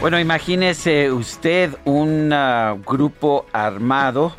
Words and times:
Bueno, 0.00 0.20
imagínese 0.20 1.10
usted 1.10 1.76
un 1.84 2.32
ah, 2.32 2.76
grupo 2.86 3.46
armado 3.52 4.32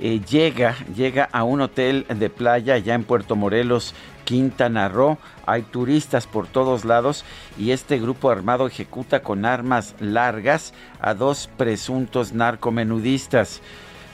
eh, 0.00 0.22
llega, 0.26 0.74
llega 0.96 1.28
a 1.30 1.44
un 1.44 1.60
hotel 1.60 2.06
de 2.08 2.30
playa 2.30 2.78
ya 2.78 2.94
en 2.94 3.04
Puerto 3.04 3.36
Morelos, 3.36 3.94
Quintana 4.24 4.88
Roo. 4.88 5.18
Hay 5.44 5.62
turistas 5.62 6.26
por 6.26 6.46
todos 6.46 6.86
lados 6.86 7.26
y 7.58 7.72
este 7.72 7.98
grupo 7.98 8.30
armado 8.30 8.66
ejecuta 8.66 9.22
con 9.22 9.44
armas 9.44 9.94
largas 10.00 10.72
a 10.98 11.12
dos 11.12 11.50
presuntos 11.58 12.32
narcomenudistas. 12.32 13.60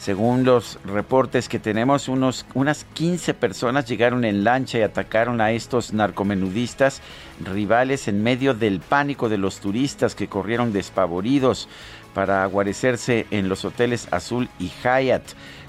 Según 0.01 0.45
los 0.45 0.79
reportes 0.85 1.49
que 1.49 1.59
tenemos, 1.61 2.09
unos, 2.09 2.45
unas 2.55 2.85
15 2.95 3.35
personas 3.35 3.87
llegaron 3.87 4.25
en 4.25 4.43
lancha 4.43 4.79
y 4.79 4.83
atacaron 4.83 5.41
a 5.41 5.53
estos 5.53 5.93
narcomenudistas 5.93 7.03
rivales 7.45 8.09
en 8.09 8.23
medio 8.23 8.55
del 8.55 8.81
pánico 8.81 9.29
de 9.29 9.39
los 9.39 9.61
turistas 9.61 10.15
que 10.15 10.29
corrieron 10.29 10.73
despavoridos 10.73 11.69
para 12.15 12.45
guarecerse 12.47 13.27
en 13.31 13.49
los 13.49 13.65
hoteles 13.65 14.09
Azul 14.11 14.49
y 14.59 14.71
Hyatt. 14.83 15.23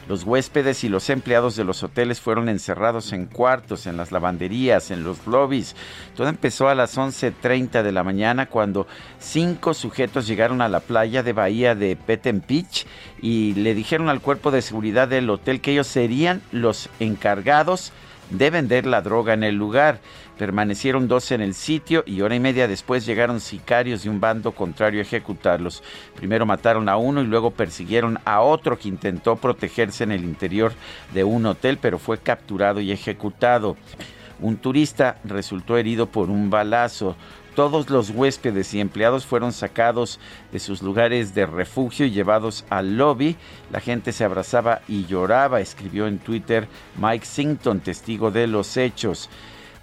Los 0.07 0.23
huéspedes 0.23 0.83
y 0.83 0.89
los 0.89 1.11
empleados 1.11 1.55
de 1.55 1.63
los 1.63 1.83
hoteles 1.83 2.19
fueron 2.19 2.49
encerrados 2.49 3.13
en 3.13 3.27
cuartos, 3.27 3.85
en 3.85 3.95
las 3.95 4.11
lavanderías, 4.11 4.89
en 4.89 5.03
los 5.03 5.27
lobbies. 5.27 5.75
Todo 6.15 6.29
empezó 6.29 6.67
a 6.67 6.73
las 6.73 6.97
11.30 6.97 7.83
de 7.83 7.91
la 7.91 8.03
mañana 8.03 8.47
cuando 8.47 8.87
cinco 9.19 9.75
sujetos 9.75 10.25
llegaron 10.25 10.63
a 10.63 10.67
la 10.67 10.79
playa 10.79 11.21
de 11.21 11.33
Bahía 11.33 11.75
de 11.75 11.95
Petempich 11.95 12.87
y 13.21 13.53
le 13.53 13.75
dijeron 13.75 14.09
al 14.09 14.19
cuerpo 14.19 14.49
de 14.49 14.63
seguridad 14.63 15.07
del 15.07 15.29
hotel 15.29 15.61
que 15.61 15.73
ellos 15.73 15.85
serían 15.85 16.41
los 16.51 16.89
encargados 16.99 17.91
de 17.91 18.08
vender 18.29 18.85
la 18.85 19.01
droga 19.01 19.33
en 19.33 19.43
el 19.43 19.55
lugar. 19.55 19.99
Permanecieron 20.37 21.07
dos 21.07 21.31
en 21.31 21.41
el 21.41 21.53
sitio 21.53 22.03
y 22.05 22.21
hora 22.21 22.35
y 22.35 22.39
media 22.39 22.67
después 22.67 23.05
llegaron 23.05 23.41
sicarios 23.41 24.03
de 24.03 24.09
un 24.09 24.21
bando 24.21 24.53
contrario 24.53 24.99
a 24.99 25.03
ejecutarlos. 25.03 25.83
Primero 26.15 26.45
mataron 26.45 26.87
a 26.87 26.97
uno 26.97 27.21
y 27.21 27.27
luego 27.27 27.51
persiguieron 27.51 28.19
a 28.23 28.41
otro 28.41 28.79
que 28.79 28.87
intentó 28.87 29.35
protegerse 29.35 30.03
en 30.05 30.11
el 30.11 30.23
interior 30.23 30.71
de 31.13 31.23
un 31.23 31.45
hotel, 31.45 31.77
pero 31.81 31.99
fue 31.99 32.19
capturado 32.19 32.79
y 32.79 32.91
ejecutado. 32.91 33.75
Un 34.39 34.55
turista 34.57 35.17
resultó 35.25 35.77
herido 35.77 36.05
por 36.05 36.29
un 36.29 36.49
balazo. 36.49 37.17
Todos 37.59 37.89
los 37.89 38.11
huéspedes 38.11 38.73
y 38.73 38.79
empleados 38.79 39.25
fueron 39.25 39.51
sacados 39.51 40.17
de 40.53 40.59
sus 40.59 40.81
lugares 40.81 41.35
de 41.35 41.45
refugio 41.45 42.05
y 42.05 42.11
llevados 42.11 42.63
al 42.69 42.95
lobby. 42.95 43.35
La 43.69 43.81
gente 43.81 44.13
se 44.13 44.23
abrazaba 44.23 44.79
y 44.87 45.05
lloraba, 45.07 45.59
escribió 45.59 46.07
en 46.07 46.19
Twitter 46.19 46.69
Mike 46.97 47.25
Sington, 47.25 47.81
testigo 47.81 48.31
de 48.31 48.47
los 48.47 48.77
hechos. 48.77 49.29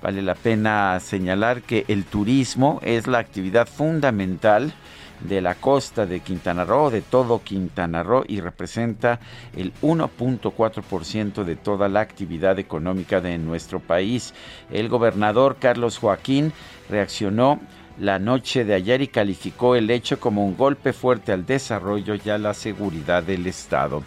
Vale 0.00 0.22
la 0.22 0.34
pena 0.34 0.98
señalar 1.00 1.60
que 1.60 1.84
el 1.88 2.06
turismo 2.06 2.80
es 2.82 3.06
la 3.06 3.18
actividad 3.18 3.68
fundamental 3.68 4.72
de 5.20 5.40
la 5.40 5.54
costa 5.54 6.06
de 6.06 6.20
Quintana 6.20 6.64
Roo, 6.64 6.90
de 6.90 7.02
todo 7.02 7.42
Quintana 7.42 8.02
Roo, 8.02 8.24
y 8.26 8.40
representa 8.40 9.20
el 9.56 9.72
1.4% 9.82 11.44
de 11.44 11.56
toda 11.56 11.88
la 11.88 12.00
actividad 12.00 12.58
económica 12.58 13.20
de 13.20 13.38
nuestro 13.38 13.80
país. 13.80 14.34
El 14.70 14.88
gobernador 14.88 15.56
Carlos 15.58 15.98
Joaquín 15.98 16.52
reaccionó 16.88 17.60
la 17.98 18.18
noche 18.18 18.64
de 18.64 18.74
ayer 18.74 19.00
y 19.00 19.08
calificó 19.08 19.74
el 19.74 19.90
hecho 19.90 20.20
como 20.20 20.44
un 20.44 20.56
golpe 20.56 20.92
fuerte 20.92 21.32
al 21.32 21.46
desarrollo 21.46 22.14
y 22.22 22.28
a 22.28 22.38
la 22.38 22.54
seguridad 22.54 23.22
del 23.22 23.46
Estado. 23.46 24.02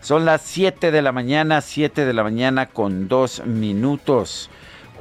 Son 0.00 0.24
las 0.24 0.42
7 0.42 0.90
de 0.90 1.02
la 1.02 1.12
mañana, 1.12 1.60
7 1.60 2.06
de 2.06 2.12
la 2.14 2.22
mañana 2.22 2.66
con 2.66 3.08
dos 3.08 3.44
minutos. 3.44 4.48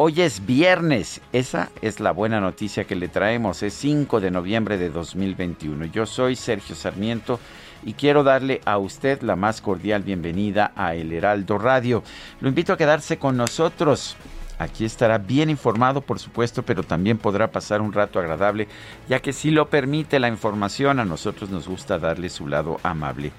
Hoy 0.02 0.22
es 0.22 0.46
viernes, 0.46 1.20
esa 1.34 1.72
es 1.82 2.00
la 2.00 2.12
buena 2.12 2.40
noticia 2.40 2.86
que 2.86 2.96
le 2.96 3.10
traemos, 3.10 3.62
es 3.64 3.74
5 3.74 4.22
de 4.22 4.32
noviembre 4.32 4.78
de 4.78 4.90
2021. 4.90 5.88
Yo 5.88 6.06
soy 6.06 6.38
Sergio 6.38 6.74
Sarmiento 6.74 7.38
y 7.84 7.96
quiero 7.96 8.24
darle 8.24 8.62
a 8.64 8.78
usted 8.78 9.22
la 9.24 9.36
más 9.36 9.60
cordial 9.60 10.04
bienvenida 10.04 10.72
a 10.78 10.96
El 10.96 11.12
Heraldo 11.12 11.58
Radio. 11.58 12.02
Lo 12.40 12.48
invito 12.48 12.72
a 12.72 12.78
quedarse 12.78 13.20
con 13.20 13.36
nosotros. 13.36 14.16
Aquí 14.58 14.86
estará 14.86 15.18
bien 15.18 15.50
informado, 15.50 16.00
por 16.00 16.18
supuesto, 16.18 16.64
pero 16.64 16.84
también 16.84 17.18
podrá 17.18 17.52
pasar 17.52 17.82
un 17.82 17.92
rato 17.92 18.20
agradable, 18.20 18.70
ya 19.10 19.20
que 19.22 19.34
si 19.34 19.52
lo 19.52 19.70
permite 19.70 20.18
la 20.18 20.30
información, 20.30 21.02
a 21.02 21.06
nosotros 21.06 21.50
nos 21.50 21.68
gusta 21.68 22.00
darle 22.00 22.30
su 22.30 22.48
lado 22.48 22.80
amable. 22.84 23.34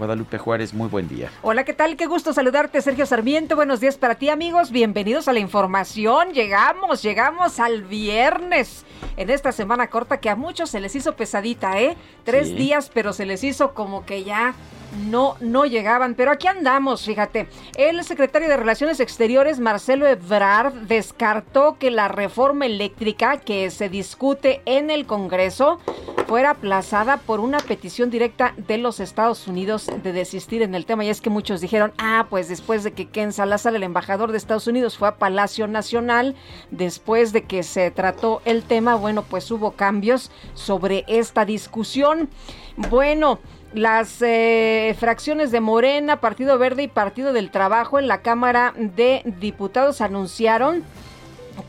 Guadalupe 0.00 0.38
Juárez, 0.38 0.72
muy 0.72 0.88
buen 0.88 1.08
día. 1.08 1.30
Hola, 1.42 1.64
¿qué 1.64 1.74
tal? 1.74 1.94
Qué 1.98 2.06
gusto 2.06 2.32
saludarte, 2.32 2.80
Sergio 2.80 3.04
Sarmiento. 3.04 3.54
Buenos 3.54 3.80
días 3.80 3.98
para 3.98 4.14
ti, 4.14 4.30
amigos. 4.30 4.70
Bienvenidos 4.70 5.28
a 5.28 5.34
la 5.34 5.40
información. 5.40 6.32
Llegamos, 6.32 7.02
llegamos 7.02 7.60
al 7.60 7.82
viernes. 7.82 8.86
En 9.18 9.28
esta 9.28 9.52
semana 9.52 9.88
corta 9.88 10.18
que 10.18 10.30
a 10.30 10.36
muchos 10.36 10.70
se 10.70 10.80
les 10.80 10.96
hizo 10.96 11.16
pesadita, 11.16 11.78
¿eh? 11.82 11.98
Tres 12.24 12.56
días, 12.56 12.90
pero 12.94 13.12
se 13.12 13.26
les 13.26 13.44
hizo 13.44 13.74
como 13.74 14.06
que 14.06 14.24
ya 14.24 14.54
no, 15.10 15.36
no 15.40 15.66
llegaban. 15.66 16.14
Pero 16.14 16.30
aquí 16.30 16.48
andamos, 16.48 17.04
fíjate. 17.04 17.48
El 17.76 18.02
secretario 18.02 18.48
de 18.48 18.56
Relaciones 18.56 19.00
Exteriores, 19.00 19.60
Marcelo 19.60 20.06
Ebrard, 20.06 20.72
descartó 20.72 21.76
que 21.78 21.90
la 21.90 22.08
reforma 22.08 22.64
eléctrica 22.64 23.36
que 23.36 23.70
se 23.70 23.90
discute 23.90 24.62
en 24.64 24.90
el 24.90 25.04
Congreso 25.04 25.78
fuera 26.26 26.50
aplazada 26.50 27.16
por 27.18 27.40
una 27.40 27.58
petición 27.58 28.08
directa 28.08 28.54
de 28.56 28.78
los 28.78 29.00
Estados 29.00 29.48
Unidos 29.48 29.89
de 30.02 30.12
desistir 30.12 30.62
en 30.62 30.74
el 30.74 30.86
tema. 30.86 31.04
Y 31.04 31.08
es 31.08 31.20
que 31.20 31.30
muchos 31.30 31.60
dijeron, 31.60 31.92
ah, 31.98 32.26
pues 32.30 32.48
después 32.48 32.84
de 32.84 32.92
que 32.92 33.08
Ken 33.08 33.32
Salazar, 33.32 33.74
el 33.74 33.82
embajador 33.82 34.32
de 34.32 34.38
Estados 34.38 34.66
Unidos, 34.66 34.96
fue 34.96 35.08
a 35.08 35.16
Palacio 35.16 35.66
Nacional, 35.66 36.34
después 36.70 37.32
de 37.32 37.42
que 37.42 37.62
se 37.62 37.90
trató 37.90 38.42
el 38.44 38.62
tema, 38.62 38.94
bueno, 38.94 39.22
pues 39.22 39.50
hubo 39.50 39.72
cambios 39.72 40.30
sobre 40.54 41.04
esta 41.08 41.44
discusión. 41.44 42.28
Bueno, 42.76 43.38
las 43.72 44.20
eh, 44.20 44.96
fracciones 44.98 45.52
de 45.52 45.60
Morena, 45.60 46.20
Partido 46.20 46.58
Verde 46.58 46.84
y 46.84 46.88
Partido 46.88 47.32
del 47.32 47.50
Trabajo 47.50 47.98
en 47.98 48.08
la 48.08 48.22
Cámara 48.22 48.74
de 48.76 49.22
Diputados 49.38 50.00
anunciaron 50.00 50.84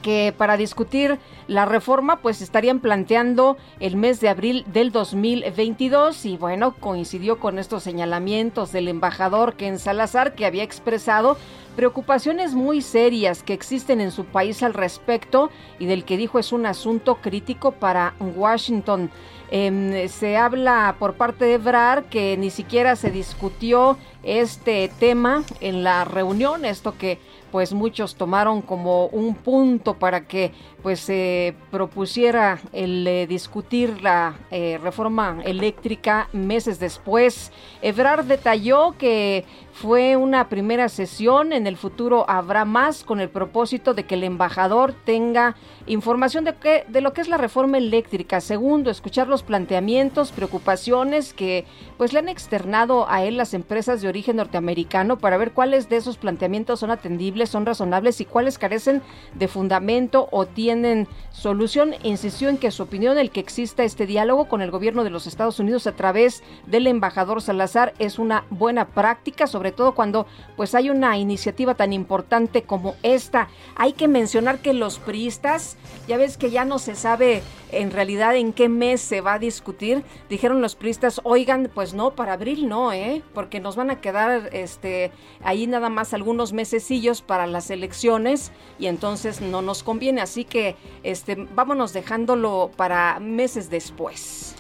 que 0.02 0.34
para 0.38 0.58
discutir 0.58 1.20
la 1.48 1.66
reforma 1.66 2.18
pues 2.18 2.42
estarían 2.42 2.80
planteando 2.80 3.58
el 3.80 3.96
mes 3.96 4.20
de 4.20 4.30
abril 4.30 4.66
del 4.72 4.92
2022 4.92 6.26
y 6.26 6.38
bueno, 6.38 6.76
coincidió 6.80 7.40
con 7.40 7.60
estos 7.60 7.84
señalamientos 7.84 8.72
del 8.72 8.88
embajador 8.88 9.56
Ken 9.56 9.80
Salazar 9.80 10.34
que 10.36 10.46
había 10.46 10.64
expresado 10.64 11.38
preocupaciones 11.76 12.54
muy 12.54 12.82
serias 12.82 13.44
que 13.44 13.54
existen 13.54 14.02
en 14.02 14.12
su 14.12 14.26
país 14.26 14.62
al 14.64 14.74
respecto 14.74 15.50
y 15.80 15.86
del 15.86 16.04
que 16.04 16.18
dijo 16.18 16.40
es 16.40 16.52
un 16.52 16.66
asunto 16.66 17.16
crítico 17.16 17.72
para 17.72 18.14
Washington. 18.20 19.10
Em, 19.54 20.08
se 20.08 20.38
habla 20.38 20.96
por 20.98 21.16
parte 21.16 21.44
de 21.44 21.56
Ebrar 21.56 22.06
que 22.06 22.38
ni 22.38 22.50
siquiera 22.50 22.96
se 22.96 23.12
discutió 23.12 23.98
este 24.24 24.92
tema 25.00 25.44
en 25.60 25.84
la 25.84 26.06
reunión, 26.06 26.66
esto 26.66 26.98
que 26.98 27.20
pues 27.52 27.74
muchos 27.74 28.16
tomaron 28.16 28.62
como 28.62 29.08
un 29.08 29.36
punto 29.36 29.96
para 29.96 30.26
que 30.26 30.54
pues 30.82 31.02
se 31.02 31.54
propusiera 31.70 32.60
el 32.72 33.06
eh, 33.06 33.28
discutir 33.28 34.02
la 34.02 34.36
eh, 34.50 34.80
reforma 34.82 35.42
eléctrica 35.44 36.30
meses 36.32 36.80
después. 36.80 37.52
Ebrard 37.82 38.26
detalló 38.26 38.96
que 38.98 39.46
fue 39.74 40.16
una 40.16 40.50
primera 40.50 40.90
sesión, 40.90 41.54
en 41.54 41.68
el 41.68 41.78
futuro 41.78 42.26
habrá 42.28 42.66
más 42.66 43.04
con 43.04 43.20
el 43.20 43.30
propósito 43.30 43.94
de 43.94 44.06
que 44.06 44.16
el 44.16 44.24
embajador 44.24 44.94
tenga 45.06 45.56
información 45.88 46.46
de, 46.46 46.56
que, 46.56 46.86
de 46.88 47.02
lo 47.02 47.14
que 47.14 47.22
es 47.22 47.28
la 47.28 47.38
reforma 47.38 47.78
eléctrica. 47.78 48.42
Segundo, 48.42 48.90
escuchar 48.90 49.28
los 49.28 49.44
planteamientos, 49.44 50.32
preocupaciones 50.32 51.34
que 51.34 51.66
pues 51.98 52.14
le 52.14 52.20
han 52.20 52.30
externado 52.30 53.10
a 53.10 53.24
él 53.24 53.38
las 53.38 53.54
empresas 53.54 54.02
de 54.02 54.08
origen 54.12 54.36
norteamericano 54.36 55.18
para 55.18 55.38
ver 55.38 55.52
cuáles 55.52 55.90
de 55.90 55.98
esos 55.98 56.18
planteamientos 56.18 56.80
son 56.80 56.92
atendibles, 56.92 57.50
son 57.50 57.66
razonables 57.66 58.22
y 58.22 58.26
cuáles 58.26 58.58
carecen 58.58 59.02
de 59.34 59.48
fundamento 59.48 60.28
o 60.32 60.46
tienen 60.46 61.08
solución. 61.32 61.96
Insistió 62.04 62.50
en 62.50 62.58
que 62.58 62.72
su 62.72 62.84
opinión 62.84 63.18
el 63.18 63.32
que 63.32 63.40
exista 63.40 63.84
este 63.84 64.06
diálogo 64.06 64.46
con 64.46 64.62
el 64.62 64.72
gobierno 64.72 65.04
de 65.04 65.10
los 65.10 65.28
Estados 65.28 65.60
Unidos 65.60 65.88
a 65.88 65.94
través 65.94 66.44
del 66.68 66.88
embajador 66.88 67.42
Salazar 67.42 67.94
es 68.00 68.20
una 68.20 68.46
buena 68.50 68.90
práctica, 68.90 69.48
sobre 69.48 69.72
todo 69.72 69.96
cuando 69.96 70.28
pues 70.56 70.76
hay 70.76 70.90
una 70.90 71.18
iniciativa 71.18 71.76
tan 71.76 71.94
importante 71.94 72.64
como 72.64 72.96
esta. 73.04 73.48
Hay 73.76 73.94
que 73.94 74.08
mencionar 74.08 74.60
que 74.60 74.74
los 74.74 75.00
priistas, 75.00 75.78
ya 76.08 76.18
ves 76.18 76.38
que 76.38 76.52
ya 76.52 76.66
no 76.66 76.80
se 76.80 76.96
sabe 76.96 77.42
en 77.72 77.92
realidad 77.92 78.36
en 78.36 78.54
qué 78.54 78.70
mes 78.70 79.02
se 79.02 79.22
va 79.22 79.34
a 79.34 79.40
discutir. 79.40 80.04
Dijeron 80.30 80.62
los 80.62 80.76
priistas, 80.76 81.22
oigan, 81.24 81.70
pues 81.74 81.94
no, 81.94 82.12
para 82.12 82.34
abril 82.34 82.68
no, 82.68 82.94
¿eh? 82.94 83.22
Porque 83.34 83.60
nos 83.60 83.76
van 83.76 83.90
a 83.90 84.02
quedar 84.02 84.50
este, 84.54 85.12
ahí 85.44 85.68
nada 85.68 85.90
más 85.90 86.14
algunos 86.14 86.54
mesecillos 86.54 87.22
para 87.22 87.48
las 87.48 87.70
elecciones 87.70 88.52
y 88.80 88.88
entonces 88.88 89.42
no 89.42 89.62
nos 89.62 89.84
conviene. 89.84 90.22
Así 90.22 90.46
que 90.46 90.76
este, 91.04 91.36
vámonos 91.56 91.94
dejándolo 91.94 92.72
para 92.76 93.20
meses 93.20 93.70
después. 93.70 94.56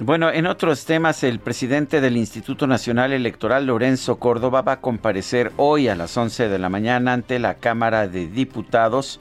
Bueno, 0.00 0.30
en 0.32 0.46
otros 0.46 0.86
temas, 0.86 1.22
el 1.22 1.38
presidente 1.38 2.00
del 2.00 2.16
Instituto 2.16 2.66
Nacional 2.66 3.12
Electoral, 3.12 3.66
Lorenzo 3.66 4.18
Córdoba, 4.18 4.62
va 4.62 4.72
a 4.72 4.80
comparecer 4.80 5.52
hoy 5.58 5.88
a 5.88 5.94
las 5.94 6.16
11 6.16 6.48
de 6.48 6.58
la 6.58 6.70
mañana 6.70 7.12
ante 7.12 7.38
la 7.38 7.54
Cámara 7.54 8.08
de 8.08 8.26
Diputados 8.26 9.20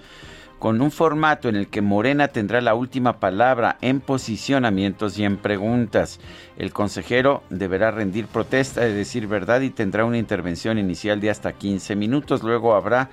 con 0.62 0.80
un 0.80 0.92
formato 0.92 1.50
en 1.50 1.56
el 1.56 1.70
que 1.70 1.82
Morena 1.82 2.28
tendrá 2.28 2.62
la 2.62 2.76
última 2.76 3.20
palabra 3.20 3.78
en 3.82 4.00
posicionamientos 4.00 5.18
y 5.18 5.24
en 5.24 5.38
preguntas. 5.38 6.20
El 6.56 6.72
consejero 6.72 7.42
deberá 7.50 7.90
rendir 7.90 8.28
protesta 8.28 8.82
de 8.82 8.94
decir 8.94 9.26
verdad 9.26 9.62
y 9.62 9.72
tendrá 9.72 10.06
una 10.06 10.20
intervención 10.20 10.78
inicial 10.78 11.20
de 11.20 11.32
hasta 11.32 11.54
15 11.54 11.96
minutos. 11.96 12.44
Luego 12.44 12.76
habrá 12.76 13.10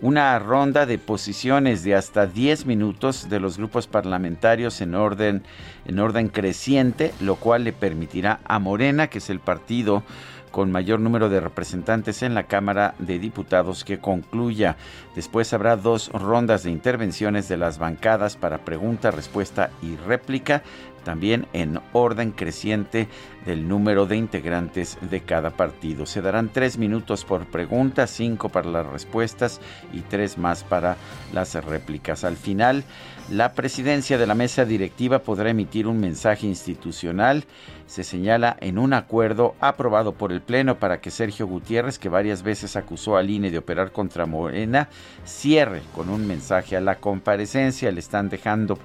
una 0.00 0.38
ronda 0.38 0.86
de 0.86 0.98
posiciones 0.98 1.82
de 1.82 1.96
hasta 1.96 2.28
10 2.28 2.66
minutos 2.66 3.28
de 3.28 3.40
los 3.40 3.56
grupos 3.58 3.88
parlamentarios 3.88 4.80
en 4.80 4.94
orden, 4.94 5.42
en 5.86 5.98
orden 5.98 6.28
creciente, 6.28 7.12
lo 7.20 7.34
cual 7.34 7.64
le 7.64 7.72
permitirá 7.72 8.38
a 8.44 8.60
Morena, 8.60 9.08
que 9.08 9.18
es 9.18 9.28
el 9.28 9.40
partido 9.40 10.04
con 10.52 10.70
mayor 10.70 11.00
número 11.00 11.28
de 11.28 11.40
representantes 11.40 12.22
en 12.22 12.34
la 12.34 12.44
Cámara 12.44 12.94
de 13.00 13.18
Diputados 13.18 13.84
que 13.84 13.98
concluya. 13.98 14.76
Después 15.16 15.52
habrá 15.52 15.76
dos 15.76 16.10
rondas 16.12 16.62
de 16.62 16.70
intervenciones 16.70 17.48
de 17.48 17.56
las 17.56 17.78
bancadas 17.78 18.36
para 18.36 18.58
pregunta, 18.58 19.10
respuesta 19.10 19.70
y 19.82 19.96
réplica, 19.96 20.62
también 21.02 21.46
en 21.52 21.80
orden 21.92 22.30
creciente 22.30 23.08
del 23.44 23.66
número 23.66 24.06
de 24.06 24.16
integrantes 24.16 24.98
de 25.00 25.20
cada 25.22 25.50
partido. 25.50 26.06
Se 26.06 26.22
darán 26.22 26.50
tres 26.50 26.78
minutos 26.78 27.24
por 27.24 27.46
pregunta, 27.46 28.06
cinco 28.06 28.50
para 28.50 28.70
las 28.70 28.86
respuestas 28.86 29.60
y 29.92 30.00
tres 30.02 30.38
más 30.38 30.62
para 30.62 30.96
las 31.32 31.54
réplicas. 31.64 32.22
Al 32.22 32.36
final, 32.36 32.84
la 33.30 33.52
presidencia 33.52 34.18
de 34.18 34.26
la 34.26 34.34
mesa 34.34 34.64
directiva 34.64 35.20
podrá 35.20 35.50
emitir 35.50 35.86
un 35.86 36.00
mensaje 36.00 36.46
institucional. 36.46 37.44
Se 37.86 38.04
señala 38.04 38.56
en 38.60 38.78
un 38.78 38.92
acuerdo 38.92 39.54
aprobado 39.60 40.12
por 40.12 40.32
el 40.32 40.40
Pleno 40.40 40.78
para 40.78 41.00
que 41.00 41.10
Sergio 41.10 41.46
Gutiérrez, 41.46 41.98
que 41.98 42.08
varias 42.08 42.42
veces 42.42 42.76
acusó 42.76 43.16
al 43.16 43.30
INE 43.30 43.50
de 43.50 43.58
operar 43.58 43.92
contra 43.92 44.26
Morena, 44.26 44.88
cierre 45.24 45.82
con 45.94 46.10
un 46.10 46.26
mensaje 46.26 46.76
a 46.76 46.80
la 46.80 46.96
comparecencia. 46.96 47.90
Le 47.92 48.00
están 48.00 48.28
dejando 48.28 48.78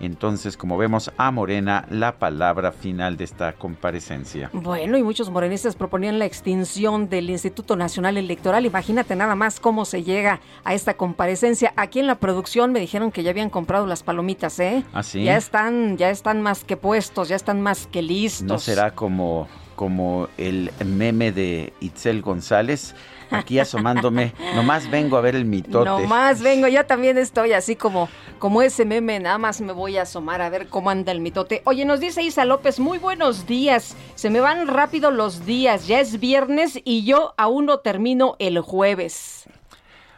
entonces, 0.00 0.56
como 0.56 0.76
vemos, 0.76 1.12
a 1.16 1.30
Morena 1.30 1.86
la 1.90 2.18
palabra 2.18 2.72
final 2.72 3.16
de 3.16 3.24
esta 3.24 3.52
comparecencia. 3.54 4.50
Bueno, 4.52 4.96
y 4.98 5.02
muchos 5.02 5.30
morenistas 5.30 5.76
proponían 5.76 6.18
la 6.18 6.24
extinción 6.24 7.08
del 7.08 7.30
Instituto 7.30 7.76
Nacional 7.76 8.16
Electoral. 8.16 8.66
Imagínate 8.66 9.16
nada 9.16 9.34
más 9.34 9.60
cómo 9.60 9.84
se 9.84 10.02
llega 10.02 10.40
a 10.64 10.74
esta 10.74 10.94
comparecencia. 10.94 11.72
Aquí 11.76 12.00
en 12.00 12.06
la 12.06 12.16
producción 12.16 12.72
me 12.72 12.80
dijeron 12.80 13.12
que 13.12 13.22
ya 13.22 13.30
habían 13.30 13.50
comprado 13.50 13.86
las 13.86 14.02
palomitas, 14.02 14.58
¿eh? 14.60 14.84
¿Ah, 14.92 15.02
sí? 15.02 15.24
Ya 15.24 15.36
están, 15.36 15.96
ya 15.96 16.10
están 16.10 16.42
más 16.42 16.64
que 16.64 16.76
puestos, 16.76 17.28
ya 17.28 17.36
están 17.36 17.60
más 17.60 17.86
que 17.86 18.02
listos. 18.02 18.46
¿No 18.46 18.58
será 18.58 18.94
como, 18.94 19.48
como 19.76 20.28
el 20.38 20.70
meme 20.84 21.32
de 21.32 21.72
Itzel 21.80 22.22
González? 22.22 22.94
Aquí 23.30 23.58
asomándome. 23.58 24.32
Nomás 24.54 24.90
vengo 24.90 25.16
a 25.16 25.20
ver 25.20 25.36
el 25.36 25.44
mitote. 25.44 25.84
Nomás 25.84 26.42
vengo, 26.42 26.68
ya 26.68 26.86
también 26.86 27.18
estoy 27.18 27.52
así 27.52 27.76
como, 27.76 28.08
como 28.38 28.62
ese 28.62 28.84
meme, 28.84 29.20
nada 29.20 29.38
más 29.38 29.60
me 29.60 29.72
voy 29.72 29.96
a 29.96 30.02
asomar 30.02 30.40
a 30.42 30.50
ver 30.50 30.68
cómo 30.68 30.90
anda 30.90 31.12
el 31.12 31.20
mitote. 31.20 31.62
Oye, 31.64 31.84
nos 31.84 32.00
dice 32.00 32.22
Isa 32.22 32.44
López, 32.44 32.78
muy 32.80 32.98
buenos 32.98 33.46
días. 33.46 33.96
Se 34.14 34.30
me 34.30 34.40
van 34.40 34.66
rápido 34.68 35.10
los 35.10 35.46
días, 35.46 35.86
ya 35.86 36.00
es 36.00 36.20
viernes 36.20 36.80
y 36.84 37.04
yo 37.04 37.34
aún 37.36 37.66
no 37.66 37.78
termino 37.78 38.36
el 38.38 38.60
jueves. 38.60 39.44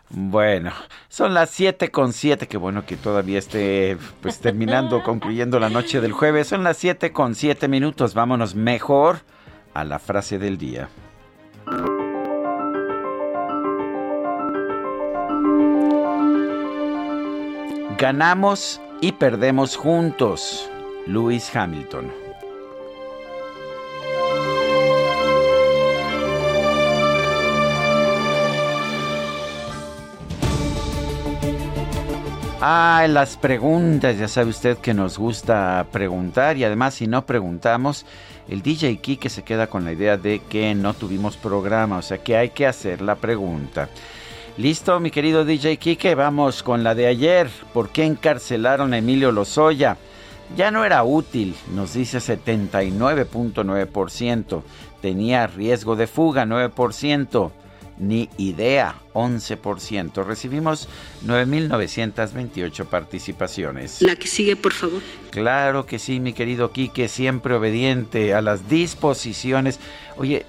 Bueno, 0.08 0.70
son 1.08 1.34
las 1.34 1.50
7 1.50 1.90
con 1.90 2.12
7, 2.12 2.46
que 2.46 2.56
bueno 2.56 2.86
que 2.86 2.96
todavía 2.96 3.38
esté 3.38 3.96
pues 4.20 4.38
terminando, 4.38 5.02
concluyendo 5.04 5.58
la 5.58 5.68
noche 5.68 6.00
del 6.00 6.12
jueves. 6.12 6.46
Son 6.48 6.62
las 6.62 6.76
7 6.76 7.12
con 7.12 7.34
7 7.34 7.66
minutos, 7.66 8.14
vámonos 8.14 8.54
mejor 8.54 9.20
a 9.74 9.84
la 9.84 9.98
frase 9.98 10.38
del 10.38 10.58
día. 10.58 10.88
Ganamos 17.98 18.78
y 19.00 19.12
perdemos 19.12 19.74
juntos. 19.74 20.68
Lewis 21.06 21.54
Hamilton. 21.56 22.12
Ah, 32.60 33.06
las 33.08 33.38
preguntas, 33.38 34.18
ya 34.18 34.28
sabe 34.28 34.50
usted 34.50 34.76
que 34.76 34.92
nos 34.92 35.16
gusta 35.16 35.86
preguntar 35.90 36.58
y 36.58 36.64
además 36.64 36.94
si 36.94 37.06
no 37.06 37.24
preguntamos, 37.24 38.04
el 38.48 38.60
DJ 38.60 38.98
Kike 38.98 39.30
se 39.30 39.42
queda 39.42 39.68
con 39.68 39.86
la 39.86 39.92
idea 39.92 40.18
de 40.18 40.40
que 40.40 40.74
no 40.74 40.92
tuvimos 40.92 41.38
programa, 41.38 41.98
o 41.98 42.02
sea 42.02 42.18
que 42.18 42.36
hay 42.36 42.50
que 42.50 42.66
hacer 42.66 43.00
la 43.00 43.14
pregunta. 43.14 43.88
Listo, 44.58 45.00
mi 45.00 45.10
querido 45.10 45.44
DJ 45.44 45.76
Kike, 45.76 46.14
vamos 46.14 46.62
con 46.62 46.82
la 46.82 46.94
de 46.94 47.06
ayer. 47.06 47.50
¿Por 47.74 47.90
qué 47.90 48.04
encarcelaron 48.04 48.94
a 48.94 48.98
Emilio 48.98 49.30
Lozoya? 49.30 49.98
Ya 50.56 50.70
no 50.70 50.86
era 50.86 51.04
útil, 51.04 51.54
nos 51.74 51.92
dice 51.92 52.16
79.9%. 52.18 54.62
Tenía 55.02 55.46
riesgo 55.46 55.94
de 55.94 56.06
fuga, 56.06 56.46
9%. 56.46 57.50
Ni 57.98 58.30
idea, 58.38 58.94
11%. 59.12 60.24
Recibimos 60.24 60.88
9.928 61.26 62.86
participaciones. 62.86 64.00
La 64.00 64.16
que 64.16 64.26
sigue, 64.26 64.56
por 64.56 64.72
favor. 64.72 65.02
Claro 65.30 65.84
que 65.84 65.98
sí, 65.98 66.18
mi 66.18 66.32
querido 66.32 66.72
Quique, 66.72 67.08
siempre 67.08 67.52
obediente 67.54 68.32
a 68.32 68.40
las 68.40 68.70
disposiciones. 68.70 69.80
Oye, 70.16 70.46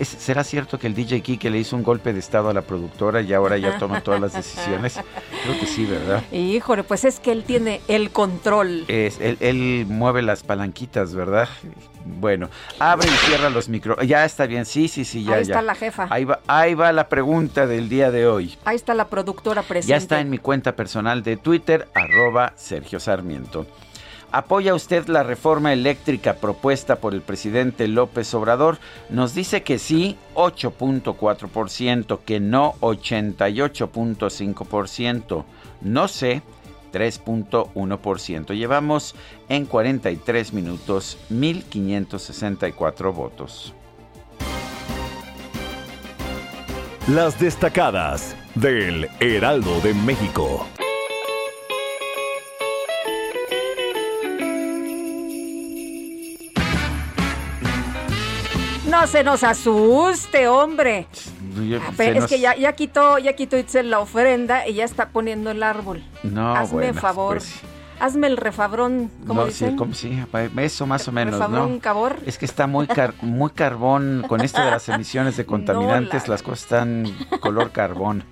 ¿Será 0.00 0.44
cierto 0.44 0.78
que 0.78 0.86
el 0.86 0.94
DJ 0.94 1.22
Kike 1.22 1.50
le 1.50 1.58
hizo 1.58 1.76
un 1.76 1.82
golpe 1.82 2.12
de 2.12 2.20
estado 2.20 2.48
a 2.48 2.54
la 2.54 2.62
productora 2.62 3.20
y 3.20 3.32
ahora 3.32 3.58
ya 3.58 3.78
toma 3.78 4.00
todas 4.00 4.20
las 4.20 4.32
decisiones? 4.32 4.98
Creo 5.44 5.60
que 5.60 5.66
sí, 5.66 5.84
¿verdad? 5.84 6.22
Híjole, 6.32 6.84
pues 6.84 7.04
es 7.04 7.20
que 7.20 7.32
él 7.32 7.44
tiene 7.44 7.80
el 7.88 8.10
control. 8.10 8.84
Es, 8.88 9.18
él, 9.20 9.86
mueve 9.88 10.22
las 10.22 10.42
palanquitas, 10.42 11.14
¿verdad? 11.14 11.48
Bueno, 12.04 12.48
abre 12.78 13.08
y 13.08 13.26
cierra 13.26 13.50
los 13.50 13.68
micro. 13.68 14.00
Ya 14.02 14.24
está 14.24 14.46
bien, 14.46 14.64
sí, 14.64 14.88
sí, 14.88 15.04
sí, 15.04 15.24
ya. 15.24 15.34
Ahí 15.34 15.42
está 15.42 15.62
la 15.62 15.74
jefa. 15.74 16.06
Ahí 16.10 16.24
va, 16.24 16.40
ahí 16.46 16.74
va 16.74 16.92
la 16.92 17.08
pregunta 17.08 17.66
del 17.66 17.88
día 17.88 18.10
de 18.10 18.26
hoy. 18.26 18.56
Ahí 18.64 18.76
está 18.76 18.94
la 18.94 19.08
productora 19.08 19.62
presente. 19.62 19.90
Ya 19.90 19.96
está 19.96 20.20
en 20.20 20.30
mi 20.30 20.38
cuenta 20.38 20.74
personal 20.74 21.22
de 21.22 21.36
Twitter, 21.36 21.88
arroba 21.94 22.54
Sergio 22.56 22.98
Sarmiento. 22.98 23.66
¿Apoya 24.30 24.74
usted 24.74 25.08
la 25.08 25.22
reforma 25.22 25.72
eléctrica 25.72 26.34
propuesta 26.34 26.96
por 26.96 27.14
el 27.14 27.22
presidente 27.22 27.88
López 27.88 28.34
Obrador? 28.34 28.76
Nos 29.08 29.34
dice 29.34 29.62
que 29.62 29.78
sí, 29.78 30.18
8.4%, 30.34 32.18
que 32.26 32.38
no, 32.38 32.74
88.5%, 32.80 35.44
no 35.80 36.08
sé, 36.08 36.42
3.1%. 36.92 38.54
Llevamos 38.54 39.14
en 39.48 39.64
43 39.64 40.52
minutos 40.52 41.16
1.564 41.30 43.14
votos. 43.14 43.72
Las 47.08 47.40
destacadas 47.40 48.36
del 48.54 49.08
Heraldo 49.20 49.80
de 49.80 49.94
México. 49.94 50.66
No 59.00 59.06
se 59.06 59.22
nos 59.22 59.44
asuste, 59.44 60.48
hombre. 60.48 61.06
es 61.98 62.26
que 62.26 62.40
ya, 62.40 62.56
ya 62.56 62.72
quitó, 62.72 63.18
ya 63.18 63.32
quitó 63.34 63.56
Itzel 63.56 63.90
la 63.90 64.00
ofrenda 64.00 64.66
y 64.66 64.74
ya 64.74 64.84
está 64.84 65.10
poniendo 65.10 65.50
el 65.50 65.62
árbol. 65.62 66.02
No, 66.24 66.54
Hazme 66.54 66.92
favor. 66.92 67.36
Pues 67.36 67.60
Hazme 68.00 68.28
el 68.28 68.36
refabrón, 68.36 69.10
¿cómo 69.26 69.44
no, 69.44 69.50
Sí, 69.50 69.74
como, 69.76 69.92
sí, 69.92 70.24
eso 70.56 70.86
más 70.86 71.08
o 71.08 71.12
menos, 71.12 71.34
refabrón, 71.34 71.80
Cabor. 71.80 72.16
Es 72.26 72.38
que 72.38 72.44
está 72.44 72.68
muy 72.68 72.86
muy 73.22 73.50
carbón 73.50 74.24
con 74.28 74.40
esto 74.40 74.62
de 74.62 74.70
las 74.70 74.88
emisiones 74.88 75.36
de 75.36 75.44
contaminantes, 75.44 76.28
las 76.28 76.42
cosas 76.42 76.60
están 76.62 77.12
color 77.40 77.72
carbón. 77.72 78.24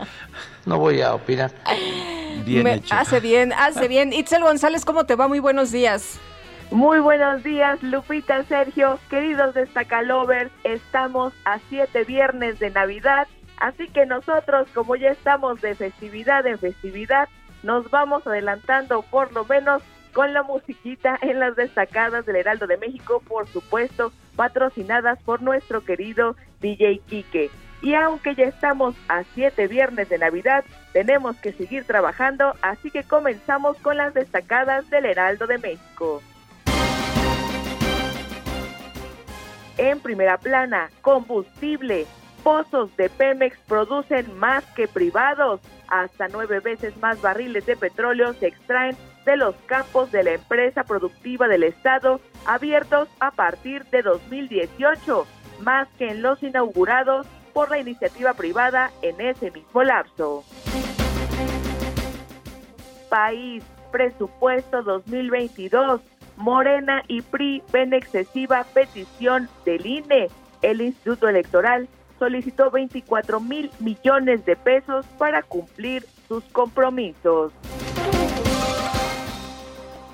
No 0.67 0.79
voy 0.79 1.01
a 1.01 1.15
opinar. 1.15 1.53
Bien 2.45 2.67
hecho. 2.67 2.95
Hace 2.95 3.19
bien, 3.19 3.53
hace 3.53 3.89
bien. 3.89 4.13
Itzel 4.13 4.43
González, 4.43 4.85
¿cómo 4.85 5.05
te 5.05 5.17
va? 5.17 5.27
Muy 5.27 5.41
buenos 5.41 5.73
días. 5.73 6.21
Muy 6.73 6.99
buenos 6.99 7.45
días, 7.45 7.81
Lupita, 7.81 8.43
Sergio, 8.43 8.99
queridos 9.09 9.55
destacalovers. 9.55 10.51
Estamos 10.65 11.33
a 11.45 11.61
siete 11.69 12.03
viernes 12.03 12.59
de 12.59 12.71
Navidad, 12.71 13.29
así 13.59 13.87
que 13.89 14.05
nosotros, 14.05 14.67
como 14.75 14.97
ya 14.97 15.11
estamos 15.11 15.61
de 15.61 15.77
festividad 15.77 16.45
en 16.45 16.59
festividad, 16.59 17.29
nos 17.63 17.89
vamos 17.91 18.27
adelantando 18.27 19.03
por 19.03 19.33
lo 19.33 19.45
menos 19.45 19.81
con 20.13 20.35
la 20.35 20.43
musiquita 20.43 21.17
en 21.23 21.39
las 21.39 21.55
destacadas 21.55 22.27
del 22.27 22.37
Heraldo 22.37 22.67
de 22.67 22.79
México, 22.79 23.23
por 23.29 23.47
supuesto, 23.47 24.13
patrocinadas 24.35 25.23
por 25.23 25.43
nuestro 25.43 25.85
querido 25.85 26.35
DJ 26.61 27.01
Quique. 27.07 27.49
Y 27.81 27.95
aunque 27.95 28.35
ya 28.35 28.45
estamos 28.45 28.97
a 29.09 29.23
siete 29.35 29.69
viernes 29.69 30.09
de 30.09 30.19
Navidad, 30.19 30.65
tenemos 30.93 31.37
que 31.37 31.53
seguir 31.53 31.85
trabajando, 31.85 32.55
así 32.61 32.91
que 32.91 33.05
comenzamos 33.05 33.77
con 33.79 33.99
las 33.99 34.15
destacadas 34.15 34.91
del 34.91 35.07
Heraldo 35.07 35.47
de 35.47 35.59
México. 35.59 36.23
En 39.79 40.01
primera 40.01 40.39
plana, 40.39 40.91
combustible. 41.03 42.07
Pozos 42.43 42.97
de 42.97 43.11
Pemex 43.11 43.59
producen 43.67 44.39
más 44.39 44.65
que 44.75 44.87
privados. 44.87 45.61
Hasta 45.89 46.29
nueve 46.29 46.61
veces 46.61 46.97
más 46.99 47.21
barriles 47.21 47.67
de 47.67 47.77
petróleo 47.77 48.33
se 48.35 48.47
extraen 48.47 48.97
de 49.25 49.37
los 49.37 49.55
campos 49.67 50.13
de 50.13 50.23
la 50.23 50.33
empresa 50.35 50.85
productiva 50.85 51.49
del 51.49 51.65
Estado 51.65 52.21
abiertos 52.47 53.09
a 53.19 53.33
partir 53.33 53.85
de 53.87 54.03
2018, 54.03 55.27
más 55.61 55.89
que 55.99 56.09
en 56.09 56.23
los 56.23 56.43
inaugurados 56.43 57.27
por 57.53 57.71
la 57.71 57.79
iniciativa 57.79 58.35
privada 58.35 58.93
en 59.03 59.21
ese 59.21 59.51
mismo 59.51 59.83
lapso. 59.83 60.45
País, 63.09 63.65
presupuesto 63.91 64.83
2022. 64.83 66.01
Morena 66.37 67.03
y 67.09 67.23
PRI 67.23 67.63
ven 67.73 67.93
excesiva 67.93 68.65
petición 68.75 69.49
del 69.65 69.87
INE. 69.87 70.29
El 70.63 70.81
Instituto 70.81 71.29
Electoral 71.29 71.89
solicitó 72.19 72.71
24 72.71 73.41
mil 73.41 73.71
millones 73.79 74.45
de 74.45 74.57
pesos 74.57 75.07
para 75.19 75.43
cumplir 75.43 76.05
sus 76.29 76.45
compromisos. 76.45 77.53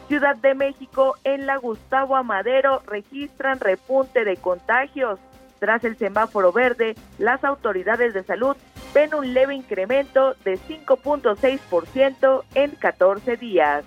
Ciudad 0.09 0.37
de 0.37 0.55
México, 0.55 1.17
en 1.25 1.47
la 1.47 1.57
Gustavo 1.57 2.17
Amadero 2.17 2.83
registran 2.87 3.61
repunte 3.61 4.25
de 4.25 4.37
contagios. 4.37 5.19
Tras 5.59 5.85
el 5.85 5.97
semáforo 5.97 6.53
verde, 6.53 6.97
las 7.19 7.45
autoridades 7.45 8.13
de 8.13 8.23
salud 8.25 8.57
ven 8.93 9.15
un 9.15 9.33
leve 9.33 9.55
incremento 9.55 10.35
de 10.45 10.59
5.6% 10.59 12.43
en 12.55 12.71
14 12.73 13.37
días. 13.37 13.85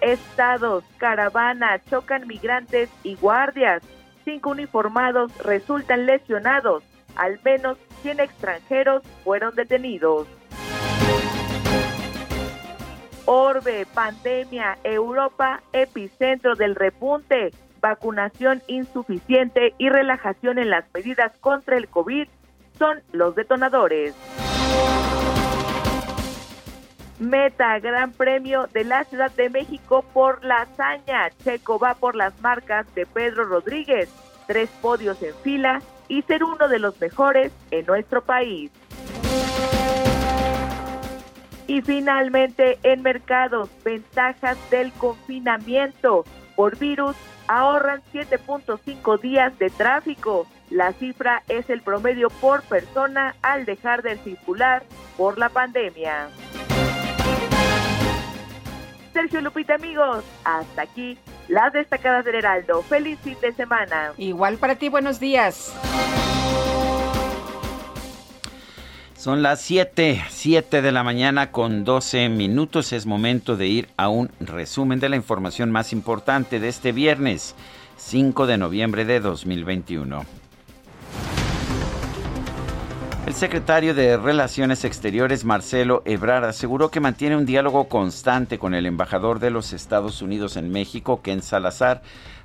Estados, 0.00 0.84
caravana, 0.98 1.80
chocan 1.90 2.26
migrantes 2.26 2.90
y 3.02 3.16
guardias. 3.16 3.82
Cinco 4.24 4.50
uniformados 4.50 5.32
resultan 5.38 6.06
lesionados. 6.06 6.82
Al 7.16 7.40
menos 7.44 7.78
100 8.02 8.20
extranjeros 8.20 9.02
fueron 9.24 9.54
detenidos. 9.54 10.26
Orbe, 13.26 13.86
pandemia, 13.94 14.78
Europa, 14.82 15.62
epicentro 15.72 16.56
del 16.56 16.74
repunte, 16.74 17.52
vacunación 17.80 18.62
insuficiente 18.66 19.74
y 19.78 19.88
relajación 19.88 20.58
en 20.58 20.70
las 20.70 20.84
medidas 20.92 21.32
contra 21.40 21.76
el 21.76 21.88
COVID 21.88 22.28
son 22.78 23.02
los 23.12 23.34
detonadores. 23.34 24.14
Meta, 27.20 27.78
Gran 27.80 28.12
Premio 28.12 28.66
de 28.72 28.82
la 28.82 29.04
Ciudad 29.04 29.30
de 29.32 29.50
México 29.50 30.04
por 30.14 30.42
la 30.42 30.62
hazaña. 30.62 31.30
Checo 31.44 31.78
va 31.78 31.94
por 31.94 32.16
las 32.16 32.38
marcas 32.40 32.92
de 32.94 33.04
Pedro 33.04 33.44
Rodríguez, 33.44 34.08
tres 34.46 34.70
podios 34.80 35.22
en 35.22 35.34
fila 35.42 35.82
y 36.08 36.22
ser 36.22 36.42
uno 36.42 36.66
de 36.66 36.78
los 36.78 36.98
mejores 36.98 37.52
en 37.70 37.84
nuestro 37.84 38.22
país. 38.22 38.70
Y 41.66 41.82
finalmente, 41.82 42.78
en 42.82 43.02
mercados, 43.02 43.68
ventajas 43.84 44.58
del 44.70 44.90
confinamiento 44.94 46.24
por 46.56 46.76
virus 46.78 47.14
ahorran 47.46 48.00
7.5 48.12 49.20
días 49.20 49.56
de 49.58 49.70
tráfico. 49.70 50.46
La 50.70 50.92
cifra 50.94 51.42
es 51.48 51.68
el 51.68 51.82
promedio 51.82 52.28
por 52.30 52.62
persona 52.62 53.36
al 53.42 53.66
dejar 53.66 54.02
de 54.02 54.16
circular 54.16 54.84
por 55.16 55.38
la 55.38 55.48
pandemia. 55.48 56.28
Sergio 59.12 59.40
Lupita, 59.40 59.74
amigos, 59.74 60.24
hasta 60.44 60.82
aquí 60.82 61.18
las 61.48 61.72
destacadas 61.72 62.24
del 62.24 62.36
Heraldo. 62.36 62.82
Feliz 62.82 63.18
fin 63.20 63.36
de 63.40 63.52
semana. 63.52 64.12
Igual 64.16 64.56
para 64.56 64.76
ti, 64.76 64.88
buenos 64.88 65.18
días. 65.18 65.74
Son 69.16 69.42
las 69.42 69.60
7, 69.60 70.24
7 70.30 70.80
de 70.80 70.92
la 70.92 71.02
mañana 71.02 71.52
con 71.52 71.84
12 71.84 72.30
minutos. 72.30 72.94
Es 72.94 73.04
momento 73.04 73.56
de 73.56 73.66
ir 73.66 73.88
a 73.98 74.08
un 74.08 74.30
resumen 74.40 74.98
de 74.98 75.10
la 75.10 75.16
información 75.16 75.70
más 75.70 75.92
importante 75.92 76.58
de 76.58 76.68
este 76.68 76.92
viernes, 76.92 77.54
5 77.98 78.46
de 78.46 78.56
noviembre 78.56 79.04
de 79.04 79.20
2021. 79.20 80.39
El 83.26 83.34
secretario 83.34 83.94
de 83.94 84.16
Relaciones 84.16 84.84
Exteriores, 84.84 85.44
Marcelo 85.44 86.02
Ebrard, 86.06 86.44
aseguró 86.44 86.90
que 86.90 87.00
mantiene 87.00 87.36
un 87.36 87.44
diálogo 87.44 87.84
constante 87.84 88.58
con 88.58 88.74
el 88.74 88.86
embajador 88.86 89.40
de 89.40 89.50
los 89.50 89.72
Estados 89.74 90.22
Unidos 90.22 90.56
en 90.56 90.72
México, 90.72 91.20
Ken 91.22 91.42
Salazar, 91.42 92.00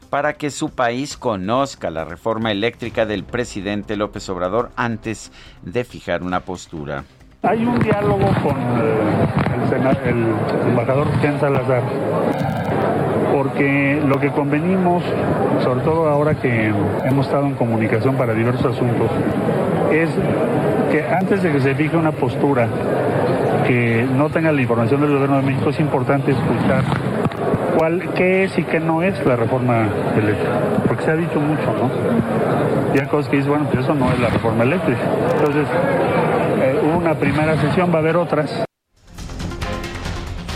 para 0.10 0.34
que 0.34 0.52
su 0.52 0.70
país 0.72 1.18
conozca 1.18 1.90
la 1.90 2.04
reforma 2.04 2.52
eléctrica 2.52 3.06
del 3.06 3.24
presidente 3.24 3.96
López 3.96 4.28
Obrador 4.30 4.70
antes 4.76 5.32
de 5.64 5.86
fijar 5.86 6.24
una 6.24 6.42
postura. 6.42 7.06
Hay 7.42 7.66
un 7.66 7.80
diálogo 7.80 8.28
con 8.44 8.58
eh, 8.82 10.06
el, 10.06 10.68
embajador 10.68 11.08
Ken 11.22 11.40
Salazar 11.40 11.84
porque 13.36 14.02
lo 14.08 14.18
que 14.18 14.30
convenimos, 14.30 15.04
sobre 15.62 15.82
todo 15.82 16.08
ahora 16.08 16.36
que 16.36 16.72
hemos 17.04 17.26
estado 17.26 17.46
en 17.48 17.56
comunicación 17.56 18.16
para 18.16 18.34
diversos 18.34 18.74
asuntos, 18.74 19.12
es 19.92 20.10
que 20.90 21.04
antes 21.04 21.44
de 21.44 21.52
que 21.52 21.60
se 21.60 21.76
fije 21.76 21.98
una 21.98 22.14
postura 22.14 22.70
que 23.68 24.08
no 24.16 24.30
tenga 24.30 24.54
la 24.54 24.62
información 24.62 25.02
del 25.02 25.12
gobierno 25.12 25.36
de 25.36 25.42
México, 25.42 25.70
es 25.70 25.80
importante 25.82 26.32
escuchar 26.32 26.86
cuál, 27.78 28.14
qué 28.16 28.46
es 28.46 28.58
y 28.58 28.64
qué 28.64 28.80
no 28.80 29.04
es 29.04 29.14
la 29.26 29.36
reforma 29.36 29.90
eléctrica. 30.16 30.52
Porque 30.88 31.04
se 31.04 31.12
ha 31.12 31.16
dicho 31.18 31.42
mucho, 31.42 31.74
¿no? 31.74 32.96
Y 32.96 33.00
hay 33.00 33.08
cosas 33.08 33.30
que 33.30 33.36
dicen, 33.36 33.52
bueno, 33.52 33.66
pues 33.70 33.84
eso 33.84 33.94
no 33.94 34.14
es 34.14 34.20
la 34.22 34.30
reforma 34.30 34.64
eléctrica. 34.64 35.02
Entonces, 35.38 35.68
eh, 36.62 36.80
hubo 36.86 37.00
una 37.00 37.16
primera 37.16 37.58
sesión, 37.58 37.92
va 37.92 37.96
a 37.96 38.00
haber 38.00 38.16
otras. 38.16 38.65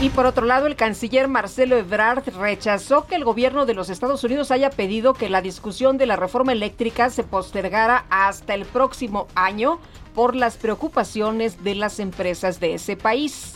Y 0.02 0.12
por 0.12 0.26
otro 0.26 0.46
lado, 0.46 0.66
el 0.66 0.78
canciller 0.78 1.28
Marcelo 1.28 1.76
Ebrard 1.76 2.24
rechazó 2.38 3.06
que 3.06 3.16
el 3.16 3.26
gobierno 3.26 3.66
de 3.66 3.74
los 3.74 3.90
Estados 3.90 4.24
Unidos 4.24 4.50
haya 4.50 4.70
pedido 4.70 5.14
que 5.14 5.28
la 5.30 5.42
discusión 5.42 5.98
de 5.98 6.06
la 6.06 6.16
reforma 6.16 6.54
eléctrica 6.54 7.10
se 7.10 7.26
postergara 7.26 8.06
hasta 8.10 8.54
el 8.54 8.66
próximo 8.66 9.28
año 9.36 9.78
por 10.16 10.38
las 10.38 10.56
preocupaciones 10.56 11.66
de 11.66 11.76
las 11.76 12.00
empresas 12.00 12.62
de 12.62 12.76
ese 12.76 12.96
país. 12.96 13.56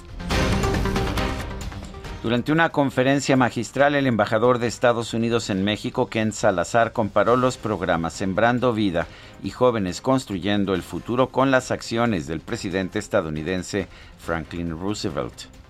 Durante 2.24 2.52
una 2.52 2.70
conferencia 2.70 3.38
magistral, 3.38 3.96
el 3.96 4.06
embajador 4.06 4.60
de 4.60 4.68
Estados 4.68 5.14
Unidos 5.14 5.50
en 5.50 5.64
México, 5.64 6.08
Ken 6.08 6.34
Salazar, 6.34 6.92
comparó 6.92 7.38
los 7.38 7.58
programas 7.58 8.14
Sembrando 8.14 8.74
Vida 8.74 9.08
y 9.44 9.52
Jóvenes 9.52 10.02
Construyendo 10.02 10.74
el 10.74 10.84
Futuro 10.84 11.30
con 11.30 11.52
las 11.52 11.72
acciones 11.72 12.28
del 12.28 12.42
presidente 12.42 13.00
estadounidense 13.00 13.88
Franklin 14.20 14.78
Roosevelt. 14.78 15.63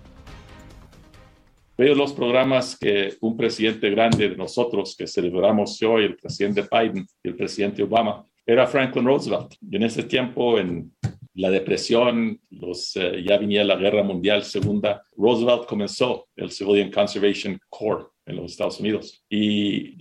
Veo 1.76 1.96
los 1.96 2.14
programas 2.14 2.78
que 2.78 3.16
un 3.22 3.36
presidente 3.36 3.90
grande 3.90 4.30
de 4.30 4.36
nosotros 4.36 4.96
que 4.96 5.08
celebramos 5.08 5.82
hoy, 5.82 6.04
el 6.04 6.16
presidente 6.16 6.64
Biden 6.72 7.08
y 7.24 7.30
el 7.30 7.36
presidente 7.36 7.82
Obama, 7.82 8.24
era 8.46 8.68
Franklin 8.68 9.06
Roosevelt. 9.06 9.56
Y 9.60 9.78
en 9.78 9.84
ese 9.84 10.04
tiempo, 10.04 10.60
en 10.60 10.94
la 11.34 11.50
depresión, 11.50 12.40
los, 12.52 12.96
eh, 12.96 13.24
ya 13.26 13.40
venía 13.40 13.64
la 13.64 13.76
guerra 13.76 14.04
mundial 14.04 14.44
segunda, 14.44 15.04
Roosevelt 15.18 15.66
comenzó 15.66 16.28
el 16.36 16.52
Civilian 16.52 16.92
Conservation 16.92 17.60
Corps 17.70 18.08
en 18.28 18.36
los 18.36 18.52
Estados 18.52 18.80
Unidos. 18.80 19.24
Y 19.28 19.98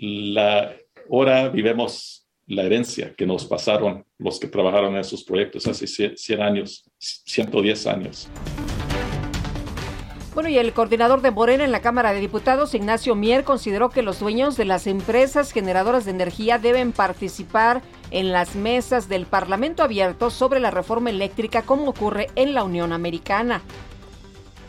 ahora 1.09 1.49
vivemos 1.49 2.29
la 2.49 2.65
herencia 2.65 3.15
que 3.15 3.25
nos 3.25 3.47
pasaron 3.47 4.05
los 4.19 4.39
que 4.39 4.49
trabajaron 4.49 4.93
en 4.93 5.01
esos 5.01 5.25
proyectos 5.25 5.67
hace 5.67 5.87
100 5.87 6.43
años, 6.43 6.85
110 6.99 7.87
años. 7.87 8.29
Bueno, 10.35 10.49
y 10.49 10.57
el 10.57 10.73
coordinador 10.73 11.21
de 11.21 11.31
Morena 11.31 11.63
en 11.63 11.73
la 11.73 11.83
Cámara 11.83 12.15
de 12.15 12.21
Diputados, 12.21 12.75
Ignacio 12.75 13.15
Mier, 13.15 13.45
consideró 13.45 13.91
que 13.91 14.01
los 14.01 14.21
dueños 14.21 14.57
de 14.57 14.65
las 14.65 14.87
empresas 14.87 15.53
generadoras 15.53 16.07
de 16.07 16.13
energía 16.13 16.59
deben 16.59 16.93
participar 16.93 17.83
en 18.11 18.33
las 18.33 18.55
mesas 18.55 19.11
del 19.11 19.27
Parlamento 19.27 19.83
abierto 19.83 20.31
sobre 20.31 20.59
la 20.59 20.71
reforma 20.71 21.11
eléctrica 21.11 21.61
como 21.61 21.91
ocurre 21.91 22.29
en 22.35 22.55
la 22.55 22.65
Unión 22.65 22.95
Americana. 22.95 23.61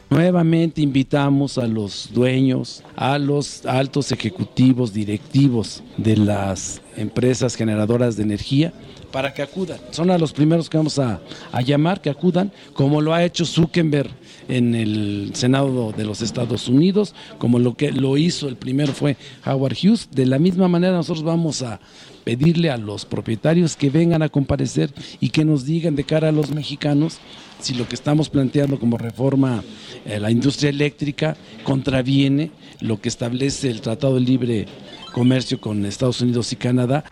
Nuevamente 0.09 0.81
invitamos 0.81 1.57
a 1.57 1.65
los 1.65 2.09
dueños, 2.11 2.83
a 2.97 3.17
los 3.17 3.65
altos 3.65 4.11
ejecutivos, 4.11 4.93
directivos 4.93 5.81
de 5.95 6.17
las 6.17 6.81
empresas 6.97 7.55
generadoras 7.55 8.17
de 8.17 8.23
energía 8.23 8.73
para 9.13 9.33
que 9.33 9.41
acudan. 9.41 9.79
Son 9.91 10.11
a 10.11 10.17
los 10.17 10.33
primeros 10.33 10.69
que 10.69 10.77
vamos 10.77 10.99
a, 10.99 11.21
a 11.51 11.61
llamar, 11.61 12.01
que 12.01 12.09
acudan, 12.09 12.51
como 12.73 12.99
lo 12.99 13.13
ha 13.13 13.23
hecho 13.23 13.45
Zuckerberg 13.45 14.11
en 14.47 14.75
el 14.75 15.31
Senado 15.33 15.93
de 15.95 16.05
los 16.05 16.21
Estados 16.21 16.67
Unidos, 16.67 17.15
como 17.37 17.59
lo 17.59 17.75
que 17.75 17.91
lo 17.91 18.17
hizo 18.17 18.47
el 18.47 18.55
primero 18.55 18.93
fue 18.93 19.17
Howard 19.45 19.75
Hughes. 19.81 20.09
De 20.11 20.25
la 20.25 20.39
misma 20.39 20.67
manera 20.67 20.93
nosotros 20.93 21.23
vamos 21.23 21.61
a 21.61 21.79
pedirle 22.23 22.69
a 22.69 22.77
los 22.77 23.05
propietarios 23.05 23.75
que 23.75 23.89
vengan 23.89 24.21
a 24.21 24.29
comparecer 24.29 24.93
y 25.19 25.29
que 25.29 25.45
nos 25.45 25.65
digan 25.65 25.95
de 25.95 26.03
cara 26.03 26.29
a 26.29 26.31
los 26.31 26.51
mexicanos 26.51 27.19
si 27.59 27.73
lo 27.73 27.87
que 27.87 27.95
estamos 27.95 28.29
planteando 28.29 28.79
como 28.79 28.97
reforma 28.97 29.63
a 30.05 30.19
la 30.19 30.31
industria 30.31 30.69
eléctrica 30.69 31.37
contraviene 31.63 32.51
lo 32.81 32.99
que 32.99 33.09
establece 33.09 33.69
el 33.69 33.81
Tratado 33.81 34.15
de 34.15 34.21
Libre 34.21 34.65
Comercio 35.13 35.61
con 35.61 35.85
Estados 35.85 36.21
Unidos 36.21 36.51
y 36.51 36.57
Canadá. 36.57 37.05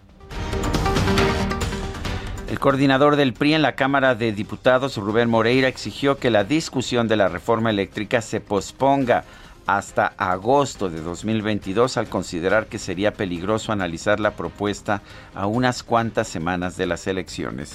El 2.51 2.59
coordinador 2.59 3.15
del 3.15 3.31
PRI 3.31 3.53
en 3.53 3.61
la 3.61 3.75
Cámara 3.75 4.13
de 4.13 4.33
Diputados, 4.33 4.97
Rubén 4.97 5.29
Moreira, 5.29 5.69
exigió 5.69 6.17
que 6.17 6.29
la 6.29 6.43
discusión 6.43 7.07
de 7.07 7.15
la 7.15 7.29
reforma 7.29 7.69
eléctrica 7.69 8.21
se 8.21 8.41
posponga 8.41 9.23
hasta 9.65 10.07
agosto 10.17 10.89
de 10.89 10.99
2022 10.99 11.95
al 11.95 12.09
considerar 12.09 12.67
que 12.67 12.77
sería 12.77 13.13
peligroso 13.13 13.71
analizar 13.71 14.19
la 14.19 14.31
propuesta 14.31 15.01
a 15.33 15.47
unas 15.47 15.81
cuantas 15.81 16.27
semanas 16.27 16.75
de 16.75 16.87
las 16.87 17.07
elecciones. 17.07 17.71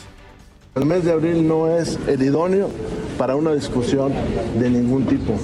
El 0.75 0.85
mes 0.85 1.07
de 1.07 1.13
abril 1.13 1.49
no 1.49 1.75
es 1.75 1.99
el 2.07 2.21
idóneo 2.21 2.69
para 3.17 3.35
una 3.35 3.55
discusión 3.55 4.13
de 4.59 4.69
ningún 4.69 5.07
tipo 5.07 5.41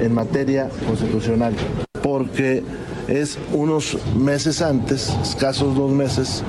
en 0.00 0.14
materia 0.14 0.68
constitucional, 0.86 1.52
porque 2.00 2.62
es 3.08 3.38
unos 3.52 3.98
meses 4.16 4.62
antes, 4.62 5.12
escasos 5.22 5.74
dos 5.74 5.90
meses, 5.90 6.42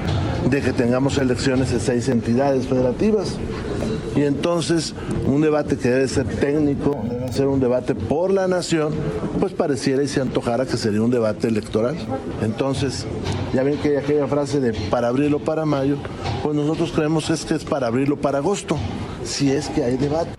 de 0.50 0.62
que 0.62 0.74
tengamos 0.74 1.18
elecciones 1.18 1.72
de 1.72 1.80
seis 1.80 2.10
entidades 2.10 2.68
federativas. 2.68 3.38
Y 4.16 4.22
entonces 4.24 4.94
un 5.26 5.42
debate 5.42 5.78
que 5.78 5.90
debe 5.90 6.08
ser 6.08 6.28
técnico, 6.28 7.02
debe 7.10 7.32
ser 7.32 7.48
un 7.48 7.60
debate 7.60 7.96
por 7.96 8.32
la 8.32 8.48
nación, 8.48 8.94
pues 9.40 9.54
pareciera 9.54 10.04
y 10.04 10.08
se 10.08 10.22
antojara 10.22 10.66
que 10.66 10.78
sería 10.78 11.02
un 11.02 11.10
debate 11.10 11.48
electoral. 11.48 11.96
Entonces, 12.42 13.06
ya 13.54 13.64
ven 13.64 13.78
que 13.78 13.90
hay 13.90 13.96
aquella 13.96 14.28
frase 14.28 14.60
de 14.60 14.74
para 14.92 15.08
abril 15.08 15.34
o 15.34 15.40
para 15.40 15.66
mayo, 15.66 15.98
pues 16.44 16.56
nosotros 16.56 16.92
creemos 16.92 17.30
es 17.30 17.46
que 17.46 17.56
es 17.56 17.64
para 17.64 17.88
abril 17.88 18.12
o 18.12 18.18
para 18.18 18.38
agosto, 18.38 18.78
si 19.24 19.52
es 19.52 19.68
que 19.70 19.84
hay 19.84 19.98
debate. 19.98 20.32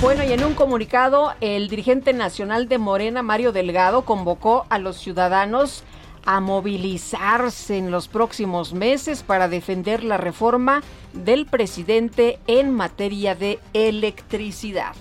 Bueno, 0.00 0.22
y 0.22 0.32
en 0.32 0.44
un 0.44 0.54
comunicado, 0.54 1.32
el 1.40 1.68
dirigente 1.68 2.12
nacional 2.12 2.68
de 2.68 2.78
Morena, 2.78 3.24
Mario 3.24 3.50
Delgado, 3.50 4.02
convocó 4.02 4.64
a 4.70 4.78
los 4.78 4.96
ciudadanos 4.96 5.82
a 6.24 6.38
movilizarse 6.38 7.78
en 7.78 7.90
los 7.90 8.06
próximos 8.06 8.72
meses 8.72 9.24
para 9.24 9.48
defender 9.48 10.04
la 10.04 10.16
reforma 10.16 10.82
del 11.14 11.46
presidente 11.46 12.38
en 12.46 12.70
materia 12.70 13.34
de 13.34 13.58
electricidad. 13.72 14.92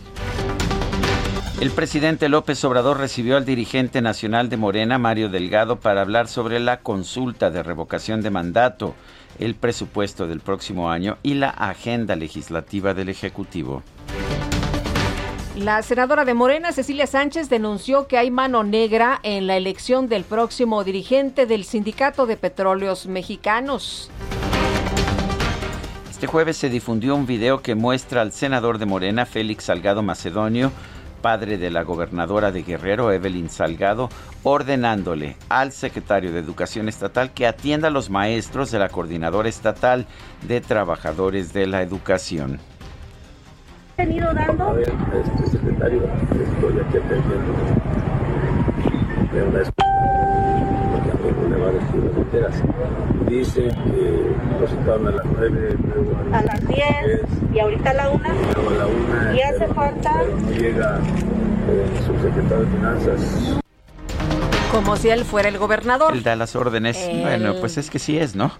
El 1.62 1.70
presidente 1.70 2.28
López 2.28 2.64
Obrador 2.66 2.98
recibió 2.98 3.38
al 3.38 3.46
dirigente 3.46 4.02
nacional 4.02 4.50
de 4.50 4.58
Morena, 4.58 4.98
Mario 4.98 5.30
Delgado, 5.30 5.80
para 5.80 6.02
hablar 6.02 6.28
sobre 6.28 6.60
la 6.60 6.80
consulta 6.80 7.52
de 7.52 7.62
revocación 7.62 8.24
de 8.24 8.32
mandato, 8.32 8.96
el 9.38 9.54
presupuesto 9.54 10.26
del 10.26 10.40
próximo 10.40 10.90
año 10.90 11.18
y 11.22 11.36
la 11.36 11.50
agenda 11.50 12.16
legislativa 12.16 12.96
del 12.96 13.10
Ejecutivo. 13.10 13.84
La 15.58 15.82
senadora 15.82 16.24
de 16.24 16.36
Morena, 16.36 16.72
Cecilia 16.72 17.08
Sánchez, 17.08 17.50
denunció 17.50 18.06
que 18.06 18.20
hay 18.20 18.30
mano 18.30 18.64
negra 18.64 19.20
en 19.24 19.48
la 19.48 19.58
elección 19.58 20.08
del 20.08 20.24
próximo 20.24 20.84
dirigente 20.84 21.48
del 21.48 21.64
Sindicato 21.64 22.28
de 22.28 22.38
Petróleos 22.38 23.08
Mexicanos. 23.08 24.12
Este 26.12 26.28
jueves 26.28 26.58
se 26.58 26.70
difundió 26.70 27.16
un 27.16 27.26
video 27.26 27.64
que 27.64 27.74
muestra 27.74 28.22
al 28.22 28.34
senador 28.34 28.78
de 28.78 28.86
Morena, 28.86 29.26
Félix 29.26 29.64
Salgado 29.64 30.04
Macedonio, 30.04 30.72
padre 31.24 31.58
de 31.58 31.72
la 31.72 31.82
gobernadora 31.82 32.52
de 32.52 32.62
Guerrero, 32.62 33.12
Evelyn 33.12 33.50
Salgado, 33.50 34.10
ordenándole 34.44 35.38
al 35.50 35.72
secretario 35.72 36.32
de 36.32 36.40
Educación 36.40 36.88
Estatal 36.88 37.34
que 37.34 37.48
atienda 37.48 37.88
a 37.88 37.92
los 37.92 38.12
maestros 38.12 38.70
de 38.70 38.78
la 38.78 38.90
Coordinadora 38.90 39.50
Estatal 39.50 40.06
de 40.48 40.62
Trabajadores 40.62 41.52
de 41.52 41.66
la 41.66 41.82
Educación 41.82 42.60
venido 43.98 44.34
dando? 44.34 44.64
A 44.70 44.74
ver, 44.74 44.94
este 45.26 45.58
secretario, 45.58 46.04
estoy 46.04 46.80
aquí 46.80 46.98
atendiendo 46.98 47.54
de 49.34 49.44
una 49.44 49.62
escuela, 49.62 49.88
decir 51.72 52.04
las 52.04 52.18
enteras. 52.18 52.64
Dice 53.28 53.62
que 53.64 54.02
depositaron 54.52 55.08
a 55.08 55.12
las 55.12 55.26
9, 55.26 55.78
luego 55.84 56.16
a 56.32 56.42
las, 56.44 56.68
10, 56.68 56.82
y 57.54 57.60
ahorita 57.60 57.90
a 57.90 57.94
la 57.94 58.10
1. 58.10 58.24
Luego 58.56 58.70
a 58.70 58.74
la 58.74 58.88
1. 58.88 59.36
Y 59.36 59.42
hace 59.42 59.68
falta. 59.68 60.14
no 60.14 60.52
llega 60.52 61.00
el 61.68 62.06
subsecretario 62.06 62.66
de 62.66 62.72
Finanzas. 62.72 63.60
Como 64.72 64.96
si 64.96 65.10
él 65.10 65.26
fuera 65.26 65.50
el 65.50 65.58
gobernador. 65.58 66.14
Él 66.14 66.24
da 66.24 66.36
las 66.36 66.56
órdenes. 66.56 66.98
El... 66.98 67.22
Bueno, 67.22 67.56
pues 67.60 67.78
es 67.78 67.90
que 67.90 68.00
sí 68.00 68.18
es, 68.18 68.36
¿no? 68.36 68.52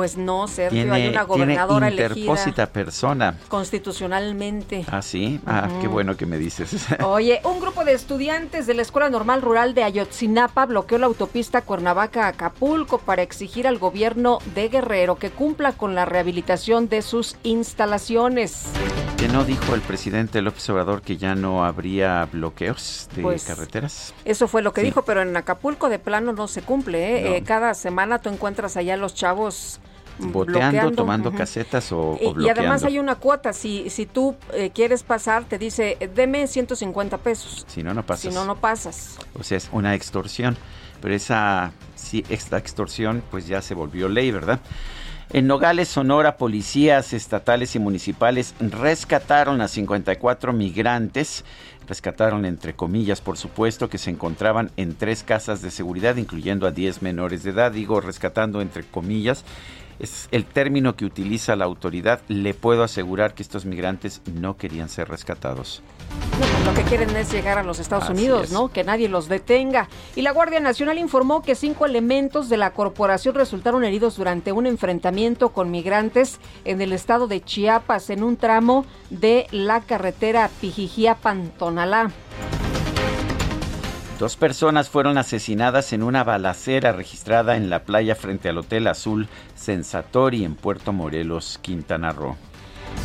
Pues 0.00 0.16
no, 0.16 0.48
Sergio, 0.48 0.94
hay 0.94 1.08
una 1.08 1.24
gobernadora 1.24 1.90
tiene 1.90 2.02
interpósita 2.14 2.72
persona. 2.72 3.36
Constitucionalmente. 3.48 4.86
Ah, 4.90 5.02
sí. 5.02 5.38
Ah, 5.44 5.68
qué 5.82 5.88
bueno 5.88 6.16
que 6.16 6.24
me 6.24 6.38
dices. 6.38 6.86
Oye, 7.04 7.42
un 7.44 7.60
grupo 7.60 7.84
de 7.84 7.92
estudiantes 7.92 8.66
de 8.66 8.72
la 8.72 8.80
Escuela 8.80 9.10
Normal 9.10 9.42
Rural 9.42 9.74
de 9.74 9.84
Ayotzinapa 9.84 10.64
bloqueó 10.64 10.96
la 10.96 11.04
autopista 11.04 11.60
Cuernavaca-Acapulco 11.60 12.96
para 12.96 13.20
exigir 13.20 13.66
al 13.66 13.76
gobierno 13.76 14.38
de 14.54 14.70
Guerrero 14.70 15.16
que 15.16 15.28
cumpla 15.28 15.72
con 15.72 15.94
la 15.94 16.06
rehabilitación 16.06 16.88
de 16.88 17.02
sus 17.02 17.36
instalaciones. 17.42 18.68
¿Que 19.18 19.28
no 19.28 19.44
dijo 19.44 19.74
el 19.74 19.82
presidente 19.82 20.40
López 20.40 20.66
Obrador 20.70 21.02
que 21.02 21.18
ya 21.18 21.34
no 21.34 21.62
habría 21.62 22.26
bloqueos 22.32 23.06
de 23.14 23.20
pues, 23.20 23.44
carreteras? 23.44 24.14
Eso 24.24 24.48
fue 24.48 24.62
lo 24.62 24.72
que 24.72 24.80
sí. 24.80 24.86
dijo, 24.86 25.02
pero 25.02 25.20
en 25.20 25.36
Acapulco 25.36 25.90
de 25.90 25.98
plano 25.98 26.32
no 26.32 26.48
se 26.48 26.62
cumple. 26.62 27.18
¿eh? 27.18 27.22
No. 27.22 27.34
Eh, 27.34 27.42
cada 27.42 27.74
semana 27.74 28.20
tú 28.20 28.30
encuentras 28.30 28.78
allá 28.78 28.96
los 28.96 29.12
chavos 29.12 29.78
boteando, 30.20 30.70
bloqueando. 30.70 30.92
tomando 30.92 31.32
casetas 31.32 31.90
o, 31.92 32.12
o, 32.12 32.16
bloqueando. 32.16 32.46
Y 32.46 32.48
además 32.48 32.84
hay 32.84 32.98
una 32.98 33.16
cuota, 33.16 33.52
si, 33.52 33.90
si 33.90 34.06
tú 34.06 34.36
eh, 34.52 34.70
quieres 34.74 35.02
pasar, 35.02 35.44
te 35.44 35.58
dice, 35.58 35.96
deme 36.14 36.46
150 36.46 37.18
pesos. 37.18 37.64
Si 37.68 37.82
no, 37.82 37.94
no 37.94 38.04
pasas. 38.04 38.22
Si 38.22 38.38
no, 38.38 38.44
no 38.44 38.56
pasas. 38.56 39.18
O 39.38 39.42
sea, 39.42 39.56
es 39.56 39.68
una 39.72 39.94
extorsión, 39.94 40.56
pero 41.00 41.14
esa, 41.14 41.72
sí, 41.94 42.24
esta 42.28 42.58
extorsión 42.58 43.22
pues 43.30 43.46
ya 43.46 43.62
se 43.62 43.74
volvió 43.74 44.08
ley, 44.08 44.30
¿verdad? 44.30 44.60
En 45.32 45.46
Nogales, 45.46 45.86
Sonora, 45.86 46.36
policías 46.36 47.12
estatales 47.12 47.76
y 47.76 47.78
municipales 47.78 48.52
rescataron 48.58 49.60
a 49.60 49.68
54 49.68 50.52
migrantes, 50.52 51.44
rescataron 51.86 52.44
entre 52.44 52.74
comillas, 52.74 53.20
por 53.20 53.36
supuesto, 53.36 53.88
que 53.88 53.98
se 53.98 54.10
encontraban 54.10 54.72
en 54.76 54.96
tres 54.96 55.22
casas 55.22 55.62
de 55.62 55.70
seguridad, 55.70 56.16
incluyendo 56.16 56.66
a 56.66 56.72
10 56.72 57.02
menores 57.02 57.44
de 57.44 57.50
edad, 57.50 57.70
digo 57.70 58.00
rescatando 58.00 58.60
entre 58.60 58.82
comillas, 58.82 59.44
es 60.00 60.28
el 60.32 60.44
término 60.44 60.96
que 60.96 61.04
utiliza 61.04 61.56
la 61.56 61.66
autoridad. 61.66 62.20
Le 62.28 62.54
puedo 62.54 62.82
asegurar 62.82 63.34
que 63.34 63.42
estos 63.42 63.64
migrantes 63.66 64.22
no 64.34 64.56
querían 64.56 64.88
ser 64.88 65.08
rescatados. 65.08 65.82
No, 66.40 66.70
lo 66.70 66.74
que 66.74 66.82
quieren 66.82 67.14
es 67.16 67.30
llegar 67.30 67.58
a 67.58 67.62
los 67.62 67.78
Estados 67.78 68.04
Así 68.04 68.12
Unidos, 68.14 68.44
es. 68.44 68.52
¿no? 68.52 68.68
Que 68.68 68.82
nadie 68.82 69.08
los 69.08 69.28
detenga. 69.28 69.88
Y 70.16 70.22
la 70.22 70.32
Guardia 70.32 70.60
Nacional 70.60 70.98
informó 70.98 71.42
que 71.42 71.54
cinco 71.54 71.86
elementos 71.86 72.48
de 72.48 72.56
la 72.56 72.72
corporación 72.72 73.34
resultaron 73.34 73.84
heridos 73.84 74.16
durante 74.16 74.52
un 74.52 74.66
enfrentamiento 74.66 75.50
con 75.50 75.70
migrantes 75.70 76.40
en 76.64 76.80
el 76.80 76.92
estado 76.92 77.26
de 77.28 77.42
Chiapas, 77.42 78.10
en 78.10 78.22
un 78.22 78.36
tramo 78.36 78.84
de 79.10 79.46
la 79.50 79.80
carretera 79.82 80.50
Pijijiapan-Tonalá. 80.60 82.10
Dos 84.20 84.36
personas 84.36 84.90
fueron 84.90 85.16
asesinadas 85.16 85.94
en 85.94 86.02
una 86.02 86.24
balacera 86.24 86.92
registrada 86.92 87.56
en 87.56 87.70
la 87.70 87.84
playa 87.84 88.14
frente 88.14 88.50
al 88.50 88.58
Hotel 88.58 88.86
Azul 88.86 89.28
Sensatori 89.54 90.44
en 90.44 90.56
Puerto 90.56 90.92
Morelos, 90.92 91.58
Quintana 91.62 92.12
Roo. 92.12 92.36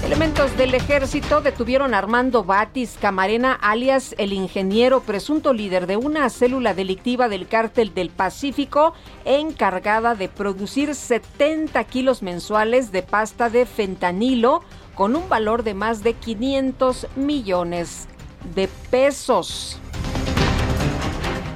Elementos 0.04 0.58
del 0.58 0.74
ejército 0.74 1.40
detuvieron 1.40 1.94
a 1.94 2.00
Armando 2.00 2.44
Batis 2.44 2.98
Camarena, 3.00 3.54
alias 3.54 4.14
el 4.18 4.34
ingeniero, 4.34 5.00
presunto 5.00 5.54
líder 5.54 5.88
de 5.88 5.96
una 5.96 6.30
célula 6.30 6.74
delictiva 6.74 7.30
del 7.30 7.48
cártel 7.48 7.94
del 7.94 8.10
Pacífico, 8.10 8.94
encargada 9.24 10.16
de 10.16 10.28
producir 10.28 10.96
70 10.96 11.82
kilos 11.86 12.24
mensuales 12.24 12.92
de 12.92 13.04
pasta 13.04 13.50
de 13.50 13.66
fentanilo 13.66 14.64
con 14.96 15.16
un 15.16 15.30
valor 15.30 15.64
de 15.64 15.76
más 15.76 16.04
de 16.04 16.14
500 16.14 17.08
millones 17.16 18.10
de 18.54 18.68
pesos. 18.92 19.80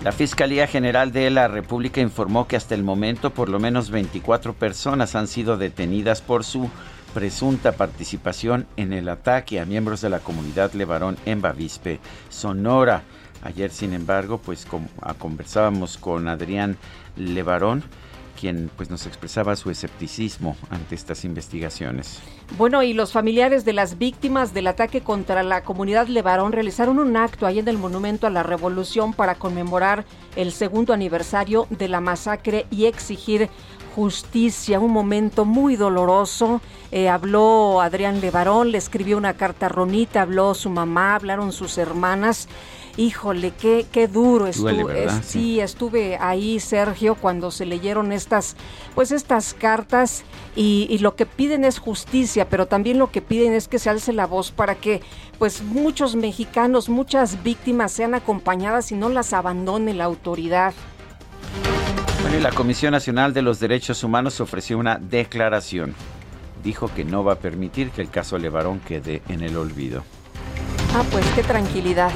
La 0.03 0.13
Fiscalía 0.13 0.65
General 0.65 1.12
de 1.12 1.29
la 1.29 1.49
República 1.49 1.99
informó 1.99 2.47
que 2.47 2.55
hasta 2.55 2.73
el 2.73 2.83
momento 2.83 3.31
por 3.31 3.49
lo 3.49 3.59
menos 3.59 3.91
24 3.91 4.53
personas 4.53 5.13
han 5.13 5.27
sido 5.27 5.57
detenidas 5.57 6.21
por 6.21 6.45
su 6.45 6.69
presunta 7.13 7.73
participación 7.73 8.65
en 8.77 8.93
el 8.93 9.09
ataque 9.09 9.59
a 9.59 9.65
miembros 9.65 9.99
de 9.99 10.09
la 10.09 10.19
comunidad 10.19 10.71
Levarón 10.71 11.17
en 11.25 11.41
Bavispe, 11.41 11.99
Sonora. 12.29 13.03
Ayer, 13.43 13.71
sin 13.71 13.91
embargo, 13.93 14.38
pues 14.38 14.65
ah, 15.01 15.15
conversábamos 15.15 15.97
con 15.97 16.29
Adrián 16.29 16.77
Levarón, 17.17 17.83
quien 18.39 18.71
pues 18.78 18.89
nos 18.89 19.06
expresaba 19.06 19.56
su 19.56 19.69
escepticismo 19.69 20.56
ante 20.69 20.95
estas 20.95 21.25
investigaciones. 21.25 22.19
Bueno, 22.58 22.82
y 22.84 22.93
los 22.93 23.12
familiares 23.12 23.65
de 23.65 23.73
las 23.73 23.97
víctimas 23.97 24.54
del 24.54 24.67
ataque 24.67 25.02
contra 25.02 25.43
la 25.43 25.63
comunidad 25.63 26.08
Levarón 26.08 26.52
realizaron 26.52 26.99
un 26.99 27.17
acto 27.17 27.45
ahí 27.45 27.60
en 27.60 27.67
el 27.67 27.78
Monumento 27.78 28.28
a 28.28 28.30
la 28.30 28.43
Revolución 28.43 29.13
para 29.13 29.36
conmemorar 29.36 30.06
el 30.36 30.52
segundo 30.52 30.93
aniversario 30.93 31.67
de 31.69 31.89
la 31.89 31.99
masacre 31.99 32.65
y 32.71 32.86
exigir 32.86 33.49
justicia, 33.95 34.80
un 34.80 34.91
momento 34.91 35.43
muy 35.43 35.75
doloroso. 35.75 36.62
Eh, 36.91 37.10
habló 37.10 37.82
Adrián 37.82 38.21
Levarón, 38.21 38.71
le 38.71 38.78
escribió 38.78 39.17
una 39.17 39.34
carta 39.34 39.65
a 39.65 39.69
Ronita, 39.69 40.21
habló 40.21 40.54
su 40.54 40.69
mamá, 40.69 41.15
hablaron 41.15 41.52
sus 41.52 41.78
hermanas. 41.78 42.47
Híjole, 42.97 43.52
qué, 43.52 43.86
qué 43.91 44.08
duro 44.08 44.47
estuvo. 44.47 44.89
sí, 45.23 45.60
estuve 45.60 46.17
ahí, 46.17 46.60
Sergio, 46.60 47.15
cuando 47.15 47.52
se 47.52 47.65
leyeron 47.65 48.12
estas, 48.12 48.56
pues 48.95 49.12
estas 49.12 49.54
cartas 49.54 50.23
y, 50.56 50.88
y, 50.89 50.97
lo 50.99 51.15
que 51.15 51.25
piden 51.25 51.63
es 51.63 51.80
justicia, 51.80 52.49
pero 52.49 52.67
también 52.67 52.97
lo 52.97 53.12
que 53.12 53.21
piden 53.21 53.54
es 53.54 53.67
que 53.67 53.80
se 53.80 53.89
alce 53.89 54.12
la 54.13 54.25
voz 54.25 54.52
para 54.52 54.75
que, 54.75 55.02
pues, 55.38 55.62
muchos 55.62 56.15
mexicanos, 56.15 56.89
muchas 56.89 57.41
víctimas 57.43 57.91
sean 57.91 58.15
acompañadas 58.15 58.91
y 58.91 58.95
no 58.95 59.10
las 59.10 59.34
abandone 59.34 59.93
la 59.93 60.06
autoridad. 60.06 60.73
Bueno, 62.21 62.38
y 62.38 62.41
la 62.41 62.52
Comisión 62.52 62.91
Nacional 62.91 63.34
de 63.34 63.41
los 63.41 63.60
Derechos 63.60 64.04
Humanos 64.04 64.41
ofreció 64.41 64.78
una 64.78 64.97
declaración. 64.97 65.95
Dijo 66.63 66.91
que 66.93 67.06
no 67.06 67.23
va 67.23 67.34
a 67.34 67.39
permitir 67.39 67.91
que 67.91 68.02
el 68.02 68.10
caso 68.10 68.38
Levarón 68.38 68.80
quede 68.82 69.21
en 69.30 69.41
el 69.41 69.56
olvido. 69.56 70.04
Ah, 70.93 71.04
pues 71.12 71.25
qué 71.36 71.43
tranquilidad. 71.43 72.12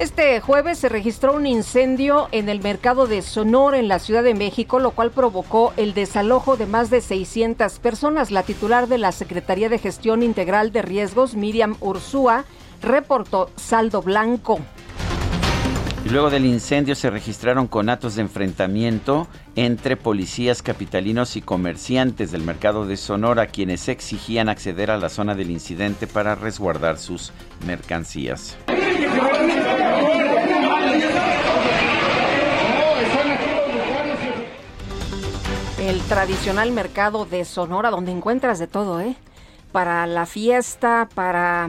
Este 0.00 0.40
jueves 0.40 0.78
se 0.78 0.88
registró 0.88 1.34
un 1.34 1.46
incendio 1.46 2.28
en 2.32 2.48
el 2.48 2.62
mercado 2.62 3.06
de 3.06 3.20
Sonora 3.20 3.78
en 3.78 3.86
la 3.86 3.98
Ciudad 3.98 4.22
de 4.22 4.32
México, 4.32 4.80
lo 4.80 4.92
cual 4.92 5.10
provocó 5.10 5.74
el 5.76 5.92
desalojo 5.92 6.56
de 6.56 6.64
más 6.64 6.88
de 6.88 7.02
600 7.02 7.78
personas. 7.80 8.30
La 8.30 8.42
titular 8.42 8.88
de 8.88 8.96
la 8.96 9.12
Secretaría 9.12 9.68
de 9.68 9.76
Gestión 9.76 10.22
Integral 10.22 10.72
de 10.72 10.80
Riesgos, 10.80 11.34
Miriam 11.34 11.76
Ursúa, 11.80 12.46
reportó 12.80 13.50
saldo 13.56 14.00
blanco. 14.00 14.60
Luego 16.10 16.30
del 16.30 16.46
incendio 16.46 16.94
se 16.94 17.10
registraron 17.10 17.66
conatos 17.66 18.14
de 18.14 18.22
enfrentamiento 18.22 19.28
entre 19.54 19.98
policías 19.98 20.62
capitalinos 20.62 21.36
y 21.36 21.42
comerciantes 21.42 22.32
del 22.32 22.40
mercado 22.40 22.86
de 22.86 22.96
Sonora, 22.96 23.48
quienes 23.48 23.86
exigían 23.88 24.48
acceder 24.48 24.90
a 24.90 24.96
la 24.96 25.10
zona 25.10 25.34
del 25.34 25.50
incidente 25.50 26.06
para 26.06 26.36
resguardar 26.36 26.96
sus 26.96 27.32
mercancías. 27.66 28.56
El 35.90 36.00
tradicional 36.02 36.70
mercado 36.70 37.24
de 37.24 37.44
Sonora, 37.44 37.90
donde 37.90 38.12
encuentras 38.12 38.60
de 38.60 38.68
todo, 38.68 39.00
¿eh? 39.00 39.16
Para 39.72 40.06
la 40.06 40.24
fiesta, 40.24 41.08
para... 41.16 41.68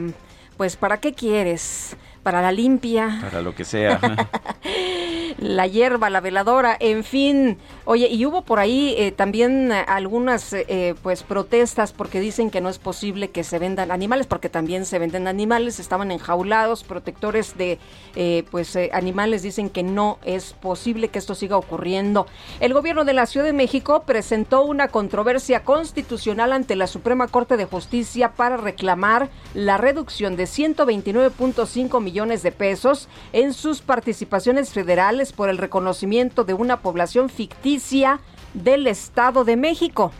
Pues, 0.56 0.76
¿para 0.76 0.98
qué 0.98 1.12
quieres? 1.12 1.96
para 2.22 2.40
la 2.40 2.52
limpia. 2.52 3.18
Para 3.20 3.42
lo 3.42 3.54
que 3.54 3.64
sea. 3.64 4.00
la 5.38 5.66
hierba, 5.66 6.10
la 6.10 6.20
veladora, 6.20 6.76
en 6.78 7.04
fin. 7.04 7.58
Oye, 7.84 8.08
y 8.08 8.24
hubo 8.26 8.42
por 8.42 8.58
ahí 8.58 8.94
eh, 8.98 9.12
también 9.12 9.72
algunas 9.72 10.52
eh, 10.52 10.94
pues 11.02 11.22
protestas 11.22 11.92
porque 11.92 12.20
dicen 12.20 12.50
que 12.50 12.60
no 12.60 12.68
es 12.68 12.78
posible 12.78 13.30
que 13.30 13.44
se 13.44 13.58
vendan 13.58 13.90
animales, 13.90 14.26
porque 14.26 14.48
también 14.48 14.86
se 14.86 14.98
venden 14.98 15.28
animales, 15.28 15.78
estaban 15.78 16.10
enjaulados, 16.10 16.84
protectores 16.84 17.56
de 17.56 17.78
eh, 18.14 18.44
pues 18.50 18.76
animales 18.92 19.42
dicen 19.42 19.70
que 19.70 19.82
no 19.82 20.18
es 20.24 20.52
posible 20.52 21.08
que 21.08 21.18
esto 21.18 21.34
siga 21.34 21.56
ocurriendo. 21.56 22.26
El 22.60 22.74
gobierno 22.74 23.04
de 23.04 23.12
la 23.12 23.26
Ciudad 23.26 23.46
de 23.46 23.52
México 23.52 24.02
presentó 24.06 24.64
una 24.64 24.88
controversia 24.88 25.64
constitucional 25.64 26.52
ante 26.52 26.76
la 26.76 26.86
Suprema 26.86 27.28
Corte 27.28 27.56
de 27.56 27.64
Justicia 27.64 28.32
para 28.32 28.56
reclamar 28.56 29.30
la 29.54 29.78
reducción 29.78 30.36
de 30.36 30.44
129.5 30.44 32.00
millones 32.00 32.42
de 32.42 32.52
pesos 32.52 33.08
en 33.32 33.54
sus 33.54 33.80
participaciones 33.80 34.72
federales 34.72 35.21
por 35.30 35.48
el 35.48 35.58
reconocimiento 35.58 36.42
de 36.42 36.54
una 36.54 36.80
población 36.80 37.28
ficticia 37.28 38.18
del 38.54 38.88
Estado 38.88 39.44
de 39.44 39.56
México. 39.56 40.10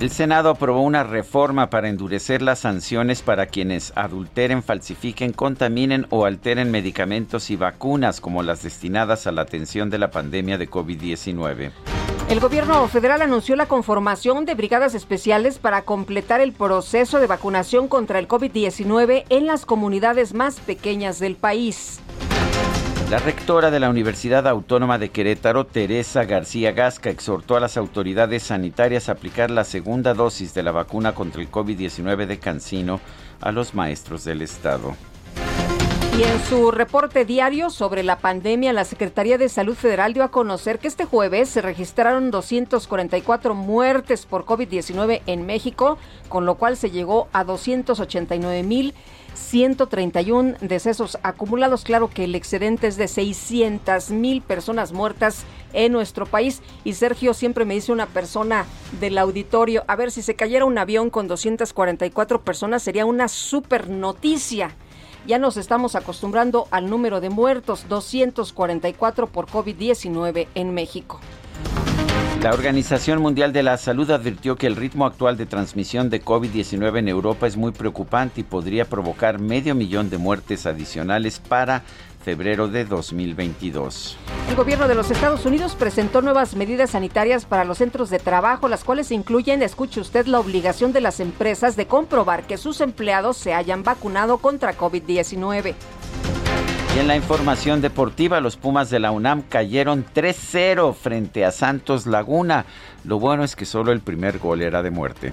El 0.00 0.10
Senado 0.10 0.50
aprobó 0.50 0.82
una 0.82 1.04
reforma 1.04 1.70
para 1.70 1.88
endurecer 1.88 2.42
las 2.42 2.58
sanciones 2.58 3.22
para 3.22 3.46
quienes 3.46 3.92
adulteren, 3.96 4.62
falsifiquen, 4.62 5.32
contaminen 5.32 6.06
o 6.10 6.26
alteren 6.26 6.70
medicamentos 6.70 7.50
y 7.50 7.56
vacunas 7.56 8.20
como 8.20 8.42
las 8.42 8.62
destinadas 8.62 9.26
a 9.26 9.32
la 9.32 9.42
atención 9.42 9.90
de 9.90 9.98
la 9.98 10.10
pandemia 10.10 10.58
de 10.58 10.68
COVID-19. 10.68 11.72
El 12.28 12.40
gobierno 12.40 12.86
federal 12.88 13.22
anunció 13.22 13.54
la 13.54 13.66
conformación 13.66 14.46
de 14.46 14.54
brigadas 14.54 14.94
especiales 14.94 15.58
para 15.58 15.82
completar 15.82 16.40
el 16.40 16.52
proceso 16.52 17.20
de 17.20 17.26
vacunación 17.26 17.86
contra 17.86 18.18
el 18.18 18.28
COVID-19 18.28 19.24
en 19.28 19.46
las 19.46 19.64
comunidades 19.64 20.34
más 20.34 20.58
pequeñas 20.58 21.18
del 21.18 21.36
país. 21.36 22.00
La 23.14 23.20
rectora 23.20 23.70
de 23.70 23.78
la 23.78 23.90
Universidad 23.90 24.48
Autónoma 24.48 24.98
de 24.98 25.10
Querétaro, 25.10 25.66
Teresa 25.66 26.24
García 26.24 26.72
Gasca, 26.72 27.10
exhortó 27.10 27.54
a 27.54 27.60
las 27.60 27.76
autoridades 27.76 28.42
sanitarias 28.42 29.08
a 29.08 29.12
aplicar 29.12 29.52
la 29.52 29.62
segunda 29.62 30.14
dosis 30.14 30.52
de 30.52 30.64
la 30.64 30.72
vacuna 30.72 31.14
contra 31.14 31.40
el 31.40 31.48
COVID-19 31.48 32.26
de 32.26 32.40
Cancino 32.40 33.00
a 33.40 33.52
los 33.52 33.72
maestros 33.72 34.24
del 34.24 34.42
Estado. 34.42 34.96
Y 36.16 36.22
en 36.22 36.40
su 36.44 36.70
reporte 36.70 37.24
diario 37.24 37.70
sobre 37.70 38.04
la 38.04 38.18
pandemia, 38.18 38.72
la 38.72 38.84
Secretaría 38.84 39.36
de 39.36 39.48
Salud 39.48 39.74
Federal 39.74 40.14
dio 40.14 40.22
a 40.22 40.30
conocer 40.30 40.78
que 40.78 40.86
este 40.86 41.06
jueves 41.06 41.48
se 41.48 41.60
registraron 41.60 42.30
244 42.30 43.56
muertes 43.56 44.24
por 44.24 44.44
COVID-19 44.44 45.22
en 45.26 45.44
México, 45.44 45.98
con 46.28 46.46
lo 46.46 46.54
cual 46.54 46.76
se 46.76 46.92
llegó 46.92 47.26
a 47.32 47.42
289 47.42 48.62
mil 48.62 48.94
131 49.34 50.54
decesos 50.60 51.18
acumulados. 51.24 51.82
Claro 51.82 52.08
que 52.08 52.24
el 52.24 52.36
excedente 52.36 52.86
es 52.86 52.96
de 52.96 53.08
600 53.08 54.10
mil 54.10 54.40
personas 54.40 54.92
muertas 54.92 55.42
en 55.72 55.90
nuestro 55.90 56.26
país. 56.26 56.62
Y 56.84 56.92
Sergio 56.92 57.34
siempre 57.34 57.64
me 57.64 57.74
dice 57.74 57.90
una 57.90 58.06
persona 58.06 58.66
del 59.00 59.18
auditorio, 59.18 59.82
a 59.88 59.96
ver, 59.96 60.12
si 60.12 60.22
se 60.22 60.36
cayera 60.36 60.64
un 60.64 60.78
avión 60.78 61.10
con 61.10 61.26
244 61.26 62.42
personas 62.42 62.84
sería 62.84 63.04
una 63.04 63.26
super 63.26 63.88
noticia. 63.88 64.70
Ya 65.26 65.38
nos 65.38 65.56
estamos 65.56 65.94
acostumbrando 65.94 66.68
al 66.70 66.90
número 66.90 67.22
de 67.22 67.30
muertos, 67.30 67.86
244 67.88 69.26
por 69.26 69.46
COVID-19 69.46 70.48
en 70.54 70.74
México. 70.74 71.18
La 72.42 72.50
Organización 72.50 73.22
Mundial 73.22 73.54
de 73.54 73.62
la 73.62 73.78
Salud 73.78 74.10
advirtió 74.10 74.56
que 74.56 74.66
el 74.66 74.76
ritmo 74.76 75.06
actual 75.06 75.38
de 75.38 75.46
transmisión 75.46 76.10
de 76.10 76.22
COVID-19 76.22 76.98
en 76.98 77.08
Europa 77.08 77.46
es 77.46 77.56
muy 77.56 77.72
preocupante 77.72 78.42
y 78.42 78.44
podría 78.44 78.84
provocar 78.84 79.38
medio 79.38 79.74
millón 79.74 80.10
de 80.10 80.18
muertes 80.18 80.66
adicionales 80.66 81.38
para 81.38 81.84
febrero 82.24 82.68
de 82.68 82.84
2022. 82.86 84.16
El 84.48 84.56
gobierno 84.56 84.88
de 84.88 84.94
los 84.94 85.10
Estados 85.10 85.44
Unidos 85.44 85.76
presentó 85.76 86.22
nuevas 86.22 86.56
medidas 86.56 86.90
sanitarias 86.90 87.44
para 87.44 87.64
los 87.64 87.78
centros 87.78 88.08
de 88.08 88.18
trabajo, 88.18 88.68
las 88.68 88.82
cuales 88.82 89.12
incluyen, 89.12 89.62
escuche 89.62 90.00
usted, 90.00 90.26
la 90.26 90.40
obligación 90.40 90.92
de 90.92 91.02
las 91.02 91.20
empresas 91.20 91.76
de 91.76 91.86
comprobar 91.86 92.46
que 92.46 92.56
sus 92.56 92.80
empleados 92.80 93.36
se 93.36 93.52
hayan 93.52 93.82
vacunado 93.82 94.38
contra 94.38 94.76
COVID-19. 94.76 95.74
Y 96.96 96.98
en 96.98 97.08
la 97.08 97.16
información 97.16 97.80
deportiva, 97.80 98.40
los 98.40 98.56
Pumas 98.56 98.88
de 98.88 99.00
la 99.00 99.10
UNAM 99.10 99.42
cayeron 99.42 100.06
3-0 100.14 100.94
frente 100.94 101.44
a 101.44 101.50
Santos 101.50 102.06
Laguna. 102.06 102.64
Lo 103.04 103.18
bueno 103.18 103.44
es 103.44 103.56
que 103.56 103.66
solo 103.66 103.92
el 103.92 104.00
primer 104.00 104.38
gol 104.38 104.62
era 104.62 104.82
de 104.82 104.90
muerte. 104.90 105.32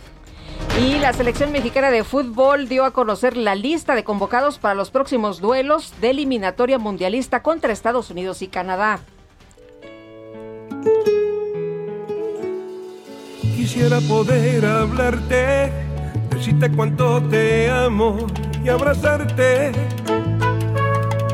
Y 0.80 1.00
la 1.00 1.14
selección 1.14 1.52
mexicana 1.52 1.92
de 1.92 2.04
fútbol 2.04 2.68
dio 2.68 2.86
a 2.86 2.92
conocer 2.92 3.38
la 3.38 3.56
lista 3.56 3.94
de 3.94 4.04
convocados 4.04 4.58
para 4.58 4.74
los 4.74 4.90
próximos 4.90 5.40
duelos 5.40 5.94
de 6.02 6.12
eliminatoria 6.12 6.80
mundialista 6.80 7.44
contra 7.44 7.74
Estados 7.74 8.10
Unidos 8.10 8.42
y 8.42 8.48
Canadá. 8.48 9.00
Quisiera 13.56 14.00
poder 14.02 14.66
hablarte 14.66 15.72
decirte 16.30 16.72
cuánto 16.72 17.22
te 17.30 17.70
amo 17.70 18.26
y 18.64 18.70
abrazarte 18.70 19.72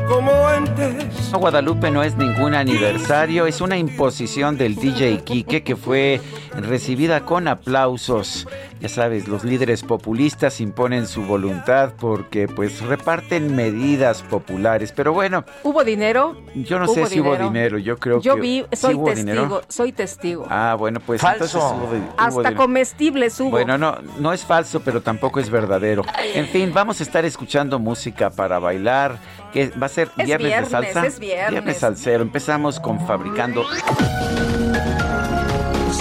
como 0.08 0.48
antes. 0.48 1.32
Guadalupe 1.32 1.90
no 1.90 2.02
es 2.02 2.16
ningún 2.16 2.54
aniversario, 2.54 3.46
es 3.46 3.60
una 3.60 3.76
imposición 3.76 4.56
del 4.56 4.74
DJ 4.74 5.22
Quique 5.24 5.62
que 5.62 5.76
fue 5.76 6.20
recibida 6.56 7.24
con 7.24 7.48
aplausos. 7.48 8.48
Ya 8.80 8.88
sabes, 8.88 9.28
los 9.28 9.44
líderes 9.44 9.82
populistas 9.82 10.60
imponen 10.60 11.06
su 11.06 11.22
voluntad 11.22 11.92
porque 11.98 12.48
pues 12.48 12.80
reparten 12.80 13.54
medidas 13.56 14.22
populares. 14.22 14.92
Pero 14.92 15.12
bueno. 15.12 15.44
¿Hubo 15.64 15.84
dinero? 15.84 16.36
Yo 16.54 16.78
no 16.78 16.86
sé 16.86 17.06
si 17.06 17.20
hubo 17.20 17.36
dinero, 17.36 17.78
yo 17.78 17.98
creo 17.98 18.20
yo 18.20 18.34
que... 18.34 18.38
Yo 18.38 18.42
vi, 18.42 18.64
soy 18.72 18.96
testigo, 19.04 19.60
soy 19.68 19.92
testigo. 19.92 20.46
Ah, 20.48 20.76
bueno, 20.78 21.00
pues 21.00 21.20
falso. 21.20 21.88
Hasta 22.16 22.54
comestibles 22.54 23.38
hubo. 23.40 23.50
Bueno, 23.50 23.76
no, 23.78 23.98
no 24.18 24.32
es 24.32 24.44
falso, 24.44 24.80
pero 24.80 25.02
tampoco 25.02 25.40
es 25.40 25.50
verdadero. 25.50 26.04
En 26.34 26.46
fin, 26.46 26.72
vamos 26.72 27.00
a 27.00 27.02
estar 27.02 27.24
escuchando 27.24 27.78
música 27.78 28.30
para 28.30 28.58
bailar, 28.58 29.18
que 29.52 29.70
va 29.70 29.86
a 29.86 29.88
ser 29.88 30.10
viernes, 30.16 30.64
de 30.64 30.66
salsa. 30.66 31.06
Es 31.06 31.18
viernes. 31.18 31.50
Viernes 31.50 31.78
salsero. 31.78 32.22
Empezamos 32.22 32.80
con 32.80 33.04
Fabricando... 33.06 33.64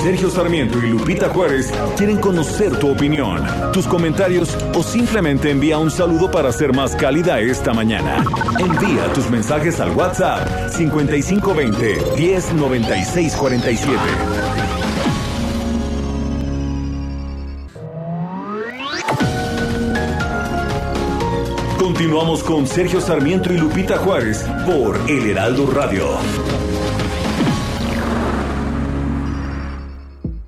Sergio 0.07 0.29
Sarmiento 0.29 0.77
y 0.77 0.91
Lupita 0.91 1.27
Juárez 1.29 1.71
quieren 1.97 2.17
conocer 2.17 2.77
tu 2.77 2.91
opinión, 2.91 3.43
tus 3.73 3.87
comentarios 3.87 4.55
o 4.75 4.83
simplemente 4.83 5.49
envía 5.49 5.79
un 5.79 5.89
saludo 5.89 6.29
para 6.29 6.51
ser 6.51 6.73
más 6.73 6.95
cálida 6.95 7.39
esta 7.39 7.73
mañana. 7.73 8.23
Envía 8.59 9.11
tus 9.13 9.29
mensajes 9.29 9.79
al 9.79 9.91
WhatsApp 9.91 10.69
5520 10.69 11.97
109647. 12.15 13.97
Continuamos 21.87 22.43
con 22.43 22.67
Sergio 22.67 22.99
Sarmiento 22.99 23.53
y 23.53 23.57
Lupita 23.57 23.97
Juárez 23.97 24.45
por 24.65 24.99
El 25.09 25.29
Heraldo 25.29 25.71
Radio. 25.71 26.05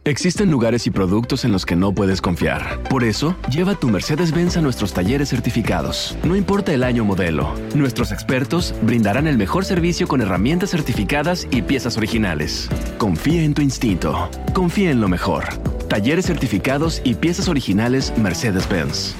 Existen 0.04 0.52
lugares 0.52 0.86
y 0.86 0.92
productos 0.92 1.46
en 1.46 1.54
los 1.54 1.66
que 1.66 1.78
no 1.78 1.94
puedes 1.94 2.20
confiar. 2.20 2.84
Por 2.90 3.06
eso, 3.06 3.38
lleva 3.50 3.76
tu 3.76 3.88
Mercedes-Benz 3.88 4.58
a 4.58 4.62
nuestros 4.62 4.92
talleres 4.92 5.30
certificados. 5.30 6.18
No 6.26 6.36
importa 6.36 6.74
el 6.74 6.84
año 6.84 7.06
modelo, 7.06 7.56
nuestros 7.74 8.12
expertos 8.12 8.76
brindarán 8.82 9.26
el 9.26 9.38
mejor 9.38 9.64
servicio 9.64 10.10
con 10.10 10.20
herramientas 10.20 10.72
certificadas 10.72 11.48
y 11.52 11.62
piezas 11.62 11.96
originales. 11.96 12.68
Confía 12.98 13.44
en 13.44 13.54
tu 13.54 13.62
instinto. 13.62 14.30
Confía 14.54 14.92
en 14.92 15.00
lo 15.00 15.08
mejor. 15.08 15.46
Talleres 15.88 16.26
certificados 16.26 17.02
y 17.06 17.14
piezas 17.14 17.48
originales 17.48 18.12
Mercedes-Benz. 18.18 19.16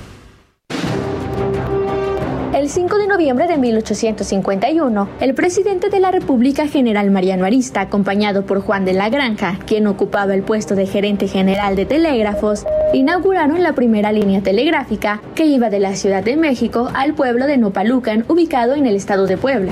El 2.70 2.74
5 2.74 3.00
de 3.00 3.08
noviembre 3.08 3.48
de 3.48 3.58
1851, 3.58 5.10
el 5.22 5.34
presidente 5.34 5.90
de 5.90 6.00
la 6.00 6.12
República, 6.12 6.68
general 6.68 7.10
Mariano 7.10 7.46
Arista, 7.46 7.82
acompañado 7.82 8.46
por 8.46 8.62
Juan 8.62 8.86
de 8.86 8.94
la 8.94 9.10
Granja, 9.10 9.58
quien 9.66 9.88
ocupaba 9.88 10.36
el 10.36 10.44
puesto 10.44 10.76
de 10.76 10.86
gerente 10.86 11.28
general 11.28 11.76
de 11.76 11.88
telégrafos, 11.88 12.68
inauguraron 12.94 13.64
la 13.64 13.74
primera 13.74 14.12
línea 14.12 14.42
telegráfica 14.42 15.20
que 15.34 15.48
iba 15.48 15.72
de 15.72 15.80
la 15.80 15.96
Ciudad 15.96 16.22
de 16.22 16.38
México 16.38 16.92
al 16.94 17.16
pueblo 17.16 17.48
de 17.48 17.58
Nopalucan, 17.58 18.24
ubicado 18.28 18.76
en 18.76 18.86
el 18.86 18.96
estado 18.96 19.26
de 19.26 19.38
Puebla. 19.38 19.72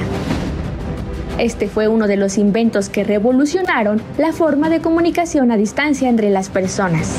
Este 1.38 1.68
fue 1.68 1.88
uno 1.88 2.08
de 2.08 2.18
los 2.18 2.40
inventos 2.40 2.90
que 2.90 3.04
revolucionaron 3.04 4.02
la 4.18 4.34
forma 4.34 4.70
de 4.70 4.82
comunicación 4.82 5.52
a 5.52 5.58
distancia 5.58 6.10
entre 6.10 6.32
las 6.32 6.50
personas. 6.50 7.16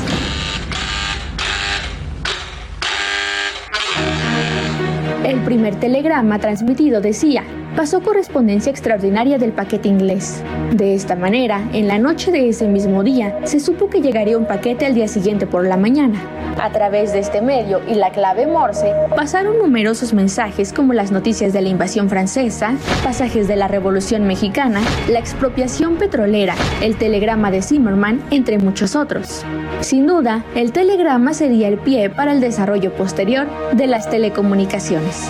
Primer 5.49 5.73
telegrama 5.79 6.37
transmitido 6.37 7.01
decía, 7.01 7.43
pasó 7.79 8.01
correspondencia 8.01 8.69
extraordinaria 8.69 9.37
del 9.37 9.53
paquete 9.53 9.87
inglés. 9.87 10.43
De 10.73 10.95
esta 10.95 11.15
manera, 11.15 11.63
en 11.71 11.87
la 11.87 11.97
noche 11.97 12.29
de 12.29 12.49
ese 12.49 12.67
mismo 12.67 13.03
día, 13.03 13.39
se 13.45 13.61
supo 13.61 13.89
que 13.89 14.01
llegaría 14.01 14.37
un 14.37 14.43
paquete 14.43 14.85
al 14.85 14.95
día 14.95 15.07
siguiente 15.07 15.47
por 15.47 15.65
la 15.65 15.77
mañana. 15.77 16.19
A 16.61 16.73
través 16.73 17.13
de 17.13 17.19
este 17.19 17.41
medio 17.41 17.79
y 17.87 17.93
la 17.93 18.11
clave 18.11 18.47
Morse, 18.47 18.91
pasaron 19.15 19.59
numerosos 19.59 20.13
mensajes 20.13 20.73
como 20.73 20.91
las 20.91 21.13
noticias 21.13 21.53
de 21.53 21.61
la 21.61 21.69
invasión 21.69 22.09
francesa, 22.09 22.73
pasajes 23.01 23.47
de 23.47 23.55
la 23.55 23.69
Revolución 23.69 24.27
Mexicana, 24.27 24.81
la 25.07 25.19
expropiación 25.19 25.95
petrolera, 25.95 26.55
el 26.81 26.97
telegrama 26.97 27.49
de 27.49 27.61
Zimmerman, 27.61 28.21
entre 28.29 28.57
muchos 28.57 28.97
otros. 28.97 29.45
Sin 29.79 30.05
duda, 30.05 30.43
el 30.53 30.73
telegrama 30.73 31.33
sería 31.33 31.69
el 31.69 31.77
pie 31.77 32.09
para 32.09 32.33
el 32.33 32.41
desarrollo 32.41 32.91
posterior 32.91 33.47
de 33.71 33.87
las 33.87 34.09
telecomunicaciones. 34.09 35.29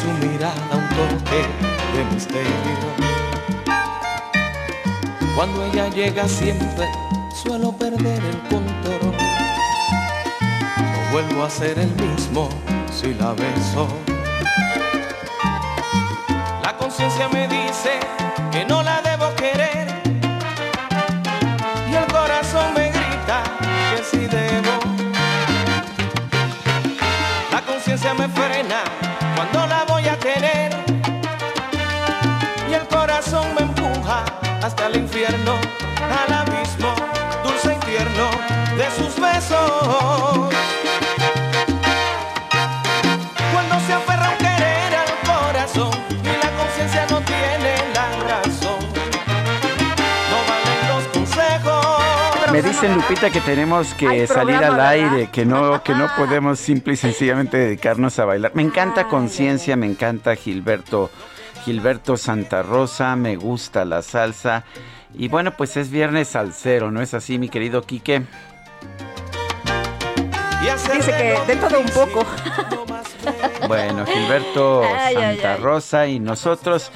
su 0.00 0.26
mirada 0.26 0.54
un 0.72 0.88
toque 0.88 1.40
de 1.94 2.04
misterio. 2.14 2.94
Cuando 5.36 5.64
ella 5.64 5.88
llega 5.88 6.28
siempre 6.28 6.86
suelo 7.34 7.72
perder 7.72 8.22
el 8.24 8.38
control. 8.48 9.14
No 10.40 11.12
vuelvo 11.12 11.44
a 11.44 11.50
ser 11.50 11.78
el 11.78 11.90
mismo 11.96 12.48
si 12.90 13.12
la 13.14 13.32
beso. 13.32 13.88
La 16.62 16.76
conciencia 16.78 17.28
me 17.28 17.46
dice 17.48 18.00
que 18.50 18.64
no 18.64 18.82
la 18.82 19.02
debo 19.02 19.34
querer 19.34 19.88
y 21.90 21.94
el 21.94 22.06
corazón 22.06 22.72
me 22.74 22.88
grita 22.90 23.42
que 23.90 24.02
sí 24.10 24.26
debo. 24.26 24.74
La 27.52 27.60
conciencia 27.62 28.14
me 28.14 28.28
frena 28.28 28.63
el 34.94 35.00
infierno, 35.00 35.58
al 36.00 36.32
abismo 36.32 36.94
dulce 37.42 37.76
y 37.76 37.86
tierno 37.86 38.30
de 38.76 38.90
sus 38.96 39.20
besos. 39.20 40.54
Cuando 43.52 43.86
se 43.86 43.92
aferra 43.92 44.30
un 44.30 44.38
querer 44.38 44.94
al 44.94 45.12
corazón 45.26 45.90
y 46.22 46.44
la 46.44 46.50
conciencia 46.56 47.06
no 47.10 47.20
tiene 47.20 47.74
la 47.94 48.10
razón, 48.28 48.78
no 50.30 50.38
valen 50.48 50.88
los 50.88 51.04
consejos. 51.08 52.52
Me 52.52 52.62
dicen 52.62 52.94
Lupita 52.94 53.30
que 53.30 53.40
tenemos 53.40 53.94
que 53.94 54.08
Hay 54.08 54.26
salir 54.26 54.56
al 54.56 54.80
aire, 54.80 55.28
que 55.30 55.44
no, 55.44 55.82
que 55.82 55.94
no 55.94 56.08
podemos 56.16 56.58
simple 56.60 56.94
y 56.94 56.96
sencillamente 56.96 57.56
dedicarnos 57.56 58.18
a 58.18 58.24
bailar. 58.24 58.52
Me 58.54 58.62
encanta 58.62 59.08
conciencia, 59.08 59.76
me 59.76 59.86
encanta 59.86 60.36
Gilberto, 60.36 61.10
Gilberto 61.64 62.16
Santa 62.16 62.62
Rosa, 62.62 63.16
me 63.16 63.36
gusta 63.36 63.84
la 63.84 64.02
salsa. 64.02 64.64
Y 65.14 65.28
bueno, 65.28 65.56
pues 65.56 65.76
es 65.76 65.90
viernes 65.90 66.28
salsero, 66.28 66.90
¿no 66.90 67.00
es 67.00 67.14
así, 67.14 67.38
mi 67.38 67.48
querido 67.48 67.82
Quique? 67.82 68.22
Dice 70.92 71.10
que 71.16 71.52
de 71.52 71.56
todo 71.60 71.80
un 71.80 71.86
poco. 71.86 72.24
Bueno, 73.66 74.04
Gilberto 74.04 74.82
Ay, 74.84 75.16
ay, 75.16 75.36
Santa 75.36 75.54
ay. 75.54 75.60
Rosa 75.60 76.06
y 76.06 76.20
nosotros. 76.20 76.92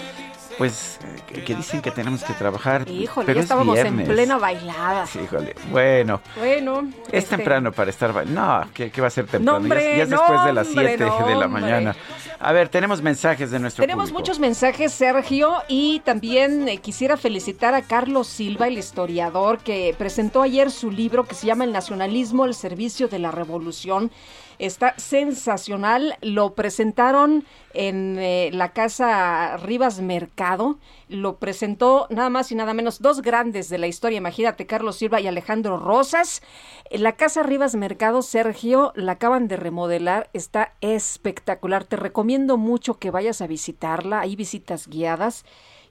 Pues 0.59 0.99
que, 1.33 1.45
que 1.45 1.55
dicen 1.55 1.81
que 1.81 1.91
tenemos 1.93 2.23
que 2.25 2.33
trabajar. 2.35 2.89
Híjole, 2.89 3.25
pero 3.27 3.37
ya 3.37 3.41
es 3.41 3.45
estábamos 3.45 3.79
en 3.79 4.05
plena 4.05 4.37
bailada. 4.39 5.07
Sí, 5.07 5.21
híjole. 5.21 5.55
Bueno, 5.71 6.21
Bueno. 6.37 6.81
es 7.07 7.25
este, 7.25 7.37
temprano 7.37 7.73
para 7.73 7.91
estar 7.91 8.13
bailando. 8.13 8.41
No, 8.65 8.69
¿qué, 8.75 8.91
qué 8.91 9.01
va 9.01 9.07
a 9.07 9.11
ser 9.11 9.27
temprano? 9.27 9.67
Ya, 9.67 9.75
es- 9.81 9.97
ya 9.97 10.03
es 10.03 10.09
no, 10.09 10.19
después 10.19 10.45
de 10.45 10.53
las 10.53 10.69
hombre, 10.69 10.89
7 10.99 11.05
no, 11.07 11.27
de 11.29 11.35
la 11.37 11.49
mañana. 11.49 11.97
A 12.41 12.53
ver, 12.53 12.69
tenemos 12.69 13.03
mensajes 13.03 13.51
de 13.51 13.59
nuestro 13.59 13.83
Tenemos 13.83 14.07
público. 14.11 14.19
muchos 14.21 14.39
mensajes, 14.39 14.93
Sergio, 14.93 15.55
y 15.69 16.01
también 16.01 16.69
eh, 16.69 16.79
quisiera 16.79 17.17
felicitar 17.17 17.75
a 17.75 17.83
Carlos 17.83 18.27
Silva, 18.29 18.69
el 18.69 18.79
historiador, 18.79 19.59
que 19.59 19.95
presentó 19.99 20.43
ayer 20.43 20.71
su 20.71 20.91
libro 20.91 21.25
que 21.25 21.35
se 21.35 21.47
llama 21.47 21.65
El 21.65 21.73
nacionalismo 21.73 22.45
al 22.45 22.55
servicio 22.55 23.09
de 23.09 23.19
la 23.19 23.31
revolución. 23.31 24.11
Está 24.59 24.95
sensacional. 24.97 26.17
Lo 26.21 26.55
presentaron 26.55 27.45
en 27.75 28.19
eh, 28.19 28.51
la 28.53 28.73
casa 28.73 29.57
Rivas 29.57 30.01
Mercado. 30.01 30.79
Lo 31.09 31.37
presentó 31.37 32.07
nada 32.11 32.29
más 32.29 32.51
y 32.51 32.55
nada 32.55 32.75
menos 32.75 33.01
dos 33.01 33.23
grandes 33.23 33.69
de 33.69 33.79
la 33.79 33.87
historia. 33.87 34.19
Imagínate, 34.19 34.67
Carlos 34.67 34.97
Silva 34.97 35.21
y 35.21 35.27
Alejandro 35.27 35.79
Rosas. 35.79 36.43
La 36.91 37.13
casa 37.13 37.43
Rivas 37.43 37.77
Mercado, 37.77 38.23
Sergio, 38.23 38.93
la 38.97 39.13
acaban 39.13 39.49
de 39.49 39.57
remodelar. 39.57 40.29
Está 40.33 40.75
espectacular. 40.81 41.85
Te 41.85 41.97
recomiendo 41.97 42.57
mucho 42.57 42.99
que 42.99 43.11
vayas 43.11 43.41
a 43.41 43.47
visitarla. 43.47 44.21
Hay 44.21 44.35
visitas 44.37 44.89
guiadas 44.89 45.45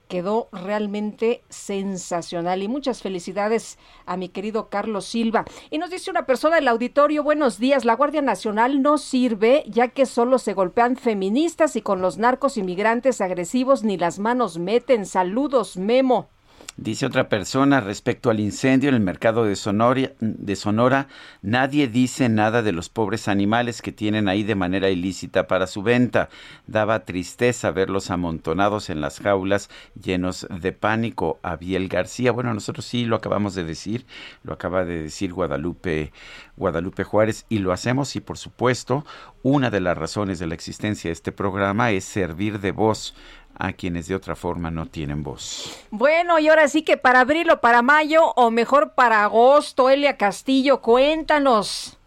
quedó 0.08 0.48
realmente 0.52 1.42
sensacional 1.48 2.62
y 2.62 2.68
muchas 2.68 3.02
felicidades 3.02 3.78
a 4.06 4.16
mi 4.16 4.28
querido 4.28 4.68
Carlos 4.68 5.04
Silva. 5.04 5.44
Y 5.70 5.78
nos 5.78 5.90
dice 5.90 6.10
una 6.10 6.26
persona 6.26 6.56
del 6.56 6.68
auditorio, 6.68 7.22
buenos 7.22 7.58
días, 7.58 7.84
la 7.84 7.94
Guardia 7.94 8.22
Nacional 8.22 8.82
no 8.82 8.98
sirve 8.98 9.64
ya 9.68 9.88
que 9.88 10.06
solo 10.06 10.38
se 10.38 10.54
golpean 10.54 10.96
feministas 10.96 11.76
y 11.76 11.82
con 11.82 12.00
los 12.00 12.18
narcos 12.18 12.56
inmigrantes 12.56 13.20
agresivos 13.20 13.84
ni 13.84 13.96
las 13.96 14.18
manos 14.18 14.58
meten. 14.58 15.06
Saludos, 15.06 15.76
Memo. 15.76 16.28
Dice 16.80 17.06
otra 17.06 17.28
persona 17.28 17.80
respecto 17.80 18.30
al 18.30 18.38
incendio 18.38 18.88
en 18.88 18.94
el 18.94 19.00
mercado 19.00 19.44
de 19.44 19.56
Sonora, 19.56 20.12
de 20.20 20.54
Sonora, 20.54 21.08
nadie 21.42 21.88
dice 21.88 22.28
nada 22.28 22.62
de 22.62 22.70
los 22.70 22.88
pobres 22.88 23.26
animales 23.26 23.82
que 23.82 23.90
tienen 23.90 24.28
ahí 24.28 24.44
de 24.44 24.54
manera 24.54 24.88
ilícita 24.88 25.48
para 25.48 25.66
su 25.66 25.82
venta. 25.82 26.28
Daba 26.68 27.04
tristeza 27.04 27.72
verlos 27.72 28.12
amontonados 28.12 28.90
en 28.90 29.00
las 29.00 29.18
jaulas 29.18 29.70
llenos 30.00 30.46
de 30.50 30.70
pánico. 30.70 31.40
Abiel 31.42 31.88
García, 31.88 32.30
bueno, 32.30 32.54
nosotros 32.54 32.84
sí 32.84 33.06
lo 33.06 33.16
acabamos 33.16 33.56
de 33.56 33.64
decir, 33.64 34.06
lo 34.44 34.52
acaba 34.52 34.84
de 34.84 35.02
decir 35.02 35.32
Guadalupe, 35.32 36.12
Guadalupe 36.56 37.02
Juárez, 37.02 37.44
y 37.48 37.58
lo 37.58 37.72
hacemos 37.72 38.14
y 38.14 38.20
por 38.20 38.38
supuesto, 38.38 39.04
una 39.42 39.70
de 39.70 39.80
las 39.80 39.98
razones 39.98 40.38
de 40.38 40.46
la 40.46 40.54
existencia 40.54 41.08
de 41.08 41.14
este 41.14 41.32
programa 41.32 41.90
es 41.90 42.04
servir 42.04 42.60
de 42.60 42.70
voz 42.70 43.16
a 43.58 43.72
quienes 43.72 44.06
de 44.06 44.14
otra 44.14 44.36
forma 44.36 44.70
no 44.70 44.86
tienen 44.86 45.22
voz. 45.22 45.84
Bueno, 45.90 46.38
y 46.38 46.48
ahora 46.48 46.68
sí 46.68 46.82
que 46.82 46.96
para 46.96 47.20
abril 47.20 47.50
o 47.50 47.60
para 47.60 47.82
mayo 47.82 48.32
o 48.36 48.50
mejor 48.50 48.94
para 48.94 49.24
agosto, 49.24 49.90
Elia 49.90 50.16
Castillo, 50.16 50.80
cuéntanos. 50.80 51.97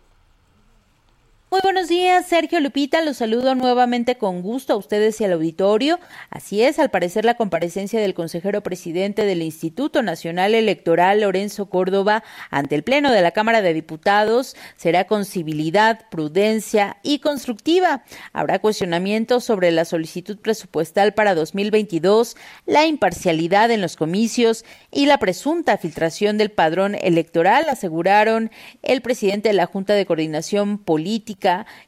Muy 1.51 1.59
buenos 1.61 1.89
días, 1.89 2.27
Sergio 2.27 2.61
Lupita. 2.61 3.01
Los 3.01 3.17
saludo 3.17 3.55
nuevamente 3.55 4.17
con 4.17 4.41
gusto 4.41 4.71
a 4.71 4.77
ustedes 4.77 5.19
y 5.19 5.25
al 5.25 5.33
auditorio. 5.33 5.99
Así 6.29 6.63
es, 6.63 6.79
al 6.79 6.89
parecer 6.89 7.25
la 7.25 7.35
comparecencia 7.35 7.99
del 7.99 8.13
consejero 8.13 8.63
presidente 8.63 9.25
del 9.25 9.41
Instituto 9.41 10.01
Nacional 10.01 10.55
Electoral, 10.55 11.19
Lorenzo 11.19 11.65
Córdoba, 11.69 12.23
ante 12.51 12.75
el 12.75 12.83
Pleno 12.83 13.11
de 13.11 13.21
la 13.21 13.31
Cámara 13.31 13.61
de 13.61 13.73
Diputados 13.73 14.55
será 14.77 15.07
con 15.07 15.25
civilidad, 15.25 16.07
prudencia 16.09 16.95
y 17.03 17.19
constructiva. 17.19 18.05
Habrá 18.31 18.59
cuestionamientos 18.59 19.43
sobre 19.43 19.71
la 19.71 19.83
solicitud 19.83 20.37
presupuestal 20.37 21.13
para 21.13 21.35
2022, 21.35 22.37
la 22.65 22.85
imparcialidad 22.85 23.71
en 23.71 23.81
los 23.81 23.97
comicios 23.97 24.63
y 24.89 25.05
la 25.05 25.17
presunta 25.17 25.77
filtración 25.77 26.37
del 26.37 26.51
padrón 26.51 26.95
electoral, 26.95 27.65
aseguraron 27.67 28.51
el 28.83 29.01
presidente 29.01 29.49
de 29.49 29.55
la 29.55 29.65
Junta 29.65 29.95
de 29.95 30.05
Coordinación 30.05 30.77
Política 30.77 31.40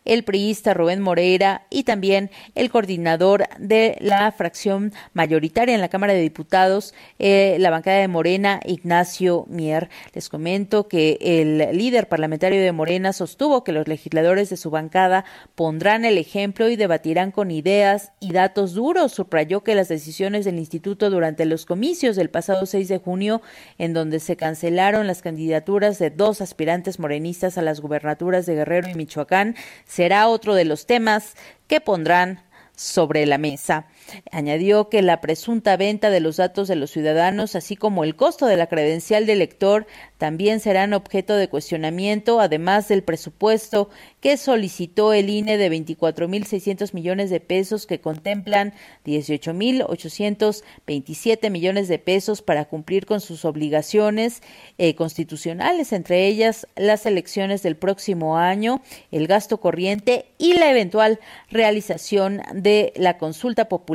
el 0.06 0.24
priista 0.24 0.74
Rubén 0.74 1.02
Moreira 1.02 1.66
y 1.70 1.84
también 1.84 2.32
el 2.56 2.70
coordinador 2.70 3.46
de 3.60 3.98
la 4.00 4.32
fracción 4.32 4.94
mayoritaria 5.14 5.76
en 5.76 5.82
la 5.82 5.90
Cámara 5.90 6.14
de 6.14 6.22
Diputados, 6.22 6.94
eh, 7.20 7.58
la 7.60 7.70
bancada 7.70 7.98
de 7.98 8.08
Morena, 8.08 8.60
Ignacio 8.66 9.46
Mier. 9.50 9.90
Les 10.14 10.30
comento 10.30 10.88
que 10.88 11.18
el 11.22 11.78
líder 11.78 12.08
parlamentario 12.08 12.62
de 12.62 12.72
Morena 12.72 13.14
sostuvo 13.14 13.64
que 13.64 13.72
los 13.72 13.88
legisladores 13.88 14.50
de 14.50 14.58
su 14.58 14.70
bancada 14.70 15.26
pondrán 15.56 16.06
el 16.06 16.18
ejemplo 16.18 16.70
y 16.70 16.76
debatirán 16.76 17.32
con 17.32 17.52
ideas 17.52 18.12
y 18.20 18.32
datos 18.32 18.74
duros. 18.74 19.14
Subrayó 19.14 19.64
que 19.64 19.76
las 19.76 19.88
decisiones 19.88 20.46
del 20.46 20.58
instituto 20.58 21.10
durante 21.10 21.46
los 21.46 21.66
comicios 21.66 22.16
del 22.16 22.30
pasado 22.30 22.66
6 22.66 22.88
de 22.88 22.98
junio, 22.98 23.42
en 23.78 23.94
donde 23.94 24.20
se 24.20 24.36
cancelaron 24.36 25.08
las 25.08 25.22
candidaturas 25.22 26.00
de 26.00 26.10
dos 26.10 26.42
aspirantes 26.42 27.00
morenistas 27.00 27.58
a 27.58 27.62
las 27.62 27.82
gubernaturas 27.82 28.46
de 28.46 28.56
Guerrero 28.56 28.90
y 28.90 28.96
Michoacán, 28.96 29.43
será 29.86 30.28
otro 30.28 30.56
de 30.56 30.66
los 30.66 30.86
temas 30.86 31.36
que 31.68 31.82
pondrán 31.82 32.44
sobre 32.76 33.26
la 33.26 33.38
mesa. 33.38 33.88
Añadió 34.32 34.90
que 34.90 35.02
la 35.02 35.22
presunta 35.22 35.78
venta 35.78 36.10
de 36.10 36.20
los 36.20 36.36
datos 36.38 36.68
de 36.68 36.76
los 36.76 36.90
ciudadanos, 36.92 37.56
así 37.56 37.76
como 37.76 38.04
el 38.04 38.16
costo 38.16 38.48
de 38.48 38.58
la 38.58 38.68
credencial 38.68 39.26
de 39.26 39.34
elector, 39.34 39.88
también 40.18 40.60
serán 40.60 40.94
objeto 40.94 41.36
de 41.36 41.50
cuestionamiento, 41.50 42.40
además 42.40 42.88
del 42.88 43.04
presupuesto 43.04 43.90
que 44.22 44.38
solicitó 44.38 45.14
el 45.14 45.30
INE 45.30 45.58
de 45.58 45.72
24.600 45.72 46.94
millones 46.94 47.30
de 47.30 47.40
pesos 47.40 47.88
que 47.88 48.02
contemplan 48.02 48.74
18.827 49.06 51.50
millones 51.50 51.88
de 51.88 52.00
pesos 52.00 52.42
para 52.42 52.66
cumplir 52.66 53.06
con 53.06 53.22
sus 53.22 53.46
obligaciones 53.46 54.42
eh, 54.78 54.96
constitucionales, 54.96 55.94
entre 55.94 56.28
ellas 56.28 56.68
las 56.76 57.06
elecciones 57.06 57.62
del 57.64 57.76
próximo 57.76 58.38
año, 58.38 58.82
el 59.12 59.28
gasto 59.28 59.60
corriente 59.60 60.26
y 60.38 60.54
la 60.54 60.72
eventual 60.72 61.20
realización 61.50 62.42
de 62.54 62.94
la 62.96 63.18
consulta 63.18 63.68
popular 63.70 63.93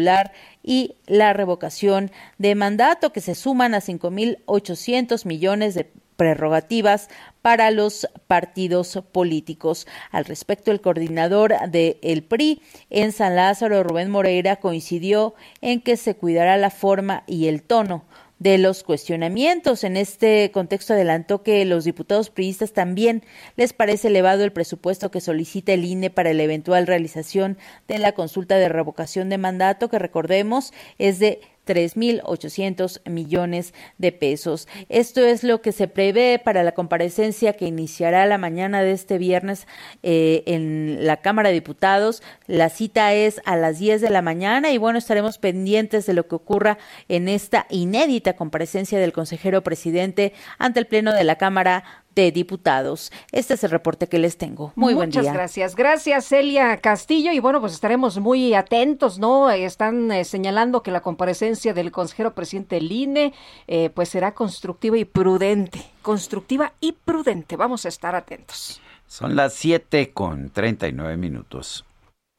y 0.62 0.96
la 1.06 1.32
revocación 1.32 2.10
de 2.38 2.54
mandato 2.54 3.12
que 3.12 3.20
se 3.20 3.34
suman 3.34 3.74
a 3.74 3.80
5.800 3.80 5.24
millones 5.26 5.74
de 5.74 5.90
prerrogativas 6.18 7.08
para 7.42 7.70
los 7.70 8.08
partidos 8.26 8.98
políticos. 9.12 9.86
Al 10.10 10.24
respecto, 10.24 10.72
el 10.72 10.80
coordinador 10.80 11.54
del 11.70 11.96
el 12.02 12.24
PRI 12.24 12.60
en 12.90 13.12
San 13.12 13.36
Lázaro, 13.36 13.84
Rubén 13.84 14.10
Moreira, 14.10 14.56
coincidió 14.56 15.34
en 15.60 15.80
que 15.80 15.96
se 15.96 16.16
cuidará 16.16 16.56
la 16.56 16.70
forma 16.70 17.22
y 17.28 17.46
el 17.46 17.62
tono 17.62 18.04
de 18.38 18.58
los 18.58 18.82
cuestionamientos. 18.82 19.84
En 19.84 19.96
este 19.96 20.50
contexto 20.52 20.94
adelantó 20.94 21.42
que 21.42 21.64
los 21.64 21.84
diputados 21.84 22.30
priistas 22.30 22.72
también 22.72 23.24
les 23.56 23.72
parece 23.72 24.08
elevado 24.08 24.44
el 24.44 24.52
presupuesto 24.52 25.10
que 25.10 25.20
solicita 25.20 25.72
el 25.72 25.84
INE 25.84 26.10
para 26.10 26.32
la 26.32 26.42
eventual 26.42 26.86
realización 26.86 27.58
de 27.86 27.98
la 27.98 28.12
consulta 28.12 28.56
de 28.56 28.68
revocación 28.68 29.28
de 29.28 29.38
mandato, 29.38 29.88
que 29.88 29.98
recordemos 29.98 30.72
es 30.98 31.18
de 31.18 31.40
3.800 31.68 33.08
millones 33.08 33.74
de 33.98 34.10
pesos. 34.12 34.66
Esto 34.88 35.24
es 35.24 35.44
lo 35.44 35.60
que 35.60 35.72
se 35.72 35.86
prevé 35.86 36.40
para 36.42 36.62
la 36.62 36.72
comparecencia 36.72 37.52
que 37.52 37.66
iniciará 37.66 38.24
la 38.26 38.38
mañana 38.38 38.82
de 38.82 38.92
este 38.92 39.18
viernes 39.18 39.66
eh, 40.02 40.42
en 40.46 41.06
la 41.06 41.18
Cámara 41.18 41.50
de 41.50 41.56
Diputados. 41.56 42.22
La 42.46 42.70
cita 42.70 43.12
es 43.12 43.42
a 43.44 43.56
las 43.56 43.78
10 43.78 44.00
de 44.00 44.10
la 44.10 44.22
mañana 44.22 44.70
y 44.70 44.78
bueno, 44.78 44.98
estaremos 44.98 45.38
pendientes 45.38 46.06
de 46.06 46.14
lo 46.14 46.26
que 46.26 46.36
ocurra 46.36 46.78
en 47.08 47.28
esta 47.28 47.66
inédita 47.68 48.34
comparecencia 48.34 48.98
del 48.98 49.12
consejero 49.12 49.62
presidente 49.62 50.32
ante 50.58 50.80
el 50.80 50.86
Pleno 50.86 51.12
de 51.12 51.24
la 51.24 51.36
Cámara 51.36 52.04
de 52.14 52.32
Diputados. 52.32 53.12
Este 53.32 53.54
es 53.54 53.64
el 53.64 53.70
reporte 53.70 54.08
que 54.08 54.18
les 54.18 54.36
tengo. 54.38 54.72
Muy 54.76 54.94
buen 54.94 55.10
día. 55.10 55.20
Muchas 55.20 55.34
gracias. 55.34 55.76
Gracias, 55.76 56.26
Celia 56.26 56.76
Castillo. 56.78 57.32
Y 57.32 57.38
bueno, 57.38 57.60
pues 57.60 57.72
estaremos 57.72 58.18
muy 58.18 58.54
atentos, 58.54 59.18
¿no? 59.18 59.50
Están 59.50 60.10
eh, 60.12 60.24
señalando 60.24 60.82
que 60.82 60.90
la 60.90 61.00
comparecencia 61.00 61.74
del 61.74 61.92
consejero 61.92 62.34
presidente 62.34 62.76
del 62.76 62.90
INE, 62.90 63.34
eh, 63.66 63.90
pues 63.90 64.08
será 64.08 64.34
constructiva 64.34 64.98
y 64.98 65.04
prudente. 65.04 65.84
Constructiva 66.02 66.72
y 66.80 66.92
prudente. 66.92 67.56
Vamos 67.56 67.84
a 67.84 67.88
estar 67.88 68.14
atentos. 68.14 68.80
Son 69.06 69.34
las 69.34 69.54
7 69.54 70.10
con 70.12 70.50
39 70.50 71.16
minutos. 71.16 71.84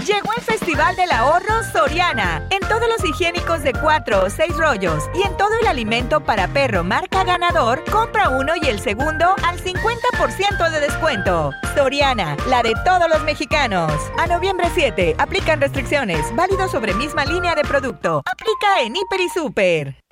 Llegó 0.05 0.31
el 0.37 0.43
Festival 0.43 0.95
del 0.95 1.11
Ahorro 1.11 1.61
Soriana. 1.73 2.41
En 2.51 2.61
todos 2.61 2.87
los 2.87 3.03
higiénicos 3.03 3.63
de 3.63 3.73
4 3.73 4.23
o 4.23 4.29
6 4.29 4.57
rollos 4.57 5.03
y 5.13 5.23
en 5.23 5.35
todo 5.35 5.49
el 5.61 5.67
alimento 5.67 6.21
para 6.21 6.47
perro 6.47 6.83
marca 6.83 7.23
ganador, 7.25 7.83
compra 7.91 8.29
uno 8.29 8.53
y 8.61 8.67
el 8.67 8.79
segundo 8.79 9.35
al 9.43 9.59
50% 9.61 10.71
de 10.71 10.79
descuento. 10.79 11.51
Soriana, 11.75 12.37
la 12.47 12.63
de 12.63 12.73
todos 12.85 13.09
los 13.09 13.21
mexicanos. 13.23 13.91
A 14.17 14.27
noviembre 14.27 14.69
7, 14.73 15.15
aplican 15.17 15.59
restricciones, 15.59 16.33
válido 16.33 16.69
sobre 16.69 16.93
misma 16.93 17.25
línea 17.25 17.53
de 17.55 17.63
producto. 17.63 18.23
Aplica 18.25 18.81
en 18.81 18.95
Hiper 18.95 19.19
y 19.19 19.29
Super. 19.29 20.08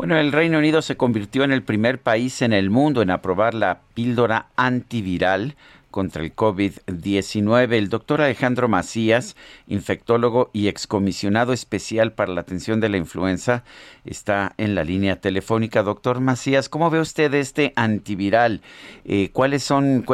Bueno, 0.00 0.16
el 0.16 0.32
Reino 0.32 0.56
Unido 0.56 0.80
se 0.80 0.96
convirtió 0.96 1.44
en 1.44 1.52
el 1.52 1.62
primer 1.62 1.98
país 1.98 2.40
en 2.40 2.54
el 2.54 2.70
mundo 2.70 3.02
en 3.02 3.10
aprobar 3.10 3.52
la 3.52 3.80
píldora 3.92 4.46
antiviral 4.56 5.56
contra 5.90 6.22
el 6.22 6.34
COVID-19. 6.34 7.74
El 7.74 7.90
doctor 7.90 8.22
Alejandro 8.22 8.66
Macías, 8.66 9.36
infectólogo 9.66 10.48
y 10.54 10.68
excomisionado 10.68 11.52
especial 11.52 12.14
para 12.14 12.32
la 12.32 12.40
atención 12.40 12.80
de 12.80 12.88
la 12.88 12.96
influenza, 12.96 13.62
está 14.06 14.54
en 14.56 14.74
la 14.74 14.84
línea 14.84 15.20
telefónica. 15.20 15.82
Doctor 15.82 16.20
Macías, 16.20 16.70
¿cómo 16.70 16.88
ve 16.88 16.98
usted 16.98 17.34
este 17.34 17.74
antiviral? 17.76 18.62
Eh, 19.04 19.28
¿Cuáles 19.34 19.64
son, 19.64 20.06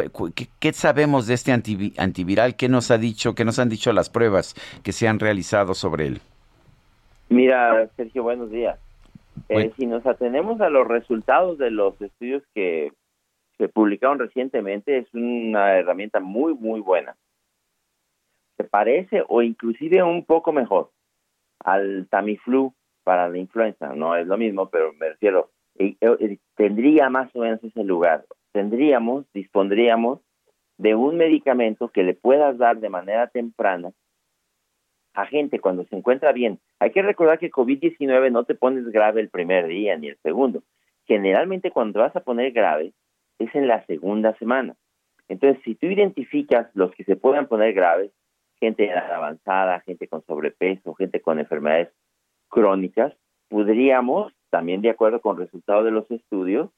qué, 0.59 0.73
sabemos 0.73 1.29
de 1.29 1.35
este 1.35 1.53
antiviral? 1.53 2.57
¿Qué 2.57 2.69
nos 2.69 2.91
ha 2.91 2.99
dicho, 2.99 3.37
qué 3.37 3.45
nos 3.45 3.61
han 3.61 3.69
dicho 3.69 3.93
las 3.93 4.11
pruebas 4.11 4.57
que 4.83 4.91
se 4.91 5.07
han 5.07 5.21
realizado 5.21 5.75
sobre 5.75 6.09
él? 6.09 6.21
Mira, 7.29 7.89
Sergio, 7.97 8.25
buenos 8.25 8.51
días. 8.51 8.81
Eh, 9.49 9.73
si 9.77 9.87
nos 9.87 10.05
atenemos 10.07 10.61
a 10.61 10.71
los 10.71 10.87
resultados 10.87 11.59
de 11.59 11.71
los 11.71 12.01
estudios 12.01 12.43
que 12.55 12.93
se 13.59 13.69
publicaron 13.69 14.19
recientemente, 14.19 14.99
es 14.99 15.15
una 15.15 15.79
herramienta 15.79 16.21
muy, 16.21 16.55
muy 16.55 16.81
buena. 16.81 17.17
Se 18.57 18.65
parece 18.65 19.25
o 19.29 19.43
inclusive 19.43 20.03
un 20.03 20.25
poco 20.25 20.53
mejor 20.53 20.91
al 21.61 22.07
Tamiflu 22.11 22.75
para 23.05 23.29
la 23.29 23.39
influenza. 23.39 23.95
No 23.95 24.17
es 24.17 24.27
lo 24.27 24.37
mismo, 24.37 24.69
pero 24.69 24.93
me 24.95 25.11
refiero, 25.11 25.51
eh, 25.79 25.97
eh, 26.01 26.39
tendría 26.55 27.09
más 27.09 27.35
o 27.35 27.41
menos 27.41 27.63
ese 27.63 27.85
lugar. 27.85 28.25
Tendríamos, 28.53 29.27
dispondríamos 29.33 30.21
de 30.79 30.95
un 30.95 31.17
medicamento 31.17 31.89
que 31.89 32.03
le 32.03 32.15
puedas 32.15 32.59
dar 32.59 32.79
de 32.79 32.89
manera 32.89 33.29
temprana 33.29 33.93
a 35.17 35.27
gente 35.27 35.59
cuando 35.61 35.85
se 35.85 35.97
encuentra 35.97 36.33
bien. 36.33 36.61
Hay 36.79 36.93
que 36.93 37.03
recordar 37.03 37.39
que 37.39 37.51
COVID-19 37.51 38.31
no 38.31 38.45
te 38.45 38.55
pones 38.55 38.87
grave 38.89 39.23
el 39.23 39.31
primer 39.31 39.67
día 39.67 39.97
ni 39.97 40.09
el 40.09 40.19
segundo. 40.23 40.63
Generalmente 41.07 41.71
cuando 41.71 42.01
vas 42.01 42.15
a 42.15 42.21
poner 42.21 42.53
grave 42.53 42.93
es 43.39 43.55
en 43.55 43.67
la 43.67 43.85
segunda 43.87 44.37
semana. 44.37 44.77
Entonces, 45.29 45.63
si 45.65 45.75
tú 45.75 45.87
identificas 45.87 46.69
los 46.75 46.93
que 46.93 47.05
se 47.05 47.17
puedan 47.17 47.49
poner 47.49 47.73
graves, 47.73 48.13
gente 48.61 48.93
avanzada, 48.93 49.81
gente 49.81 50.07
con 50.07 50.23
sobrepeso, 50.27 50.95
gente 50.95 51.21
con 51.21 51.39
enfermedades 51.39 51.89
crónicas, 52.49 53.15
podríamos, 53.49 54.33
también 54.51 54.83
de 54.83 54.91
acuerdo 54.91 55.21
con 55.21 55.39
resultados 55.39 55.85
de 55.85 55.91
los 55.91 56.11
estudios, 56.11 56.71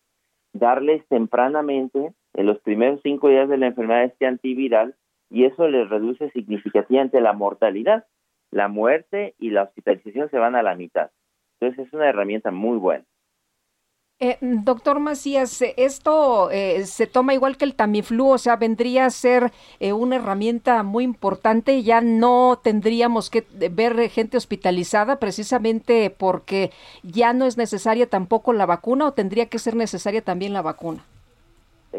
darles 0.53 1.07
tempranamente, 1.09 2.13
en 2.35 2.47
los 2.47 2.61
primeros 2.61 3.01
cinco 3.03 3.29
días 3.29 3.49
de 3.49 3.59
la 3.59 3.67
enfermedad, 3.67 4.05
este 4.05 4.27
antiviral 4.27 4.95
y 5.29 5.45
eso 5.45 5.67
les 5.67 5.89
reduce 5.89 6.31
significativamente 6.31 7.21
la 7.21 7.33
mortalidad 7.33 8.07
la 8.51 8.69
muerte 8.69 9.35
y 9.39 9.51
la 9.51 9.65
hospitalización 9.65 10.31
se 10.31 10.39
van 10.39 10.57
a 10.57 10.63
la 10.63 10.75
mitad. 10.75 11.11
Entonces 11.61 11.87
es 11.87 11.93
una 11.93 12.09
herramienta 12.09 12.51
muy 12.51 12.79
buena. 12.79 13.05
Eh, 14.21 14.37
doctor 14.41 14.99
Macías, 14.99 15.63
esto 15.77 16.51
eh, 16.51 16.85
se 16.87 17.07
toma 17.07 17.35
igual 17.35 17.57
que 17.57 17.65
el 17.65 17.77
Tamiflu, 17.77 18.31
o 18.31 18.39
sea, 18.39 18.57
vendría 18.57 19.07
a 19.07 19.11
ser 19.11 19.53
eh, 19.79 19.93
una 19.93 20.17
herramienta 20.17 20.83
muy 20.83 21.05
importante. 21.05 21.85
Ya 21.85 22.01
no 22.01 22.59
tendríamos 22.61 23.31
que 23.31 23.45
ver 23.71 24.11
gente 24.11 24.37
hospitalizada 24.37 25.21
precisamente 25.21 26.11
porque 26.11 26.73
ya 27.05 27.33
no 27.33 27.45
es 27.45 27.57
necesaria 27.57 28.09
tampoco 28.09 28.53
la 28.53 28.67
vacuna 28.67 29.07
o 29.07 29.13
tendría 29.13 29.47
que 29.47 29.61
ser 29.61 29.77
necesaria 29.77 30.21
también 30.21 30.53
la 30.53 30.63
vacuna. 30.63 31.05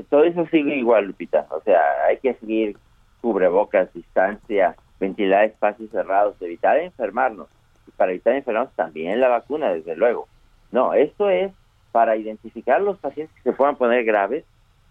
Todo 0.09 0.25
eso 0.25 0.45
sigue 0.47 0.75
igual, 0.75 1.05
Lupita. 1.05 1.47
O 1.51 1.61
sea, 1.61 1.79
hay 2.05 2.17
que 2.17 2.33
seguir 2.33 2.77
cubrebocas, 3.21 3.93
distancia, 3.93 4.75
ventilar 4.99 5.45
espacios 5.45 5.89
cerrados, 5.91 6.35
evitar 6.41 6.77
enfermarnos. 6.77 7.47
Y 7.87 7.91
para 7.91 8.11
evitar 8.11 8.35
enfermarnos 8.35 8.73
también 8.75 9.19
la 9.19 9.29
vacuna, 9.29 9.73
desde 9.73 9.95
luego. 9.95 10.27
No, 10.71 10.93
esto 10.93 11.29
es 11.29 11.51
para 11.91 12.17
identificar 12.17 12.81
los 12.81 12.97
pacientes 12.99 13.35
que 13.37 13.49
se 13.49 13.55
puedan 13.55 13.75
poner 13.75 14.03
graves 14.03 14.45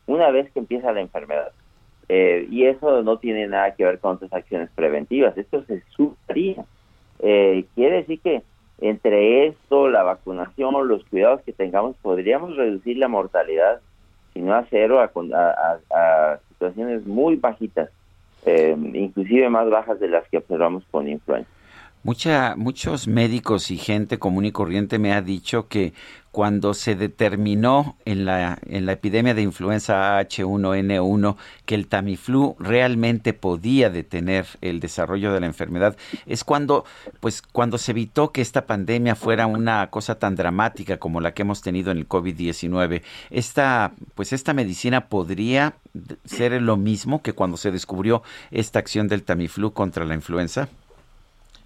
una 0.07 0.31
vez 0.31 0.51
que 0.51 0.59
empieza 0.59 0.93
la 0.93 1.01
enfermedad. 1.01 1.53
Eh, 2.09 2.49
y 2.51 2.65
eso 2.65 3.03
no 3.03 3.19
tiene 3.19 3.47
nada 3.47 3.75
que 3.75 3.85
ver 3.85 3.99
con 3.99 4.17
otras 4.17 4.33
acciones 4.33 4.71
preventivas. 4.75 5.37
Esto 5.37 5.63
se 5.65 5.83
sumaría. 5.91 6.65
Eh, 7.21 7.67
quiere 7.75 7.97
decir 7.99 8.21
que 8.21 8.43
entre 8.81 9.49
esto, 9.49 9.89
la 9.89 10.03
vacunación, 10.03 10.89
los 10.89 11.05
cuidados 11.05 11.43
que 11.43 11.53
tengamos, 11.53 11.97
podríamos 11.97 12.57
reducir 12.57 12.97
la 12.97 13.09
mortalidad, 13.09 13.81
si 14.33 14.41
no 14.41 14.55
a 14.55 14.65
cero, 14.71 15.01
a 15.01 16.39
situaciones 16.49 17.05
muy 17.07 17.37
bajitas 17.37 17.91
eh, 18.47 18.77
inclusive 18.95 19.49
más 19.49 19.69
bajas 19.71 20.01
de 20.01 20.09
las 20.09 20.29
que 20.29 20.39
observamos 20.39 20.85
con 20.91 21.09
influenza. 21.09 21.51
Mucha, 22.05 22.55
muchos 22.57 23.09
médicos 23.09 23.71
y 23.71 23.77
gente 23.77 24.19
común 24.19 24.45
y 24.45 24.53
corriente 24.53 24.99
me 24.99 25.13
ha 25.13 25.21
dicho 25.21 25.67
que 25.69 25.93
cuando 26.31 26.75
se 26.75 26.95
determinó 26.95 27.97
en 28.05 28.25
la, 28.25 28.59
en 28.67 28.87
la 28.87 28.93
epidemia 28.93 29.35
de 29.35 29.43
influenza 29.43 30.21
H1N1 30.21 31.37
que 31.67 31.75
el 31.75 31.89
Tamiflu 31.89 32.57
realmente 32.59 33.33
podía 33.33 33.91
detener 33.91 34.47
el 34.61 34.81
desarrollo 34.81 35.33
de 35.33 35.41
la 35.41 35.47
enfermedad, 35.47 35.97
es 36.27 36.45
cuando, 36.45 36.85
pues, 37.21 37.43
cuando 37.43 37.79
se 37.79 37.93
evitó 37.93 38.33
que 38.33 38.41
esta 38.41 38.67
pandemia 38.67 39.15
fuera 39.15 39.47
una 39.47 39.89
cosa 39.91 40.19
tan 40.19 40.37
dramática 40.37 40.99
como 40.99 41.21
la 41.21 41.33
que 41.33 41.43
hemos 41.43 41.63
tenido 41.63 41.91
en 41.91 41.99
el 41.99 42.09
COVID-19. 42.09 43.03
Esta, 43.31 43.93
pues, 44.15 44.33
esta 44.33 44.55
medicina 44.55 45.09
podría 45.09 45.75
ser 46.25 46.61
lo 46.63 46.77
mismo 46.77 47.23
que 47.23 47.33
cuando 47.33 47.57
se 47.57 47.71
descubrió 47.71 48.23
esta 48.51 48.79
acción 48.79 49.09
del 49.09 49.25
Tamiflu 49.25 49.73
contra 49.73 50.05
la 50.05 50.15
influenza. 50.15 50.69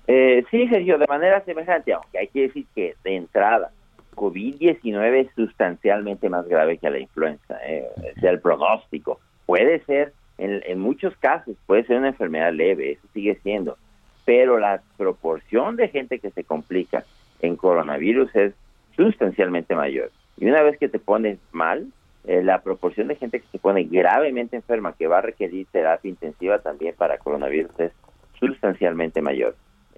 Eh, 0.07 0.45
sí, 0.51 0.69
Sergio, 0.69 0.99
de 0.99 1.07
manera 1.07 1.45
semejante, 1.45 1.93
aunque 1.93 2.19
hay 2.19 2.29
que 2.29 2.43
decir 2.43 2.67
que 2.75 2.95
de 3.05 3.17
entrada, 3.17 3.71
COVID-19 4.15 5.27
es 5.27 5.35
sustancialmente 5.35 6.29
más 6.29 6.47
grave 6.47 6.79
que 6.79 6.91
la 6.91 6.99
influenza, 6.99 7.59
eh, 7.67 7.87
sea 8.21 8.31
el 8.31 8.41
pronóstico. 8.41 9.21
Puede 9.47 9.81
ser, 9.85 10.13
en, 10.39 10.79
muchos 10.79 11.17
casos, 11.17 11.57
puede 11.67 11.85
ser 11.85 11.99
una 11.99 12.09
enfermedad 12.09 12.53
leve, 12.53 12.93
eso 12.93 13.07
sigue 13.13 13.39
siendo, 13.43 13.77
pero 14.25 14.59
la 14.59 14.83
proporción 14.97 15.77
de 15.77 15.89
gente 15.89 16.19
que 16.19 16.31
se 16.31 16.45
complica 16.45 17.05
en 17.41 17.57
coronavirus 17.57 18.35
es 18.35 18.55
sustancialmente 18.97 19.75
mayor. 19.75 20.11
Y 20.37 20.47
una 20.47 20.63
vez 20.63 20.79
que 20.79 20.89
te 20.89 20.99
pones 20.99 21.39
mal, 21.53 21.89
eh, 22.25 22.43
la 22.43 22.63
proporción 22.63 23.09
de 23.09 23.17
gente 23.17 23.41
que 23.41 23.47
se 23.51 23.59
pone 23.59 23.85
gravemente 23.85 24.57
enferma, 24.57 24.95
que 24.95 25.09
va 25.09 25.19
a 25.19 25.23
requerir 25.23 25.67
terapia 25.73 26.09
intensiva 26.09 26.59
también 26.61 26.95
para 26.97 27.19
coronavirus, 27.19 27.79
es 27.81 27.93
sustancialmente 28.39 29.23
mayor. 29.23 29.57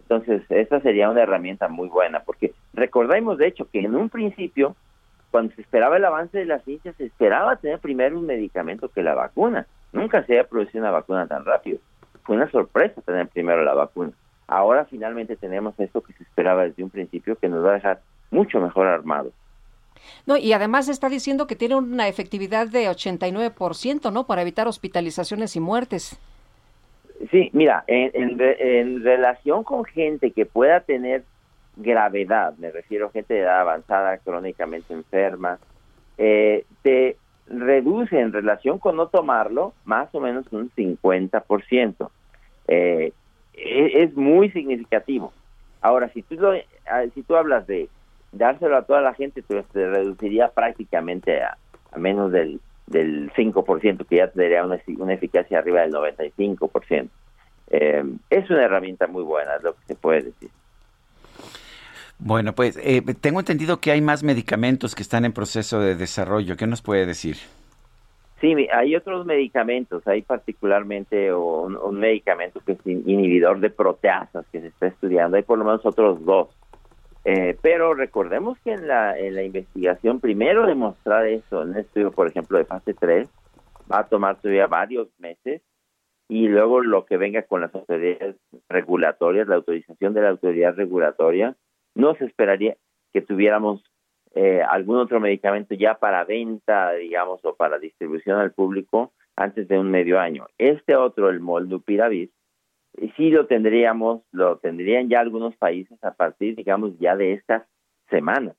Entonces, 0.09 0.43
esta 0.51 0.81
sería 0.81 1.09
una 1.09 1.23
herramienta 1.23 1.69
muy 1.69 1.89
buena, 1.89 2.21
porque 2.21 2.53
recordemos, 2.75 3.39
de 3.39 3.47
hecho, 3.47 3.69
que 3.71 3.81
en 3.81 3.97
un 3.97 4.11
principio, 4.11 4.77
cuando 5.31 5.55
se 5.55 5.63
esperaba 5.63 5.97
el 5.97 6.05
avance 6.05 6.37
de 6.37 6.45
la 6.45 6.59
ciencia, 6.61 6.93
se 6.93 7.07
esperaba 7.07 7.57
tener 7.57 7.79
primero 7.79 8.19
un 8.19 8.27
medicamento 8.27 8.91
que 8.91 9.03
la 9.03 9.15
vacuna. 9.15 9.67
Nunca 9.93 10.23
se 10.25 10.35
había 10.35 10.49
producido 10.49 10.83
una 10.83 10.91
vacuna 10.91 11.27
tan 11.27 11.47
rápido. 11.47 11.79
Fue 12.23 12.37
una 12.37 12.51
sorpresa 12.51 13.01
tener 13.01 13.29
primero 13.29 13.65
la 13.65 13.73
vacuna. 13.73 14.13
Ahora 14.47 14.85
finalmente 14.85 15.37
tenemos 15.37 15.75
esto 15.81 16.03
que 16.03 16.13
se 16.13 16.23
esperaba 16.23 16.65
desde 16.65 16.83
un 16.83 16.91
principio, 16.91 17.37
que 17.37 17.49
nos 17.49 17.65
va 17.65 17.71
a 17.71 17.75
dejar 17.75 18.01
mucho 18.31 18.61
mejor 18.61 18.87
armados. 18.87 19.33
No, 20.27 20.37
y 20.37 20.53
además 20.53 20.89
está 20.89 21.09
diciendo 21.09 21.47
que 21.47 21.57
tiene 21.57 21.77
una 21.77 22.09
efectividad 22.09 22.67
de 22.67 22.91
89%, 22.91 24.13
¿no? 24.13 24.27
Para 24.27 24.43
evitar 24.43 24.69
hospitalizaciones 24.69 25.57
y 25.57 25.61
muertes. 25.61 26.19
Sí, 27.31 27.51
mira, 27.53 27.85
en, 27.87 28.41
en, 28.41 29.03
relación 29.03 29.62
con 29.65 29.85
gente 29.85 30.33
que 30.33 30.47
pueda 30.47 30.81
tener 30.81 31.23
gravedad, 31.77 32.55
me 32.59 32.71
refiero 32.71 33.07
a 33.07 33.11
gente 33.11 33.35
de 33.35 33.41
edad 33.41 33.61
avanzada, 33.61 34.19
crónicamente 34.19 34.93
enferma, 34.93 35.59
eh, 36.19 36.65
te 36.83 37.17
reduce 37.47 38.19
en 38.19 38.33
relación 38.33 38.79
con 38.79 38.97
no 38.97 39.09
tomarlo 39.09 39.75
más 39.85 40.12
o 40.15 40.21
menos 40.21 40.47
un 40.53 40.71
50%. 40.71 42.11
Eh, 42.69 43.12
e, 43.55 44.03
es, 44.03 44.15
muy 44.17 44.51
significativo. 44.51 45.33
Ahora, 45.81 46.09
si 46.09 46.23
tú, 46.23 46.35
lo, 46.37 46.53
ah, 46.53 47.05
si 47.15 47.23
tú 47.23 47.37
hablas 47.37 47.67
de 47.67 47.89
dárselo 48.33 48.77
a 48.77 48.83
toda 48.83 49.01
la 49.01 49.15
gente, 49.15 49.43
pues 49.43 49.67
te 49.67 49.89
reduciría 49.89 50.49
prácticamente 50.49 51.43
a, 51.43 51.57
a 51.93 51.99
menos 51.99 52.33
del 52.33 52.61
del 52.87 53.32
5%, 53.32 54.07
que 54.07 54.16
ya 54.16 54.28
tendría 54.28 54.64
una, 54.64 54.78
una 54.99 55.14
eficacia 55.14 55.59
arriba 55.59 55.82
del 55.82 55.93
95%. 55.93 57.09
Eh, 57.70 58.05
es 58.30 58.51
una 58.51 58.64
herramienta 58.64 59.07
muy 59.07 59.22
buena, 59.22 59.57
es 59.57 59.62
lo 59.62 59.74
que 59.74 59.85
se 59.87 59.95
puede 59.95 60.22
decir. 60.22 60.51
Bueno, 62.18 62.55
pues 62.55 62.78
eh, 62.82 63.03
tengo 63.20 63.41
entendido 63.41 63.80
que 63.80 63.91
hay 63.91 64.01
más 64.01 64.22
medicamentos 64.22 64.95
que 64.95 65.03
están 65.03 65.24
en 65.24 65.32
proceso 65.32 65.80
de 65.80 65.95
desarrollo. 65.95 66.57
¿Qué 66.57 66.66
nos 66.66 66.82
puede 66.82 67.07
decir? 67.07 67.37
Sí, 68.41 68.55
hay 68.72 68.95
otros 68.95 69.26
medicamentos. 69.26 70.07
Hay 70.07 70.22
particularmente 70.22 71.32
un, 71.35 71.76
un 71.76 71.99
medicamento 71.99 72.61
que 72.64 72.72
es 72.72 72.78
inhibidor 72.87 73.61
de 73.61 73.70
proteasas 73.70 74.47
que 74.53 74.61
se 74.61 74.68
está 74.68 74.87
estudiando. 74.87 75.37
Hay 75.37 75.43
por 75.43 75.59
lo 75.59 75.64
menos 75.64 75.85
otros 75.85 76.24
dos 76.24 76.49
eh, 77.25 77.57
pero 77.62 77.95
recordemos 77.95 78.59
que 78.61 78.72
en 78.72 78.87
la, 78.87 79.18
en 79.18 79.35
la 79.35 79.43
investigación, 79.43 80.20
primero 80.20 80.66
demostrar 80.66 81.27
eso 81.27 81.62
en 81.62 81.70
un 81.70 81.79
estudio, 81.79 82.11
por 82.11 82.29
ejemplo, 82.29 82.59
de 82.59 82.64
fase 82.64 82.95
3, 82.95 83.29
va 83.91 84.01
a 84.01 84.09
tomar 84.09 84.41
todavía 84.41 84.66
varios 84.66 85.09
meses 85.18 85.62
y 86.29 86.49
luego 86.49 86.81
lo 86.81 87.05
que 87.05 87.16
venga 87.16 87.43
con 87.43 87.61
las 87.61 87.75
autoridades 87.75 88.37
regulatorias, 88.68 89.47
la 89.47 89.57
autorización 89.57 90.14
de 90.14 90.22
la 90.22 90.31
autoridad 90.31 90.75
regulatoria, 90.75 91.57
no 91.95 92.14
se 92.14 92.25
esperaría 92.25 92.77
que 93.12 93.20
tuviéramos 93.20 93.83
eh, 94.35 94.62
algún 94.62 94.99
otro 94.99 95.20
medicamento 95.20 95.75
ya 95.75 95.95
para 95.95 96.25
venta, 96.25 96.93
digamos, 96.93 97.45
o 97.45 97.55
para 97.55 97.79
distribución 97.79 98.39
al 98.39 98.53
público 98.53 99.12
antes 99.37 99.68
de 99.68 99.79
un 99.79 99.91
medio 99.91 100.18
año. 100.18 100.47
Este 100.59 100.97
otro, 100.97 101.31
el 101.31 101.41
molnupiravir, 101.41 102.31
sí 103.16 103.30
lo 103.30 103.47
tendríamos, 103.47 104.22
lo 104.32 104.59
tendrían 104.59 105.09
ya 105.09 105.20
algunos 105.20 105.57
países 105.57 106.03
a 106.03 106.12
partir, 106.12 106.57
digamos, 106.57 106.99
ya 106.99 107.16
de 107.16 107.32
estas 107.32 107.64
semanas, 108.11 108.57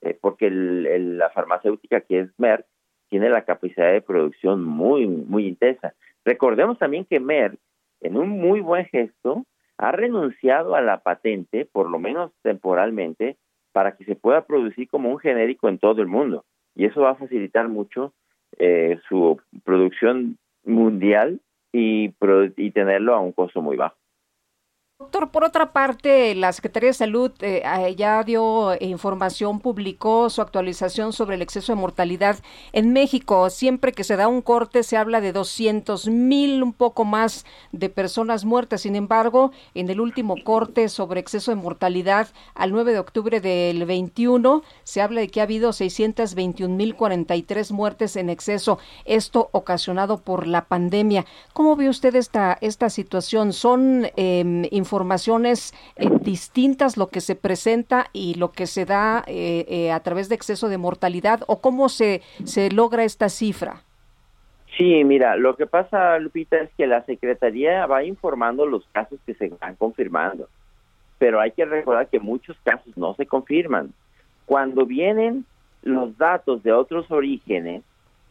eh, 0.00 0.16
porque 0.20 0.50
la 0.50 1.30
farmacéutica 1.30 2.00
que 2.00 2.20
es 2.20 2.30
Merck 2.38 2.66
tiene 3.08 3.28
la 3.28 3.44
capacidad 3.44 3.92
de 3.92 4.00
producción 4.00 4.64
muy, 4.64 5.06
muy 5.06 5.46
intensa. 5.46 5.94
Recordemos 6.24 6.78
también 6.78 7.04
que 7.04 7.20
Merck, 7.20 7.58
en 8.00 8.16
un 8.16 8.28
muy 8.28 8.60
buen 8.60 8.86
gesto, 8.86 9.44
ha 9.78 9.92
renunciado 9.92 10.74
a 10.74 10.80
la 10.80 11.02
patente, 11.02 11.66
por 11.66 11.88
lo 11.90 11.98
menos 11.98 12.32
temporalmente, 12.42 13.36
para 13.72 13.96
que 13.96 14.04
se 14.04 14.16
pueda 14.16 14.46
producir 14.46 14.88
como 14.88 15.10
un 15.10 15.18
genérico 15.18 15.68
en 15.68 15.78
todo 15.78 16.00
el 16.00 16.08
mundo. 16.08 16.44
Y 16.74 16.86
eso 16.86 17.02
va 17.02 17.10
a 17.10 17.16
facilitar 17.16 17.68
mucho 17.68 18.12
eh, 18.58 18.98
su 19.08 19.40
producción 19.64 20.38
mundial 20.64 21.40
y, 21.76 22.14
y 22.56 22.70
tenerlo 22.70 23.14
a 23.14 23.20
un 23.20 23.32
costo 23.32 23.60
muy 23.60 23.76
bajo. 23.76 23.96
Doctor, 24.98 25.30
por 25.30 25.44
otra 25.44 25.74
parte, 25.74 26.34
la 26.34 26.54
Secretaría 26.54 26.88
de 26.88 26.94
Salud 26.94 27.30
eh, 27.40 27.62
ya 27.98 28.22
dio 28.24 28.74
información, 28.80 29.60
publicó 29.60 30.30
su 30.30 30.40
actualización 30.40 31.12
sobre 31.12 31.34
el 31.34 31.42
exceso 31.42 31.72
de 31.72 31.78
mortalidad 31.78 32.38
en 32.72 32.94
México. 32.94 33.50
Siempre 33.50 33.92
que 33.92 34.04
se 34.04 34.16
da 34.16 34.26
un 34.26 34.40
corte 34.40 34.82
se 34.82 34.96
habla 34.96 35.20
de 35.20 35.34
200 35.34 36.08
mil, 36.08 36.62
un 36.62 36.72
poco 36.72 37.04
más 37.04 37.44
de 37.72 37.90
personas 37.90 38.46
muertas. 38.46 38.80
Sin 38.80 38.96
embargo, 38.96 39.52
en 39.74 39.90
el 39.90 40.00
último 40.00 40.34
corte 40.42 40.88
sobre 40.88 41.20
exceso 41.20 41.50
de 41.50 41.56
mortalidad 41.56 42.28
al 42.54 42.72
9 42.72 42.94
de 42.94 42.98
octubre 42.98 43.42
del 43.42 43.84
21 43.84 44.62
se 44.82 45.02
habla 45.02 45.20
de 45.20 45.28
que 45.28 45.40
ha 45.40 45.42
habido 45.42 45.74
621 45.74 46.74
mil 46.74 46.96
43 46.96 47.70
muertes 47.70 48.16
en 48.16 48.30
exceso. 48.30 48.78
Esto 49.04 49.50
ocasionado 49.52 50.22
por 50.22 50.46
la 50.46 50.64
pandemia. 50.64 51.26
¿Cómo 51.52 51.76
ve 51.76 51.90
usted 51.90 52.14
esta, 52.14 52.56
esta 52.62 52.88
situación? 52.88 53.52
¿Son 53.52 54.10
eh, 54.16 54.70
informaciones 54.86 55.74
eh, 55.96 56.08
distintas 56.20 56.96
lo 56.96 57.08
que 57.08 57.20
se 57.20 57.34
presenta 57.34 58.06
y 58.12 58.34
lo 58.34 58.52
que 58.52 58.66
se 58.66 58.84
da 58.84 59.24
eh, 59.26 59.64
eh, 59.68 59.90
a 59.90 60.00
través 60.00 60.28
de 60.28 60.36
exceso 60.36 60.68
de 60.68 60.78
mortalidad 60.78 61.40
o 61.48 61.60
cómo 61.60 61.88
se, 61.88 62.22
se 62.44 62.70
logra 62.70 63.02
esta 63.02 63.28
cifra? 63.28 63.82
Sí, 64.76 65.02
mira, 65.02 65.34
lo 65.36 65.56
que 65.56 65.66
pasa, 65.66 66.18
Lupita, 66.18 66.58
es 66.58 66.70
que 66.76 66.86
la 66.86 67.02
Secretaría 67.04 67.84
va 67.86 68.04
informando 68.04 68.64
los 68.64 68.86
casos 68.92 69.18
que 69.26 69.34
se 69.34 69.48
van 69.60 69.74
confirmando, 69.74 70.48
pero 71.18 71.40
hay 71.40 71.50
que 71.50 71.64
recordar 71.64 72.06
que 72.08 72.20
muchos 72.20 72.56
casos 72.62 72.96
no 72.96 73.14
se 73.14 73.26
confirman. 73.26 73.92
Cuando 74.44 74.86
vienen 74.86 75.44
los 75.82 76.16
datos 76.16 76.62
de 76.62 76.72
otros 76.72 77.10
orígenes, 77.10 77.82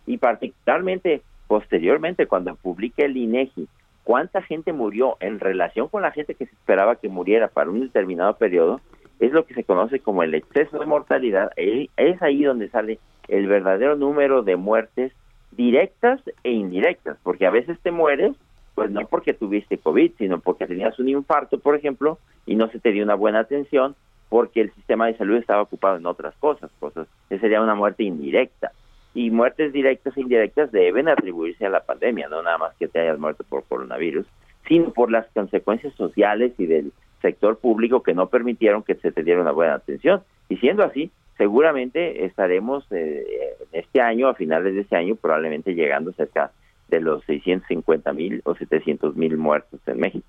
y 0.08 0.18
particularmente 0.18 1.22
posteriormente 1.48 2.28
cuando 2.28 2.56
publique 2.56 3.04
el 3.04 3.18
INEGI 3.18 3.68
cuánta 4.06 4.44
gente 4.44 4.72
murió 4.72 5.18
en 5.20 5.40
relación 5.42 5.90
con 5.90 6.04
la 6.04 6.12
gente 6.12 6.36
que 6.36 6.46
se 6.46 6.54
esperaba 6.54 6.96
que 6.96 7.10
muriera 7.10 7.50
para 7.50 7.72
un 7.72 7.82
determinado 7.82 8.38
periodo, 8.38 8.80
es 9.20 9.32
lo 9.32 9.46
que 9.46 9.56
se 9.56 9.64
conoce 9.64 10.00
como 10.00 10.24
el 10.24 10.36
exceso 10.36 10.78
de 10.80 10.86
mortalidad. 10.86 11.52
Es 11.58 12.22
ahí 12.22 12.44
donde 12.44 12.70
sale 12.70 13.00
el 13.28 13.48
verdadero 13.48 13.96
número 13.96 14.44
de 14.44 14.56
muertes 14.56 15.12
directas 15.52 16.22
e 16.44 16.52
indirectas, 16.52 17.18
porque 17.24 17.48
a 17.48 17.50
veces 17.50 17.80
te 17.82 17.92
mueres, 17.92 18.34
pues 18.76 18.92
no 18.92 19.02
porque 19.08 19.34
tuviste 19.34 19.80
COVID, 19.80 20.12
sino 20.20 20.40
porque 20.40 20.68
tenías 20.68 21.00
un 21.00 21.10
infarto, 21.10 21.60
por 21.60 21.76
ejemplo, 21.76 22.20
y 22.46 22.56
no 22.56 22.70
se 22.70 22.80
te 22.80 22.92
dio 22.92 23.04
una 23.04 23.16
buena 23.16 23.40
atención 23.40 23.96
porque 24.30 24.62
el 24.62 24.72
sistema 24.74 25.08
de 25.08 25.18
salud 25.18 25.38
estaba 25.38 25.64
ocupado 25.64 25.98
en 25.98 26.06
otras 26.06 26.36
cosas, 26.36 26.70
cosas. 26.80 27.08
Esa 27.30 27.42
sería 27.42 27.62
una 27.62 27.76
muerte 27.76 28.04
indirecta 28.04 28.72
y 29.16 29.32
muertes 29.32 29.72
directas 29.72 30.16
e 30.16 30.22
indirectas 30.22 30.72
deben 30.72 31.08
atribuirse 31.08 31.66
a 31.66 31.70
la 31.70 31.80
pandemia, 31.80 32.28
no 32.28 32.44
nada 32.44 32.58
más 32.58 32.76
que 32.76 32.90
te 32.90 33.00
hayas 33.00 33.18
muerto 33.18 33.46
por 33.48 33.64
coronavirus, 33.64 34.28
sino 34.68 34.92
por 34.92 35.10
las 35.10 35.26
consecuencias 35.34 35.94
sociales 35.96 36.52
y 36.58 36.66
del 36.66 36.92
sector 37.22 37.58
público 37.58 38.04
que 38.04 38.14
no 38.14 38.28
permitieron 38.28 38.84
que 38.84 38.96
se 38.96 39.14
te 39.14 39.24
diera 39.24 39.42
una 39.42 39.52
buena 39.52 39.76
atención. 39.76 40.22
Y 40.50 40.58
siendo 40.58 40.84
así, 40.84 41.12
seguramente 41.38 42.26
estaremos 42.26 42.86
eh, 42.92 43.26
este 43.72 44.02
año, 44.02 44.28
a 44.28 44.36
finales 44.36 44.76
de 44.76 44.82
este 44.82 44.98
año, 44.98 45.16
probablemente 45.16 45.74
llegando 45.74 46.12
cerca 46.12 46.52
de 46.90 47.00
los 47.00 47.24
650 47.24 48.12
mil 48.12 48.42
o 48.44 48.54
700 48.54 49.16
mil 49.16 49.38
muertos 49.38 49.80
en 49.88 49.98
México. 49.98 50.26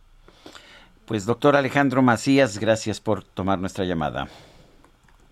Pues 1.06 1.26
doctor 1.26 1.56
Alejandro 1.56 2.02
Macías, 2.02 2.58
gracias 2.58 3.00
por 3.00 3.24
tomar 3.24 3.58
nuestra 3.58 3.84
llamada. 3.84 4.28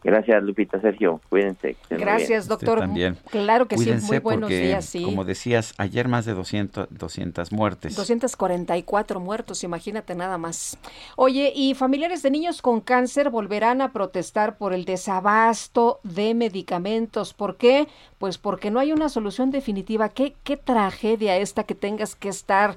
Gracias, 0.04 0.42
Lupita, 0.42 0.78
Sergio. 0.82 1.18
Cuídense. 1.30 1.76
Gracias, 1.88 2.46
doctor. 2.46 2.78
también. 2.78 3.16
Claro 3.30 3.66
que 3.66 3.78
sí, 3.78 3.90
muy 4.02 4.18
buenos 4.18 4.50
días. 4.50 4.84
Sí. 4.84 5.02
Como 5.02 5.24
decías, 5.24 5.72
ayer 5.78 6.08
más 6.08 6.26
de 6.26 6.34
200, 6.34 6.88
200 6.90 7.52
muertes. 7.52 7.96
244 7.96 9.18
muertos, 9.18 9.64
imagínate 9.64 10.14
nada 10.14 10.36
más. 10.36 10.76
Oye, 11.16 11.54
y 11.56 11.74
familiares 11.74 12.22
de 12.22 12.30
niños 12.30 12.60
con 12.60 12.82
cáncer 12.82 13.30
volverán 13.30 13.80
a 13.80 13.92
protestar 13.92 14.58
por 14.58 14.74
el 14.74 14.84
desabasto 14.84 16.00
de 16.02 16.34
medicamentos. 16.34 17.32
¿Por 17.32 17.56
qué? 17.56 17.88
Pues 18.18 18.36
porque 18.36 18.70
no 18.70 18.80
hay 18.80 18.92
una 18.92 19.08
solución 19.08 19.50
definitiva. 19.50 20.10
Qué, 20.10 20.34
qué 20.44 20.58
tragedia 20.58 21.38
esta 21.38 21.64
que 21.64 21.74
tengas 21.74 22.14
que 22.14 22.28
estar 22.28 22.76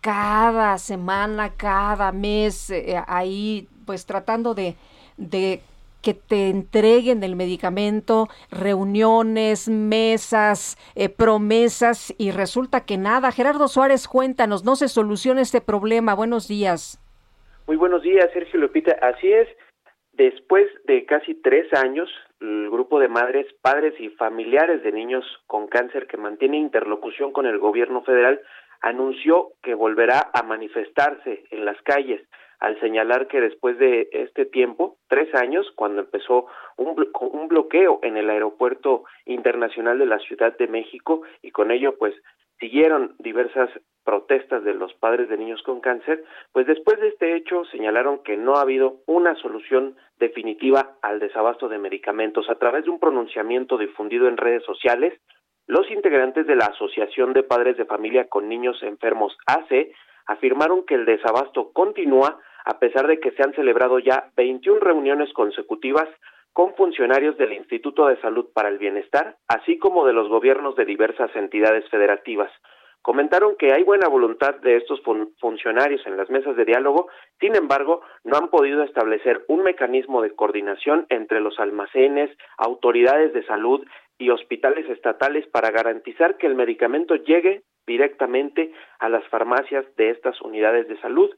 cada 0.00 0.78
semana, 0.78 1.50
cada 1.50 2.12
mes 2.12 2.70
eh, 2.70 3.00
ahí, 3.06 3.68
pues 3.84 4.06
tratando 4.06 4.54
de, 4.54 4.74
de 5.18 5.60
que 6.02 6.14
te 6.14 6.48
entreguen 6.48 7.22
el 7.22 7.36
medicamento, 7.36 8.28
reuniones, 8.50 9.68
mesas, 9.68 10.76
eh, 10.94 11.08
promesas 11.08 12.14
y 12.18 12.30
resulta 12.30 12.84
que 12.84 12.98
nada. 12.98 13.32
Gerardo 13.32 13.68
Suárez, 13.68 14.08
cuéntanos, 14.08 14.64
no 14.64 14.76
se 14.76 14.88
soluciona 14.88 15.40
este 15.40 15.60
problema. 15.60 16.14
Buenos 16.14 16.48
días. 16.48 16.98
Muy 17.66 17.76
buenos 17.76 18.02
días, 18.02 18.28
Sergio 18.32 18.60
Lupita. 18.60 18.98
Así 19.00 19.32
es, 19.32 19.48
después 20.12 20.66
de 20.84 21.06
casi 21.06 21.34
tres 21.34 21.72
años, 21.72 22.10
el 22.40 22.68
grupo 22.70 22.98
de 22.98 23.08
madres, 23.08 23.46
padres 23.62 23.94
y 24.00 24.08
familiares 24.10 24.82
de 24.82 24.92
niños 24.92 25.24
con 25.46 25.68
cáncer 25.68 26.08
que 26.08 26.16
mantiene 26.16 26.58
interlocución 26.58 27.32
con 27.32 27.46
el 27.46 27.58
gobierno 27.58 28.02
federal 28.02 28.40
anunció 28.80 29.52
que 29.62 29.74
volverá 29.74 30.30
a 30.34 30.42
manifestarse 30.42 31.44
en 31.50 31.64
las 31.64 31.80
calles 31.82 32.20
al 32.62 32.78
señalar 32.78 33.26
que 33.26 33.40
después 33.40 33.76
de 33.78 34.08
este 34.12 34.46
tiempo, 34.46 34.96
tres 35.08 35.34
años, 35.34 35.66
cuando 35.74 36.00
empezó 36.00 36.46
un, 36.76 37.10
un 37.20 37.48
bloqueo 37.48 37.98
en 38.02 38.16
el 38.16 38.30
aeropuerto 38.30 39.02
internacional 39.26 39.98
de 39.98 40.06
la 40.06 40.20
Ciudad 40.20 40.56
de 40.56 40.68
México 40.68 41.22
y 41.42 41.50
con 41.50 41.72
ello 41.72 41.98
pues 41.98 42.14
siguieron 42.60 43.16
diversas 43.18 43.68
protestas 44.04 44.62
de 44.62 44.74
los 44.74 44.94
padres 44.94 45.28
de 45.28 45.38
niños 45.38 45.60
con 45.64 45.80
cáncer, 45.80 46.22
pues 46.52 46.68
después 46.68 47.00
de 47.00 47.08
este 47.08 47.34
hecho 47.34 47.64
señalaron 47.64 48.22
que 48.22 48.36
no 48.36 48.54
ha 48.54 48.60
habido 48.60 49.00
una 49.06 49.34
solución 49.34 49.96
definitiva 50.20 50.98
al 51.02 51.18
desabasto 51.18 51.68
de 51.68 51.78
medicamentos. 51.78 52.48
A 52.48 52.60
través 52.60 52.84
de 52.84 52.90
un 52.90 53.00
pronunciamiento 53.00 53.76
difundido 53.76 54.28
en 54.28 54.36
redes 54.36 54.62
sociales, 54.62 55.20
los 55.66 55.90
integrantes 55.90 56.46
de 56.46 56.54
la 56.54 56.66
Asociación 56.66 57.32
de 57.32 57.42
Padres 57.42 57.76
de 57.76 57.86
Familia 57.86 58.28
con 58.28 58.48
Niños 58.48 58.80
Enfermos 58.84 59.36
AC 59.46 59.90
afirmaron 60.26 60.86
que 60.86 60.94
el 60.94 61.04
desabasto 61.04 61.72
continúa 61.72 62.38
a 62.64 62.78
pesar 62.78 63.06
de 63.06 63.20
que 63.20 63.32
se 63.32 63.42
han 63.42 63.54
celebrado 63.54 63.98
ya 63.98 64.30
21 64.36 64.80
reuniones 64.80 65.32
consecutivas 65.32 66.08
con 66.52 66.74
funcionarios 66.74 67.36
del 67.38 67.52
Instituto 67.52 68.06
de 68.06 68.20
Salud 68.20 68.46
para 68.52 68.68
el 68.68 68.78
Bienestar, 68.78 69.36
así 69.48 69.78
como 69.78 70.06
de 70.06 70.12
los 70.12 70.28
gobiernos 70.28 70.76
de 70.76 70.84
diversas 70.84 71.34
entidades 71.34 71.88
federativas. 71.88 72.50
Comentaron 73.00 73.56
que 73.56 73.72
hay 73.72 73.82
buena 73.82 74.06
voluntad 74.06 74.54
de 74.56 74.76
estos 74.76 75.02
funcionarios 75.40 76.06
en 76.06 76.16
las 76.16 76.30
mesas 76.30 76.54
de 76.54 76.64
diálogo, 76.64 77.08
sin 77.40 77.56
embargo, 77.56 78.02
no 78.22 78.36
han 78.36 78.48
podido 78.48 78.84
establecer 78.84 79.44
un 79.48 79.64
mecanismo 79.64 80.22
de 80.22 80.34
coordinación 80.36 81.06
entre 81.08 81.40
los 81.40 81.58
almacenes, 81.58 82.30
autoridades 82.58 83.32
de 83.32 83.44
salud 83.44 83.84
y 84.18 84.30
hospitales 84.30 84.88
estatales 84.88 85.48
para 85.48 85.72
garantizar 85.72 86.36
que 86.36 86.46
el 86.46 86.54
medicamento 86.54 87.16
llegue 87.16 87.62
directamente 87.88 88.72
a 89.00 89.08
las 89.08 89.26
farmacias 89.28 89.84
de 89.96 90.10
estas 90.10 90.40
unidades 90.40 90.86
de 90.86 91.00
salud 91.00 91.34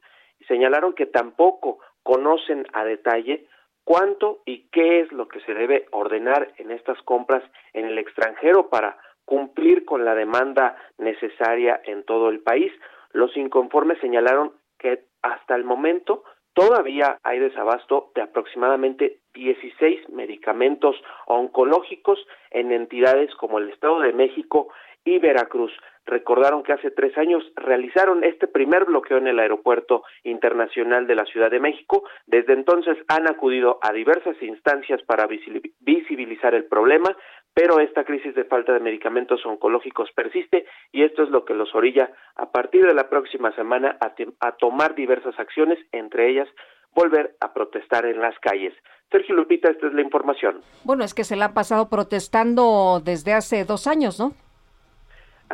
señalaron 0.49 0.95
que 0.95 1.07
tampoco 1.07 1.79
conocen 2.03 2.67
a 2.73 2.85
detalle 2.85 3.47
cuánto 3.85 4.41
y 4.45 4.69
qué 4.71 5.01
es 5.01 5.13
lo 5.13 5.29
que 5.29 5.41
se 5.41 5.55
debe 5.55 5.87
ordenar 5.91 6.53
en 6.57 6.71
estas 6.71 7.01
compras 7.03 7.43
en 7.73 7.87
el 7.87 7.99
extranjero 7.99 8.69
para 8.69 8.99
cumplir 9.25 9.85
con 9.85 10.05
la 10.05 10.15
demanda 10.15 10.77
necesaria 10.99 11.81
en 11.85 12.05
todo 12.05 12.29
el 12.29 12.41
país. 12.41 12.73
Los 13.13 13.37
inconformes 13.37 13.99
señalaron 14.01 14.53
que 14.79 15.05
hasta 15.23 15.55
el 15.55 15.65
momento 15.65 16.25
todavía 16.53 17.19
hay 17.23 17.39
desabasto 17.39 18.13
de 18.15 18.23
aproximadamente 18.23 19.19
16 19.35 20.09
medicamentos 20.11 20.97
oncológicos 21.27 22.19
en 22.51 22.73
entidades 22.73 23.35
como 23.37 23.59
el 23.59 23.71
Estado 23.71 24.01
de 24.01 24.13
México 24.13 24.69
y 25.05 25.19
Veracruz. 25.19 25.73
Recordaron 26.07 26.63
que 26.63 26.75
hace 26.75 26.91
tres 26.91 27.17
años 27.17 27.43
realizaron 27.57 28.25
este 28.25 28.47
primer 28.47 28.85
bloqueo 28.85 29.17
en 29.17 29.27
el 29.27 29.39
aeropuerto 29.39 30.03
internacional 30.23 31.07
de 31.07 31.15
la 31.15 31.25
Ciudad 31.25 31.51
de 31.51 31.61
México. 31.61 32.05
Desde 32.27 32.53
entonces 32.53 32.99
han 33.09 33.27
acudido 33.27 33.79
a 33.81 33.93
diversas 33.93 34.37
instancias 34.43 35.01
para 35.03 35.27
visibilizar 35.27 36.55
el 36.55 36.67
problema, 36.67 37.17
pero 37.55 37.81
esta 37.81 38.05
crisis 38.05 38.35
de 38.35 38.45
falta 38.45 38.75
de 38.75 38.81
medicamentos 38.81 39.47
oncológicos 39.47 40.11
persiste 40.13 40.67
y 40.93 41.05
esto 41.05 41.23
es 41.23 41.31
lo 41.31 41.45
que 41.47 41.55
los 41.55 41.75
orilla 41.75 42.11
a 42.37 42.51
partir 42.51 42.87
de 42.87 42.95
la 42.95 43.09
próxima 43.09 43.55
semana 43.55 43.97
a, 44.01 44.53
tomar 44.57 44.95
diversas 44.95 45.39
acciones, 45.39 45.79
entre 45.93 46.31
ellas 46.31 46.49
volver 46.95 47.35
a 47.41 47.53
protestar 47.53 48.05
en 48.07 48.21
las 48.21 48.39
calles. 48.41 48.75
Sergio 49.11 49.35
Lupita, 49.35 49.71
esta 49.71 49.87
es 49.87 49.95
la 49.95 50.03
información. 50.03 50.61
Bueno, 50.85 51.03
es 51.05 51.15
que 51.15 51.25
se 51.25 51.35
la 51.35 51.47
ha 51.47 51.55
pasado 51.55 51.89
protestando 51.89 53.01
desde 53.05 53.33
hace 53.33 53.65
dos 53.65 53.87
años, 53.87 54.21
¿no? 54.21 54.33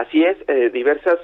Así 0.00 0.24
es, 0.24 0.38
eh, 0.48 0.70
diversas 0.70 1.18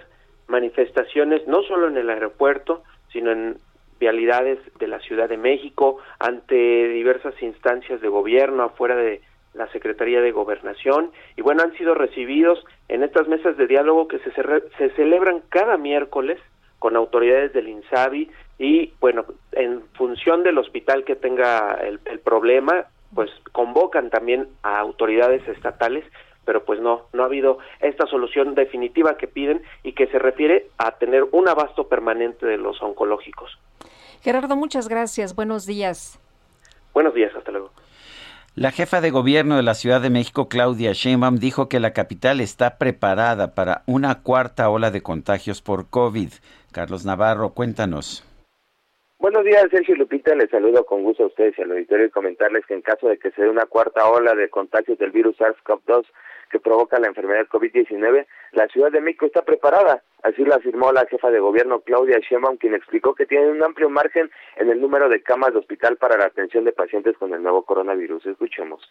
manifestaciones, 0.49 1.47
no 1.49 1.63
solo 1.63 1.89
en 1.89 1.97
el 1.97 2.11
aeropuerto, 2.11 2.83
sino 3.11 3.33
en 3.33 3.57
vialidades 3.99 4.59
de 4.79 4.87
la 4.87 5.01
Ciudad 5.01 5.31
de 5.31 5.39
México, 5.39 5.97
ante 6.19 6.89
diversas 6.89 7.35
instancias 7.43 8.03
de 8.03 8.09
gobierno, 8.09 8.65
afuera 8.65 8.95
de 8.95 9.23
la 9.55 9.67
Secretaría 9.69 10.21
de 10.21 10.31
Gobernación, 10.31 11.11
y 11.39 11.41
bueno, 11.41 11.63
han 11.63 11.73
sido 11.79 11.95
recibidos 11.95 12.63
en 12.89 13.03
estas 13.03 13.27
mesas 13.29 13.57
de 13.57 13.67
diálogo 13.67 14.09
que 14.09 14.19
se, 14.19 14.31
se 14.77 14.91
celebran 14.91 15.41
cada 15.49 15.79
miércoles 15.79 16.39
con 16.79 16.97
autoridades 16.97 17.55
del 17.55 17.69
INSABI 17.69 18.31
y 18.59 18.93
bueno, 19.01 19.25
en 19.53 19.85
función 19.95 20.43
del 20.43 20.59
hospital 20.59 21.05
que 21.05 21.17
tenga 21.17 21.79
el, 21.83 21.99
el 22.05 22.21
problema, 22.21 22.85
pues 23.15 23.31
convocan 23.53 24.11
también 24.11 24.49
a 24.63 24.79
autoridades 24.79 25.49
estatales 25.49 26.05
pero 26.47 26.65
pues 26.65 26.81
no, 26.81 27.03
no 27.13 27.25
ha 27.25 27.27
habido 27.27 27.59
esta 27.81 28.07
solución 28.07 28.55
definitiva 28.55 29.19
que 29.19 29.27
piden 29.27 29.63
y 29.83 29.93
que 29.93 30.07
se 30.07 30.19
refiere 30.19 30.71
a 30.79 30.93
tener 30.93 31.25
un 31.33 31.49
abasto 31.49 31.89
permanente 31.89 32.47
de 32.47 32.57
los 32.57 32.81
oncológicos. 32.81 33.59
Gerardo, 34.23 34.57
muchas 34.57 34.89
gracias. 34.89 35.35
Buenos 35.35 35.67
días. 35.67 36.19
Buenos 36.95 37.13
días, 37.13 37.33
hasta 37.37 37.51
luego. 37.51 37.71
La 38.55 38.71
jefa 38.71 39.03
de 39.03 39.11
gobierno 39.11 39.57
de 39.57 39.63
la 39.63 39.75
Ciudad 39.75 40.01
de 40.01 40.09
México, 40.09 40.49
Claudia 40.49 40.93
Sheinbaum, 40.95 41.37
dijo 41.37 41.69
que 41.69 41.79
la 41.79 41.93
capital 41.93 42.41
está 42.41 42.79
preparada 42.79 43.55
para 43.55 43.83
una 43.85 44.23
cuarta 44.23 44.71
ola 44.71 44.91
de 44.91 45.03
contagios 45.03 45.61
por 45.61 45.91
COVID. 45.91 46.31
Carlos 46.73 47.05
Navarro, 47.05 47.51
cuéntanos. 47.51 48.25
Buenos 49.19 49.45
días, 49.45 49.65
Sergio 49.71 49.97
Lupita. 49.97 50.35
Les 50.35 50.51
saludo 50.51 50.85
con 50.85 51.03
gusto 51.03 51.25
a 51.25 51.27
ustedes 51.27 51.59
y 51.59 51.63
al 51.63 51.71
auditorio 51.71 52.07
y 52.07 52.11
comentarles 52.11 52.67
que 52.67 52.75
en 52.75 52.83
caso 52.83 53.09
de 53.09 53.19
que 53.19 53.31
se 53.31 53.43
dé 53.43 53.49
una 53.49 53.65
cuarta 53.65 54.07
ola 54.09 54.35
de 54.35 54.51
contagios 54.51 54.99
del 54.99 55.11
virus 55.11 55.39
SARS-CoV-2 55.39 56.05
que 56.51 56.61
provoca 56.61 57.01
la 57.01 57.09
enfermedad 57.09 57.47
COVID-19, 57.47 58.27
la 58.53 58.69
Ciudad 58.69 58.93
de 58.93 59.01
México 59.01 59.25
está 59.25 59.43
preparada. 59.43 60.03
Así 60.23 60.45
lo 60.45 60.55
afirmó 60.55 60.93
la 60.93 61.07
jefa 61.07 61.31
de 61.31 61.41
gobierno 61.41 61.81
Claudia 61.81 62.19
Sheinbaum, 62.19 62.59
quien 62.59 62.75
explicó 62.75 63.15
que 63.15 63.25
tiene 63.25 63.51
un 63.51 63.63
amplio 63.63 63.89
margen 63.89 64.31
en 64.57 64.69
el 64.69 64.81
número 64.81 65.09
de 65.09 65.23
camas 65.23 65.55
de 65.55 65.61
hospital 65.61 65.97
para 65.97 66.19
la 66.19 66.27
atención 66.27 66.65
de 66.65 66.73
pacientes 66.73 67.17
con 67.17 67.33
el 67.33 67.43
nuevo 67.43 67.65
coronavirus. 67.65 68.27
Escuchemos. 68.27 68.83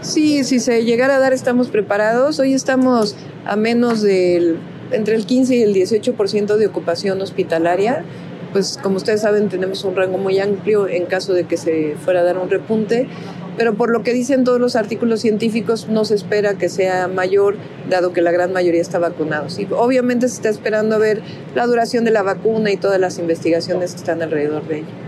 Sí, 0.00 0.44
si 0.44 0.60
se 0.60 0.84
llegara 0.84 1.16
a 1.16 1.18
dar, 1.18 1.34
estamos 1.34 1.68
preparados. 1.68 2.40
Hoy 2.40 2.54
estamos 2.54 3.16
a 3.44 3.56
menos 3.56 4.02
del 4.02 4.58
entre 4.92 5.14
el 5.14 5.26
15 5.26 5.56
y 5.56 5.62
el 5.62 5.74
18% 5.74 6.56
de 6.56 6.66
ocupación 6.66 7.20
hospitalaria 7.20 8.04
pues 8.52 8.78
como 8.82 8.96
ustedes 8.96 9.22
saben 9.22 9.48
tenemos 9.48 9.84
un 9.84 9.96
rango 9.96 10.18
muy 10.18 10.38
amplio 10.38 10.88
en 10.88 11.06
caso 11.06 11.32
de 11.32 11.44
que 11.44 11.56
se 11.56 11.94
fuera 11.96 12.20
a 12.20 12.24
dar 12.24 12.38
un 12.38 12.50
repunte, 12.50 13.08
pero 13.56 13.74
por 13.74 13.90
lo 13.90 14.02
que 14.02 14.12
dicen 14.12 14.44
todos 14.44 14.60
los 14.60 14.76
artículos 14.76 15.20
científicos 15.20 15.88
no 15.88 16.04
se 16.04 16.14
espera 16.14 16.58
que 16.58 16.68
sea 16.68 17.08
mayor, 17.08 17.56
dado 17.88 18.12
que 18.12 18.20
la 18.20 18.30
gran 18.30 18.52
mayoría 18.52 18.82
está 18.82 18.98
vacunados. 18.98 19.58
Y 19.58 19.66
obviamente 19.70 20.28
se 20.28 20.36
está 20.36 20.50
esperando 20.50 20.96
a 20.96 20.98
ver 20.98 21.22
la 21.54 21.66
duración 21.66 22.04
de 22.04 22.10
la 22.10 22.22
vacuna 22.22 22.70
y 22.70 22.76
todas 22.76 23.00
las 23.00 23.18
investigaciones 23.18 23.92
que 23.92 23.98
están 23.98 24.22
alrededor 24.22 24.66
de 24.66 24.78
ella. 24.78 25.06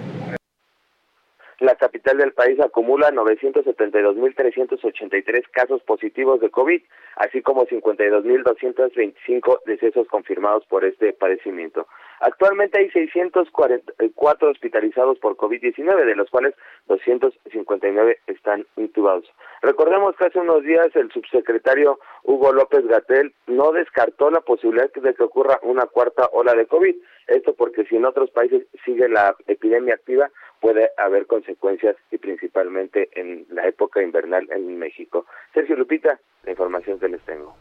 La 1.61 1.75
capital 1.75 2.19
del 2.19 2.33
país 2.33 2.61
acumula 2.61 3.11
972.383 3.11 5.43
casos 5.51 5.83
positivos 5.83 6.41
de 6.41 6.51
COVID, 6.51 6.81
así 7.17 7.43
como 7.43 7.67
52.225 7.67 9.65
decesos 9.67 10.07
confirmados 10.07 10.65
por 10.67 10.85
este 10.85 11.13
padecimiento. 11.13 11.89
Actualmente 12.21 12.79
hay 12.79 12.91
644 12.91 14.51
hospitalizados 14.51 15.19
por 15.19 15.37
COVID-19, 15.37 16.05
de 16.05 16.17
los 16.17 16.29
cuales 16.31 16.55
259 16.87 18.19
están 18.27 18.67
intubados. 18.77 19.25
Recordemos 19.63 20.17
que 20.17 20.27
hace 20.27 20.39
unos 20.39 20.63
días 20.63 20.89
el 20.95 21.11
subsecretario 21.13 21.99
Hugo 22.25 22.53
López 22.53 22.87
Gatel 22.87 23.35
no 23.47 23.73
descartó 23.73 24.31
la 24.31 24.41
posibilidad 24.41 24.91
de 24.93 25.15
que 25.15 25.23
ocurra 25.23 25.59
una 25.63 25.87
cuarta 25.87 26.29
ola 26.33 26.55
de 26.55 26.67
COVID. 26.67 26.97
Esto 27.29 27.55
porque 27.55 27.85
si 27.85 27.97
en 27.97 28.07
otros 28.07 28.31
países 28.31 28.67
sigue 28.85 29.09
la 29.09 29.37
epidemia 29.47 29.95
activa, 29.95 30.31
puede 30.61 30.91
haber 30.97 31.27
consecuencias 31.27 31.97
y 32.11 32.19
principalmente 32.19 33.09
en 33.13 33.47
la 33.51 33.67
época 33.67 34.03
invernal 34.03 34.49
en 34.51 34.79
México. 34.79 35.27
Sergio 35.55 35.77
Lupita, 35.77 36.19
la 36.45 36.51
información 36.51 36.99
que 36.99 37.09
les 37.09 37.21
tengo. 37.23 37.55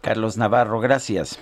Carlos 0.00 0.38
Navarro, 0.38 0.80
gracias. 0.80 1.38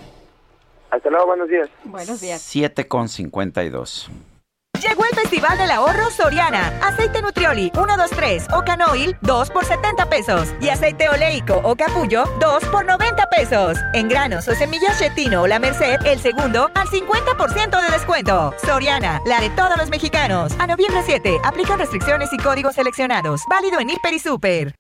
Hasta 0.91 1.11
luego, 1.11 1.27
buenos 1.27 1.49
días. 1.49 1.69
Buenos 1.85 2.21
días. 2.21 2.41
7 2.43 2.87
con 2.89 3.09
52. 3.09 4.11
Llegó 4.83 5.05
el 5.05 5.19
Festival 5.19 5.57
del 5.57 5.71
Ahorro 5.71 6.11
Soriana. 6.11 6.69
Aceite 6.83 7.23
Nutrioli 7.23 7.73
1, 7.77 7.97
2, 7.97 8.11
3 8.11 8.47
o 8.55 8.63
Canoil 8.63 9.17
2 9.23 9.51
por 9.51 9.65
70 9.65 10.09
pesos. 10.09 10.55
Y 10.61 10.69
aceite 10.69 11.09
oleico 11.09 11.61
o 11.65 11.75
capullo 11.75 12.25
2 12.41 12.65
por 12.67 12.85
90 12.85 13.27
pesos. 13.31 13.79
En 13.95 14.09
granos 14.09 14.47
o 14.49 14.55
semillas 14.55 14.99
chetino 14.99 15.43
o 15.43 15.47
la 15.47 15.59
Merced, 15.59 16.05
el 16.05 16.21
segundo 16.21 16.71
al 16.75 16.87
50% 16.89 17.83
de 17.83 17.91
descuento. 17.91 18.55
Soriana, 18.65 19.21
la 19.25 19.41
de 19.41 19.51
todos 19.51 19.77
los 19.79 19.89
mexicanos. 19.89 20.53
A 20.59 20.67
noviembre 20.67 21.03
7, 21.05 21.39
aplican 21.43 21.79
restricciones 21.79 22.33
y 22.33 22.37
códigos 22.37 22.75
seleccionados. 22.75 23.43
Válido 23.49 23.81
en 23.81 23.91
Hiper 23.91 24.13
y 24.13 24.19
Super. 24.19 24.75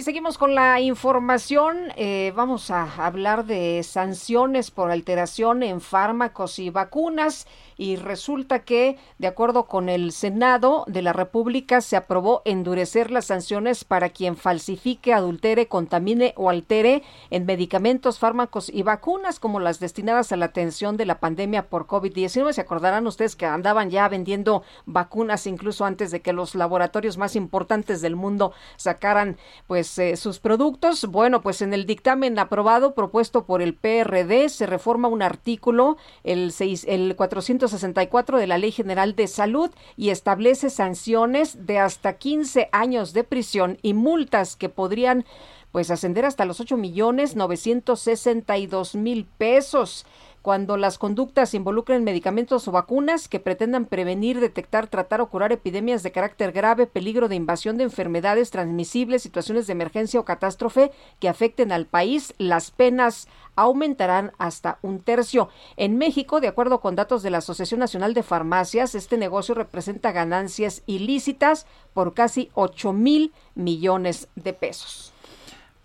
Y 0.00 0.02
seguimos 0.02 0.38
con 0.38 0.54
la 0.54 0.80
información. 0.80 1.92
Eh, 1.94 2.32
vamos 2.34 2.70
a 2.70 3.04
hablar 3.04 3.44
de 3.44 3.82
sanciones 3.82 4.70
por 4.70 4.90
alteración 4.90 5.62
en 5.62 5.82
fármacos 5.82 6.58
y 6.58 6.70
vacunas 6.70 7.46
y 7.80 7.96
resulta 7.96 8.58
que, 8.58 8.98
de 9.16 9.26
acuerdo 9.26 9.64
con 9.64 9.88
el 9.88 10.12
Senado 10.12 10.84
de 10.86 11.00
la 11.00 11.14
República, 11.14 11.80
se 11.80 11.96
aprobó 11.96 12.42
endurecer 12.44 13.10
las 13.10 13.24
sanciones 13.24 13.84
para 13.86 14.10
quien 14.10 14.36
falsifique, 14.36 15.14
adultere, 15.14 15.66
contamine 15.66 16.34
o 16.36 16.50
altere 16.50 17.02
en 17.30 17.46
medicamentos, 17.46 18.18
fármacos 18.18 18.68
y 18.68 18.82
vacunas 18.82 19.40
como 19.40 19.60
las 19.60 19.80
destinadas 19.80 20.30
a 20.30 20.36
la 20.36 20.44
atención 20.44 20.98
de 20.98 21.06
la 21.06 21.20
pandemia 21.20 21.70
por 21.70 21.86
COVID-19. 21.86 22.52
Se 22.52 22.60
acordarán 22.60 23.06
ustedes 23.06 23.34
que 23.34 23.46
andaban 23.46 23.88
ya 23.88 24.06
vendiendo 24.10 24.62
vacunas 24.84 25.46
incluso 25.46 25.86
antes 25.86 26.10
de 26.10 26.20
que 26.20 26.34
los 26.34 26.54
laboratorios 26.54 27.16
más 27.16 27.34
importantes 27.34 28.02
del 28.02 28.14
mundo 28.14 28.52
sacaran 28.76 29.38
pues 29.66 29.98
eh, 29.98 30.16
sus 30.16 30.38
productos. 30.38 31.06
Bueno, 31.06 31.40
pues 31.40 31.62
en 31.62 31.72
el 31.72 31.86
dictamen 31.86 32.38
aprobado 32.38 32.92
propuesto 32.94 33.46
por 33.46 33.62
el 33.62 33.72
PRD 33.72 34.50
se 34.50 34.66
reforma 34.66 35.08
un 35.08 35.22
artículo, 35.22 35.96
el, 36.24 36.52
6, 36.52 36.84
el 36.86 37.16
400 37.16 37.69
64 37.70 38.38
de 38.38 38.46
la 38.46 38.58
Ley 38.58 38.72
General 38.72 39.14
de 39.16 39.26
Salud 39.26 39.70
y 39.96 40.10
establece 40.10 40.70
sanciones 40.70 41.66
de 41.66 41.78
hasta 41.78 42.18
15 42.18 42.68
años 42.72 43.12
de 43.12 43.24
prisión 43.24 43.78
y 43.82 43.94
multas 43.94 44.56
que 44.56 44.68
podrían 44.68 45.24
pues 45.72 45.90
ascender 45.90 46.24
hasta 46.24 46.44
los 46.44 46.60
8 46.60 46.76
millones 46.76 47.36
962 47.36 48.94
mil 48.96 49.24
pesos 49.24 50.04
cuando 50.42 50.76
las 50.76 50.98
conductas 50.98 51.52
involucren 51.54 52.04
medicamentos 52.04 52.66
o 52.66 52.72
vacunas 52.72 53.28
que 53.28 53.40
pretendan 53.40 53.84
prevenir, 53.84 54.40
detectar, 54.40 54.88
tratar 54.88 55.20
o 55.20 55.28
curar 55.28 55.52
epidemias 55.52 56.02
de 56.02 56.12
carácter 56.12 56.52
grave, 56.52 56.86
peligro 56.86 57.28
de 57.28 57.36
invasión 57.36 57.76
de 57.76 57.84
enfermedades 57.84 58.50
transmisibles, 58.50 59.22
situaciones 59.22 59.66
de 59.66 59.72
emergencia 59.72 60.18
o 60.18 60.24
catástrofe 60.24 60.92
que 61.18 61.28
afecten 61.28 61.72
al 61.72 61.86
país, 61.86 62.34
las 62.38 62.70
penas 62.70 63.28
aumentarán 63.54 64.32
hasta 64.38 64.78
un 64.80 65.00
tercio. 65.00 65.50
En 65.76 65.98
México, 65.98 66.40
de 66.40 66.48
acuerdo 66.48 66.80
con 66.80 66.96
datos 66.96 67.22
de 67.22 67.30
la 67.30 67.38
Asociación 67.38 67.80
Nacional 67.80 68.14
de 68.14 68.22
Farmacias, 68.22 68.94
este 68.94 69.18
negocio 69.18 69.54
representa 69.54 70.12
ganancias 70.12 70.82
ilícitas 70.86 71.66
por 71.92 72.14
casi 72.14 72.50
8 72.54 72.92
mil 72.92 73.32
millones 73.54 74.28
de 74.36 74.52
pesos. 74.54 75.09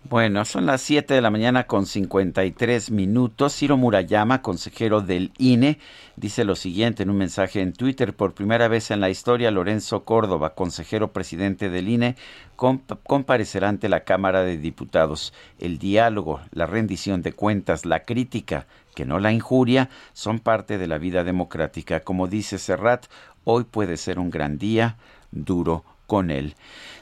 Bueno, 0.08 0.44
son 0.44 0.66
las 0.66 0.82
7 0.82 1.14
de 1.14 1.20
la 1.20 1.30
mañana 1.30 1.66
con 1.66 1.84
53 1.84 2.92
minutos. 2.92 3.56
Ciro 3.56 3.76
Murayama, 3.76 4.40
consejero 4.40 5.00
del 5.00 5.32
INE, 5.36 5.80
dice 6.14 6.44
lo 6.44 6.54
siguiente 6.54 7.02
en 7.02 7.10
un 7.10 7.16
mensaje 7.16 7.60
en 7.60 7.72
Twitter. 7.72 8.14
Por 8.14 8.32
primera 8.32 8.68
vez 8.68 8.92
en 8.92 9.00
la 9.00 9.10
historia, 9.10 9.50
Lorenzo 9.50 10.04
Córdoba, 10.04 10.54
consejero 10.54 11.12
presidente 11.12 11.70
del 11.70 11.88
INE, 11.88 12.14
comparecerá 12.54 13.68
ante 13.68 13.88
la 13.88 14.04
Cámara 14.04 14.42
de 14.42 14.58
Diputados. 14.58 15.32
El 15.58 15.78
diálogo, 15.78 16.40
la 16.52 16.66
rendición 16.66 17.22
de 17.22 17.32
cuentas, 17.32 17.84
la 17.84 18.04
crítica, 18.04 18.68
que 18.94 19.06
no 19.06 19.18
la 19.18 19.32
injuria, 19.32 19.90
son 20.12 20.38
parte 20.38 20.78
de 20.78 20.86
la 20.86 20.98
vida 20.98 21.24
democrática. 21.24 22.00
Como 22.00 22.28
dice 22.28 22.58
Serrat, 22.58 23.06
hoy 23.42 23.64
puede 23.64 23.96
ser 23.96 24.20
un 24.20 24.30
gran 24.30 24.56
día, 24.56 24.98
duro 25.32 25.84
con 26.06 26.30
él. 26.30 26.54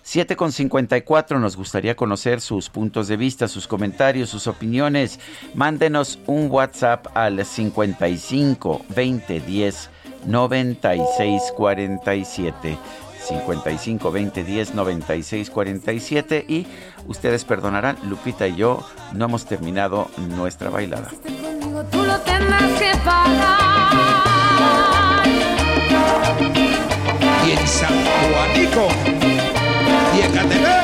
7 0.07 0.37
con 0.37 0.53
54, 0.53 1.41
nos 1.41 1.57
gustaría 1.57 1.97
conocer 1.97 2.43
sus 2.43 2.69
puntos 2.69 3.09
de 3.09 3.17
vista, 3.17 3.49
sus 3.49 3.67
comentarios, 3.67 4.29
sus 4.29 4.47
opiniones. 4.47 5.19
Mándenos 5.55 6.19
un 6.27 6.51
WhatsApp 6.51 7.07
al 7.17 7.43
55 7.45 8.85
20 8.95 9.41
10 9.41 9.91
96 10.27 11.43
47. 11.57 12.79
55 13.27 14.13
20 14.13 14.45
10 14.45 14.75
96 14.75 15.49
47 15.49 16.45
y 16.47 16.67
ustedes 17.07 17.47
perdonarán, 17.47 17.97
Lupita 18.05 18.47
y 18.47 18.57
yo 18.57 18.87
no 19.15 19.25
hemos 19.25 19.47
terminado 19.47 20.11
nuestra 20.37 20.69
bailada. 20.69 21.09
Tú 21.91 22.03
lo 22.03 22.21
tendrás 22.21 22.79
que 22.79 22.93
pagar. 23.03 23.65
Y 27.47 27.53
en 27.53 27.67
San 27.67 27.95
Juanico 28.05 29.24
y 30.17 30.84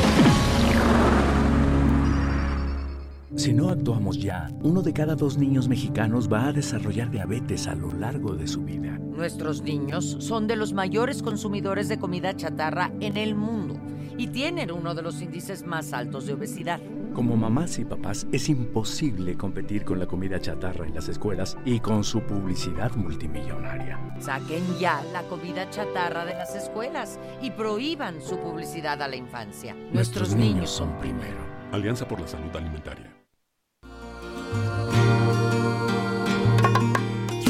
Si 3.41 3.53
no 3.53 3.69
actuamos 3.69 4.19
ya, 4.19 4.51
uno 4.61 4.83
de 4.83 4.93
cada 4.93 5.15
dos 5.15 5.39
niños 5.39 5.67
mexicanos 5.67 6.31
va 6.31 6.45
a 6.45 6.53
desarrollar 6.53 7.09
diabetes 7.09 7.65
a 7.65 7.73
lo 7.73 7.91
largo 7.91 8.35
de 8.35 8.45
su 8.45 8.61
vida. 8.61 8.99
Nuestros 8.99 9.63
niños 9.63 10.17
son 10.19 10.45
de 10.45 10.55
los 10.55 10.73
mayores 10.73 11.23
consumidores 11.23 11.89
de 11.89 11.97
comida 11.97 12.35
chatarra 12.35 12.91
en 12.99 13.17
el 13.17 13.33
mundo 13.33 13.81
y 14.15 14.27
tienen 14.27 14.69
uno 14.69 14.93
de 14.93 15.01
los 15.01 15.23
índices 15.23 15.65
más 15.65 15.91
altos 15.91 16.27
de 16.27 16.33
obesidad. 16.33 16.79
Como 17.15 17.35
mamás 17.35 17.79
y 17.79 17.83
papás, 17.85 18.27
es 18.31 18.47
imposible 18.47 19.35
competir 19.35 19.85
con 19.85 19.97
la 19.97 20.05
comida 20.05 20.39
chatarra 20.39 20.85
en 20.85 20.93
las 20.93 21.09
escuelas 21.09 21.57
y 21.65 21.79
con 21.79 22.03
su 22.03 22.21
publicidad 22.21 22.91
multimillonaria. 22.91 23.99
Saquen 24.19 24.61
ya 24.79 25.03
la 25.13 25.23
comida 25.23 25.67
chatarra 25.71 26.25
de 26.25 26.35
las 26.35 26.53
escuelas 26.53 27.17
y 27.41 27.49
prohíban 27.49 28.21
su 28.21 28.37
publicidad 28.37 29.01
a 29.01 29.07
la 29.07 29.15
infancia. 29.15 29.75
Nuestros 29.91 30.35
niños 30.35 30.69
son 30.69 30.95
primero. 30.99 31.41
Alianza 31.71 32.07
por 32.07 32.21
la 32.21 32.27
Salud 32.27 32.55
Alimentaria. 32.55 33.20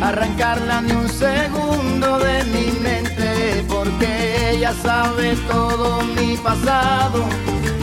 arrancarla 0.00 0.80
ni 0.80 0.92
un 0.92 1.08
segundo 1.08 2.18
de 2.18 2.44
mi 2.44 2.72
mente 2.80 3.64
porque 3.68 4.50
ella 4.52 4.72
sabe 4.82 5.36
todo 5.48 6.02
mi 6.16 6.36
pasado, 6.36 7.24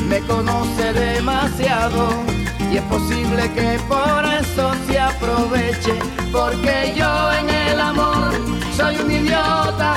me 0.08 0.20
conoce 0.22 0.94
demasiado 0.94 2.10
y 2.72 2.78
es 2.78 2.84
posible 2.84 3.52
que 3.54 3.80
por 3.88 4.26
eso 4.26 4.72
se 4.88 5.00
aproveche 5.00 5.94
porque 6.32 6.94
yo 6.96 7.34
en 7.34 7.50
el 7.50 7.80
amor 7.80 8.32
soy 8.76 8.96
un 8.98 9.12
idiota 9.12 9.96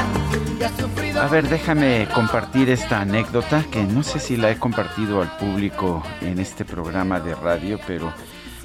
que 0.58 0.64
ha 0.64 0.70
sufrido 0.70 1.20
A 1.20 1.28
ver, 1.28 1.48
déjame 1.48 2.08
compartir 2.14 2.70
esta 2.70 3.00
anécdota 3.00 3.64
que 3.70 3.82
no 3.82 4.02
sé 4.02 4.18
si 4.18 4.36
la 4.36 4.50
he 4.50 4.58
compartido 4.58 5.20
al 5.20 5.36
público 5.36 6.02
en 6.20 6.38
este 6.38 6.64
programa 6.64 7.20
de 7.20 7.34
radio, 7.34 7.78
pero 7.86 8.12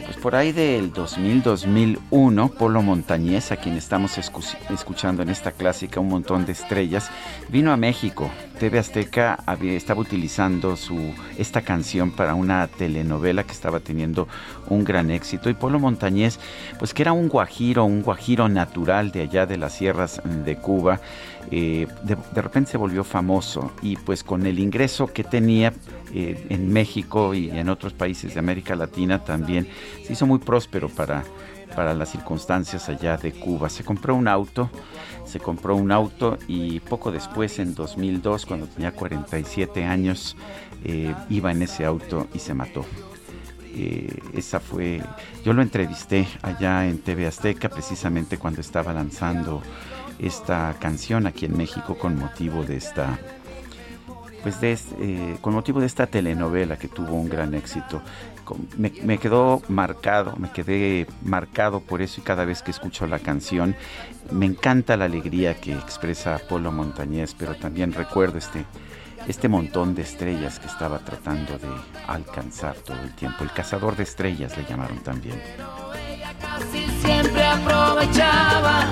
pues 0.08 0.18
por 0.18 0.36
ahí 0.36 0.54
del 0.54 0.94
2000-2001, 0.94 2.50
Polo 2.52 2.82
Montañés, 2.82 3.52
a 3.52 3.58
quien 3.58 3.76
estamos 3.76 4.18
escu- 4.18 4.56
escuchando 4.70 5.22
en 5.22 5.30
esta 5.30 5.52
clásica 5.52 6.00
Un 6.00 6.08
montón 6.08 6.46
de 6.46 6.54
estrellas, 6.54 7.10
vino 7.50 7.72
a 7.74 7.78
México. 7.78 8.32
TV 8.58 8.80
Azteca 8.80 9.38
había- 9.46 9.74
estaba 9.74 10.00
utilizando 10.02 10.76
su, 10.78 10.98
esta 11.38 11.62
canción 11.62 12.12
para 12.12 12.36
una 12.36 12.66
telenovela 12.68 13.44
que 13.44 13.52
estaba 13.52 13.82
teniendo 13.82 14.28
un 14.70 14.84
gran 14.84 15.12
éxito. 15.12 15.50
Y 15.50 15.54
Polo 15.54 15.78
Montañés, 15.80 16.40
pues 16.80 16.94
que 16.94 17.04
era 17.04 17.12
un 17.12 17.28
guajiro, 17.28 17.84
un 17.86 18.02
guajiro 18.02 18.48
natural 18.50 19.12
de 19.12 19.24
allá 19.24 19.46
de 19.46 19.58
las 19.58 19.74
sierras 19.74 20.22
de 20.24 20.56
Cuba, 20.56 21.02
eh, 21.50 21.88
de, 22.04 22.42
repente 22.42 22.72
se 22.72 22.78
volvió 22.78 23.04
famoso 23.04 23.72
y 23.82 23.96
pues 23.96 24.24
con 24.24 24.46
el 24.46 24.60
ingreso 24.60 25.08
que 25.08 25.24
tenía 25.24 25.74
eh, 26.14 26.46
en 26.50 26.72
México 26.74 27.34
y 27.34 27.50
en 27.50 27.70
otros 27.70 27.94
países 27.94 28.34
de 28.34 28.40
América 28.40 28.76
Latina 28.76 29.24
también 29.24 29.68
se 30.06 30.14
hizo 30.14 30.26
muy 30.26 30.40
próspero 30.40 30.90
para, 30.90 31.24
para 31.74 31.94
las 31.94 32.12
circunstancias 32.12 32.90
allá 32.90 33.16
de 33.16 33.32
Cuba. 33.32 33.70
Se 33.70 33.86
compró 33.86 34.16
un 34.16 34.28
auto, 34.28 34.70
se 35.26 35.40
compró 35.40 35.78
un 35.78 35.92
auto 35.92 36.38
y 36.50 36.82
poco 36.82 37.12
después, 37.12 37.60
en 37.60 37.76
2002, 37.76 38.46
cuando 38.46 38.68
tenía 38.68 38.92
47 38.92 39.86
años, 39.86 40.36
eh, 40.84 41.16
iba 41.30 41.52
en 41.52 41.62
ese 41.62 41.86
auto 41.86 42.28
y 42.34 42.40
se 42.40 42.54
mató. 42.54 42.86
Esa 44.34 44.60
fue, 44.60 45.04
yo 45.46 45.54
lo 45.54 45.62
entrevisté 45.62 46.28
allá 46.42 46.88
en 46.88 46.98
TV 46.98 47.28
Azteca 47.28 47.70
precisamente 47.70 48.40
cuando 48.40 48.60
estaba 48.60 48.92
lanzando 48.92 49.62
esta 50.20 50.76
canción 50.80 51.28
aquí 51.28 51.46
en 51.46 51.58
México 51.58 51.98
con 51.98 52.18
motivo 52.18 52.64
de 52.64 52.78
esta 52.78 53.20
pues 54.44 54.62
de, 54.62 54.78
eh, 55.00 55.38
con 55.42 55.54
motivo 55.54 55.80
de 55.80 55.88
esta 55.88 56.08
telenovela 56.08 56.78
que 56.78 56.88
tuvo 56.88 57.16
un 57.16 57.28
gran 57.28 57.54
éxito. 57.54 58.02
Me, 58.78 58.94
me 59.04 59.18
quedó 59.18 59.62
marcado, 59.68 60.36
me 60.38 60.52
quedé 60.52 61.06
marcado 61.22 61.82
por 61.82 62.02
eso 62.02 62.22
y 62.22 62.24
cada 62.24 62.46
vez 62.46 62.62
que 62.62 62.72
escucho 62.72 63.06
la 63.08 63.20
canción 63.20 63.76
me 64.32 64.46
encanta 64.46 64.96
la 64.96 65.06
alegría 65.06 65.60
que 65.60 65.74
expresa 65.74 66.40
Polo 66.48 66.72
Montañés, 66.72 67.36
pero 67.38 67.56
también 67.56 67.92
recuerdo 67.92 68.38
este, 68.38 68.66
este 69.28 69.50
montón 69.50 69.96
de 69.96 70.04
estrellas 70.04 70.60
que 70.60 70.68
estaba 70.68 71.00
tratando 71.00 71.58
de 71.58 71.68
alcanzar 72.08 72.76
todo 72.76 73.02
el 73.02 73.14
tiempo. 73.16 73.44
El 73.44 73.52
cazador 73.52 73.96
de 73.96 74.04
estrellas 74.04 74.58
le 74.58 74.64
llamaron 74.64 75.00
también. 75.00 75.42
Casi 76.42 76.86
siempre 77.02 77.44
aprovechaba 77.44 78.86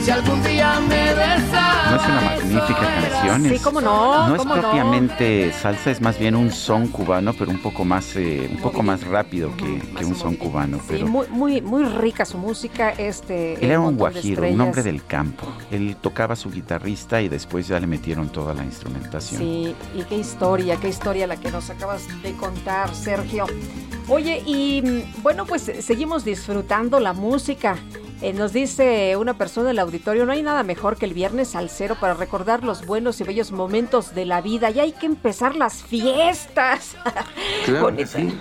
si 0.00 0.10
algún 0.10 0.42
día 0.42 0.80
me 0.80 1.14
besaba. 1.14 1.90
No 1.90 1.96
es 1.96 2.02
una 2.06 2.20
magnífica 2.20 2.80
canción. 2.80 3.48
Sí, 3.48 3.58
cómo 3.62 3.80
no, 3.80 4.28
No 4.28 4.34
es 4.36 4.44
no. 4.44 4.54
propiamente 4.54 5.52
salsa, 5.52 5.90
es 5.92 6.00
más 6.00 6.18
bien 6.18 6.34
un 6.34 6.50
son 6.50 6.88
cubano, 6.88 7.32
pero 7.34 7.50
un 7.50 7.62
poco 7.62 7.84
más, 7.84 8.16
eh, 8.16 8.48
un 8.50 8.60
poco 8.60 8.82
más 8.82 9.06
rápido 9.06 9.54
que, 9.56 9.80
que 9.96 10.04
un 10.04 10.16
son 10.16 10.34
cubano. 10.34 10.78
Sí, 10.78 10.84
Pero 10.88 11.06
muy, 11.06 11.26
muy, 11.28 11.60
muy 11.60 11.84
rica 11.84 12.24
su 12.24 12.36
música. 12.38 12.90
Este, 12.90 13.54
él 13.54 13.70
era 13.70 13.80
un 13.80 13.96
guajiro, 13.96 14.48
un 14.48 14.60
hombre 14.60 14.82
del 14.82 15.04
campo. 15.04 15.46
Él 15.70 15.96
tocaba 16.00 16.34
su 16.34 16.50
guitarrista 16.50 17.22
y 17.22 17.28
después 17.28 17.68
ya 17.68 17.78
le 17.78 17.86
metieron 17.86 18.28
toda 18.30 18.54
la 18.54 18.64
instrumentación. 18.64 19.40
Sí, 19.40 19.74
y 19.94 20.02
qué 20.04 20.16
historia, 20.16 20.76
qué 20.78 20.88
historia 20.88 21.26
la 21.28 21.36
que 21.36 21.50
nos 21.52 21.70
acabas 21.70 22.02
de 22.22 22.32
contar, 22.32 22.92
Sergio. 22.94 23.46
Oye, 24.08 24.42
y 24.44 24.82
mm, 24.82 25.22
bueno, 25.22 25.46
pues 25.46 25.62
seguimos 25.80 26.24
disfrutando 26.24 26.91
la 27.00 27.12
música. 27.12 27.76
Eh, 28.22 28.32
nos 28.32 28.52
dice 28.52 29.16
una 29.16 29.34
persona 29.34 29.68
del 29.68 29.80
auditorio, 29.80 30.24
no 30.24 30.30
hay 30.32 30.42
nada 30.42 30.62
mejor 30.62 30.96
que 30.96 31.06
el 31.06 31.12
viernes 31.12 31.56
al 31.56 31.68
cero 31.70 31.96
para 32.00 32.14
recordar 32.14 32.62
los 32.62 32.86
buenos 32.86 33.20
y 33.20 33.24
bellos 33.24 33.50
momentos 33.50 34.14
de 34.14 34.24
la 34.26 34.40
vida. 34.40 34.70
Y 34.70 34.78
hay 34.78 34.92
que 34.92 35.06
empezar 35.06 35.56
las 35.56 35.82
fiestas. 35.82 36.96
Claro 37.64 37.94
sí. 38.06 38.34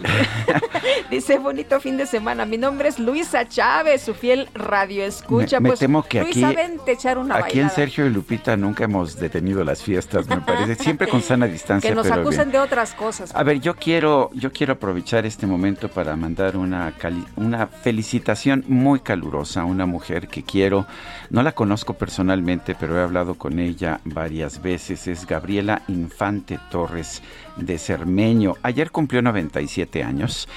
Dice, 1.12 1.38
bonito 1.38 1.80
fin 1.80 1.96
de 1.96 2.08
semana. 2.08 2.44
Mi 2.46 2.58
nombre 2.58 2.90
es 2.90 2.98
Luisa 2.98 3.48
Chávez, 3.48 4.02
su 4.02 4.16
fiel 4.16 4.50
radio 4.56 5.04
escucha. 5.04 5.60
Me- 5.60 5.64
me 5.66 5.70
pues, 5.70 5.80
temo 5.80 6.04
que 6.04 6.22
Luisa, 6.24 6.48
aquí- 6.48 6.56
vente 6.56 6.92
echar 6.94 7.18
una 7.20 7.36
Aquí 7.38 7.60
en. 7.60 7.70
Sergio 7.70 8.08
y 8.08 8.10
Lupita 8.10 8.58
nunca 8.58 8.86
hemos 8.86 9.16
detenido 9.18 9.64
las 9.64 9.84
fiestas, 9.84 10.28
me 10.28 10.38
parece. 10.42 10.76
Siempre 10.76 11.08
con 11.08 11.22
sana 11.22 11.46
distancia, 11.48 11.88
Que 11.90 11.96
nos 11.96 12.08
pero 12.08 12.22
acusen 12.22 12.50
bien. 12.50 12.52
de 12.54 12.60
otras 12.60 12.94
cosas. 12.96 13.32
A 13.36 13.44
ver, 13.44 13.60
yo 13.60 13.76
quiero, 13.76 14.32
yo 14.34 14.52
quiero 14.52 14.74
aprovechar 14.74 15.26
este 15.28 15.46
momento 15.46 15.88
para 15.90 16.16
mandar 16.16 16.58
una, 16.58 16.92
cali- 16.98 17.26
una 17.36 17.68
felicitación 17.68 18.64
muy 18.68 19.02
calurosa, 19.02 19.66
una 19.72 19.86
mujer 19.86 20.28
que 20.28 20.44
quiero. 20.44 20.86
No 21.30 21.42
la 21.42 21.54
conozco 21.54 21.94
personalmente, 21.94 22.76
pero 22.80 22.98
he 22.98 23.04
hablado 23.04 23.36
con 23.36 23.60
ella 23.60 24.00
varias 24.04 24.62
veces. 24.62 25.08
Es 25.08 25.26
Gabriela 25.26 25.82
Infante 25.88 26.60
Torres 26.70 27.24
de 27.56 27.78
Cermeño. 27.78 28.56
Ayer 28.62 28.92
cumplió 28.92 29.22
97 29.22 30.04
años 30.04 30.48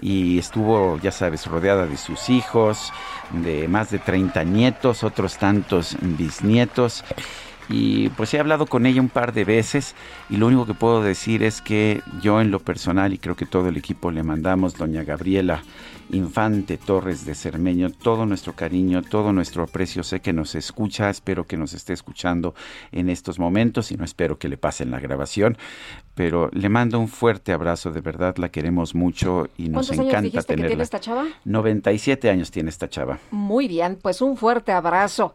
y 0.00 0.38
estuvo, 0.38 0.98
ya 1.00 1.12
sabes, 1.12 1.46
rodeada 1.46 1.86
de 1.86 1.96
sus 1.96 2.28
hijos, 2.28 2.92
de 3.30 3.68
más 3.68 3.90
de 3.90 3.98
30 3.98 4.44
nietos, 4.44 5.04
otros 5.04 5.38
tantos 5.38 5.96
bisnietos 6.00 7.04
y 7.68 8.08
pues 8.10 8.34
he 8.34 8.40
hablado 8.40 8.66
con 8.66 8.86
ella 8.86 9.00
un 9.00 9.08
par 9.08 9.32
de 9.32 9.44
veces 9.44 9.94
y 10.28 10.36
lo 10.36 10.46
único 10.46 10.66
que 10.66 10.74
puedo 10.74 11.02
decir 11.02 11.42
es 11.42 11.62
que 11.62 12.02
yo 12.20 12.40
en 12.40 12.50
lo 12.50 12.60
personal 12.60 13.12
y 13.12 13.18
creo 13.18 13.36
que 13.36 13.46
todo 13.46 13.68
el 13.68 13.76
equipo 13.76 14.10
le 14.10 14.22
mandamos, 14.22 14.76
doña 14.76 15.04
Gabriela 15.04 15.62
Infante 16.10 16.76
Torres 16.76 17.24
de 17.24 17.34
Cermeño, 17.34 17.90
todo 17.90 18.26
nuestro 18.26 18.54
cariño, 18.54 19.02
todo 19.02 19.32
nuestro 19.32 19.62
aprecio, 19.62 20.02
sé 20.02 20.20
que 20.20 20.32
nos 20.32 20.54
escucha, 20.54 21.10
espero 21.10 21.46
que 21.46 21.56
nos 21.56 21.72
esté 21.72 21.92
escuchando 21.92 22.54
en 22.90 23.08
estos 23.08 23.38
momentos 23.38 23.92
y 23.92 23.96
no 23.96 24.04
espero 24.04 24.38
que 24.38 24.48
le 24.48 24.56
pasen 24.56 24.90
la 24.90 25.00
grabación, 25.00 25.56
pero 26.14 26.50
le 26.52 26.68
mando 26.68 26.98
un 26.98 27.08
fuerte 27.08 27.52
abrazo, 27.52 27.90
de 27.90 28.00
verdad 28.00 28.36
la 28.36 28.50
queremos 28.50 28.94
mucho 28.94 29.48
y 29.56 29.68
nos 29.68 29.90
encanta 29.90 30.18
años 30.18 30.46
tenerla. 30.46 30.64
que 30.64 30.68
tiene 30.68 30.82
esta 30.82 31.00
chava? 31.00 31.26
97 31.44 32.30
años 32.30 32.50
tiene 32.50 32.70
esta 32.70 32.88
chava. 32.88 33.18
Muy 33.30 33.68
bien, 33.68 33.98
pues 34.00 34.20
un 34.20 34.36
fuerte 34.36 34.72
abrazo. 34.72 35.34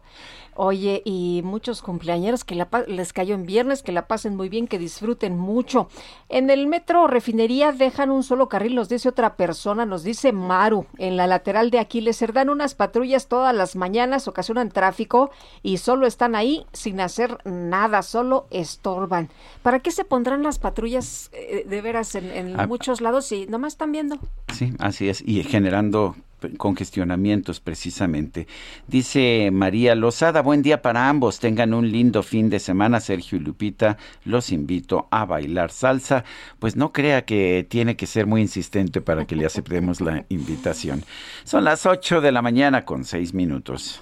Oye, 0.60 1.02
y 1.04 1.42
muchos 1.44 1.82
cumpleañeros 1.82 2.42
que 2.42 2.56
la 2.56 2.68
les 2.88 3.12
cayó 3.12 3.36
en 3.36 3.46
viernes, 3.46 3.84
que 3.84 3.92
la 3.92 4.08
pasen 4.08 4.34
muy 4.34 4.48
bien, 4.48 4.66
que 4.66 4.76
disfruten 4.76 5.38
mucho. 5.38 5.88
En 6.28 6.50
el 6.50 6.66
metro 6.66 7.06
refinería 7.06 7.70
dejan 7.70 8.10
un 8.10 8.24
solo 8.24 8.48
carril, 8.48 8.74
nos 8.74 8.88
dice 8.88 9.08
otra 9.08 9.36
persona, 9.36 9.86
nos 9.86 10.02
dice 10.02 10.32
Maru, 10.32 10.86
en 10.98 11.16
la 11.16 11.28
lateral 11.28 11.70
de 11.70 11.78
Aquiles. 11.78 12.16
Se 12.16 12.26
dan 12.26 12.50
unas 12.50 12.74
patrullas 12.74 13.28
todas 13.28 13.54
las 13.54 13.76
mañanas, 13.76 14.26
ocasionan 14.26 14.70
tráfico 14.70 15.30
y 15.62 15.76
solo 15.76 16.08
están 16.08 16.34
ahí 16.34 16.66
sin 16.72 17.00
hacer 17.00 17.38
nada, 17.44 18.02
solo 18.02 18.48
estorban. 18.50 19.28
¿Para 19.62 19.78
qué 19.78 19.92
se 19.92 20.04
pondrán 20.04 20.42
las 20.42 20.58
patrullas 20.58 21.30
eh, 21.34 21.66
de 21.68 21.80
veras 21.82 22.16
en, 22.16 22.32
en 22.32 22.58
Ah. 22.58 22.66
muchos 22.66 23.00
lados 23.00 23.30
y 23.30 23.46
nomás 23.46 23.74
están 23.74 23.92
viendo? 23.92 24.18
Sí, 24.52 24.72
así 24.80 25.08
es, 25.08 25.22
y 25.24 25.44
generando 25.44 26.16
p- 26.40 26.56
congestionamientos 26.56 27.60
precisamente. 27.60 28.46
Dice 28.86 29.50
María 29.52 29.94
Lozada, 29.94 30.42
buen 30.42 30.62
día 30.62 30.82
para 30.82 31.08
ambos, 31.08 31.38
tengan 31.40 31.74
un 31.74 31.90
lindo 31.90 32.22
fin 32.22 32.50
de 32.50 32.58
semana, 32.58 33.00
Sergio 33.00 33.38
y 33.38 33.40
Lupita, 33.42 33.96
los 34.24 34.50
invito 34.52 35.08
a 35.10 35.24
bailar 35.24 35.70
salsa, 35.70 36.24
pues 36.58 36.76
no 36.76 36.92
crea 36.92 37.24
que 37.24 37.66
tiene 37.68 37.96
que 37.96 38.06
ser 38.06 38.26
muy 38.26 38.40
insistente 38.40 39.00
para 39.00 39.26
que 39.26 39.36
le 39.36 39.46
aceptemos 39.46 40.00
la 40.00 40.24
invitación. 40.28 41.04
Son 41.44 41.64
las 41.64 41.86
8 41.86 42.20
de 42.20 42.32
la 42.32 42.42
mañana 42.42 42.84
con 42.84 43.04
6 43.04 43.34
minutos. 43.34 44.00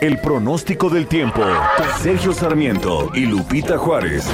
El 0.00 0.18
pronóstico 0.20 0.88
del 0.90 1.08
tiempo. 1.08 1.42
Sergio 2.00 2.32
Sarmiento 2.32 3.10
y 3.14 3.26
Lupita 3.26 3.76
Juárez. 3.78 4.24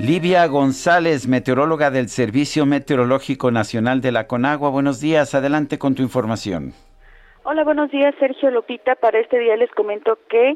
Livia 0.00 0.46
González, 0.46 1.26
meteoróloga 1.26 1.90
del 1.90 2.08
Servicio 2.08 2.66
Meteorológico 2.66 3.50
Nacional 3.50 4.00
de 4.00 4.12
la 4.12 4.28
Conagua, 4.28 4.70
buenos 4.70 5.00
días, 5.00 5.34
adelante 5.34 5.76
con 5.76 5.96
tu 5.96 6.02
información. 6.02 6.72
Hola, 7.42 7.64
buenos 7.64 7.90
días, 7.90 8.14
Sergio 8.20 8.50
Lupita. 8.52 8.94
Para 8.94 9.18
este 9.18 9.40
día 9.40 9.56
les 9.56 9.70
comento 9.72 10.16
que 10.28 10.50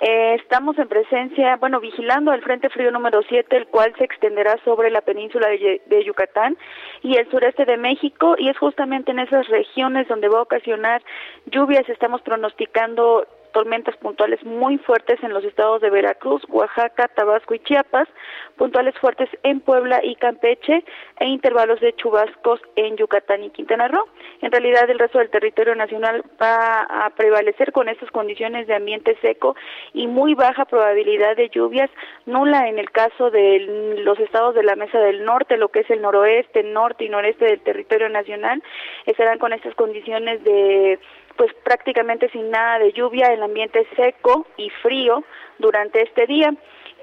eh, 0.00 0.34
estamos 0.34 0.78
en 0.78 0.88
presencia, 0.88 1.56
bueno, 1.56 1.80
vigilando 1.80 2.34
el 2.34 2.42
Frente 2.42 2.68
Frío 2.68 2.90
número 2.90 3.22
7, 3.26 3.56
el 3.56 3.66
cual 3.68 3.94
se 3.96 4.04
extenderá 4.04 4.58
sobre 4.62 4.90
la 4.90 5.00
península 5.00 5.48
de, 5.48 5.80
de 5.86 6.04
Yucatán 6.04 6.58
y 7.02 7.16
el 7.16 7.30
sureste 7.30 7.64
de 7.64 7.78
México, 7.78 8.34
y 8.36 8.50
es 8.50 8.58
justamente 8.58 9.12
en 9.12 9.20
esas 9.20 9.48
regiones 9.48 10.06
donde 10.06 10.28
va 10.28 10.40
a 10.40 10.42
ocasionar 10.42 11.00
lluvias. 11.46 11.88
Estamos 11.88 12.20
pronosticando 12.20 13.24
tormentas 13.52 13.96
puntuales 13.98 14.44
muy 14.44 14.78
fuertes 14.78 15.22
en 15.22 15.32
los 15.32 15.44
estados 15.44 15.80
de 15.80 15.90
Veracruz, 15.90 16.42
Oaxaca, 16.48 17.08
Tabasco 17.08 17.54
y 17.54 17.60
Chiapas, 17.60 18.08
puntuales 18.56 18.94
fuertes 18.98 19.28
en 19.42 19.60
Puebla 19.60 20.00
y 20.02 20.14
Campeche 20.16 20.84
e 21.18 21.26
intervalos 21.26 21.80
de 21.80 21.94
chubascos 21.94 22.60
en 22.76 22.96
Yucatán 22.96 23.44
y 23.44 23.50
Quintana 23.50 23.88
Roo. 23.88 24.06
En 24.40 24.50
realidad 24.50 24.88
el 24.88 24.98
resto 24.98 25.18
del 25.18 25.30
territorio 25.30 25.74
nacional 25.74 26.22
va 26.40 26.82
a 26.82 27.10
prevalecer 27.10 27.72
con 27.72 27.88
estas 27.88 28.10
condiciones 28.10 28.66
de 28.66 28.74
ambiente 28.74 29.16
seco 29.20 29.56
y 29.92 30.06
muy 30.06 30.34
baja 30.34 30.64
probabilidad 30.64 31.36
de 31.36 31.48
lluvias, 31.48 31.90
nula 32.26 32.68
en 32.68 32.78
el 32.78 32.90
caso 32.90 33.30
de 33.30 33.96
los 34.04 34.18
estados 34.18 34.54
de 34.54 34.62
la 34.62 34.76
Mesa 34.76 34.98
del 34.98 35.24
Norte, 35.24 35.56
lo 35.56 35.68
que 35.68 35.80
es 35.80 35.90
el 35.90 36.02
noroeste, 36.02 36.62
norte 36.62 37.04
y 37.04 37.08
noreste 37.08 37.44
del 37.44 37.60
territorio 37.60 38.08
nacional, 38.08 38.62
estarán 39.06 39.38
con 39.38 39.52
estas 39.52 39.74
condiciones 39.74 40.42
de 40.44 40.98
pues 41.36 41.52
prácticamente 41.64 42.28
sin 42.30 42.50
nada 42.50 42.78
de 42.78 42.92
lluvia, 42.92 43.32
el 43.32 43.42
ambiente 43.42 43.86
seco 43.96 44.46
y 44.56 44.70
frío 44.82 45.24
durante 45.58 46.02
este 46.02 46.26
día. 46.26 46.54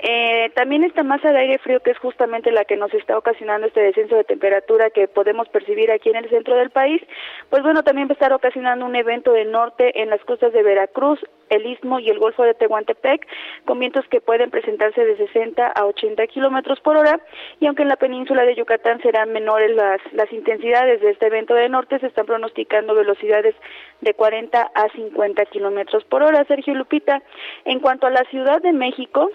Eh, 0.02 0.50
también 0.56 0.86
esta 0.86 1.04
masa 1.04 1.34
de 1.34 1.40
aire 1.40 1.58
frío 1.58 1.82
que 1.82 1.92
es 1.92 1.98
justamente 1.98 2.52
la 2.52 2.64
que 2.64 2.78
nos 2.78 2.94
está 2.94 3.18
ocasionando 3.18 3.68
este 3.68 3.82
descenso 3.82 4.16
de 4.16 4.24
temperatura 4.24 4.92
que 4.92 5.10
podemos 5.10 5.50
percibir 5.50 5.92
aquí 5.92 6.10
en 6.10 6.16
el 6.16 6.30
centro 6.30 6.56
del 6.56 6.70
país, 6.70 7.02
pues 7.50 7.64
bueno, 7.64 7.84
también 7.84 8.08
va 8.08 8.12
a 8.12 8.14
estar 8.14 8.32
ocasionando 8.32 8.86
un 8.86 8.96
evento 8.96 9.34
de 9.34 9.44
norte 9.44 10.02
en 10.02 10.10
las 10.10 10.22
costas 10.22 10.54
de 10.54 10.64
Veracruz, 10.64 11.20
el 11.50 11.66
Istmo 11.66 12.00
y 12.00 12.10
el 12.10 12.18
Golfo 12.18 12.44
de 12.44 12.54
Tehuantepec, 12.54 13.28
con 13.66 13.80
vientos 13.80 14.08
que 14.08 14.22
pueden 14.22 14.52
presentarse 14.52 15.04
de 15.04 15.18
60 15.18 15.68
a 15.68 15.86
80 15.86 16.28
kilómetros 16.28 16.80
por 16.80 16.96
hora, 16.96 17.20
y 17.60 17.66
aunque 17.66 17.84
en 17.84 17.90
la 17.90 17.98
península 17.98 18.46
de 18.46 18.56
Yucatán 18.56 19.02
serán 19.02 19.34
menores 19.34 19.76
las, 19.76 20.00
las 20.14 20.32
intensidades 20.32 21.02
de 21.02 21.12
este 21.12 21.28
evento 21.28 21.56
de 21.56 21.68
norte, 21.68 22.00
se 22.00 22.08
están 22.08 22.26
pronosticando 22.26 22.96
velocidades 22.96 23.54
de 24.00 24.14
40 24.14 24.72
a 24.74 24.90
50 24.96 25.46
kilómetros 25.48 26.06
por 26.06 26.24
hora. 26.24 26.46
Sergio 26.46 26.74
Lupita, 26.74 27.22
en 27.66 27.80
cuanto 27.80 28.08
a 28.08 28.12
la 28.12 28.24
Ciudad 28.26 28.62
de 28.62 28.72
México, 28.72 29.30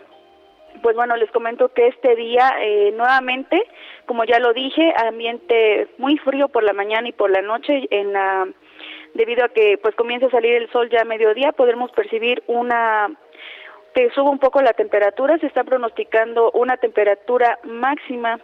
pues 0.82 0.96
bueno, 0.96 1.16
les 1.16 1.30
comento 1.30 1.68
que 1.68 1.88
este 1.88 2.16
día 2.16 2.54
eh, 2.60 2.92
nuevamente, 2.92 3.62
como 4.06 4.24
ya 4.24 4.38
lo 4.38 4.52
dije, 4.52 4.92
ambiente 4.96 5.88
muy 5.98 6.18
frío 6.18 6.48
por 6.48 6.62
la 6.62 6.72
mañana 6.72 7.08
y 7.08 7.12
por 7.12 7.30
la 7.30 7.42
noche 7.42 7.86
en 7.90 8.12
la 8.12 8.48
debido 9.14 9.44
a 9.44 9.48
que 9.48 9.78
pues 9.78 9.94
comienza 9.94 10.26
a 10.26 10.30
salir 10.30 10.54
el 10.54 10.70
sol 10.70 10.90
ya 10.90 11.02
a 11.02 11.04
mediodía, 11.04 11.52
podremos 11.52 11.90
percibir 11.92 12.42
una 12.46 13.10
que 13.94 14.10
suba 14.10 14.28
un 14.28 14.40
poco 14.40 14.60
la 14.60 14.72
temperatura, 14.72 15.38
se 15.38 15.46
está 15.46 15.62
pronosticando 15.62 16.50
una 16.50 16.76
temperatura 16.76 17.60
máxima 17.62 18.40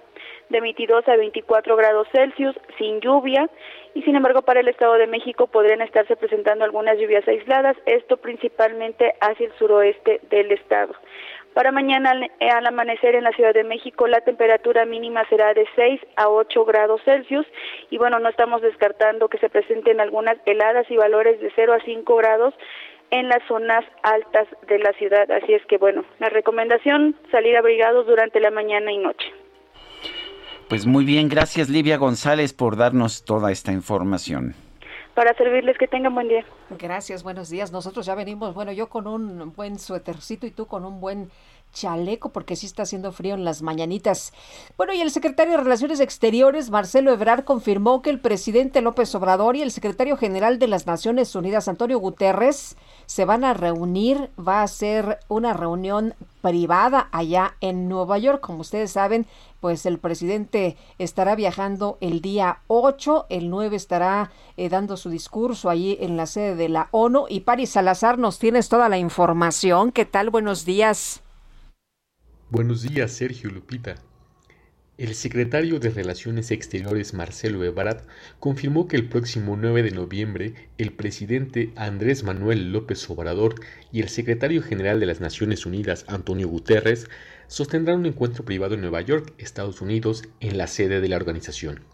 de 0.48 0.60
22 0.60 1.08
a 1.08 1.16
24 1.16 1.76
grados 1.76 2.06
Celsius 2.12 2.56
sin 2.78 3.00
lluvia 3.00 3.50
y 3.94 4.02
sin 4.02 4.14
embargo 4.14 4.42
para 4.42 4.60
el 4.60 4.68
Estado 4.68 4.94
de 4.94 5.08
México 5.08 5.48
podrían 5.48 5.82
estarse 5.82 6.14
presentando 6.16 6.64
algunas 6.64 6.96
lluvias 6.98 7.26
aisladas, 7.26 7.76
esto 7.86 8.16
principalmente 8.18 9.14
hacia 9.20 9.46
el 9.46 9.52
suroeste 9.54 10.20
del 10.30 10.52
estado. 10.52 10.94
Para 11.54 11.72
mañana 11.72 12.12
al, 12.12 12.22
eh, 12.22 12.50
al 12.50 12.66
amanecer 12.66 13.14
en 13.16 13.24
la 13.24 13.32
Ciudad 13.32 13.52
de 13.52 13.64
México 13.64 14.06
la 14.06 14.20
temperatura 14.20 14.84
mínima 14.84 15.28
será 15.28 15.52
de 15.52 15.66
6 15.74 16.00
a 16.16 16.28
8 16.28 16.64
grados 16.64 17.00
Celsius 17.04 17.46
y 17.90 17.98
bueno, 17.98 18.18
no 18.20 18.28
estamos 18.28 18.62
descartando 18.62 19.28
que 19.28 19.38
se 19.38 19.48
presenten 19.48 20.00
algunas 20.00 20.36
heladas 20.46 20.88
y 20.90 20.96
valores 20.96 21.40
de 21.40 21.50
0 21.54 21.74
a 21.74 21.84
5 21.84 22.16
grados 22.16 22.54
en 23.10 23.28
las 23.28 23.42
zonas 23.48 23.84
altas 24.02 24.46
de 24.68 24.78
la 24.78 24.92
ciudad. 24.92 25.30
Así 25.30 25.52
es 25.52 25.64
que 25.66 25.78
bueno, 25.78 26.04
la 26.20 26.28
recomendación 26.28 27.16
salir 27.32 27.56
abrigados 27.56 28.06
durante 28.06 28.38
la 28.40 28.50
mañana 28.50 28.92
y 28.92 28.98
noche. 28.98 29.26
Pues 30.68 30.86
muy 30.86 31.04
bien, 31.04 31.28
gracias 31.28 31.68
Livia 31.68 31.96
González 31.96 32.52
por 32.52 32.76
darnos 32.76 33.24
toda 33.24 33.50
esta 33.50 33.72
información. 33.72 34.54
Para 35.20 35.34
servirles, 35.34 35.76
que 35.76 35.86
tengan 35.86 36.14
buen 36.14 36.28
día. 36.28 36.46
Gracias, 36.70 37.22
buenos 37.22 37.50
días. 37.50 37.70
Nosotros 37.72 38.06
ya 38.06 38.14
venimos, 38.14 38.54
bueno, 38.54 38.72
yo 38.72 38.88
con 38.88 39.06
un 39.06 39.52
buen 39.52 39.78
suétercito 39.78 40.46
y 40.46 40.50
tú 40.50 40.64
con 40.64 40.86
un 40.86 40.98
buen 40.98 41.30
chaleco 41.72 42.30
porque 42.30 42.56
sí 42.56 42.66
está 42.66 42.82
haciendo 42.82 43.12
frío 43.12 43.34
en 43.34 43.44
las 43.44 43.62
mañanitas. 43.62 44.32
Bueno, 44.76 44.92
y 44.92 45.00
el 45.00 45.10
secretario 45.10 45.56
de 45.56 45.62
Relaciones 45.62 46.00
Exteriores, 46.00 46.70
Marcelo 46.70 47.12
Ebrard, 47.12 47.44
confirmó 47.44 48.02
que 48.02 48.10
el 48.10 48.20
presidente 48.20 48.80
López 48.80 49.14
Obrador 49.14 49.56
y 49.56 49.62
el 49.62 49.70
secretario 49.70 50.16
general 50.16 50.58
de 50.58 50.68
las 50.68 50.86
Naciones 50.86 51.34
Unidas, 51.34 51.68
Antonio 51.68 51.98
Guterres, 51.98 52.76
se 53.06 53.24
van 53.24 53.44
a 53.44 53.54
reunir. 53.54 54.30
Va 54.38 54.62
a 54.62 54.68
ser 54.68 55.18
una 55.28 55.52
reunión 55.52 56.14
privada 56.42 57.08
allá 57.12 57.56
en 57.60 57.88
Nueva 57.88 58.18
York. 58.18 58.40
Como 58.40 58.60
ustedes 58.60 58.92
saben, 58.92 59.26
pues 59.60 59.86
el 59.86 59.98
presidente 59.98 60.76
estará 60.98 61.34
viajando 61.34 61.98
el 62.00 62.20
día 62.20 62.60
8, 62.68 63.26
el 63.28 63.50
9 63.50 63.76
estará 63.76 64.30
eh, 64.56 64.68
dando 64.68 64.96
su 64.96 65.10
discurso 65.10 65.70
allí 65.70 65.98
en 66.00 66.16
la 66.16 66.26
sede 66.26 66.56
de 66.56 66.68
la 66.68 66.88
ONU. 66.92 67.26
Y 67.28 67.40
Paris 67.40 67.70
Salazar, 67.70 68.18
nos 68.18 68.38
tienes 68.38 68.68
toda 68.68 68.88
la 68.88 68.98
información. 68.98 69.92
¿Qué 69.92 70.04
tal? 70.04 70.30
Buenos 70.30 70.64
días. 70.64 71.22
Buenos 72.52 72.82
días, 72.82 73.12
Sergio 73.12 73.48
Lupita. 73.48 73.94
El 74.98 75.14
secretario 75.14 75.78
de 75.78 75.90
Relaciones 75.90 76.50
Exteriores 76.50 77.14
Marcelo 77.14 77.62
Ebrard 77.62 78.02
confirmó 78.40 78.88
que 78.88 78.96
el 78.96 79.08
próximo 79.08 79.56
9 79.56 79.84
de 79.84 79.92
noviembre 79.92 80.54
el 80.76 80.90
presidente 80.90 81.70
Andrés 81.76 82.24
Manuel 82.24 82.72
López 82.72 83.08
Obrador 83.08 83.54
y 83.92 84.00
el 84.00 84.08
secretario 84.08 84.64
general 84.64 84.98
de 84.98 85.06
las 85.06 85.20
Naciones 85.20 85.64
Unidas 85.64 86.04
Antonio 86.08 86.48
Guterres 86.48 87.06
sostendrán 87.46 88.00
un 88.00 88.06
encuentro 88.06 88.44
privado 88.44 88.74
en 88.74 88.80
Nueva 88.80 89.00
York, 89.00 89.32
Estados 89.38 89.80
Unidos, 89.80 90.24
en 90.40 90.58
la 90.58 90.66
sede 90.66 91.00
de 91.00 91.08
la 91.08 91.18
organización. 91.18 91.84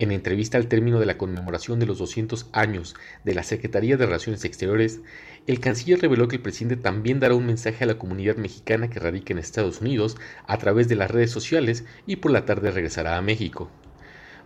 En 0.00 0.12
entrevista 0.12 0.56
al 0.58 0.68
término 0.68 1.00
de 1.00 1.06
la 1.06 1.18
conmemoración 1.18 1.80
de 1.80 1.86
los 1.86 1.98
200 1.98 2.46
años 2.52 2.94
de 3.24 3.34
la 3.34 3.42
Secretaría 3.42 3.96
de 3.96 4.06
Relaciones 4.06 4.44
Exteriores, 4.44 5.00
el 5.48 5.60
canciller 5.60 5.98
reveló 5.98 6.28
que 6.28 6.36
el 6.36 6.42
presidente 6.42 6.76
también 6.76 7.20
dará 7.20 7.34
un 7.34 7.46
mensaje 7.46 7.82
a 7.82 7.86
la 7.86 7.96
comunidad 7.96 8.36
mexicana 8.36 8.90
que 8.90 9.00
radica 9.00 9.32
en 9.32 9.38
Estados 9.38 9.80
Unidos 9.80 10.18
a 10.46 10.58
través 10.58 10.88
de 10.88 10.94
las 10.94 11.10
redes 11.10 11.30
sociales 11.30 11.86
y 12.06 12.16
por 12.16 12.32
la 12.32 12.44
tarde 12.44 12.70
regresará 12.70 13.16
a 13.16 13.22
México. 13.22 13.70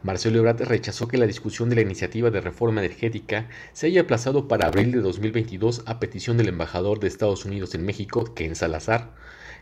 Marcelo 0.05 0.39
Ebrard 0.39 0.63
rechazó 0.63 1.09
que 1.09 1.19
la 1.19 1.27
discusión 1.27 1.69
de 1.69 1.75
la 1.75 1.81
iniciativa 1.81 2.31
de 2.31 2.41
reforma 2.41 2.85
energética 2.85 3.49
se 3.73 3.89
haya 3.89 4.03
aplazado 4.03 4.47
para 4.47 4.69
abril 4.69 4.93
de 4.93 5.01
2022 5.01 5.83
a 5.87 5.99
petición 5.99 6.37
del 6.37 6.51
embajador 6.51 7.01
de 7.01 7.09
Estados 7.09 7.45
Unidos 7.45 7.75
en 7.75 7.85
México, 7.85 8.33
Ken 8.37 8.55
Salazar. 8.55 9.13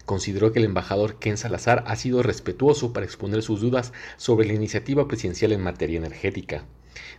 Consideró 0.04 0.52
que 0.52 0.58
el 0.58 0.66
embajador 0.66 1.18
Ken 1.18 1.38
Salazar 1.38 1.84
ha 1.86 1.96
sido 1.96 2.22
respetuoso 2.22 2.92
para 2.92 3.06
exponer 3.06 3.40
sus 3.40 3.62
dudas 3.62 3.94
sobre 4.18 4.46
la 4.46 4.52
iniciativa 4.52 5.08
presidencial 5.08 5.52
en 5.52 5.62
materia 5.62 5.96
energética. 5.96 6.66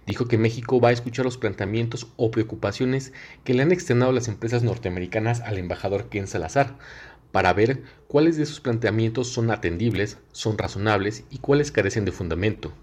Dijo 0.06 0.28
que 0.28 0.38
México 0.38 0.80
va 0.80 0.90
a 0.90 0.94
escuchar 0.94 1.26
los 1.26 1.38
planteamientos 1.38 2.08
o 2.18 2.32
preocupaciones 2.32 3.14
que 3.44 3.54
le 3.54 3.64
han 3.64 3.72
externado 3.72 4.12
las 4.12 4.28
empresas 4.28 4.64
norteamericanas 4.64 5.42
al 5.42 5.58
embajador 5.58 6.10
Ken 6.10 6.28
Salazar, 6.28 6.78
para 7.32 7.54
ver 7.54 7.84
cuáles 8.08 8.38
de 8.38 8.44
esos 8.44 8.60
planteamientos 8.60 9.30
son 9.30 9.52
atendibles, 9.52 10.18
son 10.32 10.58
razonables 10.58 11.24
y 11.30 11.38
cuáles 11.38 11.72
carecen 11.72 12.06
de 12.06 12.12
fundamento. 12.12 12.74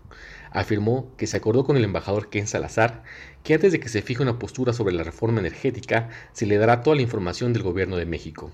Afirmó 0.50 1.14
que 1.16 1.26
se 1.26 1.36
acordó 1.36 1.64
con 1.64 1.76
el 1.76 1.84
embajador 1.84 2.30
Ken 2.30 2.46
Salazar 2.46 3.02
que 3.42 3.54
antes 3.54 3.72
de 3.72 3.80
que 3.80 3.90
se 3.90 4.02
fije 4.02 4.22
una 4.22 4.38
postura 4.38 4.72
sobre 4.72 4.94
la 4.94 5.04
reforma 5.04 5.40
energética, 5.40 6.08
se 6.32 6.46
le 6.46 6.56
dará 6.56 6.82
toda 6.82 6.96
la 6.96 7.02
información 7.02 7.52
del 7.52 7.62
gobierno 7.62 7.96
de 7.96 8.06
México. 8.06 8.50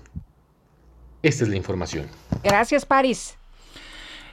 Esta 1.23 1.43
es 1.43 1.49
la 1.49 1.55
información. 1.55 2.07
Gracias, 2.43 2.85
Paris. 2.85 3.37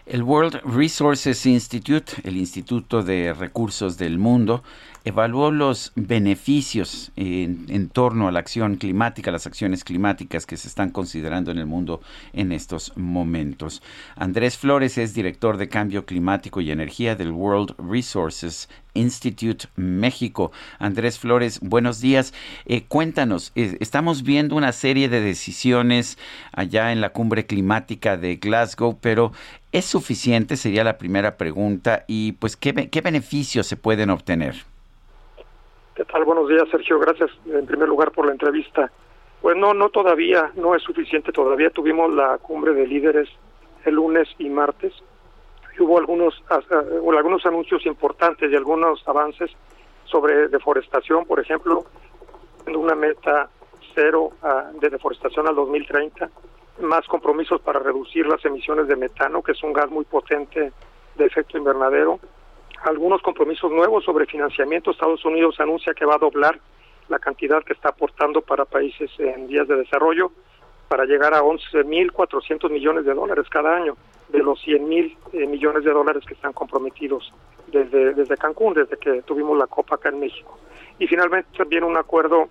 El 0.04 0.24
World 0.24 0.60
Resources 0.64 1.46
Institute, 1.46 2.14
el 2.24 2.36
Instituto 2.36 3.04
de 3.04 3.32
Recursos 3.32 3.98
del 3.98 4.18
Mundo, 4.18 4.64
evaluó 5.04 5.50
los 5.50 5.92
beneficios 5.94 7.12
en, 7.16 7.88
torno 7.88 8.26
a 8.26 8.32
la 8.32 8.40
acción 8.40 8.76
climática, 8.76 9.30
las 9.30 9.46
acciones 9.46 9.84
climáticas 9.84 10.44
que 10.44 10.56
se 10.56 10.68
están 10.68 10.90
considerando 10.90 11.50
en 11.50 11.58
el 11.58 11.66
mundo 11.66 12.00
en 12.32 12.50
estos 12.50 12.96
momentos. 12.96 13.82
Andrés 14.16 14.58
Flores 14.58 14.98
es 14.98 15.14
director 15.14 15.56
de 15.56 15.68
Cambio 15.68 16.04
Climático 16.04 16.60
y 16.60 16.70
Energía 16.70 17.14
del 17.14 17.30
World 17.30 17.74
Resources 17.78 18.68
Institute 18.94 19.68
México. 19.76 20.52
Andrés 20.78 21.18
Flores, 21.18 21.60
buenos 21.60 22.00
días. 22.00 22.34
Eh, 22.66 22.84
cuéntanos, 22.84 23.52
eh, 23.54 23.78
estamos 23.80 24.22
viendo 24.22 24.54
una 24.54 24.72
serie 24.72 25.08
de 25.08 25.20
decisiones 25.20 26.18
allá 26.52 26.92
en 26.92 27.00
la 27.00 27.10
cumbre 27.10 27.46
climática 27.46 28.16
de 28.16 28.36
Glasgow, 28.36 28.98
pero 29.00 29.32
¿es 29.72 29.86
suficiente? 29.86 30.56
Sería 30.56 30.84
la 30.84 30.98
primera 30.98 31.36
pregunta. 31.36 32.04
Y 32.06 32.32
pues, 32.32 32.56
¿qué, 32.56 32.90
qué 32.90 33.00
beneficios 33.00 33.66
se 33.66 33.76
pueden 33.76 34.10
obtener? 34.10 34.54
¿Qué 35.94 36.04
tal? 36.04 36.24
Buenos 36.24 36.48
días, 36.48 36.68
Sergio. 36.70 36.98
Gracias 36.98 37.30
en 37.46 37.66
primer 37.66 37.88
lugar 37.88 38.12
por 38.12 38.26
la 38.26 38.32
entrevista. 38.32 38.90
Pues 39.40 39.56
no, 39.56 39.74
no 39.74 39.88
todavía, 39.88 40.52
no 40.54 40.74
es 40.74 40.82
suficiente 40.82 41.32
todavía. 41.32 41.70
Tuvimos 41.70 42.14
la 42.14 42.38
cumbre 42.38 42.72
de 42.74 42.86
líderes 42.86 43.28
el 43.84 43.94
lunes 43.94 44.28
y 44.38 44.48
martes. 44.48 44.92
Y 45.76 45.82
hubo 45.82 45.98
algunos, 45.98 46.42
uh, 46.50 47.12
algunos 47.12 47.44
anuncios 47.46 47.84
importantes 47.86 48.50
y 48.50 48.56
algunos 48.56 49.06
avances 49.06 49.50
sobre 50.04 50.48
deforestación, 50.48 51.24
por 51.24 51.40
ejemplo, 51.40 51.84
una 52.66 52.94
meta 52.94 53.48
cero 53.94 54.32
uh, 54.42 54.78
de 54.78 54.90
deforestación 54.90 55.48
al 55.48 55.54
2030, 55.54 56.30
más 56.80 57.06
compromisos 57.06 57.60
para 57.60 57.80
reducir 57.80 58.26
las 58.26 58.44
emisiones 58.44 58.88
de 58.88 58.96
metano, 58.96 59.42
que 59.42 59.52
es 59.52 59.62
un 59.62 59.72
gas 59.72 59.90
muy 59.90 60.04
potente 60.04 60.72
de 61.16 61.24
efecto 61.24 61.58
invernadero, 61.58 62.18
algunos 62.84 63.22
compromisos 63.22 63.70
nuevos 63.70 64.04
sobre 64.04 64.26
financiamiento. 64.26 64.90
Estados 64.90 65.24
Unidos 65.24 65.60
anuncia 65.60 65.94
que 65.94 66.04
va 66.04 66.16
a 66.16 66.18
doblar 66.18 66.58
la 67.08 67.18
cantidad 67.18 67.62
que 67.62 67.74
está 67.74 67.90
aportando 67.90 68.40
para 68.40 68.64
países 68.64 69.10
en 69.18 69.46
vías 69.46 69.68
de 69.68 69.76
desarrollo 69.76 70.32
para 70.88 71.04
llegar 71.04 71.34
a 71.34 71.42
11.400 71.42 72.70
millones 72.70 73.04
de 73.04 73.14
dólares 73.14 73.46
cada 73.48 73.76
año 73.76 73.96
de 74.28 74.40
los 74.40 74.58
100.000 74.66 75.16
eh, 75.32 75.46
millones 75.46 75.84
de 75.84 75.90
dólares 75.90 76.24
que 76.26 76.34
están 76.34 76.52
comprometidos 76.52 77.32
desde, 77.68 78.14
desde 78.14 78.36
Cancún, 78.36 78.74
desde 78.74 78.96
que 78.96 79.22
tuvimos 79.22 79.56
la 79.56 79.66
COPA 79.66 79.96
acá 79.96 80.08
en 80.08 80.20
México. 80.20 80.58
Y 80.98 81.06
finalmente 81.06 81.48
también 81.56 81.84
un 81.84 81.96
acuerdo 81.96 82.48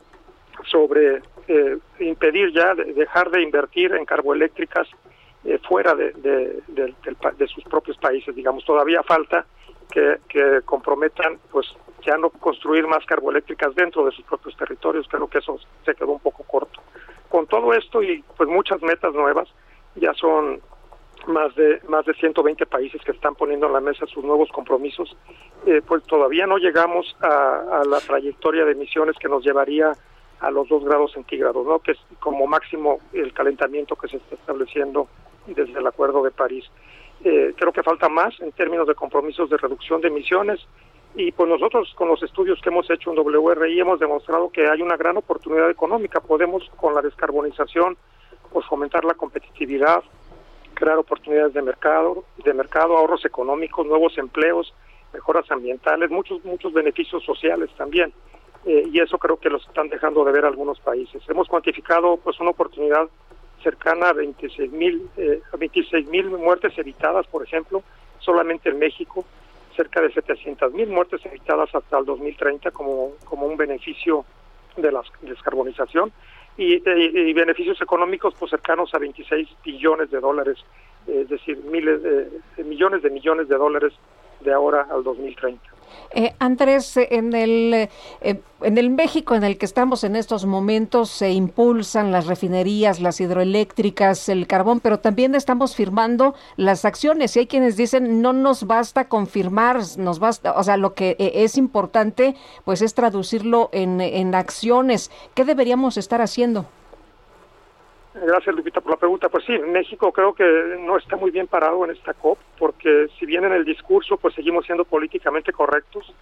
sobre 0.66 1.22
eh, 1.47 1.78
impedir 1.99 2.51
ya, 2.53 2.74
de, 2.76 2.93
dejar 2.93 3.30
de 3.32 3.41
invertir 3.41 3.93
en 3.93 4.05
carboeléctricas 4.05 4.88
eh, 5.43 5.59
fuera 5.68 5.95
de, 5.95 6.12
de, 6.14 6.62
de, 6.68 7.47
sus 7.47 7.64
propios 7.64 7.97
países. 7.97 8.36
Digamos, 8.36 8.64
todavía 8.64 9.03
falta 9.03 9.45
que, 9.91 10.18
que, 10.30 10.62
comprometan 10.64 11.39
pues 11.51 11.68
ya 12.05 12.18
no 12.18 12.30
construir 12.30 12.88
más 12.88 13.05
carboeléctricas 13.05 13.74
dentro 13.76 14.05
de 14.05 14.12
sus 14.12 14.26
propios 14.26 14.55
territorios. 14.55 15.07
Creo 15.09 15.28
que 15.28 15.39
eso 15.39 15.59
se 15.86 15.95
quedó 15.95 16.12
un 16.12 16.20
poco 16.20 16.43
corto. 16.43 16.80
Con 17.30 17.47
todo 17.47 17.74
esto 17.74 18.03
y 18.03 18.24
pues 18.38 18.49
muchas 18.49 18.82
metas 18.82 19.14
nuevas, 19.14 19.47
ya 19.95 20.14
son 20.14 20.62
más 21.28 21.53
de 21.55 21.82
más 21.88 22.05
de 22.05 22.14
120 22.14 22.66
países 22.66 23.01
que 23.03 23.12
están 23.12 23.36
poniendo 23.36 23.68
en 23.68 23.74
la 23.74 23.80
mesa 23.80 24.05
sus 24.07 24.24
nuevos 24.24 24.49
compromisos, 24.49 25.16
eh, 25.66 25.82
pues 25.86 26.03
todavía 26.03 26.47
no 26.47 26.57
llegamos 26.57 27.16
a, 27.22 27.82
a, 27.82 27.86
la 27.86 27.99
trayectoria 27.99 28.66
de 28.66 28.72
emisiones 28.72 29.16
que 29.18 29.30
nos 29.30 29.43
llevaría 29.43 29.93
a 30.41 30.51
los 30.51 30.67
dos 30.67 30.83
grados 30.83 31.13
centígrados, 31.13 31.65
¿no? 31.65 31.79
que 31.79 31.91
es 31.91 31.99
como 32.19 32.47
máximo 32.47 32.99
el 33.13 33.31
calentamiento 33.31 33.95
que 33.95 34.07
se 34.07 34.17
está 34.17 34.35
estableciendo 34.35 35.07
desde 35.47 35.79
el 35.79 35.87
Acuerdo 35.87 36.23
de 36.23 36.31
París. 36.31 36.65
Eh, 37.23 37.53
creo 37.55 37.71
que 37.71 37.83
falta 37.83 38.09
más 38.09 38.39
en 38.41 38.51
términos 38.51 38.87
de 38.87 38.95
compromisos 38.95 39.49
de 39.49 39.57
reducción 39.57 40.01
de 40.01 40.07
emisiones 40.07 40.59
y 41.15 41.31
pues 41.31 41.47
nosotros 41.47 41.93
con 41.95 42.07
los 42.07 42.23
estudios 42.23 42.59
que 42.61 42.69
hemos 42.69 42.89
hecho 42.89 43.11
en 43.11 43.19
WRI 43.19 43.79
hemos 43.79 43.99
demostrado 43.99 44.49
que 44.49 44.67
hay 44.67 44.81
una 44.81 44.97
gran 44.97 45.17
oportunidad 45.17 45.69
económica. 45.69 46.19
Podemos 46.19 46.67
con 46.77 46.95
la 46.95 47.01
descarbonización 47.01 47.97
pues 48.51 48.65
fomentar 48.65 49.05
la 49.05 49.13
competitividad, 49.13 50.03
crear 50.73 50.97
oportunidades 50.97 51.53
de 51.53 51.61
mercado, 51.61 52.23
de 52.43 52.53
mercado, 52.53 52.97
ahorros 52.97 53.23
económicos, 53.25 53.85
nuevos 53.85 54.17
empleos, 54.17 54.73
mejoras 55.13 55.49
ambientales, 55.51 56.09
muchos 56.09 56.43
muchos 56.43 56.73
beneficios 56.73 57.23
sociales 57.23 57.69
también. 57.77 58.11
Eh, 58.66 58.89
y 58.91 58.99
eso 58.99 59.18
creo 59.18 59.38
que 59.38 59.49
los 59.49 59.66
están 59.68 59.89
dejando 59.89 60.24
de 60.24 60.32
ver 60.32 60.45
algunos 60.45 60.80
países. 60.80 61.22
Hemos 61.28 61.47
cuantificado 61.47 62.18
pues 62.18 62.39
una 62.39 62.51
oportunidad 62.51 63.09
cercana 63.64 64.09
a 64.09 64.14
26 64.14 64.72
mil 64.72 65.09
eh, 65.18 65.41
26 65.57 66.07
mil 66.07 66.30
muertes 66.30 66.78
evitadas, 66.78 67.26
por 67.28 67.43
ejemplo, 67.43 67.84
solamente 68.20 68.70
en 68.70 68.80
México, 68.80 69.26
cerca 69.76 70.01
de 70.01 70.12
700 70.12 70.74
mil 70.74 70.89
muertes 70.89 71.26
evitadas 71.26 71.74
hasta 71.74 71.97
el 71.97 72.05
2030 72.05 72.72
como, 72.72 73.14
como 73.26 73.45
un 73.45 73.57
beneficio 73.57 74.26
de 74.78 74.91
la 74.91 75.01
descarbonización 75.22 76.12
y, 76.57 76.76
y, 76.76 77.20
y 77.30 77.34
beneficios 77.34 77.82
económicos 77.82 78.34
pues 78.38 78.51
cercanos 78.51 78.93
a 78.93 78.99
26 78.99 79.49
billones 79.64 80.12
de 80.12 80.20
dólares, 80.20 80.57
eh, 81.07 81.22
es 81.24 81.30
decir, 81.30 81.57
miles 81.64 82.01
de, 82.03 82.30
millones 82.64 83.01
de 83.01 83.09
millones 83.09 83.47
de 83.47 83.55
dólares 83.55 83.93
de 84.41 84.53
ahora 84.53 84.88
al 84.91 85.03
2030. 85.03 85.70
Eh, 86.13 86.33
Andrés, 86.39 86.97
en 86.97 87.33
el, 87.33 87.89
eh, 88.21 88.41
en 88.61 88.77
el 88.77 88.89
México 88.89 89.35
en 89.35 89.43
el 89.43 89.57
que 89.57 89.65
estamos 89.65 90.03
en 90.03 90.15
estos 90.15 90.45
momentos 90.45 91.09
se 91.09 91.31
impulsan 91.31 92.11
las 92.11 92.27
refinerías, 92.27 92.99
las 92.99 93.21
hidroeléctricas, 93.21 94.27
el 94.29 94.47
carbón, 94.47 94.79
pero 94.79 94.99
también 94.99 95.35
estamos 95.35 95.75
firmando 95.75 96.35
las 96.57 96.85
acciones 96.85 97.35
y 97.35 97.39
hay 97.39 97.47
quienes 97.47 97.77
dicen 97.77 98.21
no 98.21 98.33
nos 98.33 98.67
basta 98.67 99.07
confirmar, 99.07 99.81
nos 99.97 100.19
basta, 100.19 100.53
o 100.53 100.63
sea, 100.63 100.77
lo 100.77 100.93
que 100.93 101.15
eh, 101.19 101.31
es 101.35 101.57
importante 101.57 102.35
pues 102.65 102.81
es 102.81 102.93
traducirlo 102.93 103.69
en, 103.71 104.01
en 104.01 104.35
acciones. 104.35 105.11
¿Qué 105.33 105.45
deberíamos 105.45 105.97
estar 105.97 106.21
haciendo? 106.21 106.65
Gracias, 108.14 108.53
Lupita, 108.53 108.82
por 108.82 108.91
la 108.91 108.97
pregunta. 108.97 109.30
Pues 109.30 109.45
sí, 109.45 109.57
México 109.57 110.12
creo 110.12 110.34
que 110.34 110.43
no 110.80 110.97
está 110.97 111.16
muy 111.16 111.32
bien 111.32 111.47
parado 111.47 111.86
en 111.86 111.91
esta 111.91 112.14
COP, 112.14 112.38
porque 112.59 113.07
si 113.18 113.26
bien 113.26 113.45
en 113.45 113.53
el 113.53 113.64
discurso 113.64 114.18
pues 114.18 114.36
seguimos 114.36 114.66
siendo 114.66 114.84
políticamente 114.84 115.53
correctos, 115.53 116.14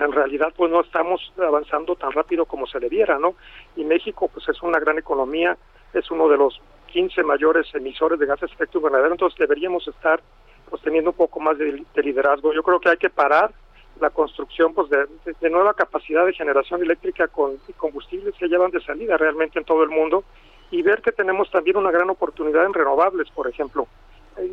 en 0.00 0.12
realidad 0.12 0.52
pues 0.56 0.70
no 0.70 0.80
estamos 0.80 1.32
avanzando 1.38 1.94
tan 1.94 2.10
rápido 2.10 2.44
como 2.44 2.66
se 2.66 2.80
debiera, 2.80 3.18
¿no? 3.18 3.34
Y 3.76 3.84
México 3.84 4.28
pues 4.28 4.48
es 4.48 4.60
una 4.62 4.80
gran 4.80 4.98
economía, 4.98 5.56
es 5.92 6.10
uno 6.10 6.28
de 6.28 6.38
los 6.38 6.60
15 6.88 7.22
mayores 7.22 7.72
emisores 7.72 8.18
de 8.18 8.26
gases 8.26 8.50
de 8.50 8.54
efecto 8.54 8.78
invernadero, 8.78 9.12
entonces 9.12 9.38
deberíamos 9.38 9.86
estar 9.86 10.20
pues 10.68 10.82
teniendo 10.82 11.10
un 11.10 11.16
poco 11.16 11.38
más 11.38 11.56
de, 11.56 11.84
de 11.94 12.02
liderazgo. 12.02 12.52
Yo 12.52 12.64
creo 12.64 12.80
que 12.80 12.90
hay 12.90 12.96
que 12.96 13.10
parar 13.10 13.52
la 14.00 14.10
construcción 14.10 14.74
pues 14.74 14.90
de, 14.90 15.06
de, 15.24 15.34
de 15.40 15.50
nueva 15.50 15.74
capacidad 15.74 16.26
de 16.26 16.32
generación 16.32 16.82
eléctrica 16.82 17.28
con 17.28 17.56
combustibles 17.76 18.34
que 18.34 18.48
llevan 18.48 18.70
de 18.72 18.80
salida 18.80 19.16
realmente 19.16 19.58
en 19.58 19.64
todo 19.64 19.84
el 19.84 19.90
mundo 19.90 20.24
y 20.70 20.82
ver 20.82 21.00
que 21.02 21.12
tenemos 21.12 21.50
también 21.50 21.76
una 21.76 21.90
gran 21.90 22.10
oportunidad 22.10 22.64
en 22.64 22.74
renovables, 22.74 23.30
por 23.30 23.48
ejemplo. 23.48 23.86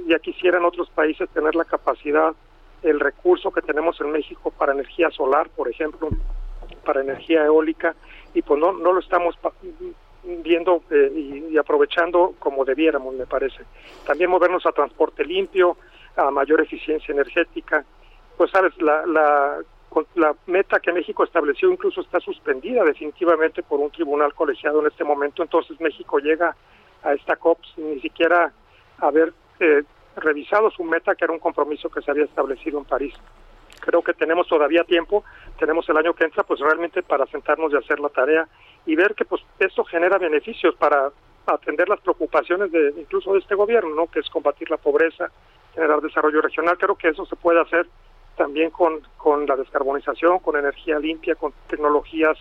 Ya 0.07 0.19
quisieran 0.19 0.65
otros 0.65 0.89
países 0.89 1.29
tener 1.29 1.55
la 1.55 1.65
capacidad, 1.65 2.33
el 2.81 2.99
recurso 2.99 3.51
que 3.51 3.61
tenemos 3.61 3.99
en 4.01 4.11
México 4.11 4.51
para 4.51 4.73
energía 4.73 5.09
solar, 5.11 5.49
por 5.49 5.69
ejemplo, 5.69 6.09
para 6.85 7.01
energía 7.01 7.45
eólica, 7.45 7.95
y 8.33 8.41
pues 8.41 8.59
no, 8.59 8.71
no 8.73 8.93
lo 8.93 8.99
estamos 8.99 9.35
viendo 10.23 10.81
eh, 10.89 11.11
y, 11.15 11.53
y, 11.53 11.57
aprovechando 11.57 12.33
como 12.39 12.65
debiéramos, 12.65 13.13
me 13.13 13.25
parece. 13.25 13.63
También 14.05 14.29
movernos 14.29 14.65
a 14.65 14.71
transporte 14.71 15.23
limpio, 15.23 15.77
a 16.15 16.31
mayor 16.31 16.61
eficiencia 16.61 17.11
energética, 17.11 17.85
pues 18.37 18.51
sabes, 18.51 18.79
la, 18.81 19.05
la, 19.05 19.57
la 20.15 20.35
meta 20.47 20.79
que 20.79 20.91
México 20.91 21.23
estableció 21.23 21.71
incluso 21.71 22.01
está 22.01 22.19
suspendida 22.19 22.83
definitivamente 22.83 23.63
por 23.63 23.79
un 23.79 23.91
tribunal 23.91 24.33
colegiado 24.33 24.81
en 24.81 24.87
este 24.87 25.03
momento, 25.03 25.43
entonces 25.43 25.79
México 25.79 26.19
llega 26.19 26.55
a 27.03 27.13
esta 27.13 27.35
COP 27.35 27.59
sin 27.75 27.95
ni 27.95 28.01
siquiera 28.01 28.51
haber 28.99 29.33
eh, 29.59 29.83
revisado 30.17 30.71
su 30.71 30.83
meta, 30.83 31.15
que 31.15 31.25
era 31.25 31.33
un 31.33 31.39
compromiso 31.39 31.89
que 31.89 32.01
se 32.01 32.11
había 32.11 32.25
establecido 32.25 32.79
en 32.79 32.85
París. 32.85 33.13
Creo 33.79 34.01
que 34.01 34.13
tenemos 34.13 34.47
todavía 34.47 34.83
tiempo, 34.83 35.23
tenemos 35.59 35.87
el 35.89 35.97
año 35.97 36.13
que 36.13 36.23
entra, 36.23 36.43
pues 36.43 36.59
realmente 36.59 37.03
para 37.03 37.25
sentarnos 37.27 37.71
y 37.71 37.77
hacer 37.77 37.99
la 37.99 38.09
tarea 38.09 38.47
y 38.85 38.95
ver 38.95 39.13
que 39.13 39.25
pues 39.25 39.41
esto 39.59 39.83
genera 39.83 40.17
beneficios 40.17 40.75
para 40.75 41.11
atender 41.45 41.87
las 41.89 41.99
preocupaciones 41.99 42.71
de 42.71 42.93
incluso 42.97 43.33
de 43.33 43.39
este 43.39 43.53
gobierno, 43.53 43.93
¿no? 43.93 44.07
Que 44.07 44.19
es 44.19 44.29
combatir 44.29 44.71
la 44.71 44.77
pobreza, 44.77 45.29
generar 45.73 46.01
desarrollo 46.01 46.41
regional. 46.41 46.77
Creo 46.77 46.95
que 46.95 47.09
eso 47.09 47.25
se 47.25 47.35
puede 47.35 47.61
hacer 47.61 47.85
también 48.35 48.69
con, 48.69 49.01
con 49.17 49.45
la 49.45 49.55
descarbonización, 49.55 50.39
con 50.39 50.57
energía 50.57 50.99
limpia, 50.99 51.35
con 51.35 51.53
tecnologías 51.67 52.37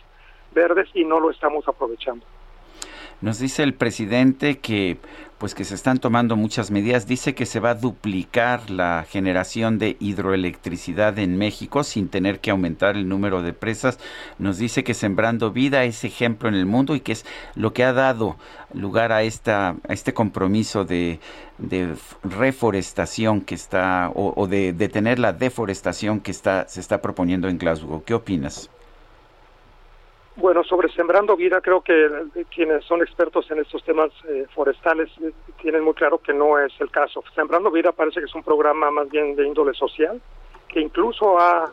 verdes 0.53 0.89
y 0.95 1.05
no 1.05 1.21
lo 1.21 1.31
estamos 1.31 1.67
aprovechando. 1.69 2.25
Nos 3.21 3.39
dice 3.39 3.63
el 3.63 3.75
presidente 3.75 4.59
que 4.59 4.99
pues 5.39 5.55
que 5.55 5.65
se 5.65 5.75
están 5.75 5.99
tomando 5.99 6.37
muchas 6.37 6.71
medidas. 6.71 7.07
Dice 7.07 7.35
que 7.35 7.45
se 7.45 7.61
va 7.61 7.71
a 7.71 7.75
duplicar 7.75 8.71
la 8.71 9.05
generación 9.09 9.79
de 9.79 9.97
hidroelectricidad 10.01 11.19
en 11.19 11.37
México 11.37 11.85
sin 11.85 12.09
tener 12.09 12.41
que 12.41 12.51
aumentar 12.51 12.97
el 12.97 13.09
número 13.09 13.43
de 13.43 13.53
presas. 13.53 13.99
Nos 14.39 14.59
dice 14.59 14.85
que 14.85 14.95
Sembrando 14.95 15.51
Vida 15.51 15.85
es 15.85 16.05
ejemplo 16.05 16.49
en 16.49 16.55
el 16.55 16.67
mundo 16.67 16.95
y 16.95 17.01
que 17.01 17.13
es 17.13 17.27
lo 17.57 17.73
que 17.75 17.85
ha 17.85 17.93
dado 17.93 18.37
lugar 18.73 19.13
a 19.13 19.23
esta 19.23 19.77
a 19.87 19.93
este 19.93 20.15
compromiso 20.15 20.85
de, 20.85 21.21
reforestación 22.23 23.41
que 23.41 23.55
está 23.55 24.11
o, 24.15 24.33
o 24.37 24.47
de 24.47 24.73
detener 24.73 25.19
la 25.19 25.33
deforestación 25.33 26.21
que 26.21 26.31
está 26.31 26.67
se 26.69 26.81
está 26.81 27.03
proponiendo 27.03 27.49
en 27.49 27.59
Glasgow. 27.59 28.03
¿Qué 28.05 28.15
opinas? 28.15 28.71
Bueno, 30.37 30.65
sobre 30.65 30.89
Sembrando 30.93 31.37
Vida, 31.37 31.61
creo 31.61 31.81
que 31.81 32.11
quienes 32.53 32.85
son 32.85 33.03
expertos 33.03 33.49
en 33.53 33.61
estos 33.61 33.85
temas 33.85 34.11
eh, 34.29 34.47
forestales 34.53 35.09
eh, 35.23 35.31
tienen 35.63 35.85
muy 35.85 35.95
claro 35.95 36.19
que 36.19 36.35
no 36.35 36.59
es 36.59 36.73
el 36.81 36.91
caso. 36.91 37.23
Sembrando 37.37 37.71
Vida 37.71 37.93
parece 37.93 38.19
que 38.19 38.27
es 38.27 38.35
un 38.35 38.43
programa 38.43 38.91
más 38.91 39.09
bien 39.09 39.37
de 39.37 39.47
índole 39.47 39.75
social, 39.75 40.21
que 40.69 40.81
incluso 40.81 41.39
ha 41.39 41.71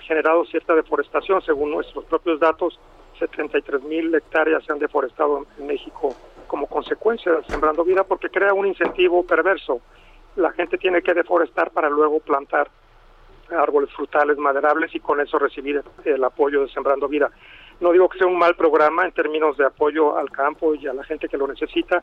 generado 0.00 0.44
cierta 0.44 0.74
deforestación, 0.74 1.42
según 1.42 1.72
nuestros 1.72 2.04
propios 2.04 2.38
datos, 2.38 2.78
73 3.18 3.82
mil 3.82 4.14
hectáreas 4.14 4.64
se 4.64 4.72
han 4.72 4.78
deforestado 4.78 5.46
en 5.58 5.66
México 5.66 6.14
como 6.46 6.66
consecuencia 6.66 7.32
de 7.32 7.44
Sembrando 7.44 7.84
Vida, 7.84 8.04
porque 8.04 8.28
crea 8.30 8.54
un 8.54 8.66
incentivo 8.66 9.24
perverso. 9.24 9.80
La 10.36 10.52
gente 10.52 10.78
tiene 10.78 11.02
que 11.02 11.14
deforestar 11.14 11.70
para 11.70 11.90
luego 11.90 12.20
plantar 12.20 12.68
árboles 13.50 13.90
frutales 13.92 14.36
maderables 14.38 14.94
y 14.94 15.00
con 15.00 15.20
eso 15.20 15.38
recibir 15.38 15.82
el 16.04 16.24
apoyo 16.24 16.62
de 16.62 16.68
Sembrando 16.68 17.08
Vida. 17.08 17.30
No 17.80 17.92
digo 17.92 18.08
que 18.08 18.18
sea 18.18 18.26
un 18.26 18.38
mal 18.38 18.56
programa 18.56 19.04
en 19.04 19.12
términos 19.12 19.56
de 19.56 19.66
apoyo 19.66 20.16
al 20.16 20.30
campo 20.30 20.74
y 20.74 20.86
a 20.86 20.94
la 20.94 21.04
gente 21.04 21.28
que 21.28 21.36
lo 21.36 21.46
necesita, 21.46 22.02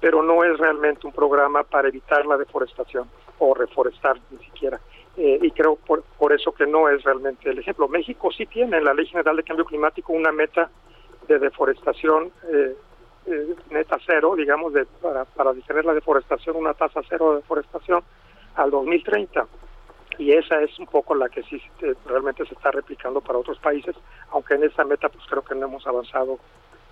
pero 0.00 0.22
no 0.22 0.44
es 0.44 0.58
realmente 0.58 1.06
un 1.06 1.12
programa 1.12 1.62
para 1.62 1.88
evitar 1.88 2.24
la 2.24 2.38
deforestación 2.38 3.08
o 3.38 3.54
reforestar 3.54 4.18
ni 4.30 4.38
siquiera. 4.44 4.80
Eh, 5.16 5.38
y 5.42 5.50
creo 5.50 5.76
por, 5.76 6.02
por 6.18 6.32
eso 6.32 6.52
que 6.52 6.66
no 6.66 6.88
es 6.88 7.02
realmente 7.02 7.50
el 7.50 7.58
ejemplo. 7.58 7.88
México 7.88 8.30
sí 8.32 8.46
tiene 8.46 8.78
en 8.78 8.84
la 8.84 8.94
Ley 8.94 9.06
General 9.06 9.36
de 9.36 9.42
Cambio 9.42 9.66
Climático 9.66 10.12
una 10.12 10.32
meta 10.32 10.70
de 11.28 11.38
deforestación 11.38 12.30
eh, 12.50 12.74
eh, 13.26 13.54
neta 13.70 13.98
cero, 14.06 14.34
digamos, 14.34 14.72
de, 14.72 14.86
para, 15.02 15.26
para 15.26 15.52
detener 15.52 15.84
la 15.84 15.92
deforestación, 15.92 16.56
una 16.56 16.72
tasa 16.72 17.00
cero 17.08 17.30
de 17.30 17.36
deforestación 17.36 18.02
al 18.54 18.70
2030 18.70 19.46
y 20.20 20.32
esa 20.32 20.60
es 20.60 20.78
un 20.78 20.86
poco 20.86 21.14
la 21.14 21.30
que 21.30 21.42
sí 21.44 21.56
eh, 21.80 21.94
realmente 22.04 22.44
se 22.44 22.52
está 22.52 22.70
replicando 22.70 23.22
para 23.22 23.38
otros 23.38 23.58
países, 23.58 23.96
aunque 24.32 24.54
en 24.54 24.64
esa 24.64 24.84
meta 24.84 25.08
pues 25.08 25.24
creo 25.26 25.42
que 25.42 25.54
no 25.54 25.64
hemos 25.64 25.86
avanzado 25.86 26.38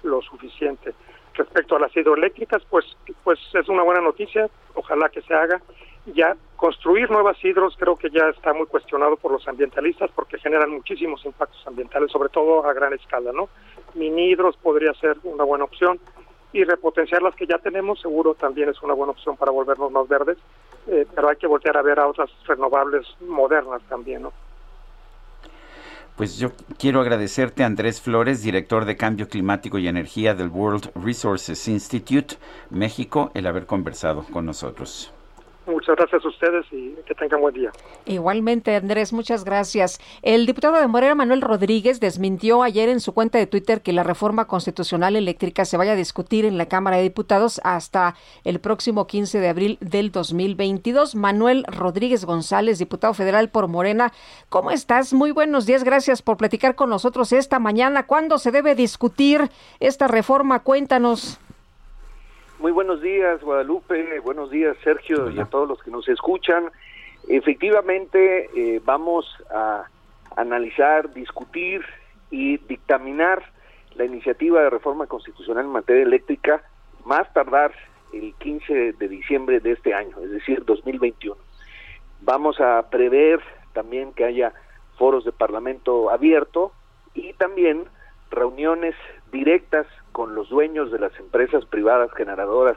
lo 0.02 0.22
suficiente. 0.22 0.94
Respecto 1.34 1.76
a 1.76 1.78
las 1.78 1.94
hidroeléctricas, 1.94 2.62
pues 2.70 2.86
pues 3.22 3.38
es 3.52 3.68
una 3.68 3.82
buena 3.82 4.00
noticia, 4.00 4.48
ojalá 4.74 5.10
que 5.10 5.20
se 5.20 5.34
haga. 5.34 5.60
Ya 6.06 6.34
construir 6.56 7.10
nuevas 7.10 7.36
hidros 7.44 7.76
creo 7.78 7.96
que 7.96 8.08
ya 8.08 8.30
está 8.30 8.54
muy 8.54 8.66
cuestionado 8.66 9.16
por 9.16 9.30
los 9.30 9.46
ambientalistas 9.46 10.10
porque 10.14 10.38
generan 10.38 10.70
muchísimos 10.70 11.22
impactos 11.26 11.66
ambientales, 11.66 12.10
sobre 12.10 12.30
todo 12.30 12.64
a 12.64 12.72
gran 12.72 12.94
escala, 12.94 13.30
¿no? 13.32 13.50
Mini 13.92 14.30
hidros 14.30 14.56
podría 14.56 14.94
ser 14.94 15.18
una 15.24 15.44
buena 15.44 15.64
opción 15.64 16.00
y 16.54 16.64
repotenciar 16.64 17.20
las 17.20 17.34
que 17.34 17.46
ya 17.46 17.58
tenemos 17.58 18.00
seguro 18.00 18.34
también 18.34 18.70
es 18.70 18.80
una 18.82 18.94
buena 18.94 19.12
opción 19.12 19.36
para 19.36 19.52
volvernos 19.52 19.92
más 19.92 20.08
verdes, 20.08 20.38
eh, 20.86 21.06
pero 21.14 21.28
hay 21.28 21.36
que 21.36 21.46
voltear 21.46 21.76
a 21.76 21.82
ver 21.82 21.98
a 21.98 22.06
otras 22.06 22.30
renovables 22.46 23.06
modernas 23.20 23.82
también, 23.88 24.22
¿no? 24.22 24.32
Pues 26.16 26.36
yo 26.36 26.50
quiero 26.78 27.00
agradecerte, 27.00 27.62
Andrés 27.62 28.00
Flores, 28.00 28.42
director 28.42 28.84
de 28.84 28.96
Cambio 28.96 29.28
Climático 29.28 29.78
y 29.78 29.86
Energía 29.86 30.34
del 30.34 30.48
World 30.48 30.90
Resources 30.96 31.68
Institute 31.68 32.36
México, 32.70 33.30
el 33.34 33.46
haber 33.46 33.66
conversado 33.66 34.24
con 34.32 34.44
nosotros. 34.44 35.12
Muchas 35.68 35.96
gracias 35.96 36.24
a 36.24 36.28
ustedes 36.28 36.64
y 36.72 36.94
que 37.06 37.14
tengan 37.14 37.42
buen 37.42 37.54
día. 37.54 37.70
Igualmente, 38.06 38.74
Andrés, 38.74 39.12
muchas 39.12 39.44
gracias. 39.44 40.00
El 40.22 40.46
diputado 40.46 40.76
de 40.76 40.86
Morena, 40.86 41.14
Manuel 41.14 41.42
Rodríguez, 41.42 42.00
desmintió 42.00 42.62
ayer 42.62 42.88
en 42.88 43.00
su 43.00 43.12
cuenta 43.12 43.36
de 43.36 43.46
Twitter 43.46 43.82
que 43.82 43.92
la 43.92 44.02
reforma 44.02 44.46
constitucional 44.46 45.14
eléctrica 45.14 45.66
se 45.66 45.76
vaya 45.76 45.92
a 45.92 45.96
discutir 45.96 46.46
en 46.46 46.56
la 46.56 46.66
Cámara 46.66 46.96
de 46.96 47.02
Diputados 47.02 47.60
hasta 47.64 48.14
el 48.44 48.60
próximo 48.60 49.06
15 49.06 49.40
de 49.40 49.48
abril 49.48 49.76
del 49.82 50.10
2022. 50.10 51.14
Manuel 51.14 51.64
Rodríguez 51.68 52.24
González, 52.24 52.78
diputado 52.78 53.12
federal 53.12 53.50
por 53.50 53.68
Morena, 53.68 54.14
¿cómo 54.48 54.70
estás? 54.70 55.12
Muy 55.12 55.32
buenos 55.32 55.66
días, 55.66 55.84
gracias 55.84 56.22
por 56.22 56.38
platicar 56.38 56.76
con 56.76 56.88
nosotros 56.88 57.30
esta 57.32 57.58
mañana. 57.58 58.06
¿Cuándo 58.06 58.38
se 58.38 58.52
debe 58.52 58.74
discutir 58.74 59.50
esta 59.80 60.08
reforma? 60.08 60.60
Cuéntanos. 60.60 61.38
Muy 62.58 62.72
buenos 62.72 63.00
días, 63.00 63.40
Guadalupe. 63.40 64.18
Buenos 64.18 64.50
días, 64.50 64.76
Sergio, 64.82 65.30
y 65.30 65.38
a 65.38 65.44
todos 65.44 65.68
los 65.68 65.80
que 65.80 65.92
nos 65.92 66.08
escuchan. 66.08 66.72
Efectivamente, 67.28 68.50
eh, 68.52 68.80
vamos 68.84 69.26
a 69.48 69.84
analizar, 70.34 71.14
discutir 71.14 71.84
y 72.32 72.56
dictaminar 72.56 73.44
la 73.94 74.06
iniciativa 74.06 74.60
de 74.60 74.70
reforma 74.70 75.06
constitucional 75.06 75.66
en 75.66 75.70
materia 75.70 76.02
eléctrica 76.02 76.64
más 77.04 77.32
tardar 77.32 77.72
el 78.12 78.34
15 78.34 78.94
de 78.94 79.08
diciembre 79.08 79.60
de 79.60 79.72
este 79.72 79.94
año, 79.94 80.18
es 80.20 80.30
decir, 80.32 80.64
2021. 80.64 81.40
Vamos 82.22 82.60
a 82.60 82.90
prever 82.90 83.40
también 83.72 84.12
que 84.14 84.24
haya 84.24 84.52
foros 84.96 85.24
de 85.24 85.30
parlamento 85.30 86.10
abierto 86.10 86.72
y 87.14 87.34
también 87.34 87.84
reuniones 88.32 88.96
directas 89.30 89.86
con 90.18 90.34
los 90.34 90.48
dueños 90.48 90.90
de 90.90 90.98
las 90.98 91.16
empresas 91.20 91.64
privadas 91.66 92.10
generadoras 92.16 92.76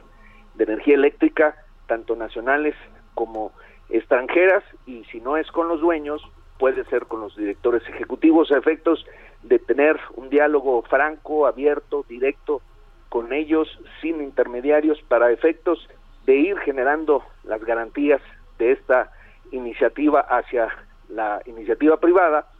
de 0.54 0.64
energía 0.66 0.94
eléctrica, 0.94 1.56
tanto 1.88 2.16
nacionales 2.16 2.76
como 3.16 3.52
extranjeras, 3.90 4.64
y 4.86 5.06
si 5.06 5.20
no 5.22 5.38
es 5.38 5.50
con 5.52 5.68
los 5.68 5.82
dueños, 5.82 6.22
puede 6.60 6.86
ser 6.86 7.08
con 7.08 7.20
los 7.20 7.36
directores 7.36 7.82
ejecutivos. 7.90 8.52
A 8.52 8.60
efectos 8.60 9.08
de 9.42 9.58
tener 9.58 10.00
un 10.14 10.30
diálogo 10.30 10.84
franco, 10.84 11.48
abierto, 11.48 12.06
directo 12.08 12.62
con 13.10 13.34
ellos, 13.34 13.68
sin 14.04 14.22
intermediarios, 14.22 15.02
para 15.08 15.32
efectos 15.32 15.90
de 16.28 16.36
ir 16.36 16.60
generando 16.60 17.24
las 17.44 17.66
garantías 17.66 18.22
de 18.60 18.74
esta 18.74 19.12
iniciativa 19.52 20.20
hacia 20.20 20.68
la 21.10 21.42
iniciativa 21.48 21.98
privada 21.98 22.51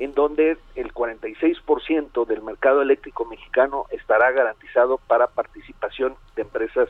en 0.00 0.14
donde 0.14 0.56
el 0.76 0.94
46% 0.94 2.26
del 2.26 2.42
mercado 2.42 2.80
eléctrico 2.80 3.26
mexicano 3.26 3.84
estará 3.90 4.30
garantizado 4.32 4.98
para 5.06 5.26
participación 5.26 6.14
de 6.34 6.42
empresas 6.42 6.88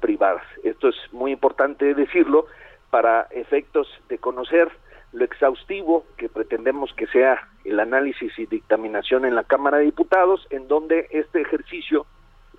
privadas. 0.00 0.44
Esto 0.62 0.88
es 0.88 0.94
muy 1.12 1.32
importante 1.32 1.92
decirlo 1.92 2.46
para 2.90 3.22
efectos 3.32 3.88
de 4.08 4.18
conocer 4.18 4.70
lo 5.12 5.24
exhaustivo 5.24 6.04
que 6.16 6.28
pretendemos 6.28 6.92
que 6.92 7.08
sea 7.08 7.48
el 7.64 7.80
análisis 7.80 8.38
y 8.38 8.46
dictaminación 8.46 9.24
en 9.24 9.34
la 9.34 9.42
Cámara 9.42 9.78
de 9.78 9.86
Diputados, 9.86 10.46
en 10.50 10.68
donde 10.68 11.08
este 11.10 11.40
ejercicio 11.40 12.06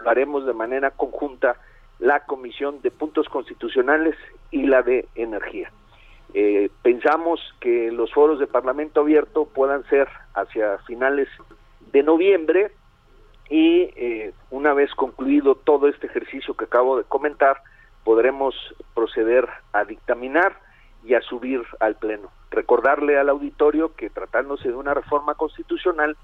lo 0.01 0.09
haremos 0.09 0.45
de 0.45 0.53
manera 0.53 0.91
conjunta 0.91 1.55
la 1.99 2.25
Comisión 2.25 2.81
de 2.81 2.91
Puntos 2.91 3.29
Constitucionales 3.29 4.15
y 4.51 4.67
la 4.67 4.81
de 4.81 5.07
Energía. 5.15 5.71
Eh, 6.39 6.69
pensamos 6.83 7.39
que 7.59 7.91
los 7.91 8.13
foros 8.13 8.37
de 8.37 8.45
Parlamento 8.45 9.01
abierto 9.01 9.45
puedan 9.45 9.83
ser 9.85 10.07
hacia 10.35 10.77
finales 10.85 11.27
de 11.91 12.03
noviembre 12.03 12.69
y 13.49 13.89
eh, 13.95 14.33
una 14.51 14.75
vez 14.75 14.93
concluido 14.93 15.55
todo 15.55 15.87
este 15.87 16.05
ejercicio 16.05 16.53
que 16.53 16.65
acabo 16.65 16.95
de 16.95 17.05
comentar, 17.05 17.63
podremos 18.03 18.53
proceder 18.93 19.49
a 19.73 19.83
dictaminar 19.85 20.59
y 21.03 21.15
a 21.15 21.21
subir 21.21 21.63
al 21.79 21.95
Pleno. 21.95 22.29
Recordarle 22.51 23.17
al 23.17 23.29
auditorio 23.29 23.95
que 23.95 24.11
tratándose 24.11 24.67
de 24.67 24.75
una 24.75 24.93
reforma 24.93 25.33
constitucional, 25.33 26.17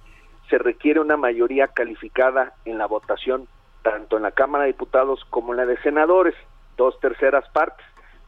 se 0.47 0.59
requiere 0.59 0.99
una 0.99 1.17
mayoría 1.17 1.69
calificada 1.69 2.53
en 2.65 2.77
la 2.77 2.85
votación 2.85 3.47
tanto 3.81 4.17
en 4.17 4.21
la 4.21 4.31
Cámara 4.31 4.65
de 4.65 4.73
Diputados 4.73 5.25
como 5.31 5.53
en 5.53 5.57
la 5.57 5.65
de 5.65 5.81
Senadores, 5.81 6.35
dos 6.77 6.99
terceras 6.99 7.49
partes 7.49 7.83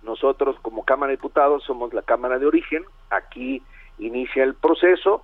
nosotros 0.06 0.56
como 0.62 0.86
Cámara 0.86 1.12
de 1.12 1.18
Diputados 1.18 1.64
somos 1.64 1.94
la 1.94 2.02
Cámara 2.02 2.40
de 2.40 2.46
Origen, 2.46 2.86
aquí 3.10 3.62
inicia 4.00 4.44
el 4.44 4.56
proceso 4.56 5.24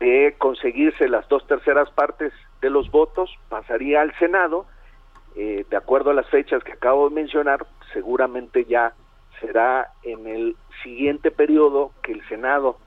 de 0.00 0.34
conseguirse 0.38 1.08
las 1.08 1.28
dos 1.28 1.46
terceras 1.46 1.90
partes 1.90 2.32
de 2.60 2.70
los 2.70 2.90
votos, 2.90 3.30
pasaría 3.48 4.00
al 4.00 4.16
Senado, 4.18 4.66
eh, 5.36 5.64
de 5.68 5.76
acuerdo 5.76 6.10
a 6.10 6.14
las 6.14 6.28
fechas 6.28 6.62
que 6.64 6.72
acabo 6.72 7.08
de 7.08 7.14
mencionar, 7.14 7.66
seguramente 7.92 8.64
ya 8.64 8.94
será 9.40 9.92
en 10.02 10.26
el 10.26 10.56
siguiente 10.82 11.30
periodo 11.30 11.92
que 12.02 12.12
el 12.12 12.26
Senado 12.28 12.78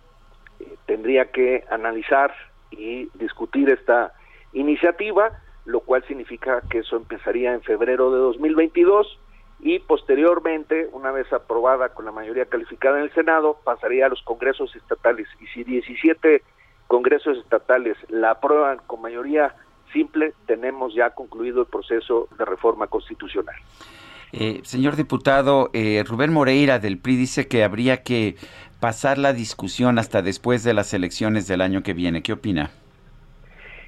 eh, 0.60 0.76
tendría 0.86 1.32
que 1.32 1.64
analizar 1.70 2.34
y 2.72 3.10
discutir 3.14 3.70
esta 3.70 4.14
iniciativa, 4.54 5.32
lo 5.66 5.82
cual 5.82 6.04
significa 6.08 6.62
que 6.70 6.80
eso 6.80 6.96
empezaría 6.98 7.54
en 7.54 7.62
febrero 7.62 8.12
de 8.12 8.20
2022 8.20 9.20
y 9.66 9.80
posteriormente, 9.80 10.90
una 10.92 11.10
vez 11.10 11.34
aprobada 11.34 11.90
con 11.90 12.06
la 12.06 12.12
mayoría 12.12 12.46
calificada 12.46 13.00
en 13.00 13.06
el 13.06 13.14
Senado, 13.16 13.58
pasaría 13.64 14.06
a 14.06 14.10
los 14.10 14.22
congresos 14.22 14.76
estatales. 14.76 15.28
Y 15.42 15.48
si 15.48 15.64
17 15.64 16.44
congresos 16.86 17.40
estatales 17.40 17.98
la 18.10 18.30
aprueban 18.30 18.78
con 18.86 19.02
mayoría 19.02 19.56
simple, 19.92 20.34
tenemos 20.46 20.94
ya 20.94 21.10
concluido 21.10 21.62
el 21.62 21.66
proceso 21.66 22.28
de 22.38 22.46
reforma 22.46 22.86
constitucional. 22.86 23.56
Eh, 24.34 24.62
señor 24.62 24.98
diputado, 24.98 25.72
eh, 25.74 26.04
Rubén 26.08 26.32
Moreira 26.32 26.78
del 26.78 27.00
PRI 27.00 27.16
dice 27.16 27.48
que 27.48 27.64
habría 27.64 28.04
que 28.04 28.36
pasar 28.80 29.18
la 29.18 29.34
discusión 29.34 29.98
hasta 29.98 30.22
después 30.22 30.64
de 30.64 30.76
las 30.76 30.94
elecciones 30.94 31.48
del 31.48 31.62
año 31.62 31.82
que 31.82 31.94
viene. 31.94 32.22
¿Qué 32.22 32.34
opina? 32.34 32.70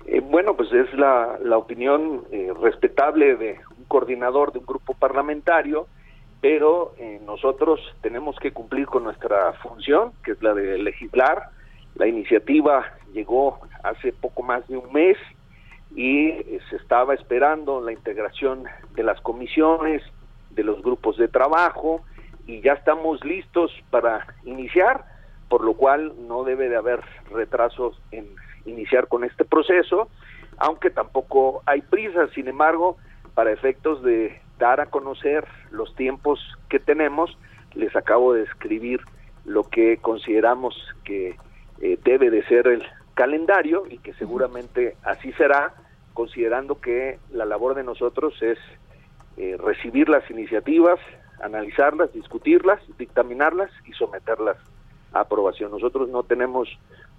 Eh, 0.07 0.21
bueno, 0.21 0.55
pues 0.55 0.71
es 0.71 0.91
la, 0.93 1.37
la 1.43 1.57
opinión 1.57 2.23
eh, 2.31 2.51
respetable 2.61 3.35
de 3.35 3.59
coordinador 3.87 4.51
de 4.53 4.59
un 4.59 4.65
grupo 4.65 4.93
parlamentario, 4.93 5.87
pero 6.41 6.93
eh, 6.97 7.19
nosotros 7.25 7.79
tenemos 8.01 8.37
que 8.39 8.51
cumplir 8.51 8.85
con 8.87 9.03
nuestra 9.03 9.53
función, 9.53 10.11
que 10.23 10.31
es 10.31 10.43
la 10.43 10.53
de 10.53 10.77
legislar. 10.77 11.49
La 11.95 12.07
iniciativa 12.07 12.85
llegó 13.13 13.59
hace 13.83 14.13
poco 14.13 14.43
más 14.43 14.67
de 14.67 14.77
un 14.77 14.91
mes 14.93 15.17
y 15.95 16.29
eh, 16.29 16.59
se 16.69 16.75
estaba 16.75 17.13
esperando 17.13 17.81
la 17.81 17.91
integración 17.91 18.65
de 18.95 19.03
las 19.03 19.19
comisiones, 19.21 20.03
de 20.51 20.63
los 20.63 20.81
grupos 20.81 21.17
de 21.17 21.27
trabajo 21.27 22.03
y 22.45 22.61
ya 22.61 22.73
estamos 22.73 23.23
listos 23.23 23.71
para 23.89 24.25
iniciar, 24.45 25.05
por 25.49 25.63
lo 25.63 25.73
cual 25.73 26.13
no 26.27 26.43
debe 26.43 26.69
de 26.69 26.77
haber 26.77 27.01
retrasos 27.31 27.99
en 28.11 28.27
iniciar 28.65 29.07
con 29.07 29.23
este 29.23 29.45
proceso, 29.45 30.09
aunque 30.57 30.89
tampoco 30.89 31.61
hay 31.65 31.81
prisa, 31.81 32.27
sin 32.33 32.47
embargo, 32.47 32.97
para 33.37 33.51
efectos 33.51 34.01
de 34.01 34.41
dar 34.57 34.81
a 34.81 34.87
conocer 34.87 35.45
los 35.69 35.93
tiempos 35.95 36.39
que 36.69 36.79
tenemos, 36.79 37.37
les 37.75 37.95
acabo 37.95 38.33
de 38.33 38.41
escribir 38.41 38.99
lo 39.45 39.61
que 39.65 39.97
consideramos 39.97 40.73
que 41.03 41.35
eh, 41.79 41.99
debe 42.03 42.31
de 42.31 42.43
ser 42.45 42.65
el 42.65 42.81
calendario 43.13 43.83
y 43.87 43.99
que 43.99 44.15
seguramente 44.15 44.95
así 45.03 45.33
será, 45.33 45.75
considerando 46.15 46.81
que 46.81 47.19
la 47.31 47.45
labor 47.45 47.75
de 47.75 47.83
nosotros 47.83 48.33
es 48.41 48.57
eh, 49.37 49.55
recibir 49.63 50.09
las 50.09 50.27
iniciativas, 50.31 50.99
analizarlas, 51.39 52.11
discutirlas, 52.13 52.79
dictaminarlas 52.97 53.69
y 53.85 53.93
someterlas 53.93 54.57
a 55.13 55.19
aprobación. 55.19 55.69
Nosotros 55.69 56.09
no 56.09 56.23
tenemos 56.23 56.67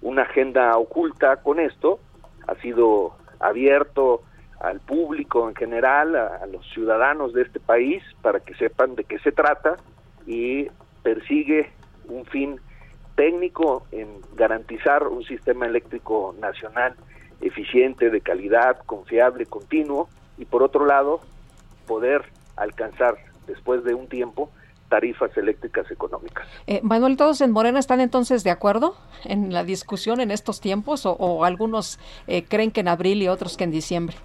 una 0.01 0.23
agenda 0.23 0.77
oculta 0.77 1.37
con 1.37 1.61
esto, 1.61 2.01
ha 2.45 2.55
sido 2.55 3.15
abierto 3.39 4.23
al 4.59 4.79
público 4.79 5.47
en 5.47 5.55
general, 5.55 6.15
a, 6.15 6.45
los 6.47 6.67
ciudadanos 6.73 7.33
de 7.33 7.43
este 7.43 7.59
país, 7.59 8.03
para 8.21 8.39
que 8.39 8.53
sepan 8.55 8.95
de 8.95 9.03
qué 9.05 9.19
se 9.19 9.31
trata 9.31 9.77
y 10.27 10.67
persigue 11.01 11.71
un 12.07 12.25
fin 12.25 12.59
técnico 13.15 13.85
en 13.91 14.07
garantizar 14.35 15.07
un 15.07 15.23
sistema 15.23 15.65
eléctrico 15.65 16.35
nacional 16.39 16.95
eficiente, 17.41 18.09
de 18.09 18.21
calidad, 18.21 18.79
confiable, 18.85 19.45
continuo, 19.45 20.09
y 20.37 20.45
por 20.45 20.63
otro 20.63 20.85
lado, 20.85 21.21
poder 21.87 22.23
alcanzar 22.55 23.15
después 23.47 23.83
de 23.83 23.93
un 23.93 24.07
tiempo 24.07 24.51
tarifas 24.89 25.35
eléctricas 25.37 25.89
económicas. 25.91 26.47
Eh, 26.67 26.81
Manuel, 26.83 27.15
¿todos 27.15 27.41
en 27.41 27.51
Morena 27.51 27.79
están 27.79 27.99
entonces 27.99 28.43
de 28.43 28.49
acuerdo 28.49 28.95
en 29.23 29.53
la 29.53 29.63
discusión 29.63 30.19
en 30.19 30.31
estos 30.31 30.59
tiempos 30.59 31.05
o, 31.05 31.13
o 31.13 31.45
algunos 31.45 31.99
eh, 32.27 32.43
creen 32.43 32.71
que 32.71 32.81
en 32.81 32.87
abril 32.87 33.21
y 33.21 33.27
otros 33.27 33.55
que 33.55 33.65
en 33.65 33.71
diciembre? 33.71 34.17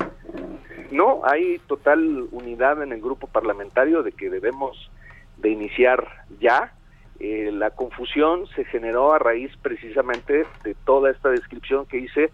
No, 0.91 1.23
hay 1.25 1.59
total 1.67 2.29
unidad 2.31 2.83
en 2.83 2.93
el 2.93 3.01
grupo 3.01 3.27
parlamentario 3.27 4.03
de 4.03 4.13
que 4.13 4.31
debemos 4.31 4.91
de 5.39 5.51
iniciar 5.51 6.07
ya. 6.41 6.73
Eh, 7.21 7.51
la 7.53 7.71
confusión 7.71 8.47
se 8.55 8.65
generó 8.65 9.13
a 9.13 9.19
raíz 9.19 9.51
precisamente 9.63 10.47
de 10.65 10.75
toda 10.85 11.11
esta 11.11 11.31
descripción 11.31 11.87
que 11.87 11.99
hice 11.99 12.31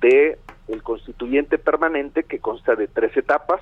de 0.00 0.38
el 0.68 0.82
constituyente 0.82 1.58
permanente 1.58 2.24
que 2.24 2.38
consta 2.38 2.74
de 2.76 2.88
tres 2.88 3.16
etapas 3.16 3.60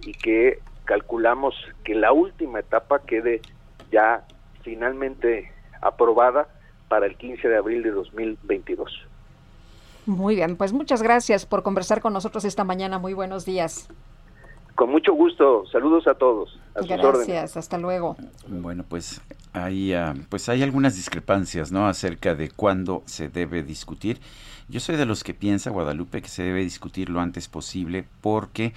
y 0.00 0.12
que 0.12 0.58
calculamos 0.84 1.54
que 1.84 1.94
la 1.94 2.12
última 2.12 2.60
etapa 2.60 3.00
quede 3.06 3.40
ya 3.90 4.24
finalmente 4.62 5.52
aprobada 5.80 6.48
para 6.88 7.06
el 7.06 7.16
15 7.16 7.48
de 7.48 7.56
abril 7.56 7.82
de 7.82 7.90
2022. 7.90 9.07
Muy 10.08 10.36
bien, 10.36 10.56
pues 10.56 10.72
muchas 10.72 11.02
gracias 11.02 11.44
por 11.44 11.62
conversar 11.62 12.00
con 12.00 12.14
nosotros 12.14 12.46
esta 12.46 12.64
mañana. 12.64 12.98
Muy 12.98 13.12
buenos 13.12 13.44
días. 13.44 13.90
Con 14.74 14.90
mucho 14.90 15.12
gusto. 15.12 15.66
Saludos 15.70 16.06
a 16.06 16.14
todos. 16.14 16.58
A 16.74 16.80
gracias. 16.80 17.58
Hasta 17.58 17.76
luego. 17.76 18.16
Bueno, 18.46 18.86
pues 18.88 19.20
hay, 19.52 19.94
uh, 19.94 20.14
pues 20.30 20.48
hay 20.48 20.62
algunas 20.62 20.96
discrepancias, 20.96 21.72
¿no? 21.72 21.86
Acerca 21.88 22.34
de 22.34 22.50
cuándo 22.50 23.02
se 23.04 23.28
debe 23.28 23.62
discutir. 23.62 24.18
Yo 24.70 24.80
soy 24.80 24.96
de 24.96 25.06
los 25.06 25.24
que 25.24 25.32
piensa, 25.32 25.70
Guadalupe, 25.70 26.20
que 26.20 26.28
se 26.28 26.42
debe 26.42 26.60
discutir 26.60 27.08
lo 27.08 27.22
antes 27.22 27.48
posible 27.48 28.04
porque 28.20 28.74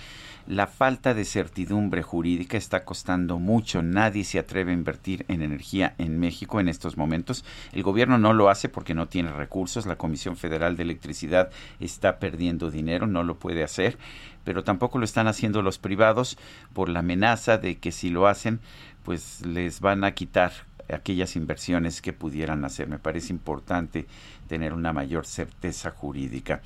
la 0.48 0.68
falta 0.68 1.14
de 1.14 1.26
certidumbre 1.26 2.02
jurídica 2.02 2.56
está 2.56 2.86
costando 2.86 3.40
mucho. 3.40 3.82
Nadie 3.82 4.24
se 4.24 4.40
atreve 4.40 4.72
a 4.72 4.76
invertir 4.76 5.26
en 5.28 5.42
energía 5.42 5.94
en 5.98 6.18
México 6.18 6.62
en 6.62 6.70
estos 6.70 6.96
momentos. 6.96 7.44
El 7.74 7.84
gobierno 7.84 8.18
no 8.18 8.32
lo 8.32 8.50
hace 8.50 8.70
porque 8.70 8.94
no 8.94 9.10
tiene 9.10 9.34
recursos. 9.34 9.86
La 9.86 9.98
Comisión 9.98 10.38
Federal 10.38 10.78
de 10.78 10.84
Electricidad 10.84 11.50
está 11.82 12.20
perdiendo 12.20 12.72
dinero, 12.72 13.06
no 13.06 13.24
lo 13.24 13.38
puede 13.38 13.62
hacer. 13.62 13.98
Pero 14.46 14.64
tampoco 14.64 14.98
lo 14.98 15.04
están 15.04 15.28
haciendo 15.28 15.62
los 15.62 15.78
privados 15.78 16.38
por 16.72 16.88
la 16.88 17.00
amenaza 17.00 17.58
de 17.58 17.80
que 17.80 17.92
si 17.92 18.10
lo 18.10 18.28
hacen, 18.28 18.62
pues 19.04 19.46
les 19.46 19.82
van 19.82 20.06
a 20.06 20.14
quitar 20.14 20.54
aquellas 20.94 21.36
inversiones 21.36 22.02
que 22.02 22.14
pudieran 22.14 22.66
hacer. 22.66 22.88
Me 22.88 23.00
parece 23.00 23.34
importante 23.34 24.08
tener 24.52 24.74
una 24.74 24.92
mayor 24.92 25.26
certeza 25.26 25.92
jurídica. 25.92 26.60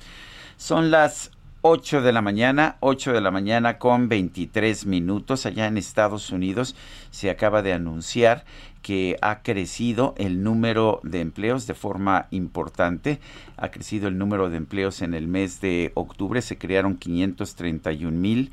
Son 0.56 0.90
las 0.90 1.30
8 1.62 2.02
de 2.02 2.12
la 2.12 2.20
mañana, 2.20 2.78
8 2.80 3.12
de 3.12 3.20
la 3.20 3.30
mañana 3.30 3.78
con 3.78 4.08
23 4.08 4.86
minutos. 4.86 5.46
Allá 5.46 5.68
en 5.68 5.76
Estados 5.76 6.30
Unidos 6.30 6.74
se 7.12 7.30
acaba 7.30 7.62
de 7.62 7.74
anunciar 7.74 8.44
que 8.82 9.16
ha 9.22 9.42
crecido 9.42 10.16
el 10.18 10.42
número 10.42 10.98
de 11.04 11.20
empleos 11.20 11.68
de 11.68 11.74
forma 11.74 12.26
importante. 12.32 13.20
Ha 13.56 13.70
crecido 13.70 14.08
el 14.08 14.18
número 14.18 14.50
de 14.50 14.56
empleos 14.56 15.00
en 15.00 15.14
el 15.14 15.28
mes 15.28 15.60
de 15.60 15.92
octubre. 15.94 16.42
Se 16.42 16.58
crearon 16.58 16.96
531 16.96 18.10
mil 18.10 18.50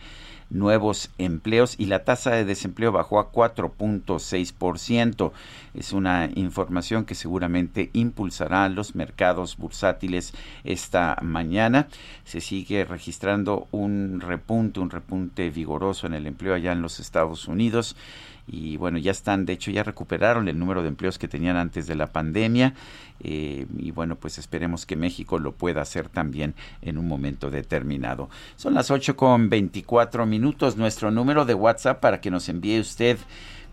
nuevos 0.54 1.10
empleos 1.18 1.76
y 1.78 1.88
la 1.88 2.06
tasa 2.06 2.32
de 2.32 2.46
desempleo 2.46 2.92
bajó 2.92 3.20
a 3.20 3.32
4.6%. 3.32 5.32
Es 5.74 5.92
una 5.92 6.30
información 6.36 7.06
que 7.06 7.16
seguramente 7.16 7.90
impulsará 7.94 8.70
los 8.70 8.96
mercados 8.96 9.58
bursátiles 9.58 10.34
esta 10.64 11.18
mañana. 11.22 11.88
Se 12.24 12.40
sigue 12.40 12.86
registrando 12.86 13.68
un 13.72 14.22
repunte, 14.22 14.80
un 14.80 14.90
repunte 14.90 15.50
vigoroso 15.50 16.08
en 16.08 16.14
el 16.14 16.28
empleo 16.28 16.54
allá 16.54 16.72
en 16.72 16.82
los 16.82 17.00
Estados 17.00 17.48
Unidos 17.48 17.96
y 18.46 18.78
bueno, 18.78 18.98
ya 18.98 19.12
están, 19.12 19.46
de 19.46 19.54
hecho 19.54 19.72
ya 19.72 19.84
recuperaron 19.84 20.48
el 20.48 20.60
número 20.60 20.82
de 20.82 20.90
empleos 20.90 21.18
que 21.18 21.28
tenían 21.28 21.56
antes 21.56 21.88
de 21.88 21.96
la 21.96 22.08
pandemia 22.08 22.74
eh, 23.22 23.66
y 23.78 23.92
bueno, 23.92 24.18
pues 24.18 24.38
esperemos 24.38 24.86
que 24.86 24.96
México 24.96 25.40
lo 25.40 25.54
pueda 25.54 25.82
hacer 25.82 26.10
también 26.10 26.54
en 26.82 26.98
un 26.98 27.08
momento 27.08 27.50
determinado. 27.50 28.30
Son 28.56 28.74
las 28.74 28.92
8 28.92 29.16
con 29.16 29.50
24 29.50 30.26
minutos, 30.26 30.76
nuestro 30.76 31.10
número 31.10 31.46
de 31.46 31.54
WhatsApp 31.54 32.00
para 32.00 32.20
que 32.20 32.32
nos 32.32 32.50
envíe 32.50 32.80
usted 32.80 33.18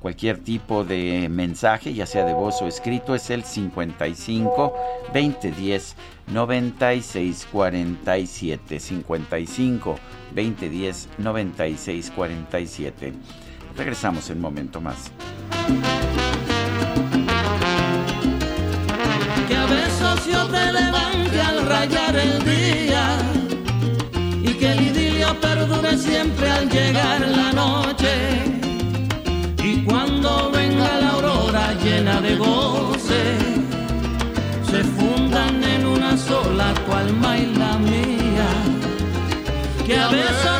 cualquier 0.01 0.39
tipo 0.39 0.85
de 0.85 1.29
mensaje, 1.29 1.93
ya 1.93 2.07
sea 2.07 2.25
de 2.25 2.33
voz 2.33 2.63
o 2.63 2.67
escrito, 2.67 3.15
es 3.15 3.31
el 3.31 3.45
55 3.45 4.75
2010 5.13 5.97
96 6.33 7.49
47 7.53 8.81
55 8.81 9.99
2010 10.35 11.09
96 11.19 12.13
47 12.15 13.13
Regresamos 13.77 14.29
en 14.31 14.37
un 14.37 14.43
momento 14.43 14.81
más. 14.81 15.11
Que 19.49 19.57
a 19.57 19.67
besos 19.67 20.27
yo 20.27 20.47
te 20.47 20.73
levante 20.73 21.41
al 21.41 21.67
rayar 21.67 22.17
el 22.17 22.45
día 22.45 23.19
y 24.43 24.55
que 24.55 24.73
el 24.73 24.81
idilio 24.83 25.39
perdure 25.41 25.97
siempre 25.97 26.51
al 26.51 26.69
llegar 26.69 27.21
la 27.29 27.53
noche. 27.53 28.15
Y 29.63 29.83
cuando 29.85 30.51
venga 30.51 31.01
la 31.01 31.11
aurora 31.11 31.75
llena 31.83 32.21
de 32.21 32.37
goce, 32.37 33.23
se 34.71 34.85
fundan 34.85 35.63
en 35.65 35.87
una 35.87 36.17
sola 36.17 36.75
cual 36.87 37.13
maila 37.15 37.79
mía. 37.79 38.49
Que 39.87 39.99
a 39.99 40.09
besos 40.09 40.60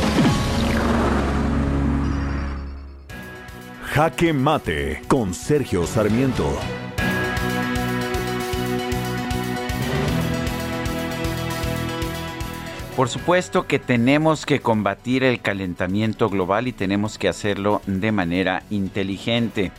Jaque 3.93 4.31
Mate 4.31 5.01
con 5.09 5.33
Sergio 5.33 5.85
Sarmiento. 5.85 6.49
Por 12.95 13.09
supuesto 13.09 13.67
que 13.67 13.79
tenemos 13.79 14.45
que 14.45 14.61
combatir 14.61 15.25
el 15.25 15.41
calentamiento 15.41 16.29
global 16.29 16.69
y 16.69 16.71
tenemos 16.71 17.17
que 17.17 17.27
hacerlo 17.27 17.81
de 17.85 18.13
manera 18.13 18.63
inteligente. 18.69 19.73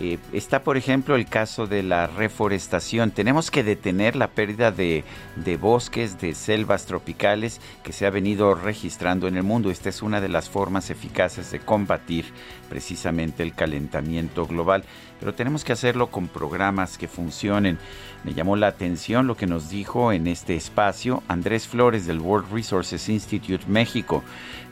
Eh, 0.00 0.18
está, 0.32 0.62
por 0.62 0.76
ejemplo, 0.76 1.16
el 1.16 1.26
caso 1.26 1.66
de 1.66 1.82
la 1.82 2.06
reforestación. 2.06 3.10
Tenemos 3.10 3.50
que 3.50 3.64
detener 3.64 4.14
la 4.14 4.28
pérdida 4.28 4.70
de, 4.70 5.04
de, 5.34 5.56
bosques, 5.56 6.20
de 6.20 6.34
selvas 6.34 6.86
tropicales 6.86 7.60
que 7.82 7.92
se 7.92 8.06
ha 8.06 8.10
venido 8.10 8.54
registrando 8.54 9.26
en 9.26 9.36
el 9.36 9.42
mundo. 9.42 9.70
Esta 9.70 9.88
es 9.88 10.00
una 10.00 10.20
de 10.20 10.28
las 10.28 10.48
formas 10.48 10.90
eficaces 10.90 11.50
de 11.50 11.58
combatir 11.58 12.26
precisamente 12.68 13.42
el 13.42 13.54
calentamiento 13.54 14.46
global. 14.46 14.84
Pero 15.18 15.34
tenemos 15.34 15.64
que 15.64 15.72
hacerlo 15.72 16.12
con 16.12 16.28
programas 16.28 16.96
que 16.96 17.08
funcionen. 17.08 17.78
Me 18.22 18.34
llamó 18.34 18.54
la 18.54 18.68
atención 18.68 19.26
lo 19.26 19.36
que 19.36 19.48
nos 19.48 19.68
dijo 19.68 20.12
en 20.12 20.28
este 20.28 20.54
espacio 20.54 21.24
Andrés 21.26 21.66
Flores 21.66 22.06
del 22.06 22.20
World 22.20 22.52
Resources 22.52 23.08
Institute 23.08 23.64
México, 23.66 24.22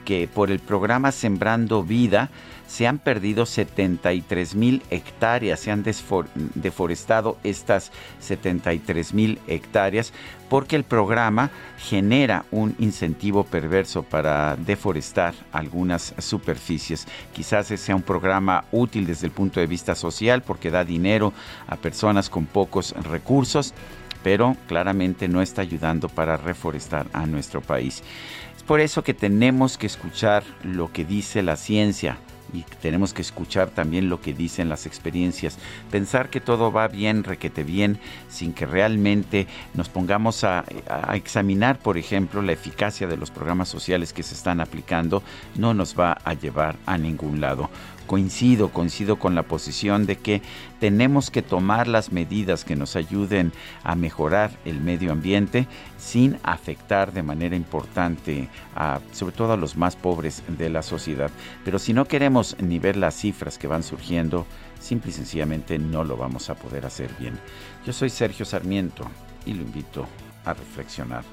que 0.07 0.29
por 0.33 0.51
el 0.51 0.61
programa 0.61 1.13
Sembrando 1.13 1.83
Vida, 1.83 2.31
se 2.67 2.87
han 2.87 2.99
perdido 2.99 3.47
73 3.47 4.55
mil 4.55 4.83
hectáreas, 4.91 5.61
se 5.61 5.71
han 5.71 5.85
deforestado 6.55 7.39
estas 7.45 7.93
73 8.21 9.15
mil 9.15 9.39
hectáreas 9.47 10.13
porque 10.49 10.77
el 10.77 10.85
programa 10.85 11.51
genera 11.79 12.45
un 12.51 12.75
incentivo 12.79 13.45
perverso 13.45 14.03
para 14.03 14.57
deforestar 14.57 15.35
algunas 15.53 16.15
superficies. 16.19 17.07
Quizás 17.33 17.67
sea 17.67 17.97
un 17.97 18.03
programa 18.03 18.65
útil 18.73 19.07
desde 19.07 19.27
el 19.27 19.33
punto 19.33 19.61
de 19.61 19.67
vista 19.67 19.95
social 19.95 20.43
porque 20.43 20.71
da 20.71 20.85
dinero 20.85 21.33
a 21.67 21.77
personas 21.77 22.31
con 22.31 22.47
pocos 22.47 22.93
recursos, 23.03 23.75
pero 24.23 24.57
claramente 24.67 25.29
no 25.29 25.41
está 25.41 25.63
ayudando 25.63 26.09
para 26.09 26.37
reforestar 26.37 27.07
a 27.13 27.27
nuestro 27.27 27.61
país. 27.61 28.03
Por 28.67 28.81
eso 28.81 29.05
que 29.05 29.15
tenemos 29.15 29.79
que 29.79 29.87
escuchar 29.87 30.43
lo 30.65 30.93
que 30.93 31.05
dice 31.05 31.43
la 31.43 31.57
ciencia, 31.57 32.19
y 32.53 32.65
tenemos 32.81 33.13
que 33.13 33.23
escuchar 33.23 33.71
también 33.71 34.09
lo 34.09 34.21
que 34.21 34.33
dicen 34.33 34.69
las 34.69 34.87
experiencias. 34.87 35.59
Pensar 35.91 36.31
que 36.31 36.41
todo 36.41 36.73
va 36.73 36.89
bien, 36.89 37.25
requete 37.25 37.65
bien, 37.65 37.99
sin 38.29 38.53
que 38.53 38.67
realmente 38.67 39.47
nos 39.75 39.89
pongamos 39.89 40.45
a, 40.45 40.65
a, 40.89 41.17
examinar, 41.17 41.79
por 41.79 41.99
ejemplo, 41.99 42.43
la 42.43 42.53
eficacia 42.53 43.07
de 43.07 43.17
los 43.17 43.31
programas 43.31 43.69
sociales 43.69 44.13
que 44.13 44.23
se 44.23 44.35
están 44.35 44.61
aplicando, 44.61 45.23
no 45.57 45.75
nos 45.75 45.99
va 45.99 46.19
a 46.25 46.35
llevar 46.35 46.77
a 46.87 46.99
ningún 46.99 47.41
lado 47.41 47.69
coincido, 48.07 48.71
coincido 48.71 49.19
con 49.19 49.35
la 49.35 49.43
posición 49.43 50.07
de 50.07 50.17
que 50.17 50.43
tenemos 50.81 51.31
que 51.31 51.43
tomar 51.43 51.89
las 51.89 52.13
medidas 52.13 52.65
que 52.65 52.77
nos 52.77 52.97
ayuden 52.97 53.53
a 53.83 53.95
mejorar 53.95 54.51
el 54.65 54.81
medio 54.81 55.13
ambiente 55.13 55.67
sin 55.99 56.39
afectar 56.43 57.13
de 57.13 57.23
manera 57.23 57.57
importante 57.57 58.49
a, 58.75 59.01
sobre 59.13 59.35
todo 59.35 59.53
a 59.53 59.57
los 59.57 59.77
más 59.77 59.97
pobres 59.97 60.43
de 60.49 60.71
la 60.71 60.83
sociedad. 60.83 61.31
Pero 61.65 61.79
si 61.79 61.93
no 61.93 62.07
queremos 62.07 62.57
ni 62.61 62.79
ver 62.79 62.97
las 62.97 63.15
cifras 63.15 63.59
que 63.59 63.67
van 63.67 63.83
surgiendo, 63.83 64.47
simple 64.81 65.11
y 65.11 65.15
sencillamente 65.15 65.79
no 65.79 66.05
lo 66.05 66.17
vamos 66.17 66.51
a 66.51 66.55
poder 66.55 66.87
hacer 66.87 67.11
bien. 67.19 67.39
Yo 67.85 67.93
soy 67.93 68.11
Sergio 68.11 68.45
Sarmiento 68.45 69.05
y 69.45 69.55
lo 69.55 69.63
invito 69.63 70.07
a 70.45 70.55
reflexionar. 70.55 71.25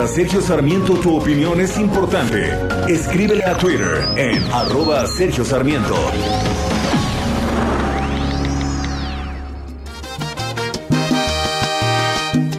Para 0.00 0.12
Sergio 0.12 0.40
Sarmiento 0.40 0.94
tu 0.94 1.14
opinión 1.14 1.60
es 1.60 1.76
importante. 1.76 2.56
Escríbele 2.88 3.44
a 3.44 3.54
Twitter 3.54 4.08
en 4.16 4.42
arroba 4.50 5.06
Sergio 5.06 5.44
Sarmiento. 5.44 5.94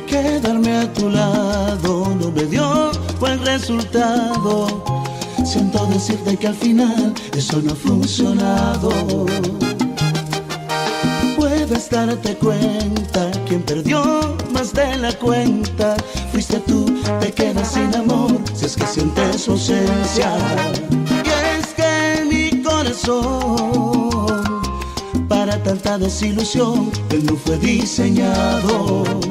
Quedarme 0.06 0.72
a 0.72 0.94
tu 0.94 1.10
lado 1.10 2.16
no 2.22 2.32
me 2.32 2.44
dio 2.44 2.92
buen 3.20 3.44
resultado. 3.44 4.84
Siento 5.44 5.88
decirte 5.88 6.38
que 6.38 6.46
al 6.46 6.56
final 6.56 7.12
eso 7.36 7.60
no 7.64 7.72
ha 7.72 7.76
funcionado. 7.76 8.92
Darte 11.72 12.36
cuenta, 12.36 13.32
quien 13.48 13.62
perdió 13.64 14.36
más 14.52 14.74
de 14.74 14.98
la 14.98 15.14
cuenta 15.14 15.96
fuiste 16.30 16.60
tú, 16.68 17.02
te 17.22 17.32
quedas 17.32 17.72
sin 17.72 17.96
amor 17.96 18.42
si 18.54 18.66
es 18.66 18.76
que 18.76 18.86
sientes 18.86 19.44
su 19.44 19.52
ausencia. 19.52 20.36
Y 21.26 21.30
es 21.58 21.68
que 21.74 22.26
mi 22.30 22.62
corazón, 22.62 24.44
para 25.30 25.64
tanta 25.64 25.98
desilusión, 25.98 26.92
él 27.10 27.26
no 27.26 27.38
fue 27.38 27.58
diseñado. 27.58 29.31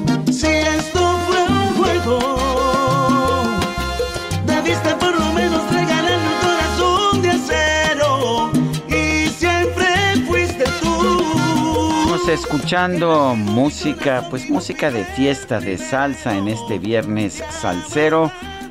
Escuchando 12.32 13.35
música, 13.35 14.27
pues 14.31 14.48
música 14.48 14.90
de 14.90 15.05
fiesta, 15.05 15.61
de 15.61 15.77
salsa 15.77 16.36
en 16.36 16.48
este 16.48 16.78
viernes 16.78 17.43
salsero. 17.51 18.31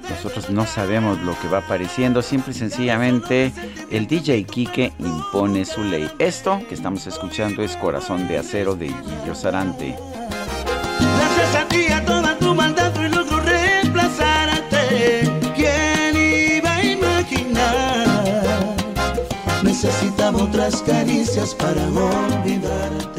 Nosotros 0.09 0.49
no 0.49 0.65
sabemos 0.65 1.21
lo 1.21 1.39
que 1.39 1.47
va 1.47 1.59
apareciendo, 1.59 2.21
simple 2.21 2.53
y 2.53 2.57
sencillamente 2.57 3.51
el 3.91 4.07
DJ 4.07 4.45
Kike 4.45 4.93
impone 4.99 5.65
su 5.65 5.83
ley. 5.83 6.09
Esto 6.19 6.61
que 6.67 6.75
estamos 6.75 7.05
escuchando 7.05 7.61
es 7.61 7.75
Corazón 7.77 8.27
de 8.27 8.37
Acero 8.37 8.75
de 8.75 8.87
Guillo 8.87 9.35
Sarante. 9.35 9.95
Gracias 10.99 11.55
a 11.55 11.67
ti, 11.67 11.87
a 11.87 12.03
toda 12.05 12.37
tu 12.37 12.55
maldad, 12.55 12.91
y 12.95 13.07
reemplazarte. 13.07 15.29
¿Quién 15.55 16.57
iba 16.57 16.75
a 16.75 16.83
imaginar? 16.83 18.75
Necesitaba 19.63 20.43
otras 20.43 20.81
caricias 20.81 21.55
para 21.55 21.81
olvidarte. 21.83 23.18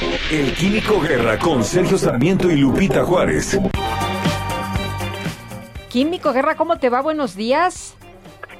El 0.00 0.54
Químico 0.54 0.98
Guerra 0.98 1.38
con 1.38 1.62
Sergio 1.62 1.98
Sarmiento 1.98 2.50
y 2.50 2.56
Lupita 2.56 3.04
Juárez. 3.04 3.60
Químico 5.90 6.32
Guerra, 6.32 6.54
¿cómo 6.54 6.78
te 6.78 6.88
va? 6.88 7.02
Buenos 7.02 7.36
días. 7.36 7.98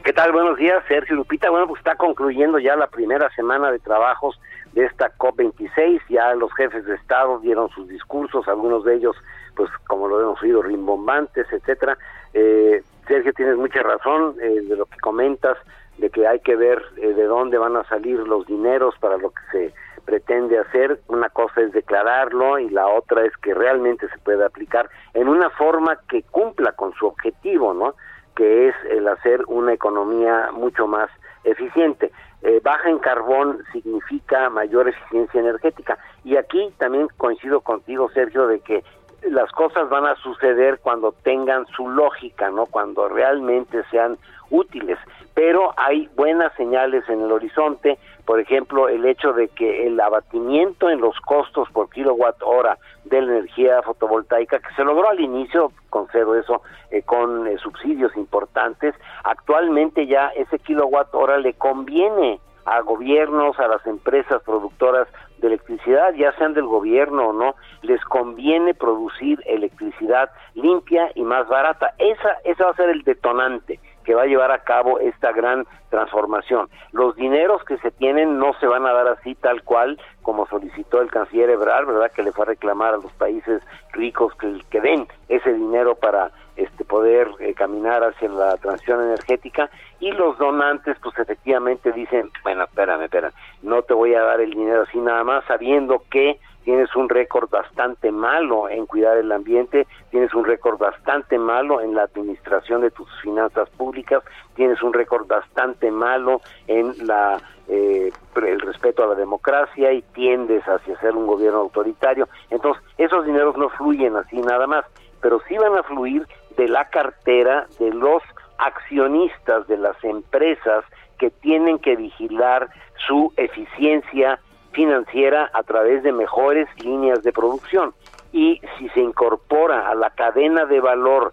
¿Qué 0.04 0.12
tal? 0.12 0.32
Buenos 0.32 0.58
días, 0.58 0.84
Sergio 0.86 1.16
Lupita. 1.16 1.48
Bueno, 1.48 1.66
pues 1.66 1.78
está 1.78 1.96
concluyendo 1.96 2.58
ya 2.58 2.76
la 2.76 2.88
primera 2.88 3.30
semana 3.34 3.72
de 3.72 3.78
trabajos 3.78 4.38
de 4.74 4.84
esta 4.84 5.16
COP26. 5.16 6.02
Ya 6.10 6.34
los 6.34 6.52
jefes 6.52 6.84
de 6.84 6.96
Estado 6.96 7.38
dieron 7.38 7.70
sus 7.70 7.88
discursos, 7.88 8.46
algunos 8.46 8.84
de 8.84 8.96
ellos, 8.96 9.16
pues 9.56 9.70
como 9.88 10.08
lo 10.08 10.20
hemos 10.20 10.42
oído, 10.42 10.60
rimbombantes, 10.60 11.46
etcétera. 11.50 11.96
Eh, 12.34 12.82
Sergio, 13.08 13.32
tienes 13.32 13.56
mucha 13.56 13.82
razón 13.82 14.36
eh, 14.42 14.60
de 14.68 14.76
lo 14.76 14.84
que 14.84 14.98
comentas 14.98 15.56
de 15.96 16.10
que 16.10 16.26
hay 16.26 16.40
que 16.40 16.56
ver 16.56 16.82
eh, 16.98 17.14
de 17.14 17.24
dónde 17.24 17.56
van 17.56 17.76
a 17.76 17.84
salir 17.84 18.18
los 18.18 18.46
dineros 18.46 18.94
para 19.00 19.16
lo 19.16 19.30
que 19.30 19.42
se 19.52 19.74
pretende 20.01 20.59
hacer. 20.59 21.01
Una 21.09 21.28
cosa 21.28 21.60
es 21.60 21.72
declararlo 21.72 22.59
y 22.59 22.68
la 22.70 22.86
otra 22.89 23.24
es 23.24 23.36
que 23.39 23.55
realmente 23.55 24.09
se 24.09 24.18
pueda 24.18 24.47
aplicar 24.47 24.89
en 25.14 25.28
una 25.28 25.51
forma 25.51 25.98
que 26.09 26.22
cumpla 26.22 26.72
con 26.72 26.93
su 26.94 27.06
objetivo, 27.06 27.74
¿no? 27.74 27.94
Que 28.35 28.68
es 28.68 28.74
el 28.90 29.06
hacer 29.09 29.43
una 29.47 29.72
economía 29.72 30.51
mucho 30.52 30.86
más 30.86 31.10
eficiente. 31.44 32.10
Eh, 32.43 32.60
baja 32.62 32.89
en 32.89 32.98
carbón 32.98 33.62
significa 33.72 34.48
mayor 34.48 34.89
eficiencia 34.89 35.40
energética. 35.40 35.98
Y 36.24 36.36
aquí 36.36 36.72
también 36.78 37.09
coincido 37.16 37.60
contigo, 37.60 38.10
Sergio, 38.10 38.47
de 38.47 38.60
que 38.60 38.82
las 39.28 39.51
cosas 39.52 39.89
van 39.90 40.06
a 40.06 40.14
suceder 40.16 40.81
cuando 40.81 41.12
tengan 41.12 41.66
su 41.66 41.89
lógica, 41.89 42.51
¿no? 42.51 42.66
Cuando 42.66 43.09
realmente 43.09 43.82
sean 43.90 44.16
útiles. 44.51 44.98
Pero 45.35 45.72
hay 45.77 46.09
buenas 46.16 46.52
señales 46.55 47.09
en 47.09 47.22
el 47.22 47.32
horizonte, 47.32 47.98
por 48.31 48.39
ejemplo, 48.39 48.89
el 48.89 49.07
hecho 49.07 49.32
de 49.32 49.48
que 49.48 49.89
el 49.89 49.98
abatimiento 49.98 50.89
en 50.89 51.01
los 51.01 51.19
costos 51.19 51.69
por 51.73 51.90
kilowatt 51.90 52.40
hora 52.44 52.78
de 53.07 53.20
la 53.20 53.32
energía 53.32 53.82
fotovoltaica, 53.82 54.61
que 54.61 54.73
se 54.77 54.85
logró 54.85 55.09
al 55.09 55.19
inicio, 55.19 55.73
concedo 55.89 56.36
eso, 56.36 56.62
eh, 56.93 57.02
con 57.02 57.48
eh, 57.48 57.59
subsidios 57.59 58.16
importantes, 58.16 58.94
actualmente 59.24 60.07
ya 60.07 60.28
ese 60.28 60.61
kilowatt 60.61 61.12
hora 61.12 61.39
le 61.39 61.55
conviene 61.55 62.39
a 62.66 62.81
gobiernos, 62.82 63.59
a 63.59 63.66
las 63.66 63.85
empresas 63.85 64.40
productoras 64.44 65.09
de 65.39 65.48
electricidad, 65.48 66.15
ya 66.15 66.31
sean 66.35 66.55
del 66.55 66.66
gobierno 66.66 67.31
o 67.31 67.32
no, 67.32 67.57
les 67.82 68.01
conviene 68.05 68.74
producir 68.74 69.43
electricidad 69.44 70.31
limpia 70.55 71.11
y 71.16 71.24
más 71.24 71.48
barata. 71.48 71.94
Esa, 71.98 72.36
esa 72.44 72.66
va 72.66 72.70
a 72.70 72.77
ser 72.77 72.90
el 72.90 73.02
detonante 73.02 73.81
que 74.11 74.16
va 74.16 74.23
a 74.23 74.27
llevar 74.27 74.51
a 74.51 74.65
cabo 74.65 74.99
esta 74.99 75.31
gran 75.31 75.69
transformación. 75.89 76.69
Los 76.91 77.15
dineros 77.15 77.62
que 77.62 77.78
se 77.78 77.93
tienen 77.93 78.41
no 78.41 78.55
se 78.55 78.66
van 78.66 78.85
a 78.85 78.93
dar 78.93 79.07
así 79.07 79.37
tal 79.37 79.62
cual 79.62 80.01
como 80.23 80.49
solicitó 80.49 81.01
el 81.01 81.12
canciller 81.12 81.49
Ebrard, 81.49 81.87
¿verdad? 81.87 82.11
Que 82.11 82.24
le 82.24 82.32
fue 82.32 82.43
a 82.43 82.49
reclamar 82.49 82.95
a 82.95 82.97
los 82.97 83.12
países 83.12 83.62
ricos 83.93 84.35
que, 84.35 84.81
den 84.81 85.07
ese 85.28 85.53
dinero 85.53 85.95
para 85.95 86.32
este 86.57 86.85
poder 86.85 87.28
eh, 87.39 87.55
caminar 87.55 88.03
hacia 88.03 88.28
la 88.28 88.57
transición 88.57 89.01
energética 89.01 89.70
y 90.01 90.11
los 90.11 90.37
donantes 90.39 90.97
pues 91.01 91.16
efectivamente 91.16 91.93
dicen, 91.93 92.32
bueno, 92.43 92.65
espérame, 92.65 93.03
espérame, 93.05 93.32
no 93.62 93.82
te 93.82 93.95
voy 93.95 94.15
a 94.15 94.23
dar 94.23 94.41
el 94.41 94.51
dinero 94.51 94.82
así 94.82 94.99
nada 94.99 95.23
más 95.23 95.45
sabiendo 95.45 96.03
que 96.11 96.41
tienes 96.65 96.95
un 96.95 97.09
récord 97.09 97.49
bastante 97.51 98.11
malo 98.11 98.69
en 98.69 98.87
cuidar 98.87 99.16
el 99.19 99.32
ambiente, 99.32 99.87
tienes 100.11 100.35
un 100.35 100.45
récord 100.45 100.78
bastante 100.78 101.39
malo 101.39 101.81
en 101.81 101.95
la 101.95 102.03
administración 102.03 102.81
de 102.82 102.91
tus 102.91 103.09
finanzas 103.23 103.69
públicas, 103.70 104.23
tienes 104.55 104.82
un 104.82 104.93
récord 104.93 105.27
bastante 105.27 105.91
malo 105.91 106.41
en 106.66 106.95
la 107.07 107.39
eh, 107.69 108.11
el 108.35 108.61
respeto 108.61 109.05
a 109.05 109.07
la 109.07 109.15
democracia 109.15 109.93
y 109.93 110.03
tiendes 110.03 110.65
hacia 110.65 110.99
ser 110.99 111.15
un 111.15 111.27
gobierno 111.27 111.61
autoritario. 111.61 112.28
Entonces, 112.51 112.82
esos 112.99 113.24
dineros 113.24 113.57
no 113.57 113.69
fluyen 113.69 114.16
así 114.16 114.41
nada 114.41 114.66
más, 114.66 114.85
pero 115.20 115.41
sí 115.47 115.57
van 115.57 115.77
a 115.77 115.82
fluir 115.85 116.27
de 116.57 116.66
la 116.66 116.87
cartera 116.87 117.66
de 117.78 117.91
los 117.91 118.23
accionistas 118.59 119.66
de 119.69 119.77
las 119.77 120.03
empresas 120.03 120.85
que 121.19 121.31
tienen 121.31 121.78
que 121.78 121.97
vigilar 121.97 122.69
su 123.07 123.32
eficiencia 123.37 124.41
financiera 124.72 125.51
a 125.52 125.62
través 125.62 126.02
de 126.02 126.12
mejores 126.12 126.68
líneas 126.82 127.22
de 127.22 127.32
producción. 127.32 127.94
Y 128.32 128.60
si 128.78 128.88
se 128.90 129.01
incorpora 129.01 129.88
a 129.88 129.94
la 129.94 130.10
cadena 130.10 130.64
de 130.64 130.80
valor 130.80 131.32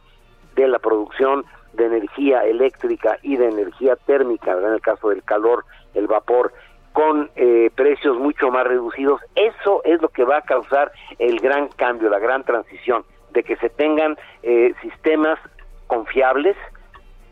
de 0.56 0.68
la 0.68 0.80
producción 0.80 1.46
de 1.74 1.86
energía 1.86 2.42
eléctrica 2.42 3.20
y 3.22 3.38
de 3.38 3.50
energía 3.50 3.96
térmica, 3.96 4.54
en 4.54 4.74
el 4.74 4.82
caso 4.82 5.10
del 5.10 5.24
calor, 5.24 5.66
el 5.94 6.08
vapor, 6.08 6.54
con 6.94 7.30
eh, 7.36 7.70
precios 7.76 8.18
mucho 8.18 8.50
más 8.50 8.66
reducidos, 8.66 9.22
eso 9.36 9.82
es 9.84 10.02
lo 10.02 10.10
que 10.10 10.24
va 10.24 10.38
a 10.38 10.42
causar 10.42 10.92
el 11.20 11.40
gran 11.40 11.68
cambio, 11.68 12.10
la 12.10 12.18
gran 12.18 12.44
transición, 12.44 13.06
de 13.30 13.44
que 13.44 13.56
se 13.58 13.70
tengan 13.70 14.18
eh, 14.42 14.74
sistemas 14.82 15.38
confiables, 15.86 16.58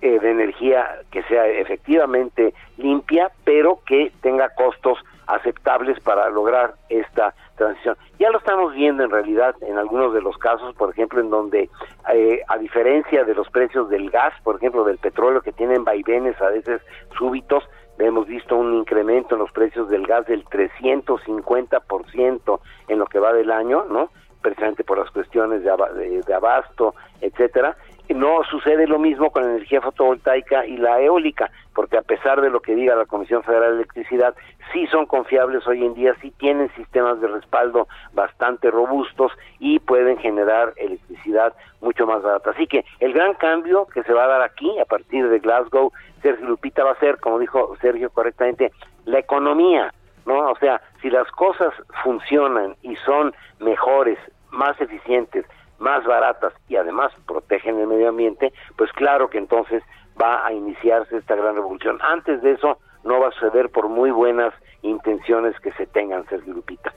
eh, 0.01 0.19
de 0.19 0.29
energía 0.29 0.99
que 1.09 1.23
sea 1.23 1.47
efectivamente 1.47 2.53
limpia, 2.77 3.31
pero 3.43 3.79
que 3.87 4.11
tenga 4.21 4.49
costos 4.49 4.99
aceptables 5.27 5.99
para 6.01 6.29
lograr 6.29 6.75
esta 6.89 7.33
transición. 7.55 7.97
Ya 8.19 8.29
lo 8.29 8.37
estamos 8.37 8.73
viendo 8.73 9.03
en 9.03 9.11
realidad 9.11 9.55
en 9.61 9.77
algunos 9.77 10.13
de 10.13 10.21
los 10.21 10.37
casos, 10.37 10.75
por 10.75 10.89
ejemplo, 10.89 11.21
en 11.21 11.29
donde 11.29 11.69
eh, 12.13 12.41
a 12.47 12.57
diferencia 12.57 13.23
de 13.23 13.33
los 13.33 13.49
precios 13.49 13.89
del 13.89 14.09
gas, 14.09 14.33
por 14.43 14.57
ejemplo, 14.57 14.83
del 14.83 14.97
petróleo 14.97 15.41
que 15.41 15.51
tienen 15.51 15.83
vaivenes 15.83 16.39
a 16.41 16.49
veces 16.49 16.81
súbitos, 17.17 17.63
hemos 17.97 18.27
visto 18.27 18.57
un 18.57 18.73
incremento 18.73 19.35
en 19.35 19.39
los 19.39 19.51
precios 19.51 19.89
del 19.89 20.05
gas 20.05 20.25
del 20.25 20.43
350% 20.45 22.59
en 22.89 22.99
lo 22.99 23.05
que 23.05 23.19
va 23.19 23.33
del 23.33 23.51
año, 23.51 23.85
¿no? 23.89 24.09
Precisamente 24.41 24.83
por 24.83 24.97
las 24.97 25.09
cuestiones 25.11 25.63
de, 25.63 26.21
de 26.25 26.33
abasto, 26.33 26.93
etcétera 27.21 27.77
no 28.13 28.43
sucede 28.49 28.87
lo 28.87 28.99
mismo 28.99 29.31
con 29.31 29.43
la 29.43 29.51
energía 29.51 29.81
fotovoltaica 29.81 30.65
y 30.65 30.77
la 30.77 31.01
eólica, 31.01 31.49
porque 31.73 31.97
a 31.97 32.01
pesar 32.01 32.41
de 32.41 32.49
lo 32.49 32.61
que 32.61 32.75
diga 32.75 32.95
la 32.95 33.05
Comisión 33.05 33.43
Federal 33.43 33.71
de 33.71 33.77
Electricidad, 33.77 34.35
sí 34.71 34.87
son 34.87 35.05
confiables 35.05 35.65
hoy 35.67 35.83
en 35.83 35.93
día, 35.93 36.15
sí 36.21 36.31
tienen 36.37 36.69
sistemas 36.75 37.19
de 37.21 37.27
respaldo 37.27 37.87
bastante 38.13 38.69
robustos 38.71 39.31
y 39.59 39.79
pueden 39.79 40.17
generar 40.17 40.73
electricidad 40.77 41.53
mucho 41.81 42.05
más 42.05 42.21
barata. 42.21 42.51
Así 42.51 42.67
que 42.67 42.85
el 42.99 43.13
gran 43.13 43.33
cambio 43.35 43.87
que 43.87 44.03
se 44.03 44.13
va 44.13 44.25
a 44.25 44.27
dar 44.27 44.41
aquí 44.41 44.77
a 44.79 44.85
partir 44.85 45.27
de 45.27 45.39
Glasgow, 45.39 45.91
Sergio 46.21 46.47
Lupita 46.47 46.83
va 46.83 46.91
a 46.91 46.99
ser, 46.99 47.19
como 47.19 47.39
dijo 47.39 47.75
Sergio 47.81 48.09
correctamente, 48.09 48.71
la 49.05 49.19
economía, 49.19 49.93
¿no? 50.25 50.51
O 50.51 50.55
sea, 50.57 50.81
si 51.01 51.09
las 51.09 51.29
cosas 51.31 51.73
funcionan 52.03 52.75
y 52.81 52.95
son 52.97 53.33
mejores, 53.59 54.17
más 54.51 54.79
eficientes, 54.79 55.45
más 55.79 56.05
baratas 56.05 56.53
y 56.67 56.75
además 56.75 57.11
protegen 57.27 57.79
el 57.79 57.87
medio 57.87 58.09
ambiente, 58.09 58.53
pues 58.77 58.91
claro 58.93 59.29
que 59.29 59.37
entonces 59.37 59.83
va 60.21 60.45
a 60.45 60.53
iniciarse 60.53 61.17
esta 61.17 61.35
gran 61.35 61.55
revolución. 61.55 61.99
Antes 62.01 62.41
de 62.41 62.53
eso 62.53 62.79
no 63.03 63.19
va 63.19 63.29
a 63.29 63.31
suceder 63.31 63.69
por 63.69 63.89
muy 63.89 64.11
buenas 64.11 64.53
intenciones 64.81 65.59
que 65.59 65.71
se 65.73 65.85
tengan, 65.87 66.25
Sergio 66.27 66.53
Lupita. 66.53 66.93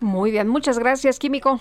Muy 0.00 0.30
bien, 0.30 0.48
muchas 0.48 0.78
gracias, 0.78 1.18
Químico. 1.18 1.60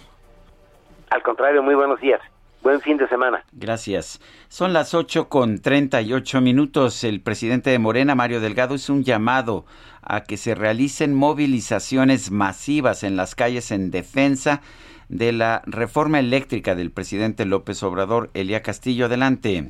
Al 1.09 1.23
contrario, 1.23 1.61
muy 1.63 1.75
buenos 1.75 1.99
días. 1.99 2.21
Buen 2.61 2.81
fin 2.81 2.97
de 2.97 3.07
semana. 3.07 3.43
Gracias. 3.51 4.19
Son 4.47 4.73
las 4.73 4.95
8 4.95 5.29
con 5.29 5.61
38 5.61 6.41
minutos. 6.41 7.03
El 7.03 7.21
presidente 7.21 7.69
de 7.69 7.77
Morena, 7.77 8.15
Mario 8.15 8.41
Delgado, 8.41 8.73
hizo 8.73 8.91
un 8.91 9.03
llamado 9.03 9.65
a 10.01 10.23
que 10.23 10.35
se 10.35 10.55
realicen 10.55 11.13
movilizaciones 11.13 12.31
masivas 12.31 13.03
en 13.03 13.17
las 13.17 13.35
calles 13.35 13.69
en 13.69 13.91
defensa 13.91 14.61
de 15.09 15.31
la 15.31 15.61
reforma 15.65 16.19
eléctrica 16.19 16.75
del 16.75 16.91
presidente 16.91 17.45
López 17.45 17.81
Obrador. 17.83 18.29
Elia 18.33 18.61
Castillo, 18.61 19.05
adelante. 19.05 19.69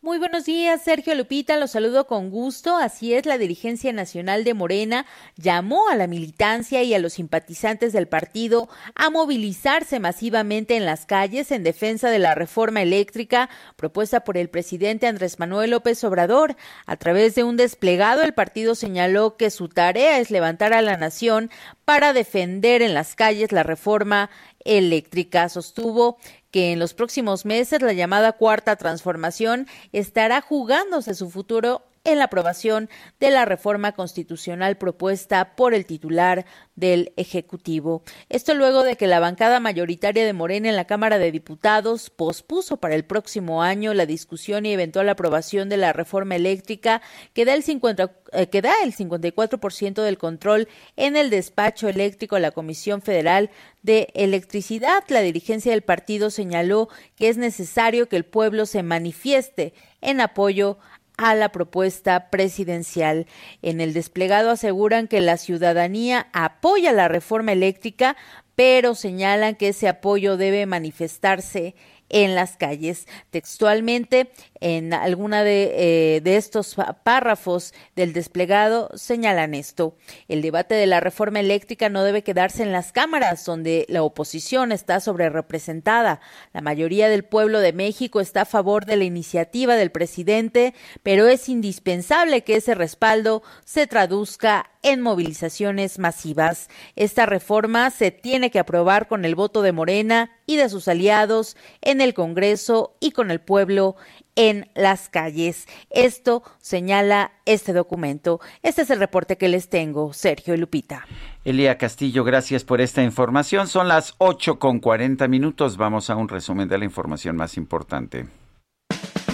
Muy 0.00 0.18
buenos 0.18 0.44
días, 0.44 0.84
Sergio 0.84 1.12
Lupita, 1.16 1.56
los 1.56 1.72
saludo 1.72 2.06
con 2.06 2.30
gusto. 2.30 2.76
Así 2.76 3.14
es, 3.14 3.26
la 3.26 3.36
dirigencia 3.36 3.92
nacional 3.92 4.44
de 4.44 4.54
Morena 4.54 5.06
llamó 5.36 5.88
a 5.88 5.96
la 5.96 6.06
militancia 6.06 6.84
y 6.84 6.94
a 6.94 7.00
los 7.00 7.14
simpatizantes 7.14 7.92
del 7.92 8.06
partido 8.06 8.68
a 8.94 9.10
movilizarse 9.10 9.98
masivamente 9.98 10.76
en 10.76 10.86
las 10.86 11.04
calles 11.04 11.50
en 11.50 11.64
defensa 11.64 12.10
de 12.10 12.20
la 12.20 12.36
reforma 12.36 12.80
eléctrica 12.80 13.50
propuesta 13.74 14.20
por 14.20 14.38
el 14.38 14.48
presidente 14.48 15.08
Andrés 15.08 15.40
Manuel 15.40 15.72
López 15.72 16.02
Obrador. 16.04 16.54
A 16.86 16.96
través 16.96 17.34
de 17.34 17.42
un 17.42 17.56
desplegado, 17.56 18.22
el 18.22 18.34
partido 18.34 18.76
señaló 18.76 19.36
que 19.36 19.50
su 19.50 19.68
tarea 19.68 20.20
es 20.20 20.30
levantar 20.30 20.74
a 20.74 20.80
la 20.80 20.96
nación 20.96 21.50
para 21.84 22.12
defender 22.12 22.82
en 22.82 22.94
las 22.94 23.16
calles 23.16 23.50
la 23.50 23.64
reforma 23.64 24.30
eléctrica. 24.68 25.48
Sostuvo 25.48 26.18
que 26.50 26.72
en 26.72 26.78
los 26.78 26.94
próximos 26.94 27.44
meses 27.44 27.82
la 27.82 27.92
llamada 27.92 28.32
cuarta 28.32 28.76
transformación 28.76 29.66
estará 29.92 30.40
jugándose 30.40 31.14
su 31.14 31.30
futuro 31.30 31.82
en 32.04 32.18
la 32.18 32.24
aprobación 32.24 32.88
de 33.20 33.30
la 33.30 33.44
reforma 33.44 33.92
constitucional 33.92 34.76
propuesta 34.76 35.56
por 35.56 35.74
el 35.74 35.86
titular 35.86 36.46
del 36.76 37.12
Ejecutivo. 37.16 38.02
Esto 38.28 38.54
luego 38.54 38.84
de 38.84 38.96
que 38.96 39.06
la 39.06 39.20
bancada 39.20 39.60
mayoritaria 39.60 40.24
de 40.24 40.32
Morena 40.32 40.68
en 40.68 40.76
la 40.76 40.86
Cámara 40.86 41.18
de 41.18 41.32
Diputados 41.32 42.10
pospuso 42.10 42.76
para 42.76 42.94
el 42.94 43.04
próximo 43.04 43.62
año 43.62 43.94
la 43.94 44.06
discusión 44.06 44.64
y 44.64 44.72
eventual 44.72 45.08
aprobación 45.08 45.68
de 45.68 45.76
la 45.76 45.92
reforma 45.92 46.36
eléctrica 46.36 47.02
que 47.32 47.44
da 47.44 47.54
el, 47.54 47.62
50, 47.62 48.12
eh, 48.32 48.48
que 48.48 48.62
da 48.62 48.72
el 48.84 48.94
54% 48.94 50.02
del 50.02 50.18
control 50.18 50.68
en 50.96 51.16
el 51.16 51.30
despacho 51.30 51.88
eléctrico 51.88 52.36
de 52.36 52.42
la 52.42 52.52
Comisión 52.52 53.02
Federal 53.02 53.50
de 53.82 54.08
Electricidad. 54.14 55.02
La 55.08 55.20
dirigencia 55.20 55.72
del 55.72 55.82
partido 55.82 56.30
señaló 56.30 56.88
que 57.16 57.28
es 57.28 57.36
necesario 57.36 58.08
que 58.08 58.16
el 58.16 58.24
pueblo 58.24 58.66
se 58.66 58.82
manifieste 58.82 59.74
en 60.00 60.20
apoyo 60.20 60.78
a 61.18 61.34
la 61.34 61.50
propuesta 61.50 62.30
presidencial. 62.30 63.26
En 63.60 63.82
el 63.82 63.92
desplegado 63.92 64.50
aseguran 64.50 65.08
que 65.08 65.20
la 65.20 65.36
ciudadanía 65.36 66.28
apoya 66.32 66.92
la 66.92 67.08
reforma 67.08 67.52
eléctrica, 67.52 68.16
pero 68.54 68.94
señalan 68.94 69.56
que 69.56 69.68
ese 69.68 69.88
apoyo 69.88 70.38
debe 70.38 70.64
manifestarse 70.64 71.74
en 72.08 72.34
las 72.34 72.56
calles. 72.56 73.06
Textualmente, 73.30 74.30
en 74.60 74.92
alguna 74.92 75.44
de, 75.44 76.16
eh, 76.16 76.20
de 76.20 76.36
estos 76.36 76.76
párrafos 77.04 77.74
del 77.96 78.12
desplegado 78.12 78.90
señalan 78.94 79.54
esto. 79.54 79.96
El 80.28 80.42
debate 80.42 80.74
de 80.74 80.86
la 80.86 81.00
reforma 81.00 81.40
eléctrica 81.40 81.88
no 81.88 82.04
debe 82.04 82.22
quedarse 82.22 82.62
en 82.62 82.72
las 82.72 82.92
cámaras, 82.92 83.44
donde 83.44 83.86
la 83.88 84.02
oposición 84.02 84.72
está 84.72 85.00
sobre 85.00 85.30
representada. 85.30 86.20
La 86.52 86.60
mayoría 86.60 87.08
del 87.08 87.24
pueblo 87.24 87.60
de 87.60 87.72
México 87.72 88.20
está 88.20 88.42
a 88.42 88.46
favor 88.46 88.86
de 88.86 88.96
la 88.96 89.04
iniciativa 89.04 89.76
del 89.76 89.90
presidente, 89.90 90.74
pero 91.02 91.26
es 91.26 91.48
indispensable 91.48 92.42
que 92.42 92.56
ese 92.56 92.74
respaldo 92.74 93.42
se 93.64 93.86
traduzca 93.86 94.70
en 94.82 95.00
movilizaciones 95.00 95.98
masivas. 95.98 96.68
Esta 96.96 97.26
reforma 97.26 97.90
se 97.90 98.10
tiene 98.10 98.50
que 98.50 98.58
aprobar 98.58 99.08
con 99.08 99.24
el 99.24 99.34
voto 99.34 99.62
de 99.62 99.72
Morena 99.72 100.37
y 100.48 100.56
de 100.56 100.68
sus 100.70 100.88
aliados 100.88 101.56
en 101.82 102.00
el 102.00 102.14
Congreso 102.14 102.96
y 102.98 103.12
con 103.12 103.30
el 103.30 103.38
pueblo 103.38 103.94
en 104.34 104.70
las 104.74 105.10
calles. 105.10 105.66
Esto 105.90 106.42
señala 106.58 107.32
este 107.44 107.74
documento. 107.74 108.40
Este 108.62 108.82
es 108.82 108.90
el 108.90 108.98
reporte 108.98 109.36
que 109.36 109.48
les 109.48 109.68
tengo, 109.68 110.12
Sergio 110.14 110.54
y 110.54 110.56
Lupita. 110.56 111.06
Elia 111.44 111.76
Castillo, 111.76 112.24
gracias 112.24 112.64
por 112.64 112.80
esta 112.80 113.02
información. 113.02 113.68
Son 113.68 113.88
las 113.88 114.14
8 114.18 114.58
con 114.58 114.80
40 114.80 115.28
minutos. 115.28 115.76
Vamos 115.76 116.08
a 116.08 116.16
un 116.16 116.28
resumen 116.28 116.66
de 116.66 116.78
la 116.78 116.86
información 116.86 117.36
más 117.36 117.58
importante. 117.58 118.26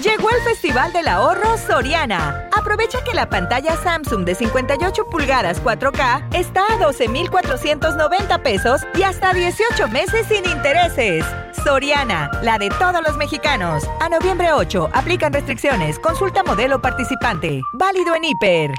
Llegó 0.05 0.29
el 0.29 0.43
Festival 0.43 0.93
del 0.93 1.09
Ahorro 1.09 1.57
Soriana. 1.57 2.51
Aprovecha 2.55 3.03
que 3.05 3.15
la 3.15 3.31
pantalla 3.31 3.75
Samsung 3.75 4.27
de 4.27 4.35
58 4.35 5.07
pulgadas 5.07 5.65
4K 5.65 6.37
está 6.37 6.63
a 6.71 6.77
12,490 6.77 8.43
pesos 8.43 8.83
y 8.97 9.03
hasta 9.03 9.33
18 9.33 9.89
meses 9.89 10.27
sin 10.27 10.45
intereses. 10.45 11.25
Soriana, 11.65 12.31
la 12.43 12.59
de 12.59 12.69
todos 12.69 13.03
los 13.03 13.17
mexicanos. 13.17 13.85
A 13.99 14.11
noviembre 14.11 14.53
8, 14.53 14.91
aplican 14.93 15.33
restricciones. 15.33 15.99
Consulta 15.99 16.43
modelo 16.43 16.83
participante. 16.83 17.63
Válido 17.73 18.15
en 18.15 18.25
hiper. 18.25 18.75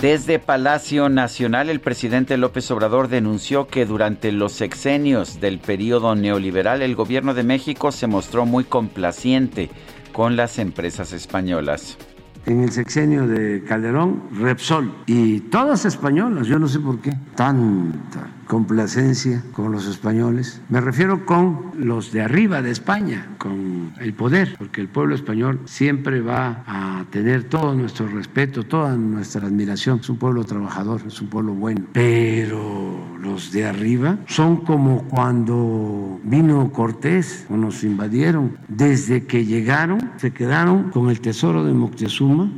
Desde 0.00 0.38
Palacio 0.38 1.10
Nacional, 1.10 1.68
el 1.68 1.80
presidente 1.80 2.38
López 2.38 2.70
Obrador 2.70 3.08
denunció 3.08 3.66
que 3.66 3.84
durante 3.84 4.32
los 4.32 4.52
sexenios 4.52 5.42
del 5.42 5.58
periodo 5.58 6.14
neoliberal, 6.14 6.80
el 6.80 6.94
gobierno 6.94 7.34
de 7.34 7.42
México 7.42 7.92
se 7.92 8.06
mostró 8.06 8.46
muy 8.46 8.64
complaciente 8.64 9.68
con 10.14 10.36
las 10.36 10.58
empresas 10.58 11.12
españolas. 11.12 11.98
En 12.46 12.62
el 12.62 12.72
sexenio 12.72 13.26
de 13.26 13.62
Calderón, 13.64 14.22
Repsol 14.40 14.90
y 15.04 15.40
todas 15.40 15.84
españolas, 15.84 16.46
yo 16.46 16.58
no 16.58 16.66
sé 16.66 16.80
por 16.80 16.98
qué, 17.02 17.12
tanta 17.34 18.39
complacencia 18.50 19.44
con 19.52 19.70
los 19.70 19.86
españoles. 19.86 20.60
Me 20.70 20.80
refiero 20.80 21.24
con 21.24 21.70
los 21.78 22.10
de 22.10 22.20
arriba 22.20 22.62
de 22.62 22.72
España, 22.72 23.28
con 23.38 23.92
el 24.00 24.12
poder, 24.12 24.56
porque 24.58 24.80
el 24.80 24.88
pueblo 24.88 25.14
español 25.14 25.60
siempre 25.66 26.20
va 26.20 26.64
a 26.66 27.04
tener 27.10 27.44
todo 27.44 27.76
nuestro 27.76 28.08
respeto, 28.08 28.64
toda 28.64 28.96
nuestra 28.96 29.46
admiración. 29.46 30.00
Es 30.00 30.10
un 30.10 30.16
pueblo 30.16 30.42
trabajador, 30.42 31.00
es 31.06 31.22
un 31.22 31.28
pueblo 31.28 31.52
bueno. 31.54 31.82
Pero 31.92 32.98
los 33.22 33.52
de 33.52 33.66
arriba 33.66 34.18
son 34.26 34.56
como 34.64 35.04
cuando 35.04 36.18
vino 36.24 36.72
Cortés 36.72 37.46
o 37.50 37.56
nos 37.56 37.84
invadieron. 37.84 38.58
Desde 38.66 39.26
que 39.26 39.46
llegaron, 39.46 40.10
se 40.16 40.32
quedaron 40.32 40.90
con 40.90 41.08
el 41.08 41.20
tesoro 41.20 41.64
de 41.64 41.72
Moctezuma 41.72 42.50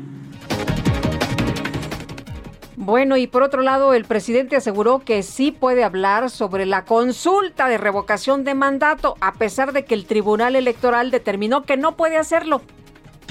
bueno, 2.84 3.16
y 3.16 3.28
por 3.28 3.44
otro 3.44 3.62
lado, 3.62 3.94
el 3.94 4.04
presidente 4.04 4.56
aseguró 4.56 4.98
que 4.98 5.22
sí 5.22 5.52
puede 5.52 5.84
hablar 5.84 6.30
sobre 6.30 6.66
la 6.66 6.84
consulta 6.84 7.68
de 7.68 7.78
revocación 7.78 8.42
de 8.42 8.54
mandato, 8.54 9.16
a 9.20 9.34
pesar 9.34 9.72
de 9.72 9.84
que 9.84 9.94
el 9.94 10.04
Tribunal 10.04 10.56
Electoral 10.56 11.12
determinó 11.12 11.62
que 11.62 11.76
no 11.76 11.96
puede 11.96 12.16
hacerlo. 12.18 12.60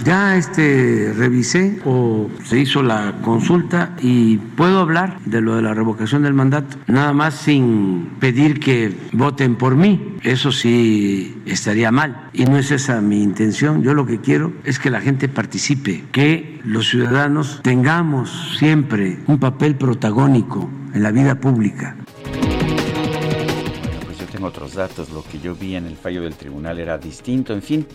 Ya 0.03 0.35
este 0.35 1.13
revisé 1.15 1.79
o 1.85 2.27
se 2.43 2.59
hizo 2.59 2.81
la 2.81 3.19
consulta 3.21 3.95
y 4.01 4.37
puedo 4.37 4.79
hablar 4.79 5.19
de 5.25 5.41
lo 5.41 5.55
de 5.55 5.61
la 5.61 5.75
revocación 5.75 6.23
del 6.23 6.33
mandato, 6.33 6.77
nada 6.87 7.13
más 7.13 7.35
sin 7.35 8.17
pedir 8.19 8.59
que 8.59 8.95
voten 9.11 9.55
por 9.55 9.75
mí. 9.75 10.17
Eso 10.23 10.51
sí 10.51 11.41
estaría 11.45 11.91
mal 11.91 12.29
y 12.33 12.45
no 12.45 12.57
es 12.57 12.71
esa 12.71 12.99
mi 13.01 13.21
intención. 13.21 13.83
Yo 13.83 13.93
lo 13.93 14.07
que 14.07 14.19
quiero 14.19 14.53
es 14.63 14.79
que 14.79 14.89
la 14.89 15.01
gente 15.01 15.29
participe, 15.29 16.03
que 16.11 16.59
los 16.63 16.89
ciudadanos 16.89 17.59
tengamos 17.61 18.55
siempre 18.57 19.19
un 19.27 19.39
papel 19.39 19.75
protagónico 19.75 20.67
en 20.93 21.03
la 21.03 21.11
vida 21.11 21.35
pública. 21.35 21.95
Pues 24.05 24.17
yo 24.17 24.25
tengo 24.31 24.47
otros 24.47 24.73
datos, 24.73 25.11
lo 25.11 25.23
que 25.23 25.39
yo 25.39 25.53
vi 25.53 25.75
en 25.75 25.85
el 25.85 25.95
fallo 25.95 26.23
del 26.23 26.35
tribunal 26.35 26.79
era 26.79 26.97
distinto, 26.97 27.53
en 27.53 27.61
fin. 27.61 27.85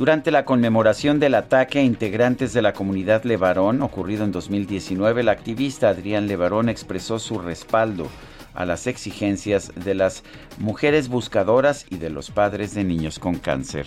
Durante 0.00 0.30
la 0.30 0.46
conmemoración 0.46 1.20
del 1.20 1.34
ataque 1.34 1.78
a 1.78 1.82
integrantes 1.82 2.54
de 2.54 2.62
la 2.62 2.72
comunidad 2.72 3.24
Levarón 3.24 3.82
ocurrido 3.82 4.24
en 4.24 4.32
2019, 4.32 5.20
el 5.20 5.28
activista 5.28 5.90
Adrián 5.90 6.26
Levarón 6.26 6.70
expresó 6.70 7.18
su 7.18 7.38
respaldo 7.38 8.06
a 8.54 8.64
las 8.64 8.86
exigencias 8.86 9.72
de 9.84 9.94
las 9.94 10.24
mujeres 10.58 11.10
buscadoras 11.10 11.84
y 11.90 11.98
de 11.98 12.08
los 12.08 12.30
padres 12.30 12.72
de 12.72 12.82
niños 12.82 13.18
con 13.18 13.34
cáncer 13.34 13.84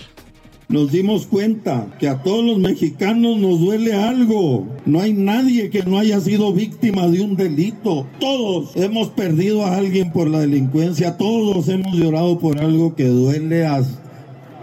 nos 0.70 0.92
dimos 0.92 1.28
cuenta 1.28 1.88
que 2.00 2.08
a 2.08 2.24
todos 2.24 2.44
los 2.44 2.58
mexicanos 2.58 3.38
nos 3.38 3.60
duele 3.60 3.94
algo. 3.94 4.66
No 4.86 5.02
hay 5.02 5.14
nadie 5.14 5.70
que 5.70 5.84
no 5.84 6.00
haya 6.00 6.20
sido 6.20 6.54
víctima 6.54 7.08
de 7.08 7.22
un 7.22 7.36
delito. 7.36 8.08
Todos 8.20 8.76
hemos 8.76 9.10
perdido 9.10 9.66
a 9.66 9.76
alguien 9.76 10.12
por 10.12 10.30
la 10.30 10.40
delincuencia. 10.40 11.18
Todos 11.18 11.68
hemos 11.68 11.94
llorado 11.96 12.40
por 12.40 12.60
algo 12.60 12.96
que 12.96 13.06
duele 13.06 13.68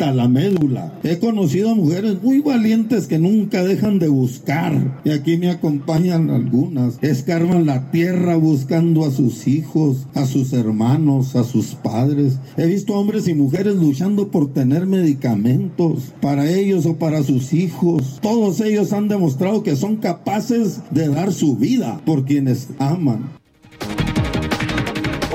la 0.07 0.29
médula. 0.29 0.93
He 1.03 1.19
conocido 1.19 1.71
a 1.71 1.75
mujeres 1.75 2.23
muy 2.23 2.41
valientes 2.41 3.07
que 3.07 3.19
nunca 3.19 3.63
dejan 3.63 3.99
de 3.99 4.09
buscar. 4.09 5.01
Y 5.05 5.11
aquí 5.11 5.37
me 5.37 5.51
acompañan 5.51 6.31
algunas. 6.31 6.99
Escarban 7.03 7.67
la 7.67 7.91
tierra 7.91 8.37
buscando 8.37 9.05
a 9.05 9.11
sus 9.11 9.47
hijos, 9.47 10.07
a 10.15 10.27
sus 10.27 10.53
hermanos, 10.53 11.37
a 11.37 11.45
sus 11.45 11.75
padres. 11.75 12.39
He 12.57 12.67
visto 12.67 12.95
hombres 12.95 13.29
y 13.29 13.35
mujeres 13.35 13.77
luchando 13.77 14.31
por 14.31 14.53
tener 14.53 14.87
medicamentos 14.87 16.13
para 16.21 16.51
ellos 16.51 16.87
o 16.87 16.97
para 16.97 17.23
sus 17.23 17.53
hijos. 17.53 18.19
Todos 18.23 18.61
ellos 18.61 18.93
han 18.93 19.09
demostrado 19.09 19.63
que 19.63 19.77
son 19.77 19.97
capaces 19.97 20.81
de 20.91 21.09
dar 21.09 21.33
su 21.33 21.57
vida 21.57 22.01
por 22.05 22.25
quienes 22.25 22.69
aman. 22.79 23.40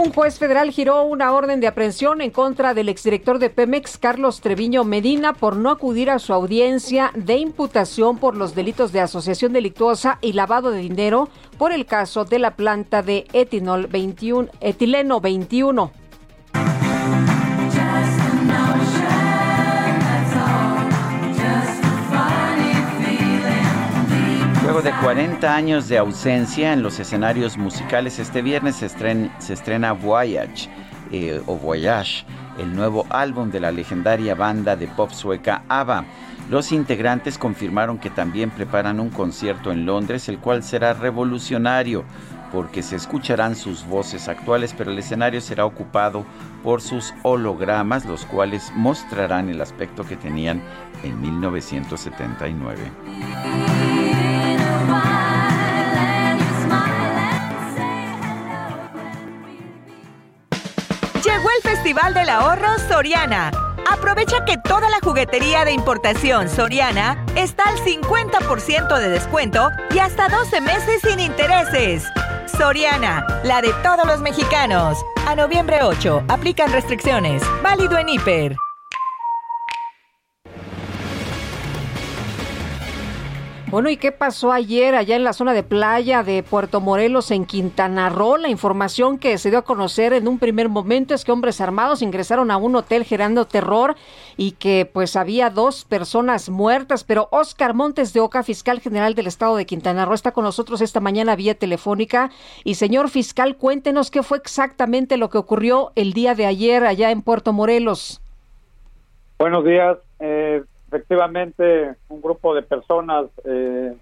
Un 0.06 0.14
juez 0.14 0.38
federal 0.38 0.69
giró 0.69 1.03
una 1.03 1.34
orden 1.34 1.60
de 1.60 1.65
aprehensión 1.65 2.22
en 2.22 2.30
contra 2.30 2.76
del 2.76 2.90
exdirector 2.90 3.40
de 3.40 3.49
Pemex, 3.49 3.98
Carlos 3.98 4.40
Treviño 4.40 4.84
Medina, 4.84 5.34
por 5.34 5.56
no 5.56 5.72
acudir 5.72 6.11
a 6.11 6.19
su 6.19 6.32
audiencia 6.32 7.11
de 7.15 7.38
imputación 7.38 8.19
por 8.19 8.38
los 8.38 8.53
delitos 8.53 8.91
de 8.91 8.99
asociación 8.99 9.52
delictuosa 9.52 10.19
y 10.22 10.34
lavado 10.34 10.69
de 10.69 10.77
dinero 10.77 11.27
por 11.57 11.72
el 11.72 11.88
caso 11.88 12.23
de 12.23 12.38
la 12.38 12.56
planta 12.56 13.02
de 13.02 13.26
etinol 13.34 13.88
21, 13.88 14.49
etileno 14.61 15.22
21. 15.22 16.05
Luego 24.76 24.91
de 24.91 25.06
40 25.06 25.56
años 25.56 25.88
de 25.88 25.97
ausencia 25.97 26.73
en 26.73 26.84
los 26.84 26.99
escenarios 26.99 27.57
musicales, 27.57 28.19
este 28.19 28.41
viernes 28.41 28.76
se 28.76 29.53
estrena, 29.53 29.93
Voyage 29.93 30.69
eh, 31.14 31.41
o 31.45 31.56
Voyage, 31.56 32.26
el 32.60 32.76
nuevo 32.76 33.06
álbum 33.10 33.52
de 33.52 33.61
la 33.61 33.72
legendaria 33.72 34.35
banda 34.35 34.76
de 34.76 34.88
pop 34.88 35.11
sueca 35.11 35.64
ABBA. 35.69 36.03
Los 36.49 36.73
integrantes 36.73 37.38
confirmaron 37.38 37.97
que 37.97 38.10
también 38.10 38.49
preparan 38.49 38.99
un 38.99 39.11
concierto 39.11 39.72
en 39.72 39.85
Londres, 39.85 40.27
el 40.27 40.39
cual 40.39 40.61
será 40.61 40.91
revolucionario 40.91 42.03
porque 42.52 42.84
se 42.84 42.97
escucharán 42.97 43.56
sus 43.56 43.88
voces 43.88 44.27
actuales, 44.27 44.76
pero 44.77 44.91
el 44.91 44.99
escenario 44.99 45.39
será 45.39 45.65
ocupado 45.65 46.26
por 46.64 46.81
sus 46.81 47.14
hologramas, 47.23 48.03
los 48.03 48.26
cuales 48.26 48.73
mostrarán 48.76 49.47
el 49.47 49.61
aspecto 49.61 50.03
que 50.03 50.18
tenían 50.18 50.61
en 51.02 51.22
1979. 51.22 54.15
Festival 61.86 62.16
del 62.16 62.30
Ahorro 62.32 62.80
Soriana. 62.90 63.52
Aprovecha 63.88 64.44
que 64.44 64.57
toda 64.57 64.90
la 64.90 64.99
juguetería 65.03 65.66
de 65.66 65.72
importación 65.72 66.49
Soriana 66.49 67.24
está 67.36 67.66
al 67.66 67.78
50% 67.78 68.98
de 68.98 69.10
descuento 69.10 69.70
y 69.94 69.99
hasta 69.99 70.28
12 70.28 70.62
meses 70.62 71.02
sin 71.03 71.20
intereses. 71.20 72.03
Soriana, 72.57 73.24
la 73.44 73.62
de 73.62 73.72
todos 73.84 74.03
los 74.07 74.20
mexicanos. 74.20 74.98
A 75.28 75.36
noviembre 75.36 75.84
8, 75.84 76.24
aplican 76.28 76.72
restricciones. 76.72 77.44
Válido 77.62 77.99
en 77.99 78.10
hiper. 78.10 78.57
Bueno, 83.76 83.89
¿y 83.89 83.97
qué 83.97 84.14
pasó 84.14 84.53
ayer 84.53 84.95
allá 84.95 85.18
en 85.18 85.26
la 85.26 85.34
zona 85.34 85.52
de 85.52 85.61
playa 85.61 86.23
de 86.23 86.43
Puerto 86.43 86.80
Morelos 86.80 87.30
en 87.31 87.43
Quintana 87.43 88.07
Roo? 88.07 88.38
La 88.38 88.47
información 88.47 89.18
que 89.18 89.38
se 89.38 89.49
dio 89.49 89.60
a 89.60 89.64
conocer 89.64 90.14
en 90.14 90.30
un 90.30 90.39
primer 90.39 90.69
momento 90.69 91.14
es 91.14 91.26
que 91.26 91.34
hombres 91.34 91.60
armados 91.60 92.02
ingresaron 92.02 92.52
a 92.52 92.56
un 92.56 92.77
hotel 92.77 93.03
generando 93.03 93.47
terror 93.47 93.97
y 94.38 94.52
que 94.53 94.89
pues 94.93 95.18
había 95.18 95.49
dos 95.49 95.84
personas 95.84 96.47
muertas, 96.47 97.03
pero 97.03 97.27
Oscar 97.31 97.73
Montes 97.73 98.14
de 98.14 98.22
Oca, 98.22 98.43
fiscal 98.43 98.80
general 98.80 99.14
del 99.14 99.27
estado 99.27 99.57
de 99.57 99.65
Quintana 99.65 100.06
Roo, 100.06 100.14
está 100.14 100.31
con 100.31 100.45
nosotros 100.45 100.80
esta 100.80 101.02
mañana 101.02 101.35
vía 101.35 101.56
telefónica. 101.56 102.31
Y 102.64 102.76
señor 102.76 103.10
fiscal, 103.10 103.57
cuéntenos 103.57 104.10
qué 104.10 104.23
fue 104.23 104.38
exactamente 104.38 105.18
lo 105.18 105.30
que 105.30 105.38
ocurrió 105.38 105.91
el 105.95 106.14
día 106.14 106.34
de 106.34 106.45
ayer 106.45 106.85
allá 106.85 107.11
en 107.11 107.22
Puerto 107.22 107.52
Morelos. 107.52 108.22
Buenos 109.38 109.65
días. 109.65 109.97
Eh, 110.22 110.64
efectivamente, 110.96 111.96
un 112.08 112.22
grupo 112.22 112.56
de 112.56 112.62
personas 112.62 113.26
eh, 113.44 113.94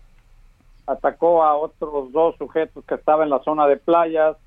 atacó 0.86 1.44
a 1.44 1.56
otros 1.56 2.12
dos 2.12 2.36
sujetos 2.38 2.86
que 2.86 2.96
estaban 2.96 3.24
en 3.24 3.30
la 3.32 3.44
zona 3.44 3.66
de 3.68 3.78
playas, 3.78 4.38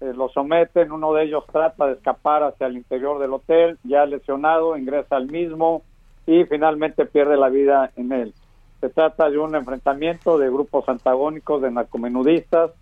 eh, 0.00 0.12
los 0.14 0.32
someten, 0.32 0.92
uno 0.92 1.14
de 1.14 1.24
ellos 1.24 1.44
trata 1.50 1.86
de 1.86 1.94
escapar 1.94 2.42
hacia 2.42 2.66
el 2.66 2.76
interior 2.76 3.18
del 3.18 3.32
hotel, 3.32 3.78
ya 3.84 4.04
lesionado, 4.04 4.76
ingresa 4.76 5.16
al 5.16 5.28
mismo 5.28 5.82
y 6.26 6.44
finalmente 6.44 7.06
pierde 7.06 7.38
la 7.38 7.48
vida 7.48 7.90
en 7.96 8.12
él. 8.12 8.34
Se 8.80 8.90
trata 8.90 9.30
de 9.30 9.38
un 9.38 9.54
enfrentamiento 9.54 10.36
de 10.36 10.50
grupos 10.50 10.86
antagónicos 10.88 11.62
de 11.62 11.70
narcomenudistas 11.70 12.72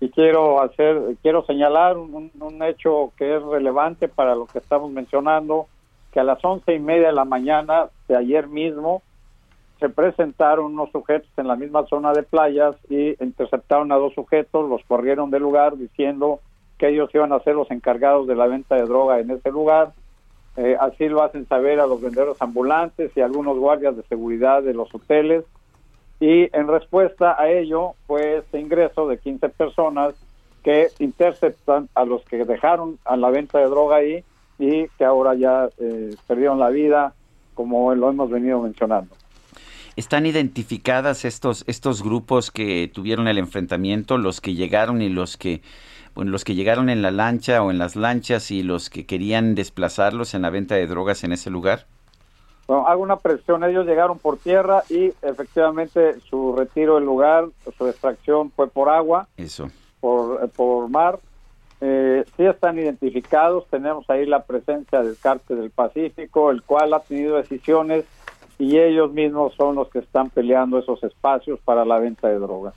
y 0.00 0.08
quiero 0.10 0.62
hacer, 0.62 1.16
quiero 1.20 1.44
señalar 1.46 1.98
un 1.98 2.62
hecho 2.62 3.12
que 3.16 3.36
es 3.36 3.42
relevante 3.42 4.08
para 4.08 4.36
lo 4.36 4.46
que 4.46 4.58
estamos 4.58 4.90
mencionando 4.92 5.66
que 6.12 6.20
a 6.20 6.24
las 6.24 6.44
once 6.44 6.74
y 6.74 6.78
media 6.78 7.08
de 7.08 7.14
la 7.14 7.24
mañana 7.24 7.86
de 8.06 8.16
ayer 8.16 8.46
mismo 8.46 9.02
se 9.80 9.88
presentaron 9.88 10.66
unos 10.66 10.92
sujetos 10.92 11.28
en 11.36 11.48
la 11.48 11.56
misma 11.56 11.84
zona 11.86 12.12
de 12.12 12.22
playas 12.22 12.76
y 12.88 13.20
interceptaron 13.22 13.90
a 13.90 13.96
dos 13.96 14.14
sujetos, 14.14 14.68
los 14.68 14.84
corrieron 14.84 15.30
del 15.30 15.42
lugar 15.42 15.76
diciendo 15.76 16.38
que 16.78 16.90
ellos 16.90 17.10
iban 17.14 17.32
a 17.32 17.40
ser 17.40 17.56
los 17.56 17.70
encargados 17.70 18.28
de 18.28 18.36
la 18.36 18.46
venta 18.46 18.76
de 18.76 18.82
droga 18.82 19.18
en 19.18 19.30
ese 19.30 19.50
lugar. 19.50 19.92
Eh, 20.56 20.76
así 20.78 21.08
lo 21.08 21.22
hacen 21.22 21.48
saber 21.48 21.80
a 21.80 21.86
los 21.86 22.00
vendedores 22.00 22.40
ambulantes 22.40 23.10
y 23.16 23.22
algunos 23.22 23.58
guardias 23.58 23.96
de 23.96 24.02
seguridad 24.04 24.62
de 24.62 24.74
los 24.74 24.94
hoteles. 24.94 25.44
Y 26.20 26.54
en 26.56 26.68
respuesta 26.68 27.34
a 27.36 27.50
ello 27.50 27.94
fue 28.06 28.36
este 28.36 28.60
ingreso 28.60 29.08
de 29.08 29.18
15 29.18 29.48
personas 29.48 30.14
que 30.62 30.90
interceptan 31.00 31.88
a 31.94 32.04
los 32.04 32.22
que 32.24 32.44
dejaron 32.44 32.98
a 33.04 33.16
la 33.16 33.30
venta 33.30 33.58
de 33.58 33.64
droga 33.64 33.96
ahí 33.96 34.22
y 34.62 34.88
que 34.96 35.04
ahora 35.04 35.34
ya 35.34 35.68
eh, 35.78 36.14
perdieron 36.28 36.60
la 36.60 36.68
vida, 36.68 37.14
como 37.54 37.92
lo 37.96 38.10
hemos 38.10 38.30
venido 38.30 38.60
mencionando. 38.60 39.12
¿Están 39.96 40.24
identificadas 40.24 41.24
estos, 41.24 41.64
estos 41.66 42.04
grupos 42.04 42.52
que 42.52 42.88
tuvieron 42.94 43.26
el 43.26 43.38
enfrentamiento, 43.38 44.18
los 44.18 44.40
que 44.40 44.54
llegaron 44.54 45.02
y 45.02 45.08
los 45.08 45.36
que, 45.36 45.62
bueno, 46.14 46.30
los 46.30 46.44
que 46.44 46.54
llegaron 46.54 46.90
en 46.90 47.02
la 47.02 47.10
lancha 47.10 47.60
o 47.62 47.72
en 47.72 47.78
las 47.78 47.96
lanchas 47.96 48.52
y 48.52 48.62
los 48.62 48.88
que 48.88 49.04
querían 49.04 49.56
desplazarlos 49.56 50.32
en 50.34 50.42
la 50.42 50.50
venta 50.50 50.76
de 50.76 50.86
drogas 50.86 51.24
en 51.24 51.32
ese 51.32 51.50
lugar? 51.50 51.86
Bueno, 52.68 52.86
hago 52.86 53.02
una 53.02 53.16
presión, 53.16 53.64
ellos 53.64 53.84
llegaron 53.84 54.20
por 54.20 54.38
tierra 54.38 54.84
y 54.88 55.12
efectivamente 55.22 56.20
su 56.20 56.54
retiro 56.54 56.94
del 56.94 57.04
lugar, 57.04 57.48
su 57.76 57.88
extracción 57.88 58.52
fue 58.52 58.68
por 58.68 58.88
agua. 58.88 59.26
Eso. 59.36 59.68
Por, 60.00 60.48
por 60.50 60.88
mar 60.88 61.18
eh, 61.84 62.24
sí 62.36 62.44
están 62.44 62.78
identificados, 62.78 63.66
tenemos 63.68 64.08
ahí 64.08 64.24
la 64.24 64.44
presencia 64.44 65.02
del 65.02 65.16
Cártel 65.18 65.58
del 65.58 65.70
Pacífico, 65.70 66.52
el 66.52 66.62
cual 66.62 66.94
ha 66.94 67.00
tenido 67.00 67.36
decisiones 67.36 68.04
y 68.56 68.78
ellos 68.78 69.12
mismos 69.12 69.52
son 69.56 69.74
los 69.74 69.88
que 69.88 69.98
están 69.98 70.30
peleando 70.30 70.78
esos 70.78 71.02
espacios 71.02 71.58
para 71.64 71.84
la 71.84 71.98
venta 71.98 72.28
de 72.28 72.38
drogas. 72.38 72.74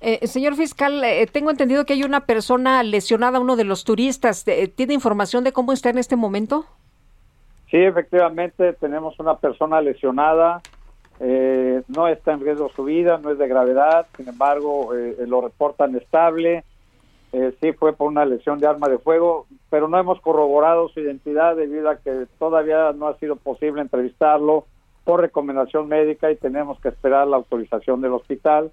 Eh, 0.00 0.24
señor 0.28 0.54
fiscal, 0.54 1.02
eh, 1.02 1.26
tengo 1.26 1.50
entendido 1.50 1.84
que 1.84 1.94
hay 1.94 2.04
una 2.04 2.24
persona 2.24 2.84
lesionada, 2.84 3.40
uno 3.40 3.56
de 3.56 3.64
los 3.64 3.82
turistas. 3.82 4.46
Eh, 4.46 4.68
¿Tiene 4.68 4.94
información 4.94 5.42
de 5.42 5.52
cómo 5.52 5.72
está 5.72 5.90
en 5.90 5.98
este 5.98 6.14
momento? 6.14 6.66
Sí, 7.68 7.78
efectivamente, 7.78 8.74
tenemos 8.74 9.18
una 9.18 9.38
persona 9.38 9.80
lesionada. 9.80 10.62
Eh, 11.18 11.82
no 11.88 12.06
está 12.06 12.34
en 12.34 12.40
riesgo 12.42 12.68
su 12.68 12.84
vida, 12.84 13.18
no 13.18 13.32
es 13.32 13.38
de 13.38 13.48
gravedad, 13.48 14.06
sin 14.16 14.28
embargo, 14.28 14.92
lo 15.26 15.40
reportan 15.40 15.96
estable 15.96 16.62
eh, 17.38 17.54
sí 17.60 17.74
fue 17.74 17.92
por 17.92 18.08
una 18.08 18.24
lesión 18.24 18.58
de 18.60 18.66
arma 18.66 18.88
de 18.88 18.96
fuego, 18.96 19.46
pero 19.68 19.88
no 19.88 19.98
hemos 19.98 20.18
corroborado 20.22 20.88
su 20.88 21.00
identidad 21.00 21.54
debido 21.54 21.90
a 21.90 21.98
que 21.98 22.26
todavía 22.38 22.92
no 22.92 23.08
ha 23.08 23.18
sido 23.18 23.36
posible 23.36 23.82
entrevistarlo 23.82 24.64
por 25.04 25.20
recomendación 25.20 25.86
médica 25.86 26.30
y 26.30 26.36
tenemos 26.36 26.80
que 26.80 26.88
esperar 26.88 27.26
la 27.26 27.36
autorización 27.36 28.00
del 28.00 28.14
hospital 28.14 28.72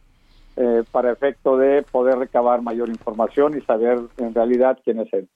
eh, 0.55 0.83
para 0.93 1.11
efecto 1.11 1.57
de 1.57 1.83
poder 1.83 2.17
recabar 2.17 2.61
mayor 2.61 2.87
información 2.87 3.57
y 3.57 3.61
saber 3.65 3.99
en 4.17 4.33
realidad 4.33 4.79
quién 4.81 5.01
es 5.01 5.11
él. 5.11 5.27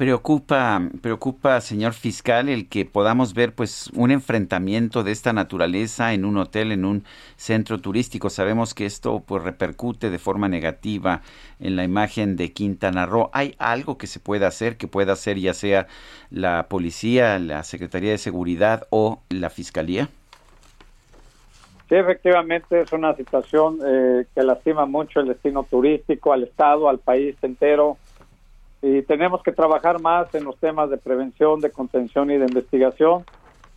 Preocupa, 0.00 0.80
preocupa, 1.02 1.60
señor 1.60 1.92
fiscal, 1.92 2.48
el 2.48 2.70
que 2.70 2.86
podamos 2.86 3.34
ver 3.34 3.54
pues 3.54 3.90
un 3.94 4.10
enfrentamiento 4.10 5.02
de 5.02 5.12
esta 5.12 5.34
naturaleza 5.34 6.14
en 6.14 6.24
un 6.24 6.38
hotel, 6.38 6.72
en 6.72 6.86
un 6.86 7.04
centro 7.36 7.82
turístico. 7.82 8.30
Sabemos 8.30 8.72
que 8.72 8.86
esto 8.86 9.20
pues 9.20 9.42
repercute 9.42 10.08
de 10.08 10.18
forma 10.18 10.48
negativa 10.48 11.20
en 11.58 11.76
la 11.76 11.84
imagen 11.84 12.36
de 12.36 12.50
Quintana 12.54 13.04
Roo. 13.04 13.28
¿Hay 13.34 13.54
algo 13.58 13.98
que 13.98 14.06
se 14.06 14.20
pueda 14.20 14.46
hacer, 14.46 14.78
que 14.78 14.88
pueda 14.88 15.12
hacer 15.12 15.38
ya 15.38 15.52
sea 15.52 15.86
la 16.30 16.68
policía, 16.70 17.38
la 17.38 17.62
Secretaría 17.62 18.12
de 18.12 18.16
Seguridad 18.16 18.86
o 18.88 19.20
la 19.28 19.50
Fiscalía? 19.50 20.08
Sí, 21.90 21.96
efectivamente 21.96 22.80
es 22.80 22.92
una 22.94 23.14
situación 23.16 23.80
eh, 23.84 24.24
que 24.34 24.42
lastima 24.44 24.86
mucho 24.86 25.20
el 25.20 25.28
destino 25.28 25.62
turístico, 25.64 26.32
al 26.32 26.44
Estado, 26.44 26.88
al 26.88 27.00
país 27.00 27.36
entero 27.42 27.98
y 28.82 29.02
tenemos 29.02 29.42
que 29.42 29.52
trabajar 29.52 30.00
más 30.00 30.34
en 30.34 30.44
los 30.44 30.56
temas 30.58 30.88
de 30.90 30.96
prevención, 30.96 31.60
de 31.60 31.70
contención 31.70 32.30
y 32.30 32.38
de 32.38 32.46
investigación. 32.46 33.24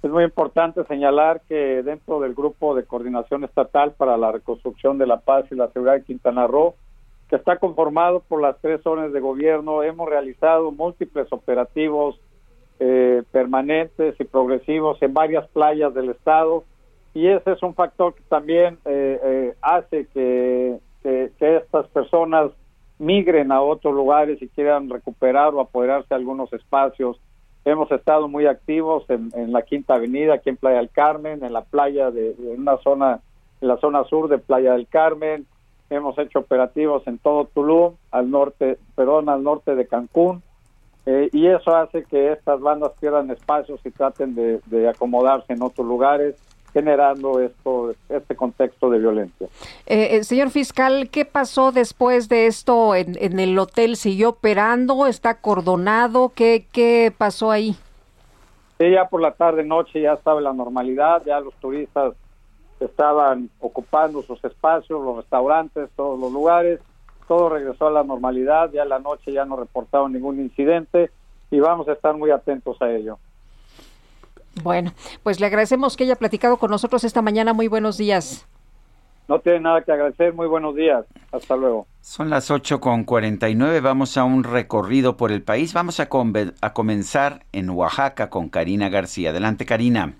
Es 0.01 0.09
muy 0.09 0.23
importante 0.23 0.83
señalar 0.85 1.41
que 1.47 1.83
dentro 1.83 2.19
del 2.19 2.33
grupo 2.33 2.75
de 2.75 2.85
coordinación 2.85 3.43
estatal 3.43 3.93
para 3.93 4.17
la 4.17 4.31
reconstrucción 4.31 4.97
de 4.97 5.07
la 5.07 5.19
paz 5.19 5.45
y 5.51 5.55
la 5.55 5.69
seguridad 5.69 5.95
de 5.95 6.03
Quintana 6.03 6.47
Roo, 6.47 6.75
que 7.29 7.35
está 7.35 7.57
conformado 7.57 8.21
por 8.21 8.41
las 8.41 8.57
tres 8.59 8.81
zonas 8.81 9.11
de 9.11 9.19
gobierno, 9.19 9.83
hemos 9.83 10.09
realizado 10.09 10.71
múltiples 10.71 11.27
operativos 11.31 12.19
eh, 12.79 13.23
permanentes 13.31 14.15
y 14.19 14.23
progresivos 14.23 15.01
en 15.01 15.13
varias 15.13 15.47
playas 15.49 15.93
del 15.93 16.09
estado 16.09 16.63
y 17.13 17.27
ese 17.27 17.51
es 17.51 17.61
un 17.61 17.75
factor 17.75 18.15
que 18.15 18.23
también 18.23 18.77
eh, 18.85 19.19
eh, 19.23 19.53
hace 19.61 20.07
que, 20.07 20.79
que, 21.01 21.31
que 21.37 21.57
estas 21.57 21.87
personas 21.87 22.51
migren 23.03 23.51
a 23.51 23.61
otros 23.61 23.93
lugares 23.93 24.41
y 24.41 24.47
quieran 24.47 24.89
recuperar 24.89 25.53
o 25.53 25.59
apoderarse 25.59 26.07
de 26.09 26.15
algunos 26.15 26.51
espacios. 26.53 27.19
Hemos 27.65 27.91
estado 27.91 28.27
muy 28.27 28.45
activos 28.45 29.05
en, 29.09 29.31
la 29.51 29.61
Quinta 29.61 29.95
Avenida, 29.95 30.35
aquí 30.35 30.49
en 30.49 30.57
Playa 30.57 30.77
del 30.77 30.89
Carmen, 30.89 31.43
en 31.43 31.53
la 31.53 31.61
playa 31.61 32.11
de, 32.11 32.35
una 32.57 32.77
zona, 32.77 33.19
en 33.61 33.67
la 33.67 33.77
zona 33.77 34.03
sur 34.05 34.27
de 34.29 34.37
Playa 34.37 34.73
del 34.73 34.87
Carmen. 34.87 35.45
Hemos 35.89 36.17
hecho 36.17 36.39
operativos 36.39 37.05
en 37.07 37.19
todo 37.19 37.45
Tulum, 37.45 37.93
al 38.11 38.31
norte, 38.31 38.77
perdón, 38.95 39.29
al 39.29 39.43
norte 39.43 39.75
de 39.75 39.87
Cancún. 39.87 40.41
Eh, 41.05 41.29
y 41.33 41.47
eso 41.47 41.75
hace 41.75 42.03
que 42.05 42.31
estas 42.31 42.61
bandas 42.61 42.93
pierdan 42.99 43.29
espacios 43.29 43.79
y 43.85 43.91
traten 43.91 44.35
de, 44.35 44.61
de 44.67 44.87
acomodarse 44.87 45.51
en 45.51 45.61
otros 45.61 45.85
lugares 45.85 46.35
generando 46.73 47.39
esto, 47.39 47.93
este 48.09 48.35
contexto 48.35 48.89
de 48.89 48.99
violencia. 48.99 49.47
Eh, 49.85 50.17
eh, 50.17 50.23
señor 50.23 50.49
fiscal, 50.49 51.09
¿qué 51.09 51.23
pasó 51.23 51.71
después 51.71 52.27
de 52.29 52.47
esto 52.47 52.95
en, 52.95 53.15
en, 53.19 53.39
el 53.39 53.57
hotel? 53.57 53.95
¿Siguió 53.95 54.29
operando? 54.29 55.05
¿Está 55.05 55.29
acordonado? 55.29 56.33
¿Qué, 56.35 56.65
¿Qué 56.71 57.13
pasó 57.15 57.51
ahí? 57.51 57.75
Sí, 58.79 58.89
ya 58.89 59.07
por 59.07 59.21
la 59.21 59.31
tarde, 59.31 59.63
noche 59.63 60.01
ya 60.01 60.13
estaba 60.13 60.41
la 60.41 60.51
normalidad, 60.51 61.21
ya 61.25 61.39
los 61.39 61.53
turistas 61.55 62.15
estaban 62.79 63.49
ocupando 63.59 64.23
sus 64.23 64.43
espacios, 64.43 65.01
los 65.03 65.17
restaurantes, 65.17 65.89
todos 65.95 66.19
los 66.19 66.31
lugares, 66.31 66.79
todo 67.27 67.49
regresó 67.49 67.87
a 67.87 67.91
la 67.91 68.03
normalidad, 68.03 68.71
ya 68.71 68.83
la 68.83 68.99
noche 68.99 69.31
ya 69.31 69.45
no 69.45 69.55
reportaron 69.55 70.11
ningún 70.11 70.39
incidente 70.39 71.11
y 71.51 71.59
vamos 71.59 71.87
a 71.87 71.93
estar 71.93 72.15
muy 72.17 72.31
atentos 72.31 72.81
a 72.81 72.91
ello. 72.91 73.19
Bueno, 74.61 74.93
pues 75.23 75.39
le 75.39 75.47
agradecemos 75.47 75.97
que 75.97 76.03
haya 76.03 76.15
platicado 76.15 76.57
con 76.57 76.69
nosotros 76.69 77.03
esta 77.03 77.21
mañana. 77.21 77.53
Muy 77.53 77.67
buenos 77.67 77.97
días. 77.97 78.45
No 79.27 79.39
tiene 79.39 79.61
nada 79.61 79.81
que 79.81 79.91
agradecer. 79.91 80.33
Muy 80.33 80.47
buenos 80.47 80.75
días. 80.75 81.05
Hasta 81.31 81.55
luego. 81.55 81.87
Son 82.01 82.29
las 82.29 82.51
8 82.51 82.79
con 82.79 83.03
49. 83.05 83.79
Vamos 83.79 84.17
a 84.17 84.25
un 84.25 84.43
recorrido 84.43 85.17
por 85.17 85.31
el 85.31 85.41
país. 85.41 85.73
Vamos 85.73 85.99
a, 85.99 86.09
a 86.61 86.73
comenzar 86.73 87.45
en 87.51 87.69
Oaxaca 87.69 88.29
con 88.29 88.49
Karina 88.49 88.89
García. 88.89 89.29
Adelante, 89.29 89.65
Karina. 89.65 90.13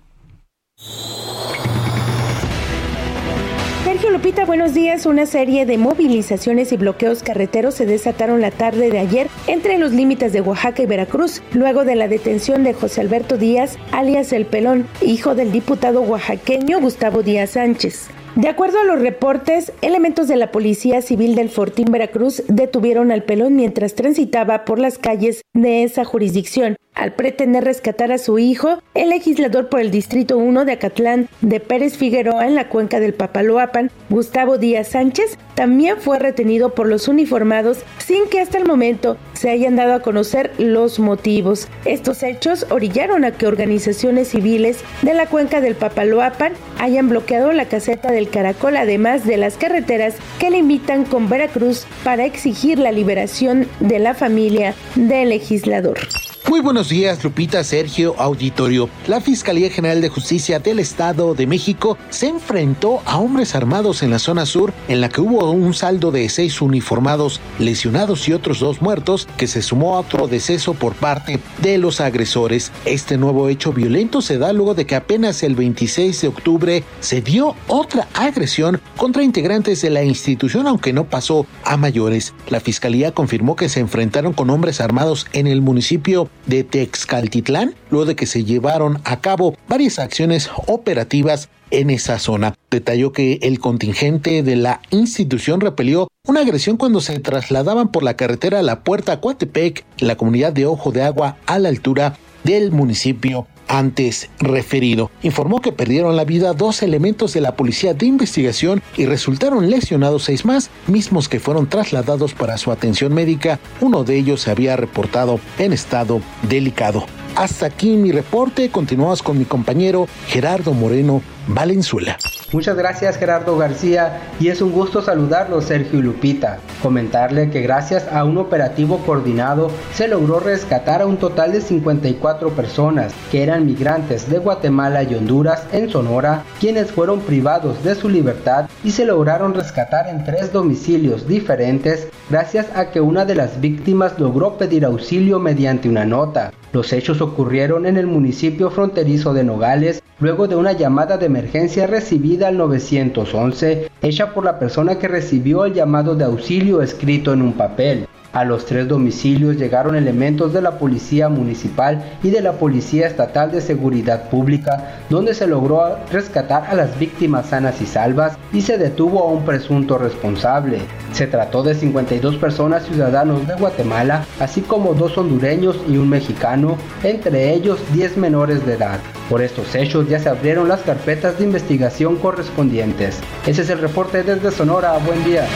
Lupita, 4.24 4.46
buenos 4.46 4.72
días. 4.72 5.04
Una 5.04 5.26
serie 5.26 5.66
de 5.66 5.76
movilizaciones 5.76 6.72
y 6.72 6.78
bloqueos 6.78 7.22
carreteros 7.22 7.74
se 7.74 7.84
desataron 7.84 8.40
la 8.40 8.50
tarde 8.50 8.88
de 8.88 8.98
ayer 8.98 9.28
entre 9.48 9.76
los 9.76 9.92
límites 9.92 10.32
de 10.32 10.40
Oaxaca 10.40 10.82
y 10.82 10.86
Veracruz, 10.86 11.42
luego 11.52 11.84
de 11.84 11.94
la 11.94 12.08
detención 12.08 12.64
de 12.64 12.72
José 12.72 13.02
Alberto 13.02 13.36
Díaz, 13.36 13.76
alias 13.92 14.32
El 14.32 14.46
Pelón, 14.46 14.86
hijo 15.02 15.34
del 15.34 15.52
diputado 15.52 16.00
oaxaqueño 16.00 16.80
Gustavo 16.80 17.22
Díaz 17.22 17.50
Sánchez. 17.50 18.08
De 18.34 18.48
acuerdo 18.48 18.80
a 18.80 18.84
los 18.84 18.98
reportes, 18.98 19.72
elementos 19.82 20.26
de 20.26 20.36
la 20.36 20.50
Policía 20.50 21.02
Civil 21.02 21.34
del 21.34 21.50
Fortín 21.50 21.92
Veracruz 21.92 22.42
detuvieron 22.48 23.12
al 23.12 23.24
pelón 23.24 23.54
mientras 23.56 23.94
transitaba 23.94 24.64
por 24.64 24.78
las 24.78 24.96
calles 24.96 25.42
de 25.52 25.84
esa 25.84 26.06
jurisdicción. 26.06 26.76
Al 26.94 27.12
pretender 27.12 27.64
rescatar 27.64 28.12
a 28.12 28.18
su 28.18 28.38
hijo, 28.38 28.78
el 28.94 29.10
legislador 29.10 29.68
por 29.68 29.80
el 29.80 29.90
Distrito 29.90 30.38
1 30.38 30.64
de 30.64 30.72
Acatlán 30.72 31.28
de 31.40 31.58
Pérez 31.58 31.96
Figueroa 31.96 32.46
en 32.46 32.54
la 32.54 32.68
cuenca 32.68 33.00
del 33.00 33.14
Papaloapan, 33.14 33.90
Gustavo 34.10 34.58
Díaz 34.58 34.88
Sánchez, 34.88 35.36
también 35.56 35.96
fue 35.98 36.20
retenido 36.20 36.72
por 36.72 36.86
los 36.86 37.08
uniformados 37.08 37.78
sin 37.98 38.28
que 38.28 38.40
hasta 38.40 38.58
el 38.58 38.64
momento 38.64 39.16
se 39.32 39.50
hayan 39.50 39.74
dado 39.74 39.94
a 39.94 40.02
conocer 40.02 40.52
los 40.58 41.00
motivos. 41.00 41.66
Estos 41.84 42.22
hechos 42.22 42.64
orillaron 42.70 43.24
a 43.24 43.32
que 43.32 43.48
organizaciones 43.48 44.28
civiles 44.28 44.84
de 45.02 45.14
la 45.14 45.26
cuenca 45.26 45.60
del 45.60 45.74
Papaloapan 45.74 46.52
hayan 46.78 47.08
bloqueado 47.08 47.50
la 47.52 47.66
caseta 47.66 48.12
del 48.12 48.30
Caracol, 48.30 48.76
además 48.76 49.26
de 49.26 49.36
las 49.36 49.56
carreteras 49.56 50.14
que 50.38 50.50
limitan 50.50 51.04
con 51.04 51.28
Veracruz 51.28 51.86
para 52.04 52.24
exigir 52.24 52.78
la 52.78 52.92
liberación 52.92 53.66
de 53.80 53.98
la 53.98 54.14
familia 54.14 54.74
del 54.94 55.30
legislador. 55.30 55.98
Muy 56.46 56.60
buenos 56.60 56.90
días, 56.90 57.24
Lupita, 57.24 57.64
Sergio, 57.64 58.14
auditorio. 58.18 58.90
La 59.06 59.22
Fiscalía 59.22 59.70
General 59.70 60.02
de 60.02 60.10
Justicia 60.10 60.58
del 60.58 60.78
Estado 60.78 61.34
de 61.34 61.46
México 61.46 61.96
se 62.10 62.28
enfrentó 62.28 63.00
a 63.06 63.18
hombres 63.18 63.54
armados 63.54 64.02
en 64.02 64.10
la 64.10 64.18
zona 64.18 64.44
sur, 64.44 64.72
en 64.88 65.00
la 65.00 65.08
que 65.08 65.22
hubo 65.22 65.50
un 65.50 65.72
saldo 65.72 66.12
de 66.12 66.28
seis 66.28 66.60
uniformados 66.60 67.40
lesionados 67.58 68.28
y 68.28 68.34
otros 68.34 68.60
dos 68.60 68.82
muertos, 68.82 69.26
que 69.38 69.46
se 69.46 69.62
sumó 69.62 69.96
a 69.96 70.00
otro 70.00 70.28
deceso 70.28 70.74
por 70.74 70.94
parte 70.94 71.40
de 71.62 71.78
los 71.78 72.02
agresores. 72.02 72.70
Este 72.84 73.16
nuevo 73.16 73.48
hecho 73.48 73.72
violento 73.72 74.20
se 74.20 74.36
da 74.36 74.52
luego 74.52 74.74
de 74.74 74.86
que 74.86 74.96
apenas 74.96 75.42
el 75.42 75.54
26 75.54 76.20
de 76.20 76.28
octubre 76.28 76.84
se 77.00 77.22
dio 77.22 77.56
otra 77.68 78.06
agresión 78.12 78.82
contra 78.98 79.22
integrantes 79.22 79.80
de 79.80 79.90
la 79.90 80.04
institución, 80.04 80.66
aunque 80.66 80.92
no 80.92 81.04
pasó 81.04 81.46
a 81.64 81.78
mayores. 81.78 82.34
La 82.48 82.60
Fiscalía 82.60 83.12
confirmó 83.12 83.56
que 83.56 83.70
se 83.70 83.80
enfrentaron 83.80 84.34
con 84.34 84.50
hombres 84.50 84.82
armados 84.82 85.26
en 85.32 85.46
el 85.46 85.62
municipio 85.62 86.28
de 86.46 86.64
Texcaltitlán, 86.64 87.74
luego 87.90 88.06
de 88.06 88.16
que 88.16 88.26
se 88.26 88.44
llevaron 88.44 89.00
a 89.04 89.20
cabo 89.20 89.56
varias 89.68 89.98
acciones 89.98 90.50
operativas 90.66 91.48
en 91.70 91.90
esa 91.90 92.18
zona. 92.18 92.54
Detalló 92.70 93.12
que 93.12 93.38
el 93.42 93.58
contingente 93.58 94.42
de 94.42 94.56
la 94.56 94.80
institución 94.90 95.60
repelió 95.60 96.08
una 96.26 96.40
agresión 96.40 96.76
cuando 96.76 97.00
se 97.00 97.18
trasladaban 97.20 97.88
por 97.88 98.02
la 98.02 98.16
carretera 98.16 98.60
a 98.60 98.62
la 98.62 98.82
Puerta 98.82 99.20
Coatepec, 99.20 99.84
la 99.98 100.16
comunidad 100.16 100.52
de 100.52 100.66
Ojo 100.66 100.92
de 100.92 101.02
Agua, 101.02 101.36
a 101.46 101.58
la 101.58 101.68
altura 101.68 102.16
del 102.44 102.72
municipio 102.72 103.46
antes 103.68 104.28
referido. 104.38 105.10
Informó 105.22 105.60
que 105.60 105.72
perdieron 105.72 106.16
la 106.16 106.24
vida 106.24 106.52
dos 106.52 106.82
elementos 106.82 107.32
de 107.32 107.40
la 107.40 107.56
policía 107.56 107.94
de 107.94 108.06
investigación 108.06 108.82
y 108.96 109.06
resultaron 109.06 109.70
lesionados 109.70 110.24
seis 110.24 110.44
más, 110.44 110.70
mismos 110.86 111.28
que 111.28 111.40
fueron 111.40 111.68
trasladados 111.68 112.34
para 112.34 112.58
su 112.58 112.70
atención 112.70 113.14
médica. 113.14 113.58
Uno 113.80 114.04
de 114.04 114.16
ellos 114.16 114.42
se 114.42 114.50
había 114.50 114.76
reportado 114.76 115.40
en 115.58 115.72
estado 115.72 116.20
delicado. 116.48 117.06
Hasta 117.36 117.66
aquí 117.66 117.96
mi 117.96 118.12
reporte. 118.12 118.70
Continuamos 118.70 119.20
con 119.20 119.36
mi 119.36 119.44
compañero 119.44 120.06
Gerardo 120.28 120.72
Moreno 120.72 121.20
Valenzuela. 121.48 122.16
Muchas 122.52 122.76
gracias 122.76 123.16
Gerardo 123.16 123.58
García 123.58 124.20
y 124.38 124.48
es 124.48 124.62
un 124.62 124.70
gusto 124.70 125.02
saludarlo 125.02 125.60
Sergio 125.60 126.00
Lupita. 126.00 126.58
Comentarle 126.80 127.50
que 127.50 127.60
gracias 127.60 128.06
a 128.12 128.24
un 128.24 128.38
operativo 128.38 128.98
coordinado 128.98 129.72
se 129.92 130.06
logró 130.06 130.38
rescatar 130.38 131.02
a 131.02 131.06
un 131.06 131.16
total 131.16 131.50
de 131.50 131.60
54 131.60 132.50
personas 132.50 133.12
que 133.32 133.42
eran 133.42 133.66
migrantes 133.66 134.30
de 134.30 134.38
Guatemala 134.38 135.02
y 135.02 135.16
Honduras 135.16 135.64
en 135.72 135.90
Sonora, 135.90 136.44
quienes 136.60 136.92
fueron 136.92 137.20
privados 137.20 137.82
de 137.82 137.96
su 137.96 138.08
libertad 138.08 138.70
y 138.84 138.92
se 138.92 139.04
lograron 139.04 139.54
rescatar 139.54 140.08
en 140.08 140.24
tres 140.24 140.52
domicilios 140.52 141.26
diferentes 141.26 142.06
gracias 142.30 142.66
a 142.76 142.92
que 142.92 143.00
una 143.00 143.24
de 143.24 143.34
las 143.34 143.60
víctimas 143.60 144.20
logró 144.20 144.56
pedir 144.56 144.84
auxilio 144.84 145.40
mediante 145.40 145.88
una 145.88 146.04
nota. 146.04 146.52
Los 146.74 146.92
hechos 146.92 147.20
ocurrieron 147.20 147.86
en 147.86 147.96
el 147.96 148.08
municipio 148.08 148.68
fronterizo 148.68 149.32
de 149.32 149.44
Nogales 149.44 150.02
luego 150.18 150.48
de 150.48 150.56
una 150.56 150.72
llamada 150.72 151.16
de 151.16 151.26
emergencia 151.26 151.86
recibida 151.86 152.48
al 152.48 152.58
911 152.58 153.88
hecha 154.02 154.34
por 154.34 154.44
la 154.44 154.58
persona 154.58 154.98
que 154.98 155.06
recibió 155.06 155.66
el 155.66 155.74
llamado 155.74 156.16
de 156.16 156.24
auxilio 156.24 156.82
escrito 156.82 157.32
en 157.32 157.42
un 157.42 157.52
papel. 157.52 158.08
A 158.34 158.44
los 158.44 158.66
tres 158.66 158.88
domicilios 158.88 159.56
llegaron 159.56 159.94
elementos 159.94 160.52
de 160.52 160.60
la 160.60 160.76
Policía 160.76 161.28
Municipal 161.28 162.04
y 162.20 162.30
de 162.30 162.40
la 162.40 162.54
Policía 162.54 163.06
Estatal 163.06 163.52
de 163.52 163.60
Seguridad 163.60 164.28
Pública, 164.28 164.98
donde 165.08 165.34
se 165.34 165.46
logró 165.46 165.96
rescatar 166.10 166.64
a 166.68 166.74
las 166.74 166.98
víctimas 166.98 167.50
sanas 167.50 167.80
y 167.80 167.86
salvas 167.86 168.36
y 168.52 168.62
se 168.62 168.76
detuvo 168.76 169.22
a 169.22 169.30
un 169.30 169.44
presunto 169.44 169.98
responsable. 169.98 170.80
Se 171.12 171.28
trató 171.28 171.62
de 171.62 171.76
52 171.76 172.34
personas 172.36 172.84
ciudadanos 172.84 173.46
de 173.46 173.54
Guatemala, 173.54 174.26
así 174.40 174.62
como 174.62 174.94
dos 174.94 175.16
hondureños 175.16 175.78
y 175.88 175.96
un 175.96 176.08
mexicano, 176.08 176.76
entre 177.04 177.54
ellos 177.54 177.78
10 177.92 178.16
menores 178.16 178.66
de 178.66 178.74
edad. 178.74 178.98
Por 179.30 179.42
estos 179.42 179.76
hechos 179.76 180.08
ya 180.08 180.18
se 180.18 180.28
abrieron 180.28 180.66
las 180.66 180.80
carpetas 180.80 181.38
de 181.38 181.44
investigación 181.44 182.16
correspondientes. 182.16 183.20
Ese 183.46 183.62
es 183.62 183.70
el 183.70 183.78
reporte 183.78 184.24
desde 184.24 184.50
Sonora. 184.50 184.98
Buen 185.06 185.22
día. 185.22 185.46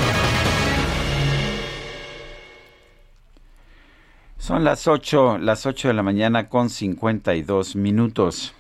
Son 4.49 4.65
las 4.65 4.89
8, 4.89 5.37
las 5.37 5.67
8 5.67 5.89
de 5.89 5.95
la 5.95 6.03
mañana 6.03 6.49
con 6.49 6.71
52 6.71 7.77
minutos. 7.77 8.55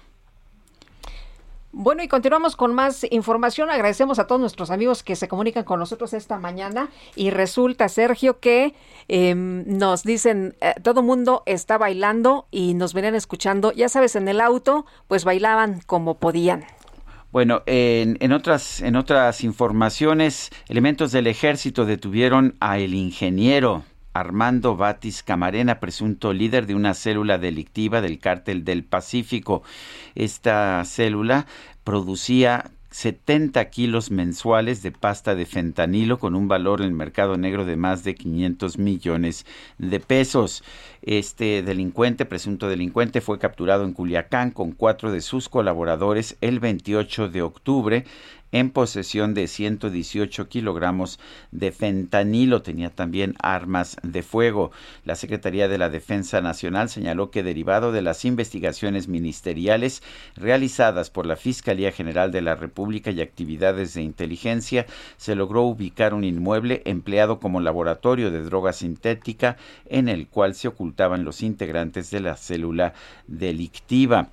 Bueno, 1.72 2.02
y 2.02 2.08
continuamos 2.08 2.56
con 2.56 2.74
más 2.74 3.06
información. 3.10 3.70
Agradecemos 3.70 4.18
a 4.18 4.26
todos 4.26 4.38
nuestros 4.38 4.70
amigos 4.70 5.02
que 5.02 5.16
se 5.16 5.28
comunican 5.28 5.64
con 5.64 5.80
nosotros 5.80 6.12
esta 6.12 6.38
mañana. 6.38 6.90
Y 7.16 7.30
resulta, 7.30 7.88
Sergio, 7.88 8.38
que 8.38 8.74
em, 9.08 9.64
nos 9.66 10.02
dicen, 10.02 10.56
eh, 10.60 10.74
todo 10.82 11.02
mundo 11.02 11.42
está 11.46 11.78
bailando 11.78 12.46
y 12.50 12.74
nos 12.74 12.92
venían 12.92 13.14
escuchando. 13.14 13.72
Ya 13.72 13.88
sabes, 13.88 14.14
en 14.14 14.28
el 14.28 14.42
auto, 14.42 14.84
pues 15.06 15.24
bailaban 15.24 15.80
como 15.86 16.18
podían. 16.18 16.66
Bueno, 17.32 17.62
en, 17.64 18.18
en, 18.20 18.32
otras, 18.34 18.82
en 18.82 18.94
otras 18.94 19.42
informaciones, 19.42 20.50
elementos 20.68 21.12
del 21.12 21.28
ejército 21.28 21.86
detuvieron 21.86 22.56
a 22.60 22.76
el 22.76 22.92
ingeniero 22.92 23.84
Armando 24.18 24.76
Batis 24.76 25.22
Camarena, 25.22 25.80
presunto 25.80 26.32
líder 26.32 26.66
de 26.66 26.74
una 26.74 26.94
célula 26.94 27.38
delictiva 27.38 28.00
del 28.00 28.18
cártel 28.18 28.64
del 28.64 28.84
Pacífico. 28.84 29.62
Esta 30.14 30.84
célula 30.84 31.46
producía 31.84 32.70
70 32.90 33.68
kilos 33.68 34.10
mensuales 34.10 34.82
de 34.82 34.92
pasta 34.92 35.34
de 35.34 35.44
fentanilo 35.44 36.18
con 36.18 36.34
un 36.34 36.48
valor 36.48 36.80
en 36.80 36.88
el 36.88 36.94
mercado 36.94 37.36
negro 37.36 37.64
de 37.64 37.76
más 37.76 38.02
de 38.02 38.14
500 38.14 38.78
millones 38.78 39.44
de 39.76 40.00
pesos. 40.00 40.64
Este 41.02 41.62
delincuente, 41.62 42.24
presunto 42.24 42.68
delincuente, 42.68 43.20
fue 43.20 43.38
capturado 43.38 43.84
en 43.84 43.92
Culiacán 43.92 44.50
con 44.50 44.72
cuatro 44.72 45.12
de 45.12 45.20
sus 45.20 45.48
colaboradores 45.48 46.36
el 46.40 46.60
28 46.60 47.28
de 47.28 47.42
octubre 47.42 48.04
en 48.52 48.70
posesión 48.70 49.34
de 49.34 49.46
118 49.46 50.48
kilogramos 50.48 51.18
de 51.50 51.72
fentanilo. 51.72 52.62
Tenía 52.62 52.90
también 52.90 53.34
armas 53.40 53.96
de 54.02 54.22
fuego. 54.22 54.70
La 55.04 55.16
Secretaría 55.16 55.68
de 55.68 55.78
la 55.78 55.90
Defensa 55.90 56.40
Nacional 56.40 56.88
señaló 56.88 57.30
que 57.30 57.42
derivado 57.42 57.92
de 57.92 58.02
las 58.02 58.24
investigaciones 58.24 59.08
ministeriales 59.08 60.02
realizadas 60.36 61.10
por 61.10 61.26
la 61.26 61.36
Fiscalía 61.36 61.92
General 61.92 62.32
de 62.32 62.42
la 62.42 62.54
República 62.54 63.10
y 63.10 63.20
actividades 63.20 63.94
de 63.94 64.02
inteligencia, 64.02 64.86
se 65.16 65.34
logró 65.34 65.62
ubicar 65.62 66.14
un 66.14 66.24
inmueble 66.24 66.82
empleado 66.84 67.40
como 67.40 67.60
laboratorio 67.60 68.30
de 68.30 68.42
droga 68.42 68.72
sintética 68.72 69.56
en 69.86 70.08
el 70.08 70.28
cual 70.28 70.54
se 70.54 70.68
ocultaban 70.68 71.24
los 71.24 71.42
integrantes 71.42 72.10
de 72.10 72.20
la 72.20 72.36
célula 72.36 72.94
delictiva. 73.26 74.28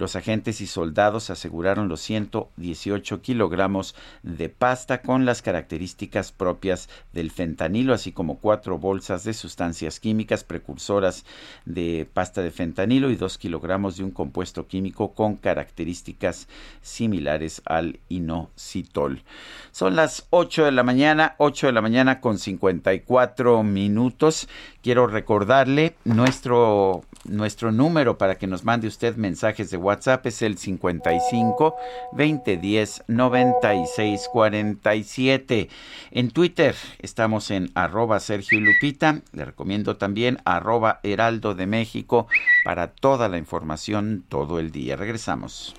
Los 0.00 0.16
agentes 0.16 0.62
y 0.62 0.66
soldados 0.66 1.28
aseguraron 1.28 1.88
los 1.88 2.00
118 2.00 3.20
kilogramos 3.20 3.94
de 4.22 4.48
pasta 4.48 5.02
con 5.02 5.26
las 5.26 5.42
características 5.42 6.32
propias 6.32 6.88
del 7.12 7.30
fentanilo, 7.30 7.92
así 7.92 8.10
como 8.10 8.38
cuatro 8.38 8.78
bolsas 8.78 9.24
de 9.24 9.34
sustancias 9.34 10.00
químicas 10.00 10.42
precursoras 10.42 11.26
de 11.66 12.08
pasta 12.10 12.40
de 12.40 12.50
fentanilo 12.50 13.10
y 13.10 13.16
dos 13.16 13.36
kilogramos 13.36 13.98
de 13.98 14.04
un 14.04 14.10
compuesto 14.10 14.66
químico 14.66 15.12
con 15.12 15.36
características 15.36 16.48
similares 16.80 17.60
al 17.66 18.00
inositol. 18.08 19.22
Son 19.70 19.96
las 19.96 20.26
8 20.30 20.64
de 20.64 20.72
la 20.72 20.82
mañana, 20.82 21.34
8 21.36 21.66
de 21.66 21.72
la 21.74 21.82
mañana 21.82 22.22
con 22.22 22.38
54 22.38 23.62
minutos. 23.64 24.48
Quiero 24.82 25.06
recordarle 25.06 25.94
nuestro, 26.04 27.02
nuestro 27.24 27.72
número 27.72 28.18
para 28.18 28.36
que 28.36 28.46
nos 28.46 28.64
mande 28.64 28.88
usted 28.88 29.16
mensajes 29.16 29.70
de 29.70 29.76
WhatsApp 29.76 30.26
es 30.26 30.42
el 30.42 30.58
55 30.58 31.76
2010 32.12 33.04
96 33.08 34.28
47. 34.32 35.68
En 36.10 36.30
Twitter 36.30 36.74
estamos 36.98 37.50
en 37.50 37.70
arroba 37.74 38.20
Sergio 38.20 38.60
Lupita. 38.60 39.20
Le 39.32 39.44
recomiendo 39.44 39.96
también 39.96 40.38
arroba 40.44 41.00
Heraldo 41.02 41.54
de 41.54 41.66
México 41.66 42.26
para 42.64 42.88
toda 42.88 43.28
la 43.28 43.38
información 43.38 44.24
todo 44.28 44.58
el 44.58 44.70
día. 44.70 44.96
Regresamos. 44.96 45.74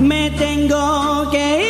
Me 0.00 0.30
tengo 0.30 1.30
que 1.30 1.64
ir. 1.64 1.69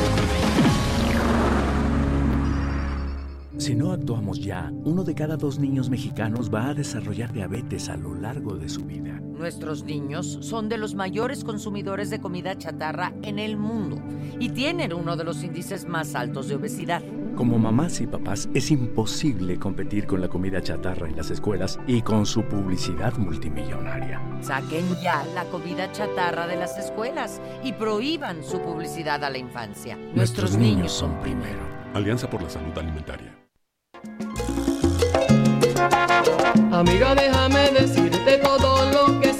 Si 3.61 3.75
no 3.75 3.91
actuamos 3.91 4.39
ya, 4.39 4.73
uno 4.85 5.03
de 5.03 5.13
cada 5.13 5.37
dos 5.37 5.59
niños 5.59 5.87
mexicanos 5.91 6.51
va 6.51 6.69
a 6.69 6.73
desarrollar 6.73 7.31
diabetes 7.31 7.89
a 7.89 7.95
lo 7.95 8.15
largo 8.15 8.55
de 8.55 8.67
su 8.67 8.85
vida. 8.85 9.21
Nuestros 9.21 9.83
niños 9.83 10.39
son 10.41 10.67
de 10.67 10.79
los 10.79 10.95
mayores 10.95 11.43
consumidores 11.43 12.09
de 12.09 12.19
comida 12.19 12.57
chatarra 12.57 13.13
en 13.21 13.37
el 13.37 13.57
mundo 13.57 14.01
y 14.39 14.49
tienen 14.49 14.93
uno 14.93 15.15
de 15.15 15.25
los 15.25 15.43
índices 15.43 15.87
más 15.87 16.15
altos 16.15 16.47
de 16.47 16.55
obesidad. 16.55 17.03
Como 17.35 17.59
mamás 17.59 18.01
y 18.01 18.07
papás, 18.07 18.49
es 18.55 18.71
imposible 18.71 19.59
competir 19.59 20.07
con 20.07 20.21
la 20.21 20.27
comida 20.27 20.63
chatarra 20.63 21.07
en 21.07 21.15
las 21.15 21.29
escuelas 21.29 21.79
y 21.85 22.01
con 22.01 22.25
su 22.25 22.41
publicidad 22.41 23.15
multimillonaria. 23.19 24.19
Saquen 24.41 24.85
ya 25.03 25.23
la 25.35 25.43
comida 25.51 25.91
chatarra 25.91 26.47
de 26.47 26.55
las 26.55 26.79
escuelas 26.79 27.39
y 27.63 27.73
prohíban 27.73 28.43
su 28.43 28.59
publicidad 28.59 29.23
a 29.23 29.29
la 29.29 29.37
infancia. 29.37 29.99
Nuestros 30.15 30.57
niños 30.57 30.91
son 30.91 31.19
primero. 31.19 31.61
Alianza 31.93 32.27
por 32.27 32.41
la 32.41 32.49
Salud 32.49 32.75
Alimentaria. 32.75 33.37
Amiga, 36.71 37.15
déjame 37.15 37.69
decirte 37.71 38.37
todo 38.37 38.91
lo 38.91 39.19
que 39.19 39.30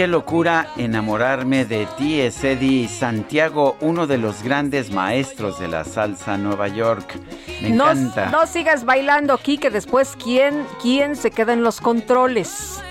qué 0.00 0.06
locura 0.06 0.68
enamorarme 0.78 1.66
de 1.66 1.84
ti, 1.98 2.22
es 2.22 2.42
Eddie 2.42 2.88
Santiago, 2.88 3.76
uno 3.80 4.06
de 4.06 4.16
los 4.16 4.42
grandes 4.42 4.90
maestros 4.90 5.60
de 5.60 5.68
la 5.68 5.84
salsa 5.84 6.38
Nueva 6.38 6.68
York. 6.68 7.18
Me 7.60 7.68
No, 7.68 7.84
encanta. 7.90 8.30
no 8.30 8.46
sigas 8.46 8.86
bailando 8.86 9.34
aquí, 9.34 9.58
que 9.58 9.68
después, 9.68 10.16
¿quién, 10.16 10.66
quién 10.80 11.16
se 11.16 11.30
queda 11.30 11.52
en 11.52 11.62
los 11.62 11.82
controles? 11.82 12.82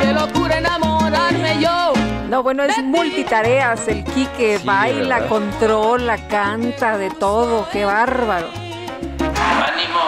Qué 0.00 0.12
locura 0.12 0.58
enamorarme 0.58 1.60
yo. 1.60 1.94
No, 2.28 2.44
bueno, 2.44 2.62
es 2.62 2.78
multitareas. 2.84 3.88
El 3.88 4.04
Quique 4.04 4.58
Sí, 4.60 4.64
baila, 4.64 5.16
¿verdad? 5.16 5.28
controla, 5.28 6.28
canta, 6.28 6.96
de 6.96 7.10
todo. 7.10 7.66
Qué 7.72 7.84
bárbaro. 7.84 8.46
Ánimo, 8.52 10.00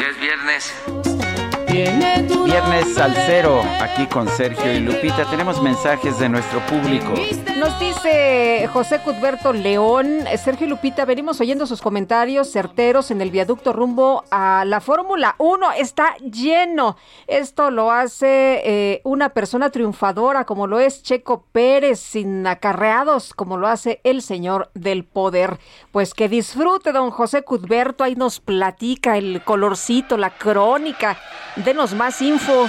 ya 0.00 0.06
es 0.08 0.18
viernes. 0.18 0.72
Viernes 1.78 2.94
Salcero, 2.94 3.62
aquí 3.80 4.08
con 4.08 4.26
Sergio 4.26 4.72
y 4.72 4.80
Lupita. 4.80 5.24
Tenemos 5.30 5.62
mensajes 5.62 6.18
de 6.18 6.28
nuestro 6.28 6.58
público. 6.66 7.14
Nos 7.56 7.78
dice 7.78 8.68
José 8.72 8.98
Cudberto 8.98 9.52
León, 9.52 10.24
Sergio 10.42 10.66
y 10.66 10.70
Lupita, 10.70 11.04
venimos 11.04 11.40
oyendo 11.40 11.66
sus 11.66 11.80
comentarios 11.80 12.50
certeros 12.50 13.12
en 13.12 13.20
el 13.20 13.30
viaducto 13.30 13.72
rumbo 13.72 14.24
a 14.32 14.64
la 14.66 14.80
Fórmula 14.80 15.36
1. 15.38 15.72
Está 15.78 16.16
lleno. 16.16 16.96
Esto 17.28 17.70
lo 17.70 17.92
hace 17.92 18.60
eh, 18.64 19.00
una 19.04 19.28
persona 19.28 19.70
triunfadora 19.70 20.44
como 20.44 20.66
lo 20.66 20.80
es 20.80 21.04
Checo 21.04 21.44
Pérez, 21.52 22.00
sin 22.00 22.44
acarreados 22.46 23.34
como 23.34 23.56
lo 23.56 23.68
hace 23.68 24.00
el 24.02 24.22
señor 24.22 24.70
del 24.74 25.04
poder. 25.04 25.58
Pues 25.92 26.12
que 26.12 26.28
disfrute, 26.28 26.90
don 26.90 27.12
José 27.12 27.42
Cudberto, 27.42 28.02
ahí 28.02 28.16
nos 28.16 28.40
platica 28.40 29.16
el 29.16 29.42
colorcito, 29.44 30.16
la 30.16 30.30
crónica. 30.30 31.18
Denos 31.68 31.92
más 31.94 32.22
info. 32.22 32.66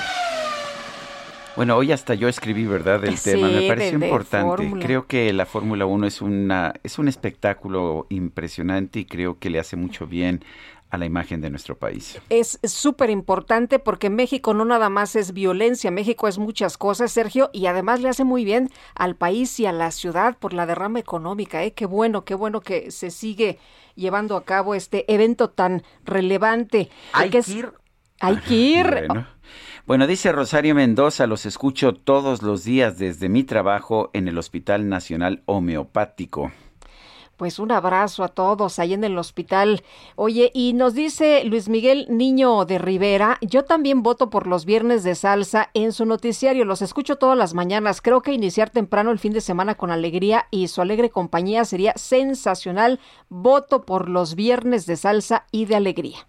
Bueno, 1.55 1.77
hoy 1.77 1.93
hasta 1.93 2.15
yo 2.15 2.27
escribí, 2.27 2.65
¿verdad?, 2.65 2.99
Sí, 3.15 3.31
tema. 3.31 3.47
Me 3.47 3.53
de- 3.61 3.67
pareció 3.69 3.97
de 3.97 4.05
importante. 4.07 4.45
Fórmula. 4.49 4.85
Creo 4.85 5.07
que 5.07 5.31
la 5.31 5.45
Fórmula 5.45 5.85
1 5.85 6.05
es, 6.05 6.21
una, 6.21 6.73
es 6.83 6.99
un 6.99 7.07
espectáculo 7.07 8.07
impresionante 8.09 8.99
y 8.99 9.05
creo 9.05 9.39
que 9.39 9.49
le 9.49 9.57
hace 9.59 9.77
mucho 9.77 10.05
bien 10.05 10.43
a 10.89 10.97
la 10.97 11.05
imagen 11.05 11.39
de 11.39 11.49
nuestro 11.49 11.77
país. 11.77 12.19
es 12.29 12.59
súper 12.63 13.09
importante 13.09 13.79
porque 13.79 14.09
México 14.09 14.53
no 14.53 14.65
nada 14.65 14.89
más 14.89 15.15
es 15.15 15.31
violencia, 15.33 15.91
México 15.91 16.27
es 16.27 16.37
muchas 16.37 16.77
cosas, 16.77 17.09
Sergio, 17.13 17.49
y 17.53 17.67
además 17.67 18.01
le 18.01 18.09
hace 18.09 18.25
muy 18.25 18.43
bien 18.43 18.69
al 18.95 19.15
país 19.15 19.57
y 19.61 19.65
a 19.65 19.71
la 19.71 19.91
ciudad 19.91 20.35
por 20.37 20.51
la 20.51 20.65
derrama 20.65 20.99
económica. 20.99 21.63
¿eh? 21.63 21.71
Qué 21.71 21.85
bueno, 21.85 22.25
qué 22.25 22.35
bueno 22.35 22.59
que 22.59 22.91
se 22.91 23.11
sigue 23.11 23.59
llevando 23.95 24.35
a 24.35 24.43
cabo 24.43 24.75
este 24.75 25.05
evento 25.13 25.49
tan 25.51 25.83
relevante. 26.05 26.89
Hay 27.13 27.29
que 27.29 27.37
es- 27.37 27.45
que 27.45 27.51
ir. 27.53 27.71
Hay 28.19 28.37
que 28.37 28.55
ir. 28.55 29.05
Bueno. 29.07 29.27
Bueno, 29.89 30.05
dice 30.05 30.31
Rosario 30.31 30.75
Mendoza, 30.75 31.25
los 31.25 31.47
escucho 31.47 31.95
todos 31.95 32.43
los 32.43 32.63
días 32.63 32.99
desde 32.99 33.27
mi 33.27 33.43
trabajo 33.43 34.11
en 34.13 34.27
el 34.27 34.37
Hospital 34.37 34.87
Nacional 34.87 35.41
Homeopático. 35.47 36.51
Pues 37.37 37.57
un 37.57 37.71
abrazo 37.71 38.23
a 38.23 38.27
todos 38.27 38.77
ahí 38.77 38.93
en 38.93 39.03
el 39.03 39.17
hospital. 39.17 39.81
Oye, 40.15 40.51
y 40.53 40.73
nos 40.73 40.93
dice 40.93 41.43
Luis 41.45 41.69
Miguel 41.69 42.05
Niño 42.09 42.65
de 42.65 42.77
Rivera, 42.77 43.37
yo 43.41 43.63
también 43.63 44.03
voto 44.03 44.29
por 44.29 44.45
los 44.45 44.65
viernes 44.65 45.03
de 45.03 45.15
salsa 45.15 45.69
en 45.73 45.91
su 45.91 46.05
noticiario, 46.05 46.65
los 46.65 46.81
escucho 46.81 47.15
todas 47.15 47.37
las 47.37 47.53
mañanas. 47.53 48.01
Creo 48.01 48.21
que 48.21 48.33
iniciar 48.33 48.69
temprano 48.69 49.09
el 49.09 49.19
fin 49.19 49.33
de 49.33 49.41
semana 49.41 49.73
con 49.73 49.89
alegría 49.89 50.45
y 50.51 50.67
su 50.67 50.81
alegre 50.81 51.09
compañía 51.09 51.65
sería 51.65 51.93
sensacional. 51.95 52.99
Voto 53.29 53.85
por 53.85 54.07
los 54.07 54.35
viernes 54.35 54.85
de 54.85 54.97
salsa 54.97 55.45
y 55.51 55.65
de 55.65 55.77
alegría. 55.77 56.27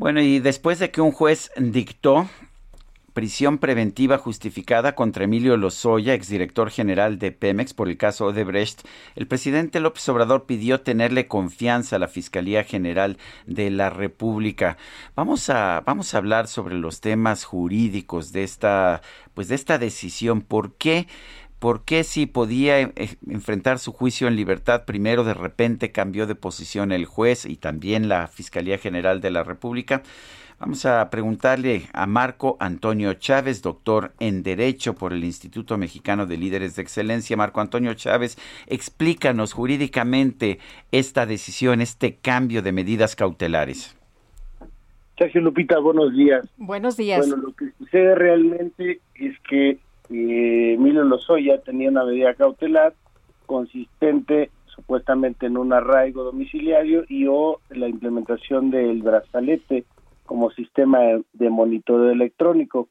Bueno, 0.00 0.22
y 0.22 0.38
después 0.38 0.78
de 0.78 0.90
que 0.90 1.02
un 1.02 1.12
juez 1.12 1.52
dictó 1.58 2.26
prisión 3.12 3.58
preventiva 3.58 4.16
justificada 4.16 4.94
contra 4.94 5.24
Emilio 5.24 5.58
Lozoya, 5.58 6.14
exdirector 6.14 6.70
general 6.70 7.18
de 7.18 7.32
Pemex 7.32 7.74
por 7.74 7.86
el 7.86 7.98
caso 7.98 8.24
Odebrecht, 8.24 8.80
el 9.14 9.26
presidente 9.26 9.78
López 9.78 10.08
Obrador 10.08 10.46
pidió 10.46 10.80
tenerle 10.80 11.28
confianza 11.28 11.96
a 11.96 11.98
la 11.98 12.08
Fiscalía 12.08 12.64
General 12.64 13.18
de 13.44 13.68
la 13.68 13.90
República. 13.90 14.78
Vamos 15.16 15.50
a 15.50 15.82
vamos 15.84 16.14
a 16.14 16.16
hablar 16.16 16.48
sobre 16.48 16.76
los 16.76 17.02
temas 17.02 17.44
jurídicos 17.44 18.32
de 18.32 18.44
esta 18.44 19.02
pues 19.34 19.48
de 19.48 19.54
esta 19.56 19.76
decisión, 19.76 20.40
¿por 20.40 20.76
qué 20.76 21.08
¿Por 21.60 21.84
qué 21.84 22.04
si 22.04 22.24
podía 22.24 22.80
eh, 22.80 22.90
enfrentar 23.28 23.78
su 23.78 23.92
juicio 23.92 24.26
en 24.28 24.34
libertad, 24.34 24.86
primero 24.86 25.24
de 25.24 25.34
repente 25.34 25.92
cambió 25.92 26.26
de 26.26 26.34
posición 26.34 26.90
el 26.90 27.04
juez 27.04 27.44
y 27.44 27.56
también 27.56 28.08
la 28.08 28.28
Fiscalía 28.28 28.78
General 28.78 29.20
de 29.20 29.30
la 29.30 29.44
República? 29.44 30.02
Vamos 30.58 30.86
a 30.86 31.10
preguntarle 31.10 31.82
a 31.92 32.06
Marco 32.06 32.56
Antonio 32.60 33.12
Chávez, 33.12 33.60
doctor 33.60 34.12
en 34.20 34.42
Derecho 34.42 34.94
por 34.94 35.12
el 35.12 35.22
Instituto 35.22 35.76
Mexicano 35.76 36.24
de 36.24 36.38
Líderes 36.38 36.76
de 36.76 36.82
Excelencia. 36.82 37.36
Marco 37.36 37.60
Antonio 37.60 37.92
Chávez, 37.92 38.38
explícanos 38.66 39.52
jurídicamente 39.52 40.60
esta 40.92 41.26
decisión, 41.26 41.82
este 41.82 42.16
cambio 42.16 42.62
de 42.62 42.72
medidas 42.72 43.16
cautelares. 43.16 43.98
Sergio 45.18 45.42
Lupita, 45.42 45.78
buenos 45.78 46.14
días. 46.14 46.48
Buenos 46.56 46.96
días. 46.96 47.26
Bueno, 47.26 47.36
lo 47.48 47.52
que 47.52 47.66
sucede 47.78 48.14
realmente 48.14 49.00
es 49.14 49.38
que 49.40 49.78
eh, 50.10 50.74
Emilio 50.74 51.04
Lozoya 51.04 51.60
tenía 51.60 51.88
una 51.88 52.04
medida 52.04 52.34
cautelar 52.34 52.94
consistente 53.46 54.50
supuestamente 54.66 55.46
en 55.46 55.56
un 55.56 55.72
arraigo 55.72 56.24
domiciliario 56.24 57.04
y 57.08 57.26
o 57.26 57.60
la 57.70 57.88
implementación 57.88 58.70
del 58.70 59.02
brazalete 59.02 59.84
como 60.24 60.50
sistema 60.50 61.00
de 61.32 61.50
monitoreo 61.50 62.10
electrónico. 62.10 62.88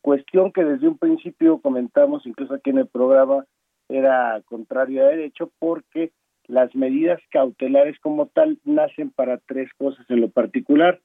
Cuestión 0.00 0.52
que 0.52 0.64
desde 0.64 0.88
un 0.88 0.98
principio 0.98 1.58
comentamos, 1.58 2.26
incluso 2.26 2.54
aquí 2.54 2.70
en 2.70 2.78
el 2.78 2.88
programa, 2.88 3.46
era 3.88 4.40
contrario 4.44 5.04
a 5.04 5.08
derecho 5.08 5.50
porque 5.58 6.12
las 6.46 6.74
medidas 6.74 7.20
cautelares 7.30 7.98
como 8.00 8.26
tal 8.26 8.58
nacen 8.64 9.10
para 9.10 9.38
tres 9.38 9.70
cosas 9.78 10.04
en 10.10 10.20
lo 10.20 10.28
particular. 10.28 11.00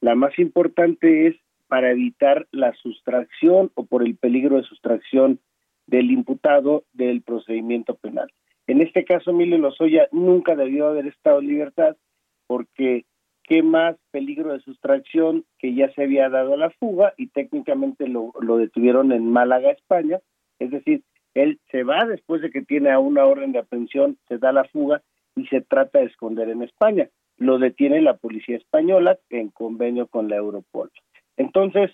La 0.00 0.14
más 0.14 0.38
importante 0.38 1.28
es 1.28 1.36
para 1.70 1.92
evitar 1.92 2.48
la 2.50 2.74
sustracción 2.74 3.70
o 3.76 3.86
por 3.86 4.02
el 4.02 4.16
peligro 4.16 4.56
de 4.56 4.64
sustracción 4.64 5.38
del 5.86 6.10
imputado 6.10 6.82
del 6.92 7.22
procedimiento 7.22 7.94
penal. 7.94 8.28
En 8.66 8.80
este 8.80 9.04
caso, 9.04 9.30
Emilio 9.30 9.56
Lozoya 9.56 10.08
nunca 10.10 10.56
debió 10.56 10.88
haber 10.88 11.06
estado 11.06 11.38
en 11.38 11.46
libertad 11.46 11.96
porque 12.48 13.04
qué 13.44 13.62
más 13.62 13.96
peligro 14.10 14.52
de 14.52 14.60
sustracción 14.62 15.44
que 15.58 15.72
ya 15.72 15.92
se 15.92 16.02
había 16.02 16.28
dado 16.28 16.54
a 16.54 16.56
la 16.56 16.70
fuga 16.70 17.14
y 17.16 17.28
técnicamente 17.28 18.08
lo, 18.08 18.32
lo 18.40 18.56
detuvieron 18.56 19.12
en 19.12 19.30
Málaga, 19.30 19.70
España. 19.70 20.18
Es 20.58 20.72
decir, 20.72 21.04
él 21.34 21.60
se 21.70 21.84
va 21.84 22.04
después 22.04 22.42
de 22.42 22.50
que 22.50 22.62
tiene 22.62 22.90
a 22.90 22.98
una 22.98 23.26
orden 23.26 23.52
de 23.52 23.60
aprehensión, 23.60 24.18
se 24.26 24.38
da 24.38 24.50
la 24.50 24.64
fuga 24.64 25.02
y 25.36 25.46
se 25.46 25.60
trata 25.60 26.00
de 26.00 26.06
esconder 26.06 26.48
en 26.48 26.62
España. 26.62 27.08
Lo 27.36 27.60
detiene 27.60 28.00
la 28.00 28.16
policía 28.16 28.56
española 28.56 29.18
en 29.28 29.50
convenio 29.50 30.08
con 30.08 30.28
la 30.28 30.36
Europol. 30.36 30.90
Entonces, 31.40 31.90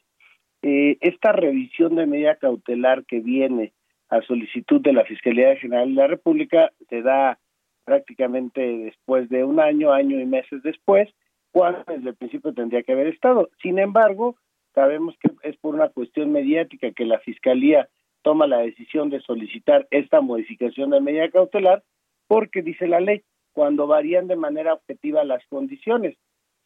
eh, 0.62 0.98
esta 1.01 1.31
revisión 1.31 1.94
de 1.94 2.06
medida 2.06 2.35
cautelar 2.35 3.05
que 3.05 3.20
viene 3.20 3.73
a 4.09 4.20
solicitud 4.23 4.81
de 4.81 4.93
la 4.93 5.05
Fiscalía 5.05 5.55
General 5.55 5.89
de 5.89 5.94
la 5.94 6.09
República 6.09 6.73
se 6.89 7.02
da 7.02 7.39
prácticamente 7.85 8.60
después 8.60 9.28
de 9.28 9.44
un 9.44 9.60
año, 9.60 9.93
año 9.93 10.18
y 10.18 10.27
meses 10.27 10.64
después, 10.64 11.09
cuando 11.52 11.85
desde 11.86 12.09
el 12.09 12.16
principio 12.16 12.52
tendría 12.55 12.82
que 12.82 12.90
haber 12.90 13.06
estado. 13.06 13.48
Sin 13.62 13.78
embargo, 13.78 14.35
sabemos 14.74 15.14
que 15.20 15.31
es 15.48 15.56
por 15.59 15.77
una 15.77 15.90
cuestión 15.90 16.32
mediática 16.32 16.90
que 16.90 17.05
la 17.05 17.20
Fiscalía 17.20 17.89
toma 18.23 18.48
la 18.48 18.59
decisión 18.59 19.10
de 19.10 19.20
solicitar 19.20 19.86
esta 19.93 20.20
modificación 20.20 20.90
de 20.90 21.01
medida 21.01 21.31
cautelar, 21.31 21.85
porque 22.27 22.62
dice 22.62 22.89
la 22.89 22.98
ley, 22.98 23.23
cuando 23.52 23.86
varían 23.86 24.27
de 24.27 24.35
manera 24.35 24.74
objetiva 24.74 25.23
las 25.23 25.47
condiciones. 25.47 26.16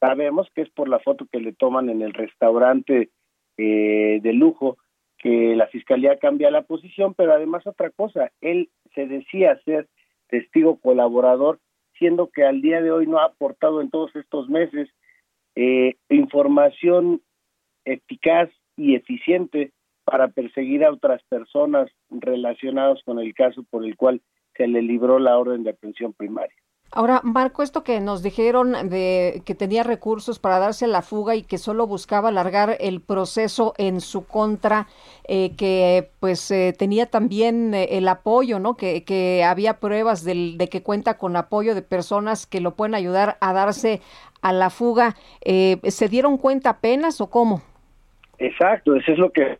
Sabemos 0.00 0.48
que 0.54 0.62
es 0.62 0.70
por 0.70 0.88
la 0.88 0.98
foto 0.98 1.26
que 1.30 1.40
le 1.40 1.52
toman 1.52 1.90
en 1.90 2.02
el 2.02 2.14
restaurante 2.14 3.10
eh, 3.56 4.20
de 4.22 4.32
lujo 4.32 4.78
que 5.18 5.54
la 5.54 5.66
Fiscalía 5.66 6.18
cambia 6.18 6.50
la 6.50 6.62
posición, 6.62 7.12
pero 7.14 7.34
además 7.34 7.66
otra 7.66 7.90
cosa, 7.90 8.32
él 8.40 8.70
se 8.94 9.06
decía 9.06 9.60
ser 9.66 9.86
testigo 10.28 10.80
colaborador 10.80 11.60
siendo 11.98 12.30
que 12.30 12.44
al 12.44 12.62
día 12.62 12.80
de 12.80 12.90
hoy 12.90 13.06
no 13.06 13.18
ha 13.18 13.26
aportado 13.26 13.82
en 13.82 13.90
todos 13.90 14.16
estos 14.16 14.48
meses 14.48 14.88
eh, 15.54 15.96
información 16.08 17.20
eficaz 17.84 18.48
y 18.76 18.94
eficiente 18.94 19.72
para 20.04 20.28
perseguir 20.28 20.84
a 20.84 20.92
otras 20.92 21.22
personas 21.24 21.90
relacionadas 22.08 23.02
con 23.04 23.18
el 23.18 23.34
caso 23.34 23.64
por 23.68 23.84
el 23.84 23.96
cual 23.96 24.22
se 24.56 24.66
le 24.66 24.80
libró 24.80 25.18
la 25.18 25.38
orden 25.38 25.62
de 25.62 25.70
aprehensión 25.70 26.14
primaria. 26.14 26.56
Ahora, 26.92 27.20
Marco, 27.22 27.62
esto 27.62 27.84
que 27.84 28.00
nos 28.00 28.20
dijeron 28.20 28.72
de 28.88 29.42
que 29.44 29.54
tenía 29.54 29.84
recursos 29.84 30.40
para 30.40 30.58
darse 30.58 30.88
la 30.88 31.02
fuga 31.02 31.36
y 31.36 31.44
que 31.44 31.56
solo 31.56 31.86
buscaba 31.86 32.30
alargar 32.30 32.76
el 32.80 33.00
proceso 33.00 33.74
en 33.78 34.00
su 34.00 34.26
contra, 34.26 34.88
eh, 35.28 35.54
que 35.56 36.10
pues 36.18 36.50
eh, 36.50 36.74
tenía 36.76 37.06
también 37.06 37.74
eh, 37.74 37.90
el 37.92 38.08
apoyo, 38.08 38.58
¿no? 38.58 38.76
Que, 38.76 39.04
que 39.04 39.44
había 39.44 39.78
pruebas 39.78 40.24
del, 40.24 40.58
de 40.58 40.68
que 40.68 40.82
cuenta 40.82 41.16
con 41.16 41.36
apoyo 41.36 41.76
de 41.76 41.82
personas 41.82 42.44
que 42.44 42.60
lo 42.60 42.72
pueden 42.72 42.96
ayudar 42.96 43.36
a 43.40 43.52
darse 43.52 44.00
a 44.42 44.52
la 44.52 44.70
fuga. 44.70 45.14
¿Se 45.44 46.08
dieron 46.08 46.38
cuenta 46.38 46.70
apenas 46.70 47.20
o 47.20 47.28
cómo? 47.28 47.62
Exacto, 48.38 48.96
eso 48.96 49.12
es 49.12 49.18
lo 49.18 49.30
que 49.30 49.58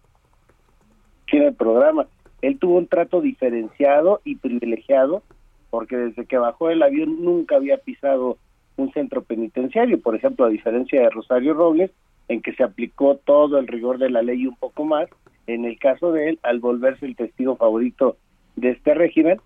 tiene 1.27 1.48
el 1.48 1.55
programa. 1.55 2.09
Él 2.43 2.59
tuvo 2.59 2.78
un 2.78 2.89
trato 2.89 3.20
diferenciado 3.20 4.20
y 4.24 4.36
privilegiado 4.36 5.23
porque 5.70 5.97
desde 5.97 6.26
que 6.26 6.38
bajó 6.38 6.70
el 6.70 6.82
avión 6.82 7.24
nunca 7.24 7.56
había 7.56 7.78
pisado 7.78 8.38
un 8.76 8.92
centro 8.92 9.22
penitenciario, 9.22 10.01
por 10.01 10.16
ejemplo, 10.16 10.44
a 10.44 10.51
diferencia 10.51 11.01
de 11.01 11.10
Rosario 11.10 11.55
Robles, 11.55 11.90
en 12.28 12.42
que 12.42 12.55
se 12.55 12.62
aplicó 12.62 13.16
todo 13.16 13.59
el 13.59 13.66
rigor 13.66 13.98
de 13.98 14.10
la 14.10 14.22
ley 14.22 14.42
y 14.42 14.47
un 14.47 14.56
poco 14.56 14.84
más, 14.84 15.09
en 15.47 15.64
el 15.64 15.78
caso 15.78 16.12
de 16.12 16.30
él, 16.30 16.38
al 16.42 16.60
volverse 16.60 17.06
el 17.06 17.16
testigo 17.16 17.56
favorito 17.56 18.16
de 18.56 18.70
este 18.70 18.94
régimen, 18.94 19.40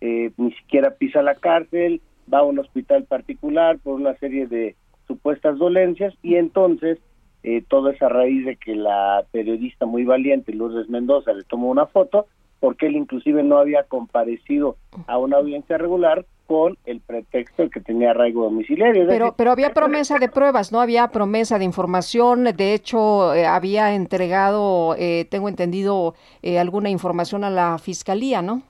eh, 0.00 0.30
ni 0.36 0.52
siquiera 0.52 0.90
pisa 0.90 1.22
la 1.22 1.34
cárcel, 1.34 2.00
va 2.32 2.40
a 2.40 2.44
un 2.44 2.58
hospital 2.58 3.04
particular 3.04 3.78
por 3.78 3.94
una 3.94 4.14
serie 4.16 4.46
de 4.46 4.76
supuestas 5.06 5.58
dolencias 5.58 6.14
y 6.22 6.34
entonces 6.34 6.98
eh, 7.42 7.62
todo 7.66 7.90
es 7.90 8.02
a 8.02 8.08
raíz 8.08 8.44
de 8.44 8.56
que 8.56 8.74
la 8.74 9.24
periodista 9.30 9.86
muy 9.86 10.04
valiente 10.04 10.52
Lourdes 10.52 10.88
Mendoza 10.88 11.32
le 11.32 11.44
tomó 11.44 11.70
una 11.70 11.86
foto 11.86 12.26
porque 12.66 12.86
él 12.86 12.96
inclusive 12.96 13.44
no 13.44 13.58
había 13.58 13.84
comparecido 13.84 14.76
a 15.06 15.18
una 15.18 15.36
audiencia 15.36 15.78
regular 15.78 16.26
con 16.48 16.76
el 16.84 17.00
pretexto 17.00 17.62
de 17.62 17.70
que 17.70 17.80
tenía 17.80 18.10
arraigo 18.10 18.42
domiciliario. 18.42 19.06
Pero, 19.06 19.36
pero 19.36 19.52
había 19.52 19.72
promesa 19.72 20.18
de 20.18 20.28
pruebas, 20.28 20.72
no 20.72 20.80
había 20.80 21.06
promesa 21.12 21.60
de 21.60 21.64
información. 21.64 22.42
De 22.42 22.74
hecho, 22.74 23.32
eh, 23.34 23.46
había 23.46 23.94
entregado, 23.94 24.96
eh, 24.98 25.28
tengo 25.30 25.48
entendido, 25.48 26.16
eh, 26.42 26.58
alguna 26.58 26.90
información 26.90 27.44
a 27.44 27.50
la 27.50 27.78
fiscalía, 27.78 28.42
¿no? 28.42 28.62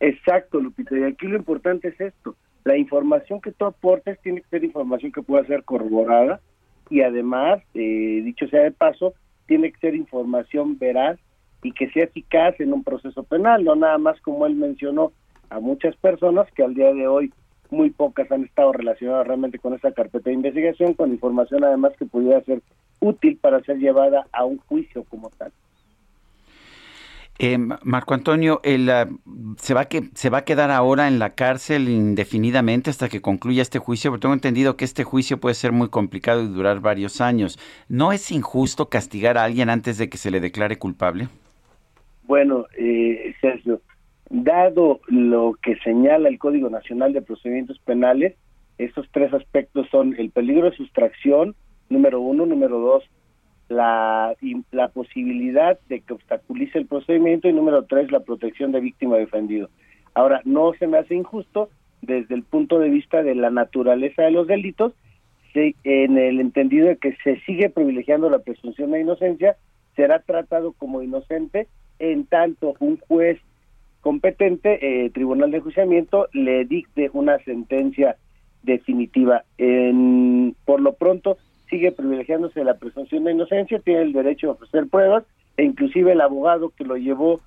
Exacto, 0.00 0.58
Lupita. 0.58 0.98
Y 0.98 1.04
aquí 1.04 1.28
lo 1.28 1.36
importante 1.36 1.86
es 1.86 2.00
esto: 2.00 2.34
la 2.64 2.76
información 2.76 3.40
que 3.40 3.52
tú 3.52 3.64
aportes 3.64 4.18
tiene 4.22 4.40
que 4.40 4.48
ser 4.48 4.64
información 4.64 5.12
que 5.12 5.22
pueda 5.22 5.46
ser 5.46 5.62
corroborada 5.62 6.40
y 6.90 7.02
además, 7.02 7.62
dicho 7.74 8.48
sea 8.48 8.62
de 8.62 8.72
paso, 8.72 9.14
tiene 9.46 9.70
que 9.70 9.78
ser 9.78 9.94
información 9.94 10.76
veraz 10.78 11.20
y 11.64 11.72
que 11.72 11.90
sea 11.90 12.04
eficaz 12.04 12.60
en 12.60 12.72
un 12.72 12.84
proceso 12.84 13.24
penal, 13.24 13.64
no 13.64 13.74
nada 13.74 13.98
más 13.98 14.20
como 14.20 14.46
él 14.46 14.54
mencionó 14.54 15.12
a 15.50 15.58
muchas 15.58 15.96
personas 15.96 16.46
que 16.52 16.62
al 16.62 16.74
día 16.74 16.92
de 16.92 17.08
hoy 17.08 17.32
muy 17.70 17.90
pocas 17.90 18.30
han 18.30 18.44
estado 18.44 18.72
relacionadas 18.72 19.26
realmente 19.26 19.58
con 19.58 19.74
esa 19.74 19.90
carpeta 19.90 20.30
de 20.30 20.34
investigación, 20.34 20.94
con 20.94 21.10
información 21.10 21.64
además 21.64 21.94
que 21.98 22.04
pudiera 22.04 22.40
ser 22.42 22.62
útil 23.00 23.38
para 23.38 23.60
ser 23.60 23.78
llevada 23.78 24.26
a 24.32 24.44
un 24.44 24.58
juicio 24.58 25.04
como 25.04 25.30
tal. 25.30 25.52
Eh, 27.38 27.58
Marco 27.58 28.14
Antonio, 28.14 28.60
el, 28.62 28.88
uh, 28.88 29.56
¿se, 29.58 29.74
va 29.74 29.86
que, 29.86 30.10
¿se 30.14 30.30
va 30.30 30.38
a 30.38 30.44
quedar 30.44 30.70
ahora 30.70 31.08
en 31.08 31.18
la 31.18 31.34
cárcel 31.34 31.88
indefinidamente 31.88 32.90
hasta 32.90 33.08
que 33.08 33.20
concluya 33.20 33.60
este 33.60 33.80
juicio? 33.80 34.12
Porque 34.12 34.22
tengo 34.22 34.34
entendido 34.34 34.76
que 34.76 34.84
este 34.84 35.02
juicio 35.02 35.40
puede 35.40 35.56
ser 35.56 35.72
muy 35.72 35.88
complicado 35.88 36.42
y 36.42 36.46
durar 36.46 36.78
varios 36.78 37.20
años. 37.20 37.58
¿No 37.88 38.12
es 38.12 38.30
injusto 38.30 38.88
castigar 38.88 39.36
a 39.36 39.42
alguien 39.42 39.68
antes 39.68 39.98
de 39.98 40.08
que 40.08 40.16
se 40.16 40.30
le 40.30 40.38
declare 40.38 40.78
culpable? 40.78 41.28
Bueno, 42.26 42.66
eh, 42.76 43.34
Sergio, 43.40 43.80
dado 44.30 45.00
lo 45.08 45.54
que 45.62 45.76
señala 45.76 46.28
el 46.28 46.38
Código 46.38 46.70
Nacional 46.70 47.12
de 47.12 47.22
Procedimientos 47.22 47.78
Penales, 47.80 48.34
estos 48.78 49.06
tres 49.12 49.32
aspectos 49.32 49.88
son 49.90 50.14
el 50.18 50.30
peligro 50.30 50.70
de 50.70 50.76
sustracción, 50.76 51.54
número 51.90 52.20
uno, 52.20 52.46
número 52.46 52.78
dos, 52.78 53.04
la, 53.68 54.34
la 54.72 54.88
posibilidad 54.88 55.78
de 55.88 56.00
que 56.00 56.14
obstaculice 56.14 56.78
el 56.78 56.86
procedimiento 56.86 57.48
y 57.48 57.52
número 57.52 57.84
tres, 57.84 58.10
la 58.10 58.20
protección 58.20 58.72
de 58.72 58.80
víctima 58.80 59.16
defendido. 59.16 59.68
Ahora, 60.14 60.40
no 60.44 60.72
se 60.78 60.86
me 60.86 60.98
hace 60.98 61.14
injusto 61.14 61.68
desde 62.02 62.34
el 62.34 62.42
punto 62.42 62.78
de 62.78 62.88
vista 62.88 63.22
de 63.22 63.34
la 63.34 63.50
naturaleza 63.50 64.22
de 64.22 64.30
los 64.30 64.46
delitos, 64.46 64.94
en 65.54 66.18
el 66.18 66.40
entendido 66.40 66.88
de 66.88 66.96
que 66.96 67.16
se 67.22 67.38
sigue 67.42 67.70
privilegiando 67.70 68.28
la 68.28 68.40
presunción 68.40 68.90
de 68.90 69.00
inocencia, 69.00 69.56
será 69.94 70.18
tratado 70.20 70.72
como 70.72 71.02
inocente 71.02 71.68
en 71.98 72.26
tanto 72.26 72.74
un 72.80 72.98
juez 72.98 73.38
competente, 74.00 75.04
eh, 75.04 75.10
tribunal 75.10 75.50
de 75.50 75.58
enjuiciamiento, 75.58 76.28
le 76.32 76.64
dicte 76.64 77.10
una 77.12 77.38
sentencia 77.38 78.16
definitiva. 78.62 79.44
Por 80.64 80.80
lo 80.80 80.92
pronto, 80.94 81.38
sigue 81.70 81.92
privilegiándose 81.92 82.64
la 82.64 82.74
presunción 82.74 83.24
de 83.24 83.32
inocencia, 83.32 83.78
tiene 83.78 84.02
el 84.02 84.12
derecho 84.12 84.48
a 84.48 84.52
ofrecer 84.52 84.88
pruebas, 84.88 85.24
e 85.56 85.64
inclusive 85.64 86.12
el 86.12 86.20
abogado 86.20 86.70
que 86.70 86.84
lo 86.84 86.96
llevó 86.96 87.40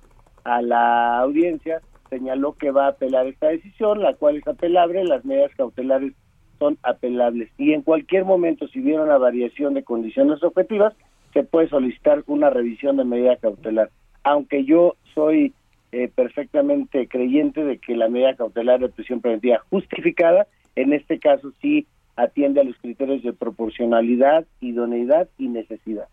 a 0.44 0.62
la 0.62 1.18
audiencia, 1.18 1.80
señaló 2.10 2.54
que 2.54 2.70
va 2.70 2.86
a 2.86 2.90
apelar 2.90 3.26
esta 3.26 3.48
decisión, 3.48 4.00
la 4.00 4.14
cual 4.14 4.36
es 4.36 4.46
apelable, 4.48 5.04
las 5.04 5.24
medidas 5.24 5.52
cautelares 5.56 6.14
son 6.58 6.78
apelables 6.82 7.50
y 7.56 7.72
en 7.72 7.82
cualquier 7.82 8.24
momento 8.24 8.66
si 8.68 8.80
hubiera 8.80 9.02
una 9.02 9.18
variación 9.18 9.74
de 9.74 9.84
condiciones 9.84 10.42
objetivas 10.42 10.94
se 11.32 11.44
puede 11.44 11.68
solicitar 11.68 12.24
una 12.26 12.50
revisión 12.50 12.96
de 12.96 13.04
medida 13.04 13.36
cautelar 13.36 13.90
aunque 14.22 14.64
yo 14.64 14.96
soy 15.14 15.52
eh, 15.92 16.08
perfectamente 16.14 17.08
creyente 17.08 17.64
de 17.64 17.78
que 17.78 17.96
la 17.96 18.08
medida 18.08 18.36
cautelar 18.36 18.80
de 18.80 18.88
prisión 18.88 19.20
preventiva 19.20 19.64
justificada 19.70 20.46
en 20.76 20.92
este 20.92 21.18
caso 21.18 21.52
sí 21.60 21.86
atiende 22.16 22.60
a 22.60 22.64
los 22.64 22.76
criterios 22.76 23.22
de 23.22 23.32
proporcionalidad, 23.32 24.44
idoneidad 24.60 25.28
y 25.38 25.48
necesidad. 25.48 26.08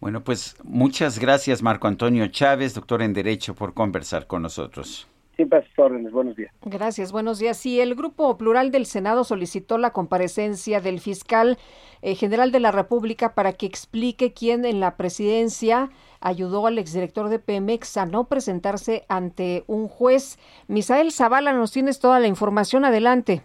Bueno, 0.00 0.22
pues 0.22 0.56
muchas 0.62 1.18
gracias 1.18 1.62
Marco 1.62 1.88
Antonio 1.88 2.26
Chávez, 2.26 2.74
doctor 2.74 3.00
en 3.00 3.14
Derecho, 3.14 3.54
por 3.54 3.72
conversar 3.72 4.26
con 4.26 4.42
nosotros. 4.42 5.08
Siempre 5.36 5.58
a 5.58 5.62
sus 5.62 5.78
órdenes. 5.78 6.12
Buenos 6.12 6.36
días. 6.36 6.52
Gracias, 6.62 7.10
buenos 7.10 7.38
días. 7.38 7.56
Sí, 7.56 7.80
el 7.80 7.94
Grupo 7.94 8.36
Plural 8.38 8.70
del 8.70 8.86
Senado 8.86 9.24
solicitó 9.24 9.78
la 9.78 9.90
comparecencia 9.90 10.80
del 10.80 11.00
fiscal 11.00 11.58
eh, 12.02 12.14
general 12.14 12.52
de 12.52 12.60
la 12.60 12.70
República 12.70 13.34
para 13.34 13.52
que 13.52 13.66
explique 13.66 14.32
quién 14.32 14.64
en 14.64 14.80
la 14.80 14.96
presidencia 14.96 15.90
ayudó 16.20 16.66
al 16.66 16.78
exdirector 16.78 17.28
de 17.28 17.38
Pemex 17.38 17.96
a 17.96 18.06
no 18.06 18.24
presentarse 18.24 19.04
ante 19.08 19.64
un 19.66 19.88
juez. 19.88 20.38
Misael 20.68 21.12
Zavala, 21.12 21.52
nos 21.52 21.72
tienes 21.72 22.00
toda 22.00 22.20
la 22.20 22.28
información. 22.28 22.84
Adelante. 22.84 23.42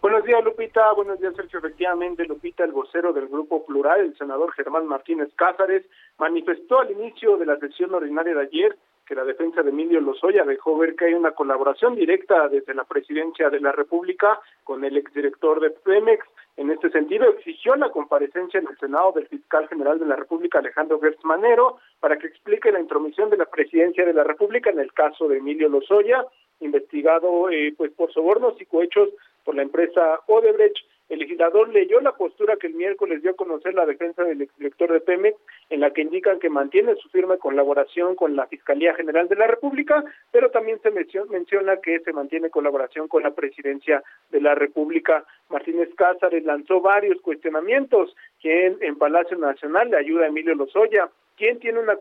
Buenos 0.00 0.22
días, 0.24 0.44
Lupita. 0.44 0.92
Buenos 0.92 1.18
días, 1.18 1.34
Sergio. 1.34 1.58
Efectivamente, 1.58 2.24
Lupita, 2.24 2.62
el 2.62 2.70
vocero 2.70 3.12
del 3.12 3.26
Grupo 3.26 3.66
Plural, 3.66 4.00
el 4.00 4.16
senador 4.16 4.52
Germán 4.52 4.86
Martínez 4.86 5.28
Cázares, 5.34 5.84
manifestó 6.18 6.78
al 6.78 6.92
inicio 6.92 7.36
de 7.36 7.46
la 7.46 7.56
sesión 7.58 7.92
ordinaria 7.92 8.34
de 8.34 8.42
ayer 8.42 8.78
que 9.08 9.14
la 9.14 9.24
defensa 9.24 9.62
de 9.62 9.70
Emilio 9.70 10.02
Lozoya 10.02 10.44
dejó 10.44 10.76
ver 10.76 10.94
que 10.94 11.06
hay 11.06 11.14
una 11.14 11.30
colaboración 11.30 11.94
directa 11.94 12.46
desde 12.48 12.74
la 12.74 12.84
presidencia 12.84 13.48
de 13.48 13.58
la 13.58 13.72
República 13.72 14.38
con 14.64 14.84
el 14.84 14.98
exdirector 14.98 15.60
de 15.60 15.70
Pemex. 15.70 16.26
En 16.58 16.70
este 16.70 16.90
sentido, 16.90 17.24
exigió 17.30 17.74
la 17.76 17.90
comparecencia 17.90 18.60
en 18.60 18.68
el 18.68 18.76
Senado 18.76 19.12
del 19.12 19.26
fiscal 19.26 19.66
general 19.68 19.98
de 19.98 20.04
la 20.04 20.16
República, 20.16 20.58
Alejandro 20.58 21.00
Gertz 21.00 21.24
Manero, 21.24 21.78
para 22.00 22.18
que 22.18 22.26
explique 22.26 22.70
la 22.70 22.80
intromisión 22.80 23.30
de 23.30 23.38
la 23.38 23.46
presidencia 23.46 24.04
de 24.04 24.12
la 24.12 24.24
República 24.24 24.68
en 24.68 24.80
el 24.80 24.92
caso 24.92 25.26
de 25.26 25.38
Emilio 25.38 25.70
Lozoya, 25.70 26.26
investigado 26.60 27.48
eh, 27.48 27.72
pues 27.78 27.90
por 27.92 28.12
sobornos 28.12 28.60
y 28.60 28.66
cohechos 28.66 29.08
por 29.42 29.54
la 29.54 29.62
empresa 29.62 30.20
Odebrecht. 30.26 30.84
El 31.08 31.20
legislador 31.20 31.70
leyó 31.70 32.00
la 32.00 32.12
postura 32.12 32.56
que 32.56 32.66
el 32.66 32.74
miércoles 32.74 33.22
dio 33.22 33.30
a 33.30 33.36
conocer 33.36 33.72
la 33.74 33.86
defensa 33.86 34.24
del 34.24 34.42
exdirector 34.42 34.92
de 34.92 35.00
Pemex, 35.00 35.38
en 35.70 35.80
la 35.80 35.90
que 35.90 36.02
indican 36.02 36.38
que 36.38 36.50
mantiene 36.50 36.96
su 36.96 37.08
firme 37.08 37.38
colaboración 37.38 38.14
con 38.14 38.36
la 38.36 38.46
Fiscalía 38.46 38.94
General 38.94 39.26
de 39.26 39.36
la 39.36 39.46
República, 39.46 40.04
pero 40.30 40.50
también 40.50 40.80
se 40.82 40.90
menciona 40.90 41.78
que 41.78 42.00
se 42.00 42.12
mantiene 42.12 42.50
colaboración 42.50 43.08
con 43.08 43.22
la 43.22 43.30
Presidencia 43.30 44.02
de 44.30 44.40
la 44.40 44.54
República. 44.54 45.24
Martínez 45.48 45.88
Cázares 45.94 46.44
lanzó 46.44 46.80
varios 46.82 47.20
cuestionamientos. 47.22 48.14
¿Quién 48.42 48.76
en 48.80 48.96
Palacio 48.96 49.38
Nacional 49.38 49.90
le 49.90 49.96
ayuda 49.96 50.24
a 50.24 50.28
Emilio 50.28 50.54
Lozoya? 50.54 51.08
¿Quién 51.36 51.58
tiene 51.58 51.78
una 51.78 51.96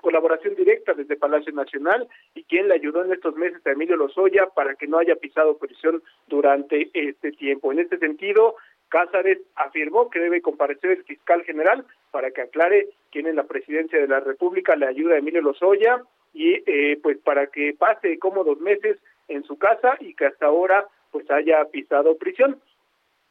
colaboración 0.00 0.54
directa 0.54 0.94
desde 0.94 1.16
Palacio 1.16 1.52
Nacional 1.52 2.08
y 2.34 2.44
quien 2.44 2.68
le 2.68 2.74
ayudó 2.74 3.04
en 3.04 3.12
estos 3.12 3.34
meses 3.36 3.64
a 3.66 3.72
Emilio 3.72 3.96
Lozoya 3.96 4.46
para 4.54 4.74
que 4.74 4.86
no 4.86 4.98
haya 4.98 5.16
pisado 5.16 5.58
prisión 5.58 6.02
durante 6.26 6.90
este 6.94 7.32
tiempo. 7.32 7.72
En 7.72 7.80
este 7.80 7.98
sentido, 7.98 8.56
Cázares 8.88 9.38
afirmó 9.54 10.08
que 10.10 10.20
debe 10.20 10.40
comparecer 10.40 10.90
el 10.92 11.04
fiscal 11.04 11.44
general 11.44 11.84
para 12.10 12.30
que 12.30 12.42
aclare 12.42 12.88
quién 13.10 13.26
en 13.26 13.36
la 13.36 13.44
presidencia 13.44 13.98
de 13.98 14.08
la 14.08 14.20
República 14.20 14.76
le 14.76 14.86
ayuda 14.86 15.14
a 15.14 15.18
Emilio 15.18 15.42
Lozoya 15.42 16.02
y 16.32 16.62
eh, 16.66 16.98
pues 17.02 17.18
para 17.18 17.48
que 17.48 17.74
pase 17.78 18.18
cómodos 18.18 18.60
meses 18.60 18.98
en 19.28 19.44
su 19.44 19.58
casa 19.58 19.96
y 20.00 20.14
que 20.14 20.26
hasta 20.26 20.46
ahora 20.46 20.86
pues 21.10 21.30
haya 21.30 21.64
pisado 21.66 22.16
prisión 22.16 22.60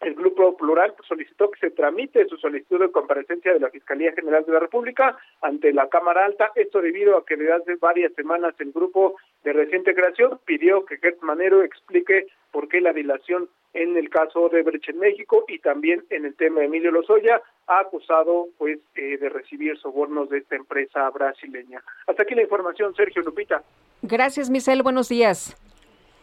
el 0.02 0.14
Grupo 0.14 0.56
Plural 0.56 0.94
solicitó 1.08 1.50
que 1.50 1.60
se 1.60 1.72
tramite 1.72 2.28
su 2.28 2.38
solicitud 2.38 2.80
de 2.80 2.92
comparecencia 2.92 3.54
de 3.54 3.60
la 3.60 3.70
Fiscalía 3.70 4.14
General 4.14 4.46
de 4.46 4.54
la 4.54 4.60
República 4.60 5.18
ante 5.42 5.74
la 5.74 5.90
Cámara 5.90 6.26
Alta, 6.26 6.52
esto 6.56 6.82
debido 6.82 7.18
a 7.18 7.26
que 7.26 7.36
desde 7.36 7.54
hace 7.54 7.76
varias 7.76 8.14
semanas 8.14 8.54
el 8.60 8.72
grupo 8.72 9.16
de 9.44 9.54
reciente 9.54 9.96
creación 9.96 10.40
pidió 10.46 10.86
que 10.86 10.98
Gertz 10.98 11.24
Manero 11.24 11.64
explique 11.64 12.28
por 12.52 12.68
qué 12.68 12.80
la 12.80 12.94
dilación 12.94 13.50
en 13.74 13.98
el 13.98 14.10
caso 14.10 14.50
de 14.50 14.64
Brecht 14.64 14.90
en 14.90 15.00
México 15.00 15.46
y 15.48 15.60
también 15.60 16.04
en 16.10 16.26
el 16.26 16.36
tema 16.36 16.60
de 16.60 16.66
Emilio 16.66 16.92
Lozoya 16.92 17.42
ha 17.68 17.80
acusado 17.80 18.48
pues 18.58 18.80
eh, 18.96 19.18
de 19.18 19.30
recibir 19.30 19.78
sobornos 19.78 20.30
de 20.30 20.40
esta 20.40 20.56
empresa 20.56 21.10
brasileña. 21.10 21.82
Hasta 22.08 22.24
aquí 22.24 22.34
la 22.34 22.44
información, 22.44 22.96
Sergio 22.96 23.22
Lupita. 23.22 23.64
Gracias, 24.02 24.50
Misael. 24.50 24.84
Buenos 24.84 25.10
días. 25.10 25.56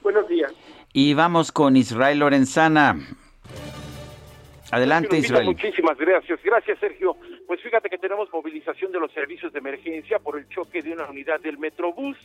Buenos 0.02 0.28
días. 0.28 0.52
Y 0.92 1.14
vamos 1.14 1.52
con 1.52 1.76
Israel 1.76 2.20
Lorenzana. 2.20 2.96
Adelante, 4.70 5.19
Israel. 5.19 5.47
Muchísimas 5.47 5.97
gracias. 5.99 6.41
Gracias, 6.43 6.78
Sergio. 6.78 7.16
Pues 7.47 7.61
fíjate 7.61 7.91
que 7.91 7.99
tenemos 7.99 8.32
movilización 8.32 8.91
de 8.93 9.01
los 9.01 9.12
servicios 9.12 9.53
de 9.53 9.59
emergencia 9.59 10.19
por 10.19 10.39
el 10.39 10.49
choque 10.49 10.82
de 10.82 10.93
una 10.93 11.09
unidad 11.09 11.41
del 11.41 11.59
Metrobús, 11.59 12.16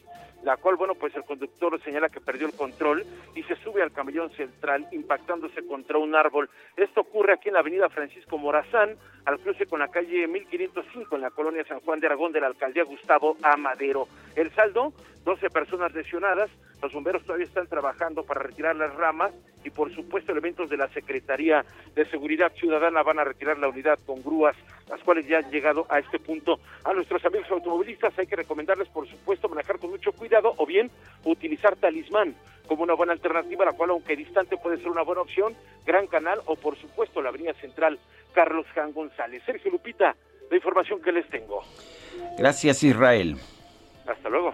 la 0.43 0.55
cual, 0.57 0.77
bueno, 0.77 0.95
pues 0.95 1.13
el 1.15 1.23
conductor 1.23 1.79
señala 1.83 2.09
que 2.09 2.21
perdió 2.21 2.47
el 2.47 2.53
control 2.53 3.05
y 3.35 3.43
se 3.43 3.55
sube 3.57 3.83
al 3.83 3.91
camellón 3.91 4.29
central 4.31 4.87
impactándose 4.91 5.65
contra 5.67 5.97
un 5.97 6.15
árbol. 6.15 6.49
Esto 6.77 7.01
ocurre 7.01 7.33
aquí 7.33 7.49
en 7.49 7.55
la 7.55 7.59
avenida 7.59 7.89
Francisco 7.89 8.37
Morazán, 8.37 8.95
al 9.25 9.39
cruce 9.39 9.65
con 9.65 9.79
la 9.79 9.89
calle 9.89 10.27
1505 10.27 11.15
en 11.15 11.21
la 11.21 11.31
colonia 11.31 11.65
San 11.67 11.81
Juan 11.81 11.99
de 11.99 12.07
Aragón 12.07 12.31
de 12.31 12.41
la 12.41 12.47
alcaldía 12.47 12.83
Gustavo 12.83 13.35
Amadero. 13.43 14.07
El 14.35 14.51
saldo, 14.51 14.93
12 15.25 15.49
personas 15.49 15.93
lesionadas, 15.93 16.49
los 16.81 16.93
bomberos 16.93 17.23
todavía 17.23 17.45
están 17.45 17.67
trabajando 17.67 18.23
para 18.23 18.41
retirar 18.41 18.75
las 18.75 18.93
ramas 18.95 19.33
y 19.69 19.71
por 19.71 19.93
supuesto 19.93 20.31
elementos 20.31 20.67
de 20.69 20.77
la 20.77 20.87
Secretaría 20.89 21.63
de 21.93 22.05
Seguridad 22.09 22.51
Ciudadana 22.53 23.03
van 23.03 23.19
a 23.19 23.23
retirar 23.23 23.59
la 23.59 23.69
unidad 23.69 23.99
con 24.03 24.23
grúas, 24.23 24.55
las 24.89 24.99
cuales 25.01 25.27
ya 25.27 25.37
han 25.37 25.51
llegado 25.51 25.85
a 25.89 25.99
este 25.99 26.17
punto. 26.17 26.59
A 26.83 26.93
nuestros 26.93 27.23
amigos 27.23 27.51
automovilistas 27.51 28.17
hay 28.17 28.25
que 28.25 28.35
recomendarles 28.35 28.87
por 28.89 29.07
supuesto 29.07 29.47
manejar 29.47 29.77
con 29.77 29.91
mucho 29.91 30.11
cuidado 30.11 30.55
o 30.57 30.65
bien 30.65 30.89
utilizar 31.23 31.75
talismán 31.75 32.35
como 32.67 32.81
una 32.81 32.95
buena 32.95 33.13
alternativa, 33.13 33.65
la 33.65 33.73
cual 33.73 33.91
aunque 33.91 34.15
distante 34.15 34.57
puede 34.57 34.77
ser 34.77 34.89
una 34.89 35.03
buena 35.03 35.21
opción, 35.21 35.55
Gran 35.85 36.07
Canal 36.07 36.39
o 36.45 36.55
por 36.55 36.75
supuesto 36.77 37.21
la 37.21 37.29
Avenida 37.29 37.53
Central 37.53 37.99
Carlos 38.33 38.65
Jan 38.73 38.91
González. 38.91 39.43
Sergio 39.45 39.71
Lupita, 39.71 40.15
la 40.49 40.55
información 40.55 40.99
que 40.99 41.11
les 41.11 41.27
tengo. 41.29 41.63
Gracias 42.37 42.81
Israel. 42.83 43.37
Hasta 44.07 44.29
luego. 44.29 44.53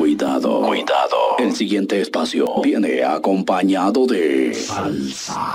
Cuidado, 0.00 0.62
cuidado. 0.62 1.36
El 1.38 1.54
siguiente 1.54 2.00
espacio 2.00 2.46
viene 2.62 3.04
acompañado 3.04 4.06
de 4.06 4.54
salsa. 4.54 5.54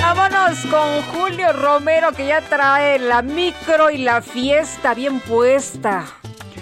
Vámonos 0.00 0.66
con 0.66 1.02
Julio 1.02 1.52
Romero 1.52 2.12
que 2.12 2.28
ya 2.28 2.40
trae 2.40 3.00
la 3.00 3.22
micro 3.22 3.90
y 3.90 3.98
la 3.98 4.22
fiesta 4.22 4.94
bien 4.94 5.18
puesta. 5.18 6.04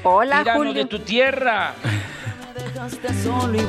Hola, 0.02 0.38
Tirano 0.38 0.58
Julio. 0.60 0.72
de 0.72 0.84
tu 0.86 0.98
tierra. 1.00 1.74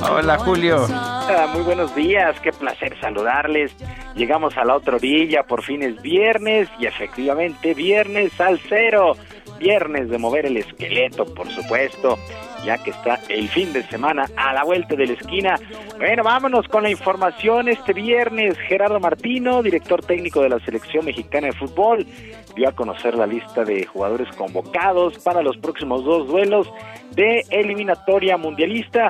Hola, 0.09 0.37
Julio. 0.37 0.87
Ah, 0.89 1.49
muy 1.53 1.61
buenos 1.63 1.93
días, 1.93 2.39
qué 2.39 2.53
placer 2.53 2.97
saludarles. 3.01 3.73
Llegamos 4.15 4.57
a 4.57 4.65
la 4.65 4.75
otra 4.75 4.95
orilla, 4.95 5.43
por 5.43 5.63
fin 5.63 5.83
es 5.83 6.01
viernes 6.01 6.69
y 6.79 6.85
efectivamente 6.85 7.73
viernes 7.73 8.39
al 8.39 8.59
cero. 8.59 9.13
viernes 9.59 10.09
de 10.09 10.17
mover 10.17 10.47
el 10.47 10.57
esqueleto, 10.57 11.23
por 11.35 11.47
supuesto, 11.49 12.17
ya 12.65 12.83
que 12.83 12.89
está 12.89 13.19
el 13.29 13.47
fin 13.47 13.71
de 13.73 13.83
semana 13.83 14.25
a 14.35 14.53
la 14.53 14.63
vuelta 14.63 14.95
de 14.95 15.05
la 15.05 15.13
esquina. 15.13 15.55
Bueno, 15.97 16.23
vámonos 16.23 16.67
con 16.67 16.81
la 16.81 16.89
información 16.89 17.69
este 17.69 17.93
viernes. 17.93 18.57
Gerardo 18.67 18.99
Martino, 18.99 19.61
director 19.61 20.03
técnico 20.03 20.41
de 20.41 20.49
la 20.49 20.59
selección 20.65 21.05
mexicana 21.05 21.47
de 21.47 21.53
fútbol, 21.53 22.07
dio 22.55 22.69
a 22.69 22.71
conocer 22.71 23.13
la 23.13 23.27
lista 23.27 23.63
de 23.63 23.85
jugadores 23.85 24.35
convocados 24.35 25.19
para 25.19 25.43
los 25.43 25.57
próximos 25.57 26.03
dos 26.03 26.27
duelos 26.27 26.67
de 27.11 27.43
eliminatoria 27.51 28.37
mundialista. 28.37 29.09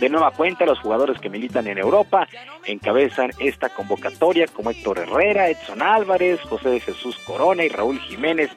De 0.00 0.08
nueva 0.08 0.30
cuenta, 0.30 0.64
los 0.64 0.78
jugadores 0.78 1.20
que 1.20 1.28
militan 1.28 1.66
en 1.66 1.76
Europa 1.76 2.26
encabezan 2.64 3.32
esta 3.38 3.68
convocatoria 3.68 4.46
como 4.46 4.70
Héctor 4.70 4.98
Herrera, 4.98 5.50
Edson 5.50 5.82
Álvarez, 5.82 6.40
José 6.40 6.70
de 6.70 6.80
Jesús 6.80 7.18
Corona 7.26 7.64
y 7.64 7.68
Raúl 7.68 8.00
Jiménez. 8.00 8.50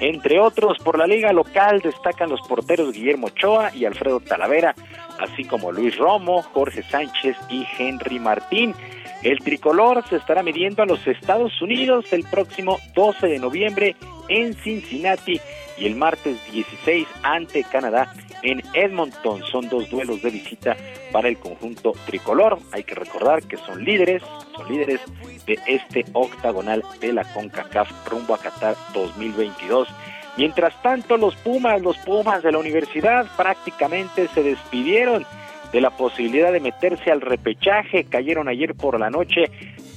Entre 0.00 0.40
otros, 0.40 0.78
por 0.78 0.98
la 0.98 1.06
liga 1.06 1.30
local 1.34 1.80
destacan 1.80 2.30
los 2.30 2.40
porteros 2.48 2.92
Guillermo 2.92 3.26
Ochoa 3.26 3.70
y 3.74 3.84
Alfredo 3.84 4.20
Talavera, 4.20 4.74
así 5.18 5.44
como 5.44 5.72
Luis 5.72 5.94
Romo, 5.98 6.40
Jorge 6.40 6.82
Sánchez 6.82 7.36
y 7.50 7.66
Henry 7.78 8.18
Martín. 8.18 8.74
El 9.22 9.40
tricolor 9.40 10.02
se 10.08 10.16
estará 10.16 10.42
midiendo 10.42 10.82
a 10.82 10.86
los 10.86 11.06
Estados 11.06 11.60
Unidos 11.60 12.10
el 12.14 12.24
próximo 12.24 12.78
12 12.94 13.26
de 13.26 13.38
noviembre 13.38 13.94
en 14.28 14.54
Cincinnati 14.54 15.38
y 15.78 15.86
el 15.86 15.96
martes 15.96 16.36
16 16.52 17.06
ante 17.22 17.64
Canadá 17.64 18.12
en 18.42 18.62
Edmonton. 18.74 19.42
Son 19.50 19.68
dos 19.68 19.88
duelos 19.90 20.22
de 20.22 20.30
visita 20.30 20.76
para 21.12 21.28
el 21.28 21.38
conjunto 21.38 21.92
tricolor. 22.06 22.58
Hay 22.72 22.84
que 22.84 22.94
recordar 22.94 23.42
que 23.42 23.56
son 23.56 23.84
líderes, 23.84 24.22
son 24.56 24.68
líderes 24.68 25.00
de 25.46 25.58
este 25.66 26.04
octagonal 26.12 26.84
de 27.00 27.12
la 27.12 27.24
CONCACAF 27.32 28.08
rumbo 28.08 28.34
a 28.34 28.38
Qatar 28.38 28.76
2022. 28.94 29.88
Mientras 30.36 30.80
tanto, 30.82 31.16
los 31.16 31.34
Pumas, 31.36 31.82
los 31.82 31.96
Pumas 31.98 32.42
de 32.42 32.52
la 32.52 32.58
universidad 32.58 33.26
prácticamente 33.36 34.28
se 34.28 34.42
despidieron 34.42 35.26
de 35.72 35.80
la 35.80 35.90
posibilidad 35.90 36.52
de 36.52 36.60
meterse 36.60 37.10
al 37.10 37.20
repechaje. 37.20 38.04
Cayeron 38.04 38.48
ayer 38.48 38.74
por 38.74 38.98
la 39.00 39.10
noche 39.10 39.50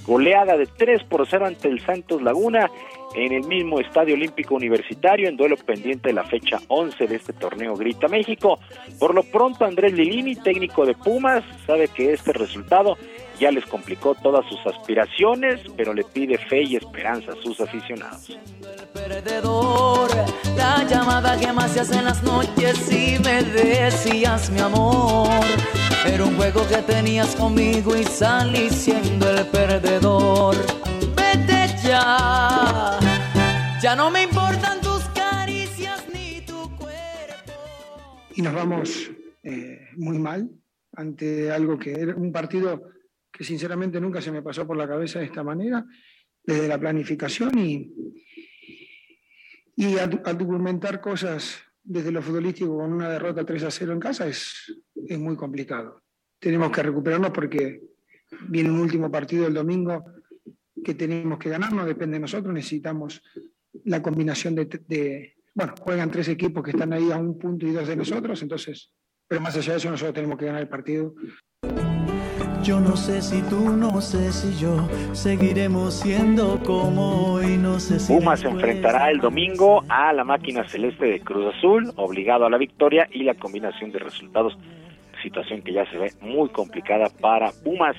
goleada 0.06 0.58
de 0.58 0.66
3 0.66 1.04
por 1.04 1.28
0 1.28 1.46
ante 1.46 1.68
el 1.68 1.80
Santos 1.82 2.22
Laguna 2.22 2.72
en 3.16 3.34
el 3.34 3.48
mismo 3.48 3.80
Estadio 3.80 4.16
Olímpico 4.16 4.56
Universitario 4.56 5.28
en 5.28 5.38
duelo 5.38 5.58
pendiente 5.58 6.10
de 6.10 6.14
la 6.14 6.24
fecha 6.24 6.60
11 6.68 7.08
de 7.08 7.16
este 7.16 7.34
torneo 7.34 7.76
Grita 7.76 8.08
México. 8.08 8.60
Por 9.00 9.14
lo 9.14 9.24
pronto 9.24 9.66
Andrés 9.66 9.94
Lilini, 9.94 10.36
técnico 10.36 10.86
de 10.86 10.94
Pumas, 10.94 11.44
sabe 11.66 11.88
que 11.88 12.14
este 12.14 12.34
resultado 12.34 12.98
ya 13.40 13.52
les 13.52 13.66
complicó 13.66 14.14
todas 14.16 14.46
sus 14.48 14.60
aspiraciones, 14.68 15.62
pero 15.76 15.94
le 15.94 16.04
pide 16.04 16.38
fe 16.38 16.62
y 16.62 16.76
esperanza 16.76 17.32
a 17.32 17.36
sus 17.44 17.60
aficionados. 17.60 18.38
Era 26.06 26.26
un 26.26 26.36
juego 26.36 26.68
que 26.68 26.78
tenías 26.78 27.36
conmigo 27.36 27.96
y 27.96 28.04
salí 28.04 28.70
siendo 28.70 29.30
el 29.30 29.46
perdedor. 29.48 30.56
Ya, 31.92 33.00
no 33.98 34.10
me 34.12 34.24
importan 34.24 34.80
tus 34.80 35.04
caricias 35.10 36.08
ni 36.14 36.40
tu 36.46 36.72
y 38.34 38.42
nos 38.42 38.54
vamos 38.54 39.12
eh, 39.44 39.90
muy 39.98 40.18
mal 40.18 40.50
ante 40.94 41.52
algo 41.52 41.78
que 41.78 41.92
era 41.92 42.16
un 42.16 42.32
partido 42.32 42.82
que 43.30 43.44
sinceramente 43.44 44.00
nunca 44.00 44.22
se 44.22 44.32
me 44.32 44.42
pasó 44.42 44.66
por 44.66 44.78
la 44.78 44.88
cabeza 44.88 45.20
de 45.20 45.26
esta 45.26 45.44
manera, 45.44 45.86
desde 46.42 46.70
la 46.70 46.80
planificación 46.80 47.60
y, 47.60 47.94
y 49.76 49.98
argumentar 49.98 51.02
cosas 51.02 51.60
desde 51.84 52.14
lo 52.14 52.22
futbolístico 52.22 52.78
con 52.78 52.94
una 52.94 53.10
derrota 53.10 53.46
3 53.46 53.64
a 53.66 53.72
0 53.72 53.92
en 53.92 54.00
casa 54.00 54.28
es, 54.28 54.82
es 54.96 55.20
muy 55.20 55.36
complicado. 55.36 56.04
Tenemos 56.40 56.72
que 56.72 56.84
recuperarnos 56.84 57.32
porque 57.32 57.82
viene 58.48 58.72
un 58.72 58.80
último 58.80 59.12
partido 59.12 59.46
el 59.46 59.54
domingo 59.54 60.21
que 60.84 60.94
tenemos 60.94 61.38
que 61.40 61.50
ganar, 61.50 61.72
no 61.74 61.86
depende 61.86 62.16
de 62.16 62.22
nosotros, 62.22 62.54
necesitamos 62.54 63.22
la 63.86 64.02
combinación 64.02 64.56
de, 64.56 64.66
de- 64.88 65.36
bueno, 65.54 65.74
juegan 65.82 66.10
tres 66.12 66.28
equipos 66.30 66.64
que 66.64 66.72
están 66.72 66.94
ahí 66.94 67.12
a 67.12 67.18
un 67.18 67.38
punto 67.38 67.66
y 67.68 67.72
dos 67.72 67.88
de 67.88 67.96
nosotros, 67.96 68.42
entonces, 68.42 68.94
pero 69.28 69.42
más 69.42 69.56
allá 69.58 69.74
de 69.74 69.78
eso 69.80 69.90
nosotros 69.92 70.14
tenemos 70.16 70.38
que 70.38 70.46
ganar 70.46 70.62
el 70.62 70.70
partido. 70.70 71.14
Yo 72.64 72.80
no 72.80 72.96
sé 72.96 73.22
si 73.24 73.42
tú, 73.44 73.76
no 73.76 74.02
sé 74.02 74.32
si 74.32 74.56
yo 74.60 74.88
seguiremos 75.14 75.96
siendo 75.96 76.60
como 76.64 77.34
hoy, 77.34 77.58
no 77.58 77.80
sé 77.80 78.00
si 78.00 78.14
Pumas 78.14 78.40
se 78.40 78.48
enfrentará 78.50 79.10
el 79.10 79.20
domingo 79.20 79.84
a 79.90 80.14
la 80.14 80.24
máquina 80.24 80.68
celeste 80.70 81.06
de 81.06 81.20
Cruz 81.22 81.56
Azul, 81.56 81.92
obligado 81.96 82.46
a 82.46 82.50
la 82.52 82.58
victoria 82.60 83.10
y 83.12 83.24
la 83.24 83.34
combinación 83.34 83.92
de 83.92 83.98
resultados, 84.00 84.58
situación 85.24 85.64
que 85.64 85.74
ya 85.74 85.90
se 85.90 85.98
ve 85.98 86.12
muy 86.22 86.50
complicada 86.50 87.10
para 87.10 87.52
Pumas. 87.52 87.96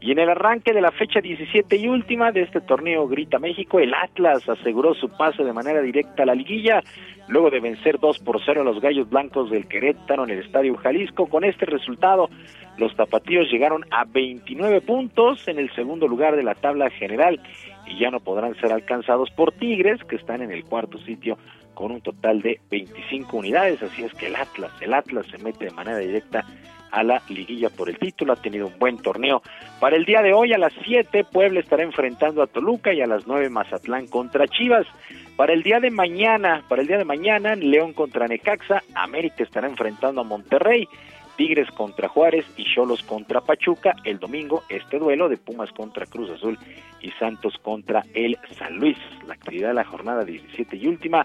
Y 0.00 0.12
en 0.12 0.20
el 0.20 0.30
arranque 0.30 0.72
de 0.72 0.80
la 0.80 0.92
fecha 0.92 1.20
17 1.20 1.76
y 1.76 1.88
última 1.88 2.30
de 2.30 2.42
este 2.42 2.60
torneo 2.60 3.08
Grita 3.08 3.40
México, 3.40 3.80
el 3.80 3.92
Atlas 3.94 4.48
aseguró 4.48 4.94
su 4.94 5.08
pase 5.08 5.42
de 5.42 5.52
manera 5.52 5.82
directa 5.82 6.22
a 6.22 6.26
la 6.26 6.36
liguilla, 6.36 6.82
luego 7.26 7.50
de 7.50 7.58
vencer 7.58 7.98
2 7.98 8.20
por 8.20 8.40
0 8.44 8.60
a 8.60 8.64
los 8.64 8.80
Gallos 8.80 9.10
Blancos 9.10 9.50
del 9.50 9.66
Querétaro 9.66 10.22
en 10.22 10.30
el 10.30 10.44
Estadio 10.44 10.76
Jalisco. 10.76 11.26
Con 11.26 11.42
este 11.42 11.66
resultado, 11.66 12.28
los 12.76 12.94
tapatíos 12.94 13.50
llegaron 13.50 13.84
a 13.90 14.04
29 14.04 14.82
puntos 14.82 15.48
en 15.48 15.58
el 15.58 15.74
segundo 15.74 16.06
lugar 16.06 16.36
de 16.36 16.44
la 16.44 16.54
tabla 16.54 16.90
general 16.90 17.40
y 17.84 17.98
ya 17.98 18.10
no 18.10 18.20
podrán 18.20 18.54
ser 18.60 18.72
alcanzados 18.72 19.30
por 19.30 19.50
Tigres, 19.50 20.02
que 20.04 20.14
están 20.14 20.42
en 20.42 20.52
el 20.52 20.64
cuarto 20.64 20.98
sitio 20.98 21.38
con 21.74 21.90
un 21.90 22.00
total 22.00 22.40
de 22.40 22.60
25 22.70 23.36
unidades. 23.36 23.82
Así 23.82 24.04
es 24.04 24.14
que 24.14 24.26
el 24.28 24.36
Atlas, 24.36 24.70
el 24.80 24.94
Atlas 24.94 25.26
se 25.26 25.38
mete 25.38 25.64
de 25.64 25.70
manera 25.72 25.98
directa 25.98 26.44
a 26.90 27.02
la 27.02 27.22
liguilla 27.28 27.70
por 27.70 27.88
el 27.88 27.98
título, 27.98 28.32
ha 28.32 28.36
tenido 28.36 28.66
un 28.66 28.78
buen 28.78 28.98
torneo. 28.98 29.42
Para 29.80 29.96
el 29.96 30.04
día 30.04 30.22
de 30.22 30.32
hoy 30.32 30.52
a 30.52 30.58
las 30.58 30.72
7 30.84 31.24
Puebla 31.24 31.60
estará 31.60 31.82
enfrentando 31.82 32.42
a 32.42 32.46
Toluca 32.46 32.92
y 32.92 33.00
a 33.00 33.06
las 33.06 33.26
9 33.26 33.48
Mazatlán 33.50 34.06
contra 34.06 34.48
Chivas. 34.48 34.86
Para 35.36 35.52
el 35.52 35.62
día 35.62 35.78
de 35.80 35.90
mañana, 35.90 36.64
para 36.68 36.82
el 36.82 36.88
día 36.88 36.98
de 36.98 37.04
mañana 37.04 37.54
León 37.54 37.92
contra 37.92 38.26
Necaxa, 38.26 38.82
América 38.94 39.44
estará 39.44 39.68
enfrentando 39.68 40.20
a 40.20 40.24
Monterrey. 40.24 40.88
Tigres 41.36 41.70
contra 41.70 42.08
Juárez 42.08 42.44
y 42.56 42.64
Cholos 42.64 43.04
contra 43.04 43.40
Pachuca. 43.40 43.94
El 44.02 44.18
domingo, 44.18 44.64
este 44.68 44.98
duelo 44.98 45.28
de 45.28 45.36
Pumas 45.36 45.70
contra 45.70 46.04
Cruz 46.04 46.30
Azul 46.30 46.58
y 47.00 47.12
Santos 47.12 47.54
contra 47.62 48.02
el 48.12 48.36
San 48.58 48.76
Luis. 48.78 48.98
La 49.24 49.34
actividad 49.34 49.68
de 49.68 49.74
la 49.74 49.84
jornada 49.84 50.24
17 50.24 50.76
y 50.76 50.88
última 50.88 51.24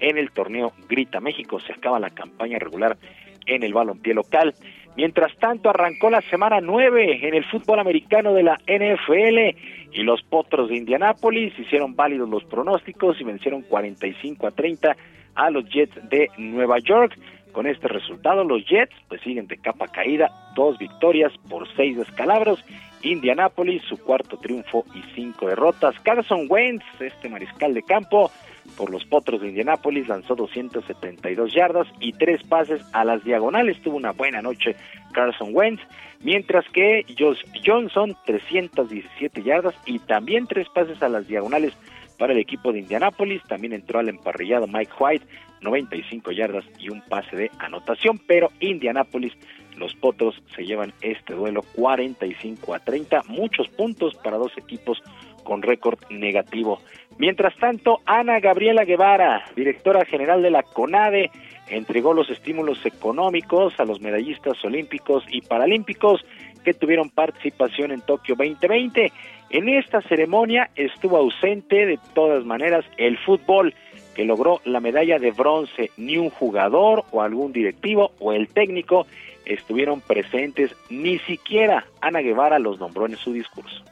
en 0.00 0.18
el 0.18 0.30
torneo 0.32 0.72
Grita 0.86 1.18
México. 1.20 1.58
Se 1.60 1.72
acaba 1.72 1.98
la 1.98 2.10
campaña 2.10 2.58
regular 2.58 2.98
en 3.46 3.62
el 3.62 3.72
balompié 3.72 4.12
local. 4.12 4.54
Mientras 4.96 5.36
tanto, 5.38 5.70
arrancó 5.70 6.08
la 6.08 6.20
semana 6.22 6.60
9 6.60 7.26
en 7.26 7.34
el 7.34 7.44
fútbol 7.44 7.80
americano 7.80 8.32
de 8.32 8.44
la 8.44 8.58
NFL 8.66 9.58
y 9.92 10.02
los 10.02 10.22
Potros 10.22 10.68
de 10.68 10.76
Indianápolis 10.76 11.58
hicieron 11.58 11.96
válidos 11.96 12.28
los 12.28 12.44
pronósticos 12.44 13.20
y 13.20 13.24
vencieron 13.24 13.62
45 13.62 14.46
a 14.46 14.50
30 14.52 14.96
a 15.34 15.50
los 15.50 15.68
Jets 15.68 16.08
de 16.08 16.28
Nueva 16.38 16.78
York. 16.78 17.18
Con 17.52 17.66
este 17.66 17.88
resultado, 17.88 18.44
los 18.44 18.64
Jets 18.66 18.94
pues 19.08 19.20
siguen 19.22 19.46
de 19.46 19.56
capa 19.56 19.88
caída, 19.88 20.30
dos 20.54 20.78
victorias 20.78 21.32
por 21.48 21.68
seis 21.76 21.96
descalabros. 21.96 22.64
Indianápolis, 23.02 23.82
su 23.82 23.98
cuarto 23.98 24.38
triunfo 24.38 24.84
y 24.94 25.02
cinco 25.14 25.48
derrotas. 25.48 25.98
Carson 26.00 26.46
Wentz, 26.48 26.84
este 27.00 27.28
mariscal 27.28 27.74
de 27.74 27.82
campo, 27.82 28.30
por 28.76 28.90
los 28.90 29.04
Potros 29.04 29.40
de 29.40 29.48
Indianápolis, 29.48 30.08
lanzó 30.08 30.34
272 30.34 31.52
yardas 31.52 31.86
y 32.00 32.12
tres 32.12 32.42
pases 32.42 32.82
a 32.92 33.04
las 33.04 33.24
diagonales. 33.24 33.80
Tuvo 33.82 33.96
una 33.96 34.12
buena 34.12 34.42
noche 34.42 34.76
Carson 35.12 35.50
Wentz, 35.52 35.82
mientras 36.20 36.68
que 36.70 37.04
Josh 37.18 37.42
Johnson, 37.64 38.16
317 38.26 39.42
yardas 39.42 39.74
y 39.86 39.98
también 40.00 40.46
tres 40.46 40.68
pases 40.68 41.02
a 41.02 41.08
las 41.08 41.26
diagonales 41.28 41.72
para 42.18 42.32
el 42.32 42.38
equipo 42.38 42.72
de 42.72 42.80
Indianápolis. 42.80 43.42
También 43.48 43.72
entró 43.72 43.98
al 43.98 44.08
emparrillado 44.08 44.66
Mike 44.66 44.92
White, 44.98 45.26
95 45.60 46.32
yardas 46.32 46.64
y 46.78 46.90
un 46.90 47.00
pase 47.02 47.36
de 47.36 47.50
anotación, 47.58 48.18
pero 48.26 48.50
Indianápolis, 48.60 49.32
los 49.76 49.94
Potros 49.94 50.40
se 50.54 50.64
llevan 50.64 50.92
este 51.00 51.34
duelo 51.34 51.62
45 51.74 52.74
a 52.74 52.78
30, 52.78 53.22
muchos 53.28 53.68
puntos 53.68 54.14
para 54.16 54.36
dos 54.36 54.52
equipos 54.56 55.02
con 55.44 55.62
récord 55.62 55.98
negativo. 56.10 56.80
Mientras 57.18 57.54
tanto, 57.56 58.00
Ana 58.06 58.40
Gabriela 58.40 58.84
Guevara, 58.84 59.44
directora 59.54 60.04
general 60.04 60.42
de 60.42 60.50
la 60.50 60.64
CONADE, 60.64 61.30
entregó 61.68 62.12
los 62.12 62.28
estímulos 62.30 62.84
económicos 62.84 63.78
a 63.78 63.84
los 63.84 64.00
medallistas 64.00 64.62
olímpicos 64.64 65.24
y 65.28 65.40
paralímpicos 65.40 66.24
que 66.64 66.74
tuvieron 66.74 67.10
participación 67.10 67.92
en 67.92 68.00
Tokio 68.00 68.34
2020. 68.34 69.12
En 69.50 69.68
esta 69.68 70.00
ceremonia 70.02 70.70
estuvo 70.74 71.16
ausente 71.16 71.86
de 71.86 71.98
todas 72.14 72.44
maneras 72.44 72.84
el 72.96 73.18
fútbol, 73.18 73.74
que 74.14 74.24
logró 74.24 74.60
la 74.64 74.80
medalla 74.80 75.18
de 75.18 75.30
bronce. 75.30 75.90
Ni 75.96 76.16
un 76.16 76.30
jugador 76.30 77.04
o 77.12 77.22
algún 77.22 77.52
directivo 77.52 78.12
o 78.18 78.32
el 78.32 78.48
técnico 78.48 79.06
estuvieron 79.44 80.00
presentes, 80.00 80.74
ni 80.90 81.18
siquiera 81.20 81.84
Ana 82.00 82.20
Guevara 82.20 82.58
los 82.58 82.80
nombró 82.80 83.06
en 83.06 83.16
su 83.16 83.32
discurso 83.32 83.84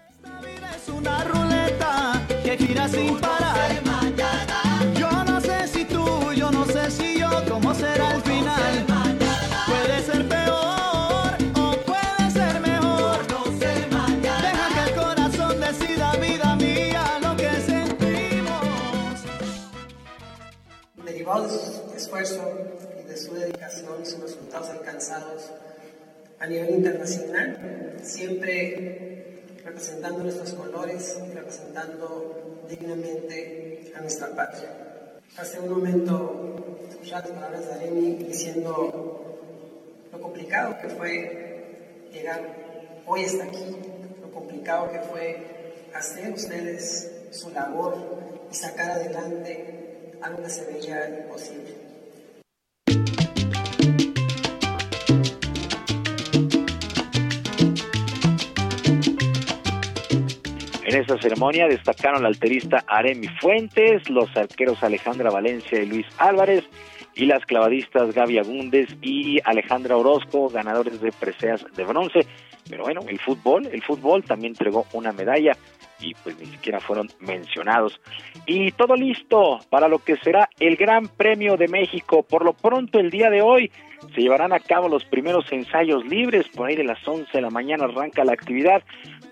que 2.42 2.56
gira 2.56 2.88
sin 2.88 3.18
parar. 3.18 3.70
Yo 4.98 5.24
no 5.24 5.40
sé 5.40 5.68
si 5.68 5.84
tú, 5.84 6.32
yo 6.32 6.50
no 6.50 6.64
sé 6.66 6.90
si 6.90 7.18
yo, 7.18 7.30
cómo 7.48 7.74
será 7.74 8.14
el 8.16 8.22
final. 8.22 8.86
Puede 9.66 10.02
ser 10.02 10.28
peor 10.28 11.36
o 11.54 11.72
puede 11.86 12.30
ser 12.30 12.60
mejor. 12.60 13.18
Deja 13.60 14.68
que 14.74 14.90
el 14.90 14.94
corazón 14.96 15.60
decida, 15.60 16.12
vida 16.16 16.56
mía, 16.56 17.04
lo 17.22 17.36
que 17.36 17.50
sentimos. 17.60 19.24
De 21.04 21.24
su 21.24 21.96
esfuerzo 21.96 22.42
y 23.00 23.08
de 23.08 23.16
su 23.16 23.34
dedicación, 23.34 24.04
sus 24.04 24.20
resultados 24.20 24.68
alcanzados 24.70 25.50
a 26.40 26.46
nivel 26.46 26.70
internacional, 26.70 27.98
siempre 28.02 29.41
representando 29.64 30.22
nuestros 30.22 30.52
colores 30.52 31.18
y 31.26 31.34
representando 31.34 32.64
dignamente 32.68 33.92
a 33.96 34.00
nuestra 34.00 34.28
patria. 34.34 34.70
Hace 35.36 35.60
un 35.60 35.70
momento 35.70 36.78
escuchaba 36.90 37.22
las 37.22 37.30
palabras 37.30 37.66
de 37.66 37.72
Aremi 37.74 38.14
diciendo 38.24 39.38
lo 40.12 40.20
complicado 40.20 40.76
que 40.80 40.88
fue 40.88 42.08
llegar 42.12 42.40
hoy 43.06 43.24
hasta 43.24 43.44
aquí, 43.44 43.76
lo 44.20 44.30
complicado 44.30 44.90
que 44.92 45.00
fue 45.00 45.88
hacer 45.94 46.32
ustedes 46.32 47.10
su 47.30 47.50
labor 47.50 47.96
y 48.50 48.54
sacar 48.54 48.90
adelante 48.90 50.12
algo 50.20 50.42
que 50.42 50.50
se 50.50 50.64
veía 50.66 51.08
imposible. 51.08 51.81
En 60.92 61.00
esta 61.00 61.16
ceremonia 61.16 61.68
destacaron 61.68 62.20
la 62.20 62.28
alterista 62.28 62.84
Aremi 62.86 63.26
Fuentes, 63.40 64.10
los 64.10 64.28
arqueros 64.36 64.82
Alejandra 64.82 65.30
Valencia 65.30 65.80
y 65.80 65.86
Luis 65.86 66.04
Álvarez 66.18 66.64
y 67.14 67.24
las 67.24 67.46
clavadistas 67.46 68.14
Gaby 68.14 68.36
Agúndez 68.36 68.94
y 69.00 69.38
Alejandra 69.42 69.96
Orozco, 69.96 70.50
ganadores 70.50 71.00
de 71.00 71.10
preseas 71.10 71.64
de 71.74 71.84
bronce. 71.84 72.26
Pero 72.68 72.84
bueno, 72.84 73.00
el 73.08 73.18
fútbol, 73.18 73.66
el 73.72 73.82
fútbol 73.82 74.22
también 74.22 74.52
entregó 74.52 74.84
una 74.92 75.12
medalla 75.12 75.56
y 75.98 76.12
pues 76.14 76.38
ni 76.38 76.44
siquiera 76.44 76.78
fueron 76.78 77.08
mencionados. 77.20 77.98
Y 78.44 78.72
todo 78.72 78.94
listo 78.94 79.60
para 79.70 79.88
lo 79.88 79.98
que 79.98 80.16
será 80.16 80.50
el 80.60 80.76
Gran 80.76 81.08
Premio 81.08 81.56
de 81.56 81.68
México. 81.68 82.22
Por 82.22 82.44
lo 82.44 82.52
pronto 82.52 82.98
el 82.98 83.08
día 83.08 83.30
de 83.30 83.40
hoy 83.40 83.70
se 84.14 84.20
llevarán 84.20 84.52
a 84.52 84.60
cabo 84.60 84.88
los 84.88 85.04
primeros 85.04 85.50
ensayos 85.52 86.04
libres, 86.04 86.48
por 86.48 86.68
ahí 86.68 86.76
de 86.76 86.84
las 86.84 86.98
11 87.06 87.30
de 87.32 87.40
la 87.40 87.50
mañana 87.50 87.84
arranca 87.84 88.24
la 88.24 88.32
actividad, 88.32 88.82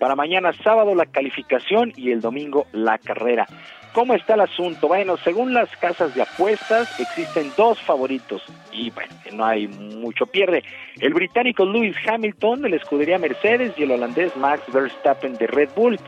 para 0.01 0.15
mañana 0.15 0.51
sábado 0.63 0.95
la 0.95 1.05
calificación 1.05 1.93
y 1.95 2.09
el 2.09 2.21
domingo 2.21 2.65
la 2.71 2.97
carrera. 2.97 3.45
¿Cómo 3.93 4.15
está 4.15 4.33
el 4.33 4.41
asunto? 4.41 4.87
Bueno, 4.87 5.15
según 5.17 5.53
las 5.53 5.69
casas 5.77 6.15
de 6.15 6.23
apuestas, 6.23 6.99
existen 6.99 7.51
dos 7.55 7.79
favoritos 7.79 8.41
y 8.71 8.89
bueno, 8.89 9.13
no 9.33 9.45
hay 9.45 9.67
mucho 9.67 10.25
pierde. 10.25 10.63
El 10.99 11.13
británico 11.13 11.65
Lewis 11.65 11.95
Hamilton 12.07 12.63
de 12.63 12.69
la 12.69 12.75
escudería 12.77 13.19
Mercedes 13.19 13.73
y 13.77 13.83
el 13.83 13.91
holandés 13.91 14.35
Max 14.37 14.63
Verstappen 14.73 15.35
de 15.35 15.45
Red 15.45 15.69
Bull. 15.75 15.99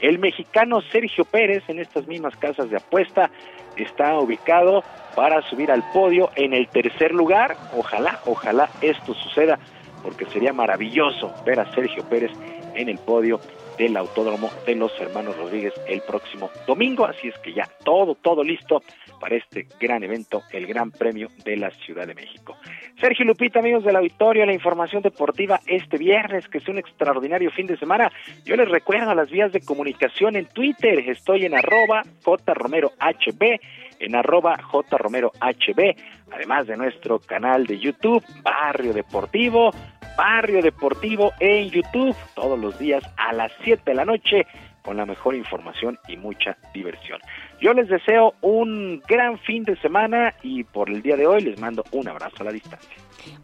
El 0.00 0.18
mexicano 0.18 0.80
Sergio 0.90 1.26
Pérez 1.26 1.62
en 1.68 1.78
estas 1.78 2.06
mismas 2.06 2.34
casas 2.36 2.70
de 2.70 2.78
apuesta 2.78 3.30
está 3.76 4.18
ubicado 4.18 4.82
para 5.14 5.42
subir 5.42 5.70
al 5.70 5.84
podio 5.92 6.30
en 6.36 6.54
el 6.54 6.68
tercer 6.68 7.12
lugar. 7.12 7.58
Ojalá, 7.76 8.18
ojalá 8.24 8.70
esto 8.80 9.12
suceda 9.12 9.58
porque 10.02 10.24
sería 10.24 10.54
maravilloso 10.54 11.34
ver 11.44 11.60
a 11.60 11.70
Sergio 11.74 12.02
Pérez 12.08 12.32
en 12.74 12.88
el 12.88 12.98
podio 12.98 13.40
del 13.78 13.96
Autódromo 13.96 14.50
de 14.66 14.74
los 14.74 14.92
Hermanos 15.00 15.36
Rodríguez 15.36 15.72
el 15.86 16.02
próximo 16.02 16.50
domingo. 16.66 17.04
Así 17.06 17.28
es 17.28 17.38
que 17.38 17.52
ya 17.52 17.68
todo, 17.84 18.14
todo 18.14 18.44
listo 18.44 18.82
para 19.20 19.36
este 19.36 19.66
gran 19.80 20.02
evento, 20.02 20.42
el 20.52 20.66
Gran 20.66 20.90
Premio 20.90 21.28
de 21.44 21.56
la 21.56 21.70
Ciudad 21.70 22.06
de 22.06 22.14
México. 22.14 22.56
Sergio 23.00 23.24
Lupita, 23.24 23.60
amigos 23.60 23.84
del 23.84 23.96
auditorio, 23.96 24.46
la 24.46 24.52
información 24.52 25.02
deportiva 25.02 25.60
este 25.66 25.96
viernes, 25.96 26.48
que 26.48 26.58
es 26.58 26.68
un 26.68 26.78
extraordinario 26.78 27.50
fin 27.50 27.66
de 27.66 27.76
semana. 27.76 28.10
Yo 28.44 28.56
les 28.56 28.68
recuerdo 28.68 29.14
las 29.14 29.30
vías 29.30 29.52
de 29.52 29.60
comunicación 29.60 30.36
en 30.36 30.46
Twitter. 30.46 30.98
Estoy 31.08 31.44
en 31.46 31.54
arroba 31.54 32.02
jromerohb, 32.24 33.60
en 33.98 34.14
arroba 34.16 34.58
jromerohb, 34.58 35.96
además 36.30 36.66
de 36.66 36.76
nuestro 36.76 37.18
canal 37.20 37.66
de 37.66 37.78
YouTube, 37.78 38.24
Barrio 38.42 38.92
Deportivo, 38.92 39.72
Barrio 40.16 40.62
Deportivo 40.62 41.32
en 41.40 41.70
YouTube, 41.70 42.16
todos 42.34 42.58
los 42.58 42.78
días 42.78 43.02
a 43.16 43.32
las 43.32 43.52
7 43.64 43.82
de 43.86 43.94
la 43.94 44.04
noche, 44.04 44.46
con 44.82 44.96
la 44.96 45.06
mejor 45.06 45.34
información 45.34 45.98
y 46.08 46.16
mucha 46.16 46.56
diversión. 46.74 47.20
Yo 47.60 47.72
les 47.72 47.88
deseo 47.88 48.34
un 48.40 49.00
gran 49.08 49.38
fin 49.38 49.64
de 49.64 49.76
semana 49.76 50.34
y 50.42 50.64
por 50.64 50.90
el 50.90 51.02
día 51.02 51.16
de 51.16 51.26
hoy 51.26 51.42
les 51.42 51.60
mando 51.60 51.84
un 51.92 52.08
abrazo 52.08 52.36
a 52.40 52.44
la 52.44 52.52
distancia. 52.52 52.90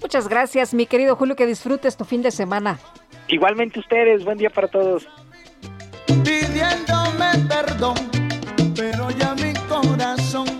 Muchas 0.00 0.28
gracias, 0.28 0.74
mi 0.74 0.86
querido 0.86 1.16
Julio, 1.16 1.36
que 1.36 1.46
disfrutes 1.46 1.96
tu 1.96 2.04
fin 2.04 2.22
de 2.22 2.30
semana. 2.30 2.78
Igualmente 3.28 3.78
ustedes, 3.78 4.24
buen 4.24 4.38
día 4.38 4.50
para 4.50 4.68
todos. 4.68 5.08
Pidiéndome 6.24 7.46
perdón, 7.48 7.96
pero 8.74 9.10
ya 9.10 9.34
mi 9.34 9.54
corazón 9.68 10.57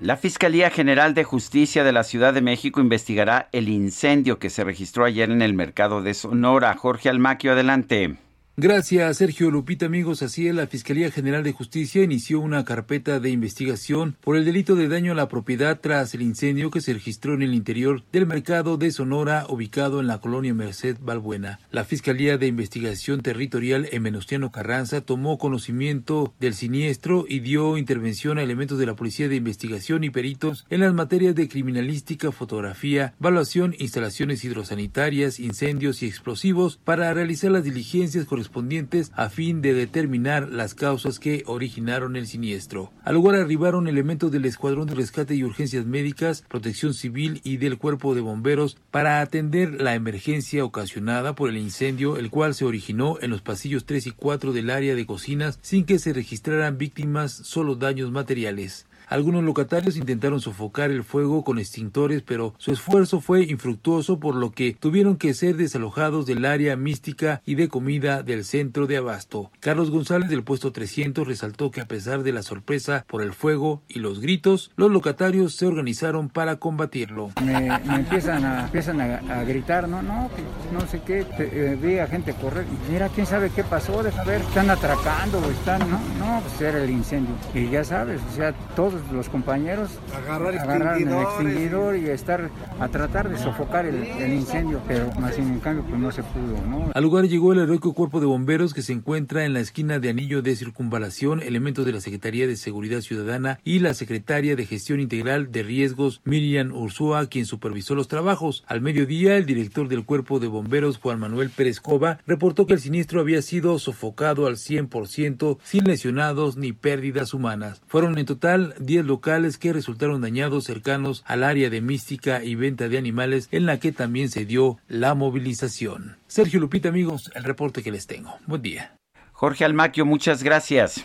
La 0.00 0.18
Fiscalía 0.18 0.68
General 0.68 1.14
de 1.14 1.24
Justicia 1.24 1.82
de 1.82 1.90
la 1.90 2.04
Ciudad 2.04 2.34
de 2.34 2.42
México 2.42 2.82
investigará 2.82 3.48
el 3.52 3.70
incendio 3.70 4.38
que 4.38 4.50
se 4.50 4.62
registró 4.62 5.06
ayer 5.06 5.30
en 5.30 5.40
el 5.40 5.54
mercado 5.54 6.02
de 6.02 6.12
Sonora. 6.12 6.74
Jorge 6.76 7.08
Almaquio, 7.08 7.52
adelante. 7.52 8.18
Gracias, 8.58 9.18
Sergio 9.18 9.50
Lupita, 9.50 9.84
amigos. 9.84 10.22
Así 10.22 10.48
es, 10.48 10.54
la 10.54 10.66
Fiscalía 10.66 11.10
General 11.10 11.42
de 11.42 11.52
Justicia 11.52 12.02
inició 12.02 12.40
una 12.40 12.64
carpeta 12.64 13.20
de 13.20 13.28
investigación 13.28 14.16
por 14.22 14.34
el 14.34 14.46
delito 14.46 14.76
de 14.76 14.88
daño 14.88 15.12
a 15.12 15.14
la 15.14 15.28
propiedad 15.28 15.78
tras 15.78 16.14
el 16.14 16.22
incendio 16.22 16.70
que 16.70 16.80
se 16.80 16.94
registró 16.94 17.34
en 17.34 17.42
el 17.42 17.52
interior 17.52 18.02
del 18.12 18.24
mercado 18.24 18.78
de 18.78 18.92
Sonora, 18.92 19.44
ubicado 19.50 20.00
en 20.00 20.06
la 20.06 20.22
colonia 20.22 20.54
Merced 20.54 20.96
Balbuena. 21.02 21.60
La 21.70 21.84
Fiscalía 21.84 22.38
de 22.38 22.46
Investigación 22.46 23.20
Territorial 23.20 23.90
en 23.92 24.04
Venustiano 24.04 24.50
Carranza 24.50 25.02
tomó 25.02 25.36
conocimiento 25.36 26.32
del 26.40 26.54
siniestro 26.54 27.26
y 27.28 27.40
dio 27.40 27.76
intervención 27.76 28.38
a 28.38 28.42
elementos 28.42 28.78
de 28.78 28.86
la 28.86 28.96
Policía 28.96 29.28
de 29.28 29.36
Investigación 29.36 30.02
y 30.02 30.08
peritos 30.08 30.64
en 30.70 30.80
las 30.80 30.94
materias 30.94 31.34
de 31.34 31.46
criminalística, 31.50 32.32
fotografía, 32.32 33.12
evaluación, 33.20 33.74
instalaciones 33.78 34.42
hidrosanitarias, 34.44 35.40
incendios 35.40 36.02
y 36.02 36.06
explosivos 36.06 36.78
para 36.82 37.12
realizar 37.12 37.50
las 37.50 37.62
diligencias 37.62 38.24
correspondientes 38.24 38.45
correspondientes 38.46 39.10
a 39.14 39.28
fin 39.28 39.60
de 39.60 39.74
determinar 39.74 40.48
las 40.48 40.74
causas 40.74 41.18
que 41.18 41.42
originaron 41.46 42.16
el 42.16 42.26
siniestro. 42.26 42.92
Al 43.02 43.14
lugar 43.14 43.34
arribaron 43.34 43.88
elementos 43.88 44.30
del 44.30 44.44
Escuadrón 44.44 44.86
de 44.86 44.94
Rescate 44.94 45.34
y 45.34 45.42
Urgencias 45.42 45.84
Médicas, 45.84 46.44
Protección 46.48 46.94
Civil 46.94 47.40
y 47.42 47.56
del 47.56 47.78
Cuerpo 47.78 48.14
de 48.14 48.20
Bomberos 48.20 48.76
para 48.90 49.20
atender 49.20 49.80
la 49.80 49.94
emergencia 49.94 50.64
ocasionada 50.64 51.34
por 51.34 51.50
el 51.50 51.56
incendio, 51.56 52.16
el 52.18 52.30
cual 52.30 52.54
se 52.54 52.64
originó 52.64 53.18
en 53.20 53.30
los 53.30 53.42
pasillos 53.42 53.84
3 53.84 54.06
y 54.06 54.10
4 54.12 54.52
del 54.52 54.70
área 54.70 54.94
de 54.94 55.06
cocinas 55.06 55.58
sin 55.62 55.84
que 55.84 55.98
se 55.98 56.12
registraran 56.12 56.78
víctimas, 56.78 57.32
solo 57.32 57.74
daños 57.74 58.12
materiales. 58.12 58.86
Algunos 59.06 59.44
locatarios 59.44 59.96
intentaron 59.96 60.40
sofocar 60.40 60.90
el 60.90 61.04
fuego 61.04 61.44
con 61.44 61.58
extintores, 61.58 62.22
pero 62.22 62.54
su 62.58 62.72
esfuerzo 62.72 63.20
fue 63.20 63.44
infructuoso, 63.44 64.18
por 64.18 64.34
lo 64.34 64.52
que 64.52 64.76
tuvieron 64.78 65.16
que 65.16 65.34
ser 65.34 65.56
desalojados 65.56 66.26
del 66.26 66.44
área 66.44 66.76
mística 66.76 67.42
y 67.46 67.54
de 67.54 67.68
comida 67.68 68.22
del 68.22 68.44
centro 68.44 68.86
de 68.86 68.96
abasto. 68.96 69.50
Carlos 69.60 69.90
González 69.90 70.28
del 70.28 70.42
puesto 70.42 70.72
300 70.72 71.26
resaltó 71.26 71.70
que 71.70 71.80
a 71.80 71.86
pesar 71.86 72.22
de 72.22 72.32
la 72.32 72.42
sorpresa 72.42 73.04
por 73.08 73.22
el 73.22 73.32
fuego 73.32 73.82
y 73.88 74.00
los 74.00 74.20
gritos, 74.20 74.72
los 74.76 74.90
locatarios 74.90 75.54
se 75.54 75.66
organizaron 75.66 76.28
para 76.28 76.56
combatirlo. 76.56 77.30
Me, 77.44 77.68
empiezan, 77.94 78.44
a, 78.44 78.64
empiezan 78.64 79.00
a, 79.00 79.44
gritar, 79.44 79.88
no, 79.88 80.02
no, 80.02 80.30
no 80.72 80.80
sé 80.88 81.02
qué, 81.06 81.24
te, 81.24 81.72
eh, 81.72 81.76
vi 81.76 81.98
a 81.98 82.06
gente 82.06 82.34
correr, 82.34 82.64
mira, 82.90 83.08
quién 83.08 83.26
sabe 83.26 83.50
qué 83.50 83.62
pasó, 83.62 84.02
deja 84.02 84.24
ver, 84.24 84.40
están 84.40 84.70
atracando 84.70 85.36
están, 85.50 85.80
no, 85.90 85.98
no, 86.18 86.40
pues 86.40 86.60
era 86.60 86.82
el 86.82 86.90
incendio. 86.90 87.34
Y 87.54 87.68
ya 87.70 87.84
sabes, 87.84 88.20
o 88.32 88.36
sea, 88.36 88.52
todos 88.74 88.95
los 89.12 89.28
compañeros 89.28 89.90
agarrar 90.14 90.98
el 90.98 91.08
extinguidor 91.08 91.96
y 91.96 92.08
estar 92.08 92.50
a 92.80 92.88
tratar 92.88 93.28
de 93.28 93.38
sofocar 93.38 93.86
el, 93.86 94.02
el 94.02 94.32
incendio, 94.32 94.80
pero 94.86 95.10
más 95.20 95.34
sin 95.34 95.46
en 95.52 95.60
cambio 95.60 95.84
pues 95.84 96.00
no 96.00 96.10
se 96.12 96.22
pudo, 96.22 96.60
¿no? 96.68 96.90
Al 96.94 97.02
lugar 97.02 97.26
llegó 97.26 97.52
el 97.52 97.60
heroico 97.60 97.92
cuerpo 97.92 98.20
de 98.20 98.26
bomberos 98.26 98.74
que 98.74 98.82
se 98.82 98.92
encuentra 98.92 99.44
en 99.44 99.52
la 99.52 99.60
esquina 99.60 99.98
de 99.98 100.10
anillo 100.10 100.42
de 100.42 100.56
circunvalación, 100.56 101.42
elementos 101.42 101.86
de 101.86 101.92
la 101.92 102.00
Secretaría 102.00 102.46
de 102.46 102.56
Seguridad 102.56 103.00
Ciudadana 103.00 103.58
y 103.64 103.78
la 103.80 103.94
secretaria 103.94 104.56
de 104.56 104.66
Gestión 104.66 105.00
Integral 105.00 105.52
de 105.52 105.62
Riesgos, 105.62 106.20
Miriam 106.24 106.72
Ursúa, 106.72 107.26
quien 107.26 107.46
supervisó 107.46 107.94
los 107.94 108.08
trabajos. 108.08 108.64
Al 108.66 108.80
mediodía, 108.80 109.36
el 109.36 109.46
director 109.46 109.88
del 109.88 110.04
cuerpo 110.04 110.40
de 110.40 110.48
bomberos, 110.48 110.98
Juan 110.98 111.20
Manuel 111.20 111.50
Pérez 111.50 111.80
Cova, 111.80 112.18
reportó 112.26 112.66
que 112.66 112.74
el 112.74 112.80
siniestro 112.80 113.20
había 113.20 113.42
sido 113.42 113.78
sofocado 113.78 114.46
al 114.46 114.56
100% 114.56 115.58
sin 115.62 115.84
lesionados 115.84 116.56
ni 116.56 116.72
pérdidas 116.72 117.34
humanas. 117.34 117.82
Fueron 117.86 118.18
en 118.18 118.26
total 118.26 118.74
10 118.86 119.04
locales 119.04 119.58
que 119.58 119.72
resultaron 119.72 120.22
dañados 120.22 120.64
cercanos 120.64 121.22
al 121.26 121.44
área 121.44 121.68
de 121.68 121.80
mística 121.80 122.42
y 122.42 122.54
venta 122.54 122.88
de 122.88 122.96
animales 122.96 123.48
en 123.50 123.66
la 123.66 123.78
que 123.78 123.92
también 123.92 124.30
se 124.30 124.46
dio 124.46 124.78
la 124.88 125.14
movilización. 125.14 126.16
Sergio 126.28 126.60
Lupita, 126.60 126.88
amigos, 126.88 127.30
el 127.34 127.44
reporte 127.44 127.82
que 127.82 127.92
les 127.92 128.06
tengo. 128.06 128.34
Buen 128.46 128.62
día. 128.62 128.96
Jorge 129.32 129.64
Almaquio, 129.64 130.06
muchas 130.06 130.42
gracias. 130.42 131.04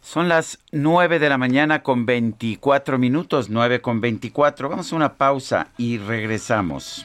Son 0.00 0.28
las 0.28 0.58
9 0.72 1.18
de 1.18 1.28
la 1.28 1.36
mañana 1.36 1.82
con 1.82 2.06
24 2.06 2.98
minutos, 2.98 3.50
9 3.50 3.82
con 3.82 4.00
24. 4.00 4.70
Vamos 4.70 4.92
a 4.92 4.96
una 4.96 5.14
pausa 5.14 5.68
y 5.76 5.98
regresamos. 5.98 7.04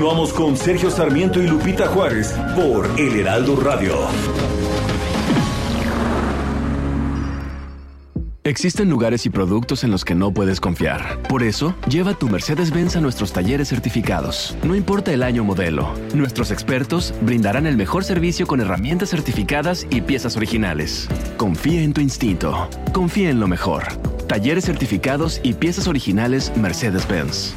Continuamos 0.00 0.32
con 0.32 0.56
Sergio 0.56 0.90
Sarmiento 0.90 1.42
y 1.42 1.46
Lupita 1.46 1.86
Juárez 1.88 2.34
por 2.56 2.88
El 2.98 3.20
Heraldo 3.20 3.54
Radio. 3.56 3.94
Existen 8.42 8.88
lugares 8.88 9.26
y 9.26 9.28
productos 9.28 9.84
en 9.84 9.90
los 9.90 10.06
que 10.06 10.14
no 10.14 10.32
puedes 10.32 10.58
confiar. 10.58 11.20
Por 11.28 11.42
eso, 11.42 11.74
lleva 11.86 12.14
tu 12.14 12.30
Mercedes-Benz 12.30 12.96
a 12.96 13.02
nuestros 13.02 13.34
talleres 13.34 13.68
certificados. 13.68 14.56
No 14.62 14.74
importa 14.74 15.12
el 15.12 15.22
año 15.22 15.44
modelo, 15.44 15.92
nuestros 16.14 16.50
expertos 16.50 17.12
brindarán 17.20 17.66
el 17.66 17.76
mejor 17.76 18.02
servicio 18.02 18.46
con 18.46 18.62
herramientas 18.62 19.10
certificadas 19.10 19.86
y 19.90 20.00
piezas 20.00 20.34
originales. 20.34 21.10
Confía 21.36 21.82
en 21.82 21.92
tu 21.92 22.00
instinto. 22.00 22.70
Confía 22.94 23.28
en 23.28 23.38
lo 23.38 23.48
mejor. 23.48 23.82
Talleres 24.28 24.64
certificados 24.64 25.40
y 25.42 25.52
piezas 25.52 25.86
originales 25.86 26.50
Mercedes-Benz. 26.56 27.54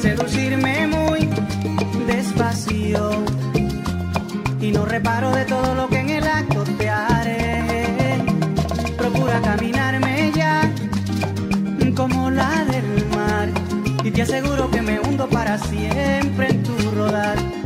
Seducirme 0.00 0.86
muy 0.86 1.28
despacio 2.06 3.10
y 4.60 4.70
no 4.70 4.84
reparo 4.84 5.30
de 5.32 5.44
todo 5.44 5.74
lo 5.74 5.88
que 5.88 5.98
en 5.98 6.10
el 6.10 6.26
acto 6.26 6.62
te 6.78 6.88
haré. 6.88 8.24
Procura 8.96 9.40
caminarme 9.40 10.32
ya 10.34 10.70
como 11.96 12.30
la 12.30 12.64
del 12.66 13.06
mar 13.16 13.48
y 14.04 14.10
te 14.10 14.22
aseguro 14.22 14.70
que 14.70 14.82
me 14.82 15.00
hundo 15.00 15.28
para 15.28 15.58
siempre 15.58 16.50
en 16.50 16.62
tu 16.62 16.90
rodar. 16.92 17.57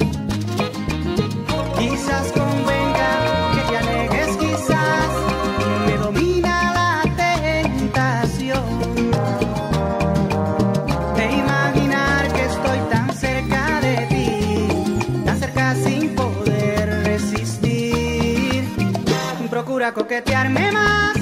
Coquetearme 20.13 20.73
más. 20.73 21.17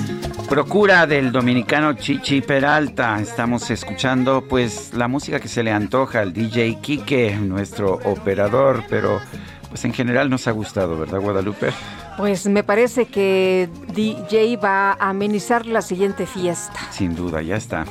Procura 0.48 1.06
del 1.06 1.30
dominicano 1.30 1.92
Chichi 1.92 2.40
Peralta. 2.40 3.20
Estamos 3.20 3.70
escuchando 3.70 4.44
pues 4.48 4.92
la 4.94 5.06
música 5.06 5.38
que 5.38 5.46
se 5.46 5.62
le 5.62 5.70
antoja 5.70 6.20
al 6.20 6.32
DJ 6.32 6.78
Quique, 6.80 7.36
nuestro 7.36 8.00
operador, 8.04 8.82
pero 8.90 9.20
pues 9.68 9.84
en 9.84 9.92
general 9.92 10.28
nos 10.28 10.48
ha 10.48 10.50
gustado, 10.50 10.98
¿verdad, 10.98 11.20
Guadalupe? 11.20 11.70
Pues 12.16 12.46
me 12.48 12.64
parece 12.64 13.06
que 13.06 13.68
DJ 13.94 14.56
va 14.56 14.94
a 14.94 15.10
amenizar 15.10 15.66
la 15.66 15.82
siguiente 15.82 16.26
fiesta. 16.26 16.80
Sin 16.90 17.14
duda, 17.14 17.42
ya 17.42 17.54
está. 17.54 17.84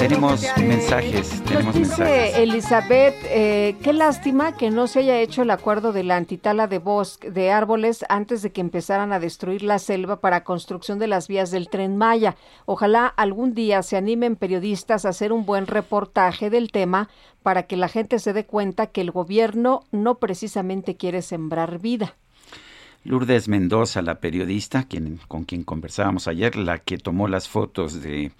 Tenemos 0.00 0.42
mensajes, 0.56 1.42
tenemos 1.44 1.66
Nos 1.66 1.74
mensajes. 1.74 2.32
dice 2.32 2.42
Elizabeth, 2.42 3.14
eh, 3.24 3.76
qué 3.82 3.92
lástima 3.92 4.56
que 4.56 4.70
no 4.70 4.86
se 4.86 5.00
haya 5.00 5.20
hecho 5.20 5.42
el 5.42 5.50
acuerdo 5.50 5.92
de 5.92 6.04
la 6.04 6.16
antitala 6.16 6.66
de 6.66 6.78
bosque 6.78 7.30
de 7.30 7.50
árboles 7.50 8.06
antes 8.08 8.40
de 8.40 8.50
que 8.50 8.62
empezaran 8.62 9.12
a 9.12 9.20
destruir 9.20 9.62
la 9.62 9.78
selva 9.78 10.20
para 10.20 10.42
construcción 10.42 10.98
de 10.98 11.06
las 11.06 11.28
vías 11.28 11.50
del 11.50 11.68
tren 11.68 11.98
Maya. 11.98 12.36
Ojalá 12.64 13.08
algún 13.08 13.52
día 13.52 13.82
se 13.82 13.98
animen 13.98 14.36
periodistas 14.36 15.04
a 15.04 15.10
hacer 15.10 15.34
un 15.34 15.44
buen 15.44 15.66
reportaje 15.66 16.48
del 16.48 16.72
tema 16.72 17.10
para 17.42 17.64
que 17.64 17.76
la 17.76 17.88
gente 17.88 18.18
se 18.20 18.32
dé 18.32 18.46
cuenta 18.46 18.86
que 18.86 19.02
el 19.02 19.10
gobierno 19.10 19.84
no 19.92 20.14
precisamente 20.14 20.96
quiere 20.96 21.20
sembrar 21.20 21.78
vida. 21.78 22.16
Lourdes 23.04 23.48
Mendoza, 23.48 24.00
la 24.00 24.14
periodista 24.14 24.84
quien, 24.84 25.20
con 25.28 25.44
quien 25.44 25.62
conversábamos 25.62 26.26
ayer, 26.26 26.56
la 26.56 26.78
que 26.78 26.96
tomó 26.96 27.28
las 27.28 27.48
fotos 27.48 28.02
de 28.02 28.32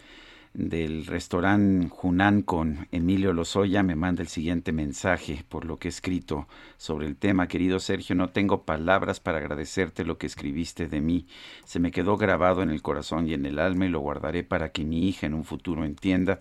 del 0.52 1.06
restaurante 1.06 1.88
Junán 1.88 2.42
con 2.42 2.88
Emilio 2.90 3.32
Lozoya, 3.32 3.82
me 3.82 3.94
manda 3.94 4.22
el 4.22 4.28
siguiente 4.28 4.72
mensaje 4.72 5.44
por 5.48 5.64
lo 5.64 5.78
que 5.78 5.88
he 5.88 5.90
escrito 5.90 6.48
sobre 6.76 7.06
el 7.06 7.16
tema. 7.16 7.46
Querido 7.46 7.78
Sergio, 7.78 8.16
no 8.16 8.30
tengo 8.30 8.62
palabras 8.64 9.20
para 9.20 9.38
agradecerte 9.38 10.04
lo 10.04 10.18
que 10.18 10.26
escribiste 10.26 10.88
de 10.88 11.00
mí. 11.00 11.26
Se 11.64 11.78
me 11.78 11.92
quedó 11.92 12.16
grabado 12.16 12.62
en 12.62 12.70
el 12.70 12.82
corazón 12.82 13.28
y 13.28 13.34
en 13.34 13.46
el 13.46 13.58
alma 13.58 13.86
y 13.86 13.90
lo 13.90 14.00
guardaré 14.00 14.42
para 14.42 14.72
que 14.72 14.84
mi 14.84 15.08
hija 15.08 15.26
en 15.26 15.34
un 15.34 15.44
futuro 15.44 15.84
entienda 15.84 16.40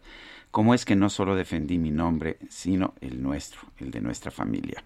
cómo 0.52 0.74
es 0.74 0.86
que 0.86 0.96
no 0.96 1.10
solo 1.10 1.36
defendí 1.36 1.78
mi 1.78 1.92
nombre, 1.92 2.38
sino 2.50 2.96
el 3.02 3.22
nuestro, 3.22 3.62
el 3.78 3.92
de 3.92 4.02
nuestra 4.02 4.32
familia. 4.32 4.84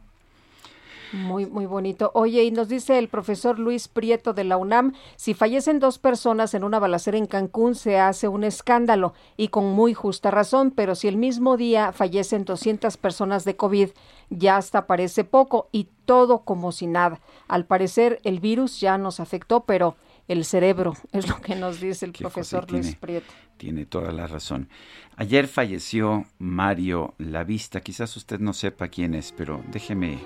Muy, 1.14 1.45
muy 1.45 1.68
bonito. 1.68 2.11
Oye, 2.15 2.44
y 2.44 2.52
nos 2.52 2.68
dice 2.68 2.98
el 2.98 3.07
profesor 3.07 3.60
Luis 3.60 3.88
Prieto 3.88 4.34
de 4.34 4.44
la 4.44 4.57
UNAM, 4.57 4.94
si 5.15 5.35
fallecen 5.35 5.80
dos 5.80 5.99
personas 5.99 6.56
en 6.56 6.64
una 6.64 6.80
balacera 6.80 7.19
en 7.19 7.27
Cancún 7.27 7.76
se 7.76 7.99
hace 7.99 8.27
un 8.27 8.44
escándalo 8.44 9.14
y 9.38 9.49
con 9.49 9.65
muy 9.65 9.94
justa 9.94 10.31
razón, 10.31 10.72
pero 10.72 10.95
si 10.95 11.07
el 11.07 11.18
mismo 11.18 11.56
día 11.56 11.91
fallecen 11.91 12.45
200 12.45 12.98
personas 12.98 13.45
de 13.45 13.56
COVID, 13.56 13.90
ya 14.31 14.57
hasta 14.57 14.88
parece 14.88 15.23
poco 15.23 15.69
y 15.72 15.88
todo 16.06 16.40
como 16.40 16.72
si 16.72 16.88
nada. 16.88 17.22
Al 17.48 17.65
parecer 17.65 18.19
el 18.23 18.40
virus 18.40 18.80
ya 18.80 18.98
nos 18.98 19.19
afectó, 19.19 19.65
pero 19.65 19.95
el 20.27 20.45
cerebro 20.45 20.94
es 21.11 21.30
lo 21.30 21.40
que 21.41 21.56
nos 21.56 21.80
dice 21.80 22.06
el 22.06 22.14
profesor 22.14 22.69
Luis 22.72 22.95
Prieto. 22.95 23.31
Tiene 23.57 23.85
toda 23.85 24.11
la 24.11 24.26
razón. 24.26 24.68
Ayer 25.15 25.48
falleció 25.48 26.26
Mario 26.40 27.14
Lavista. 27.19 27.81
Quizás 27.81 28.18
usted 28.18 28.40
no 28.40 28.53
sepa 28.53 28.88
quién 28.88 29.14
es, 29.14 29.31
pero 29.31 29.64
déjeme 29.72 30.19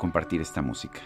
compartir 0.00 0.40
esta 0.40 0.62
música. 0.62 1.00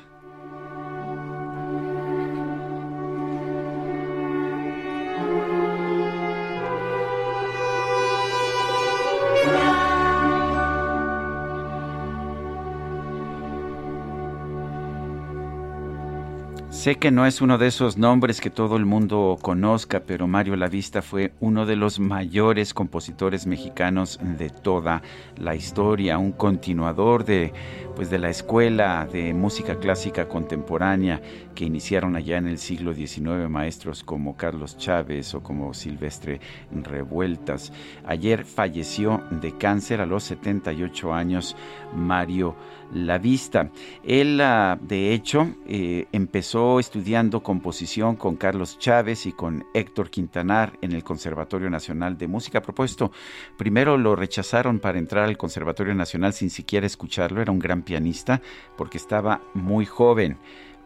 Sé 16.84 16.96
que 16.96 17.10
no 17.10 17.24
es 17.24 17.40
uno 17.40 17.56
de 17.56 17.68
esos 17.68 17.96
nombres 17.96 18.42
que 18.42 18.50
todo 18.50 18.76
el 18.76 18.84
mundo 18.84 19.38
conozca, 19.40 20.00
pero 20.00 20.26
Mario 20.26 20.54
Lavista 20.54 21.00
fue 21.00 21.32
uno 21.40 21.64
de 21.64 21.76
los 21.76 21.98
mayores 21.98 22.74
compositores 22.74 23.46
mexicanos 23.46 24.20
de 24.22 24.50
toda 24.50 25.00
la 25.38 25.54
historia, 25.54 26.18
un 26.18 26.32
continuador 26.32 27.24
de 27.24 27.54
pues 27.96 28.10
de 28.10 28.18
la 28.18 28.28
escuela 28.28 29.08
de 29.10 29.32
música 29.32 29.76
clásica 29.76 30.28
contemporánea 30.28 31.22
que 31.54 31.64
iniciaron 31.64 32.16
allá 32.16 32.36
en 32.36 32.48
el 32.48 32.58
siglo 32.58 32.92
XIX 32.92 33.48
maestros 33.48 34.04
como 34.04 34.36
Carlos 34.36 34.76
Chávez 34.76 35.34
o 35.34 35.42
como 35.42 35.72
Silvestre 35.72 36.38
Revueltas. 36.70 37.72
Ayer 38.04 38.44
falleció 38.44 39.22
de 39.30 39.56
cáncer 39.56 40.02
a 40.02 40.06
los 40.06 40.24
78 40.24 41.14
años 41.14 41.56
Mario 41.94 42.56
Lavista. 42.56 42.83
Él, 42.92 44.40
ah, 44.40 44.78
de 44.80 45.12
hecho, 45.12 45.54
eh, 45.66 46.06
empezó 46.12 46.78
estudiando 46.78 47.42
composición 47.42 48.16
con 48.16 48.36
Carlos 48.36 48.78
Chávez 48.78 49.26
y 49.26 49.32
con 49.32 49.64
Héctor 49.74 50.10
Quintanar 50.10 50.78
en 50.80 50.92
el 50.92 51.02
Conservatorio 51.02 51.70
Nacional 51.70 52.16
de 52.18 52.28
Música. 52.28 52.58
A 52.58 52.62
propósito, 52.62 53.10
primero 53.56 53.96
lo 53.96 54.16
rechazaron 54.16 54.78
para 54.78 54.98
entrar 54.98 55.24
al 55.24 55.36
Conservatorio 55.36 55.94
Nacional 55.94 56.32
sin 56.32 56.50
siquiera 56.50 56.86
escucharlo. 56.86 57.40
Era 57.42 57.52
un 57.52 57.58
gran 57.58 57.82
pianista 57.82 58.40
porque 58.76 58.98
estaba 58.98 59.40
muy 59.54 59.86
joven 59.86 60.38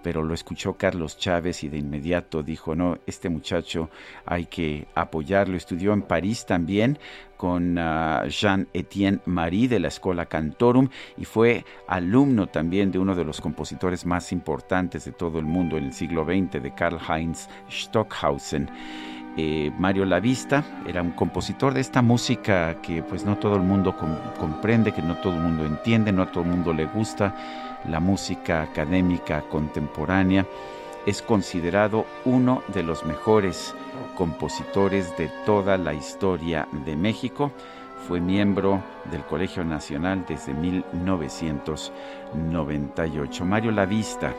pero 0.02 0.22
lo 0.22 0.34
escuchó 0.34 0.74
Carlos 0.74 1.18
Chávez 1.18 1.64
y 1.64 1.68
de 1.68 1.78
inmediato 1.78 2.42
dijo, 2.42 2.74
no, 2.74 2.98
este 3.06 3.28
muchacho 3.28 3.90
hay 4.24 4.46
que 4.46 4.86
apoyarlo. 4.94 5.56
Estudió 5.56 5.92
en 5.92 6.02
París 6.02 6.46
también 6.46 6.98
con 7.36 7.78
ah, 7.78 8.24
Jean-Étienne 8.28 9.20
Marie 9.26 9.68
de 9.68 9.80
la 9.80 9.88
Escuela 9.88 10.26
Cantorum 10.26 10.88
y 11.16 11.24
fue 11.24 11.64
alumno 11.86 12.48
también 12.48 12.90
de 12.90 12.98
uno 12.98 13.14
de 13.14 13.24
los 13.24 13.40
compositores 13.40 14.06
más 14.06 14.32
importantes 14.32 15.04
de 15.04 15.12
todo 15.12 15.38
el 15.38 15.44
mundo 15.44 15.76
en 15.76 15.84
el 15.84 15.92
siglo 15.92 16.24
XX, 16.24 16.62
de 16.62 16.74
Karl 16.74 16.98
Heinz 17.08 17.48
Stockhausen. 17.70 18.68
Eh, 19.40 19.70
Mario 19.78 20.04
Lavista 20.04 20.64
era 20.84 21.00
un 21.00 21.12
compositor 21.12 21.72
de 21.72 21.80
esta 21.80 22.02
música 22.02 22.82
que 22.82 23.04
pues 23.04 23.24
no 23.24 23.38
todo 23.38 23.54
el 23.54 23.62
mundo 23.62 23.94
comprende, 24.36 24.90
que 24.90 25.00
no 25.00 25.14
todo 25.18 25.34
el 25.34 25.40
mundo 25.40 25.64
entiende, 25.64 26.10
no 26.10 26.22
a 26.22 26.32
todo 26.32 26.42
el 26.42 26.50
mundo 26.50 26.74
le 26.74 26.86
gusta, 26.86 27.36
la 27.84 28.00
música 28.00 28.62
académica 28.62 29.42
contemporánea. 29.42 30.44
Es 31.06 31.22
considerado 31.22 32.06
uno 32.24 32.64
de 32.68 32.82
los 32.82 33.05
mejores 33.05 33.74
compositores 34.16 35.16
de 35.16 35.30
toda 35.46 35.78
la 35.78 35.94
historia 35.94 36.66
de 36.84 36.96
México. 36.96 37.52
Fue 38.06 38.20
miembro 38.20 38.82
del 39.10 39.24
Colegio 39.24 39.64
Nacional 39.64 40.24
desde 40.28 40.55
1998. 40.55 43.44
Mario 43.44 43.72
Lavista 43.72 44.32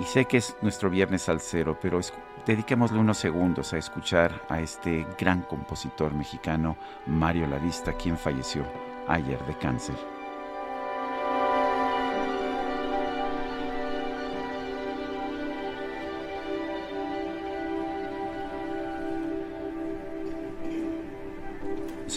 y 0.00 0.04
sé 0.04 0.24
que 0.24 0.38
es 0.38 0.56
nuestro 0.62 0.88
viernes 0.88 1.28
al 1.28 1.40
cero, 1.40 1.76
pero 1.80 2.00
dediquémosle 2.46 2.98
unos 2.98 3.18
segundos 3.18 3.74
a 3.74 3.78
escuchar 3.78 4.32
a 4.48 4.60
este 4.60 5.06
gran 5.18 5.42
compositor 5.42 6.14
mexicano, 6.14 6.76
Mario 7.06 7.46
Lavista, 7.46 7.92
quien 7.92 8.16
falleció 8.16 8.64
ayer 9.06 9.38
de 9.44 9.54
cáncer. 9.58 10.19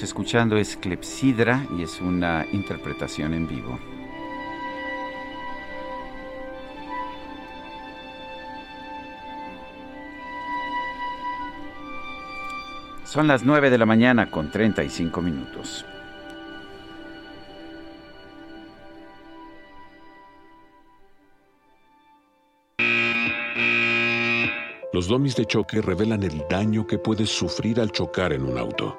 Escuchando 0.04 0.58
es 0.58 0.78
Clepsidra 0.78 1.66
y 1.78 1.84
es 1.84 2.00
una 2.02 2.46
interpretación 2.52 3.34
en 3.34 3.48
vivo. 3.48 3.80
Son 13.06 13.28
las 13.28 13.44
9 13.44 13.70
de 13.70 13.78
la 13.78 13.86
mañana 13.86 14.30
con 14.30 14.52
35 14.52 15.22
minutos. 15.22 15.86
Los 24.94 25.08
domis 25.08 25.36
de 25.36 25.46
choque 25.46 25.82
revelan 25.82 26.22
el 26.24 26.44
daño 26.50 26.86
que 26.86 27.00
puedes 27.00 27.30
sufrir 27.30 27.80
al 27.80 27.92
chocar 27.92 28.32
en 28.34 28.44
un 28.44 28.58
auto. 28.58 28.98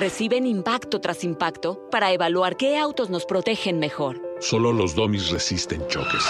Reciben 0.00 0.46
impacto 0.46 1.02
tras 1.02 1.24
impacto 1.24 1.86
para 1.90 2.10
evaluar 2.10 2.56
qué 2.56 2.78
autos 2.78 3.10
nos 3.10 3.26
protegen 3.26 3.78
mejor. 3.78 4.18
Solo 4.40 4.72
los 4.72 4.94
domis 4.94 5.28
resisten 5.28 5.86
choques. 5.88 6.24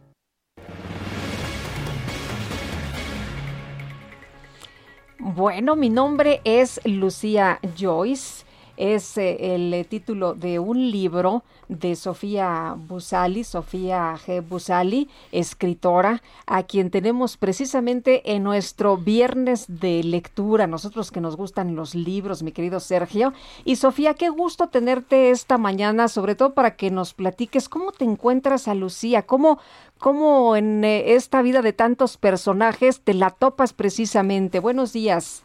Bueno, 5.18 5.76
mi 5.76 5.90
nombre 5.90 6.40
es 6.44 6.80
Lucía 6.84 7.60
Joyce 7.78 8.46
es 8.82 9.16
eh, 9.16 9.54
el 9.54 9.72
eh, 9.72 9.84
título 9.84 10.34
de 10.34 10.58
un 10.58 10.90
libro 10.90 11.44
de 11.68 11.94
Sofía 11.94 12.74
Busali, 12.76 13.44
Sofía 13.44 14.18
G. 14.26 14.46
Busali, 14.46 15.08
escritora, 15.30 16.20
a 16.46 16.64
quien 16.64 16.90
tenemos 16.90 17.36
precisamente 17.36 18.34
en 18.34 18.42
nuestro 18.42 18.96
viernes 18.96 19.66
de 19.68 20.02
lectura, 20.02 20.66
nosotros 20.66 21.12
que 21.12 21.20
nos 21.20 21.36
gustan 21.36 21.76
los 21.76 21.94
libros, 21.94 22.42
mi 22.42 22.50
querido 22.50 22.80
Sergio. 22.80 23.32
Y 23.64 23.76
Sofía, 23.76 24.14
qué 24.14 24.30
gusto 24.30 24.68
tenerte 24.68 25.30
esta 25.30 25.58
mañana, 25.58 26.08
sobre 26.08 26.34
todo 26.34 26.52
para 26.52 26.74
que 26.74 26.90
nos 26.90 27.14
platiques 27.14 27.68
cómo 27.68 27.92
te 27.92 28.04
encuentras 28.04 28.66
a 28.66 28.74
Lucía, 28.74 29.22
cómo, 29.22 29.60
cómo 29.98 30.56
en 30.56 30.84
eh, 30.84 31.14
esta 31.14 31.40
vida 31.40 31.62
de 31.62 31.72
tantos 31.72 32.16
personajes 32.16 33.00
te 33.00 33.14
la 33.14 33.30
topas 33.30 33.72
precisamente. 33.72 34.58
Buenos 34.58 34.92
días. 34.92 35.44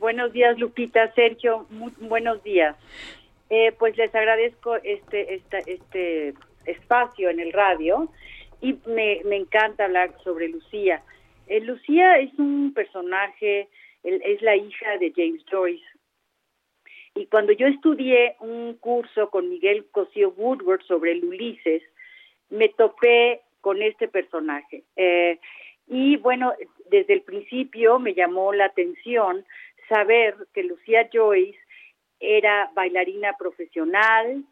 Buenos 0.00 0.32
días, 0.32 0.56
Lupita, 0.58 1.12
Sergio, 1.14 1.66
buenos 1.98 2.40
días. 2.44 2.76
Eh, 3.50 3.72
pues 3.78 3.96
les 3.96 4.14
agradezco 4.14 4.76
este, 4.76 5.42
este 5.66 6.34
espacio 6.66 7.30
en 7.30 7.40
el 7.40 7.52
radio 7.52 8.08
y 8.60 8.78
me, 8.86 9.20
encanta 9.36 9.86
hablar 9.86 10.14
sobre 10.22 10.48
Lucía. 10.48 11.02
Eh, 11.48 11.60
Lucía 11.60 12.18
es 12.18 12.32
un 12.38 12.72
personaje, 12.74 13.68
es 14.04 14.40
la 14.40 14.54
hija 14.54 14.98
de 14.98 15.12
James 15.16 15.42
Joyce. 15.50 15.84
Y 17.16 17.26
cuando 17.26 17.50
yo 17.50 17.66
estudié 17.66 18.36
un 18.38 18.74
curso 18.74 19.30
con 19.30 19.48
Miguel 19.48 19.86
Cosío 19.90 20.30
Woodward 20.36 20.82
sobre 20.82 21.10
el 21.10 21.24
Ulises, 21.24 21.82
me 22.50 22.68
topé 22.68 23.40
con 23.60 23.82
este 23.82 24.06
personaje. 24.06 24.84
Eh, 24.94 25.40
y 25.88 26.16
bueno, 26.18 26.52
desde 26.90 27.14
el 27.14 27.22
principio 27.22 27.98
me 27.98 28.14
llamó 28.14 28.52
la 28.52 28.66
atención 28.66 29.44
saber 29.88 30.34
que 30.52 30.62
Lucía 30.62 31.08
Joyce 31.12 31.58
era 32.20 32.70
bailarina 32.74 33.34
profesional 33.38 34.44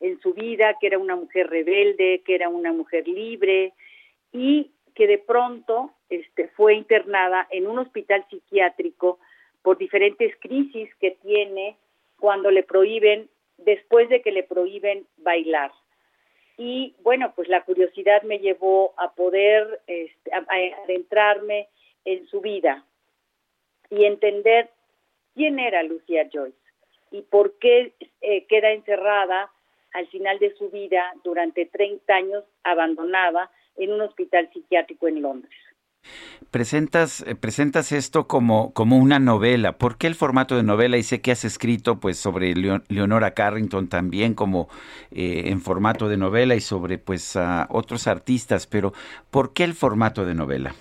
en 0.00 0.20
su 0.20 0.34
vida, 0.34 0.76
que 0.80 0.88
era 0.88 0.98
una 0.98 1.16
mujer 1.16 1.48
rebelde, 1.48 2.22
que 2.24 2.34
era 2.34 2.48
una 2.48 2.72
mujer 2.72 3.08
libre 3.08 3.72
y 4.32 4.70
que 4.94 5.06
de 5.06 5.18
pronto 5.18 5.92
este, 6.08 6.48
fue 6.48 6.74
internada 6.74 7.46
en 7.50 7.66
un 7.66 7.78
hospital 7.78 8.24
psiquiátrico 8.28 9.18
por 9.62 9.78
diferentes 9.78 10.36
crisis 10.40 10.94
que 10.96 11.12
tiene 11.22 11.76
cuando 12.18 12.50
le 12.50 12.62
prohíben, 12.62 13.28
después 13.56 14.08
de 14.08 14.22
que 14.22 14.30
le 14.30 14.42
prohíben 14.42 15.06
bailar. 15.16 15.72
Y 16.56 16.94
bueno, 17.02 17.32
pues 17.34 17.48
la 17.48 17.62
curiosidad 17.62 18.22
me 18.22 18.38
llevó 18.38 18.94
a 18.96 19.14
poder 19.14 19.80
este, 19.86 20.30
adentrarme 20.84 21.68
en 22.04 22.26
su 22.28 22.40
vida 22.40 22.84
y 23.90 24.04
entender 24.04 24.70
quién 25.34 25.58
era 25.58 25.82
Lucía 25.82 26.28
Joyce 26.32 26.56
y 27.10 27.22
por 27.22 27.58
qué 27.58 27.94
eh, 28.20 28.46
queda 28.46 28.72
encerrada 28.72 29.50
al 29.92 30.06
final 30.08 30.38
de 30.38 30.54
su 30.56 30.70
vida 30.70 31.02
durante 31.22 31.66
30 31.66 32.12
años 32.12 32.44
abandonada 32.64 33.50
en 33.76 33.92
un 33.92 34.00
hospital 34.00 34.50
psiquiátrico 34.52 35.06
en 35.08 35.22
Londres. 35.22 35.52
Presentas, 36.50 37.24
eh, 37.26 37.34
presentas 37.34 37.92
esto 37.92 38.26
como, 38.26 38.72
como 38.74 38.98
una 38.98 39.18
novela. 39.18 39.78
¿Por 39.78 39.96
qué 39.96 40.06
el 40.06 40.14
formato 40.14 40.56
de 40.56 40.62
novela? 40.62 40.98
Y 40.98 41.02
sé 41.02 41.20
que 41.20 41.32
has 41.32 41.44
escrito 41.44 41.98
pues 41.98 42.18
sobre 42.18 42.54
Leonora 42.88 43.32
Carrington 43.32 43.88
también 43.88 44.34
como 44.34 44.68
eh, 45.10 45.44
en 45.46 45.60
formato 45.60 46.08
de 46.08 46.16
novela 46.16 46.56
y 46.56 46.60
sobre 46.60 46.98
pues 46.98 47.38
otros 47.70 48.06
artistas, 48.06 48.66
pero 48.66 48.92
¿por 49.30 49.54
qué 49.54 49.64
el 49.64 49.74
formato 49.74 50.26
de 50.26 50.34
novela? 50.34 50.74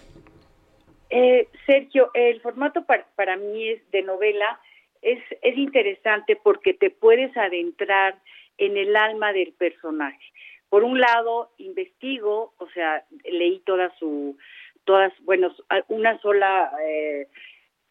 Eh, 1.15 1.48
Sergio, 1.68 2.10
el 2.15 2.41
formato 2.41 2.88
para, 3.15 3.38
mí 3.38 3.69
es 3.69 3.91
de 3.91 4.02
novela 4.02 4.60
es, 5.03 5.19
es 5.44 5.56
interesante 5.60 6.35
porque 6.35 6.73
te 6.73 6.90
puedes 6.90 7.38
adentrar 7.38 8.18
en 8.57 8.77
el 8.77 8.95
alma 8.95 9.31
del 9.31 9.53
personaje. 9.53 10.26
Por 10.69 10.84
un 10.84 10.99
lado, 10.99 11.52
investigo, 11.60 12.56
o 12.57 12.68
sea, 12.72 13.06
leí 13.26 13.60
toda 13.60 13.95
su, 13.99 14.40
todas, 14.85 15.14
bueno, 15.22 15.56
una 15.88 16.19
sola 16.19 16.72
eh, 16.84 17.27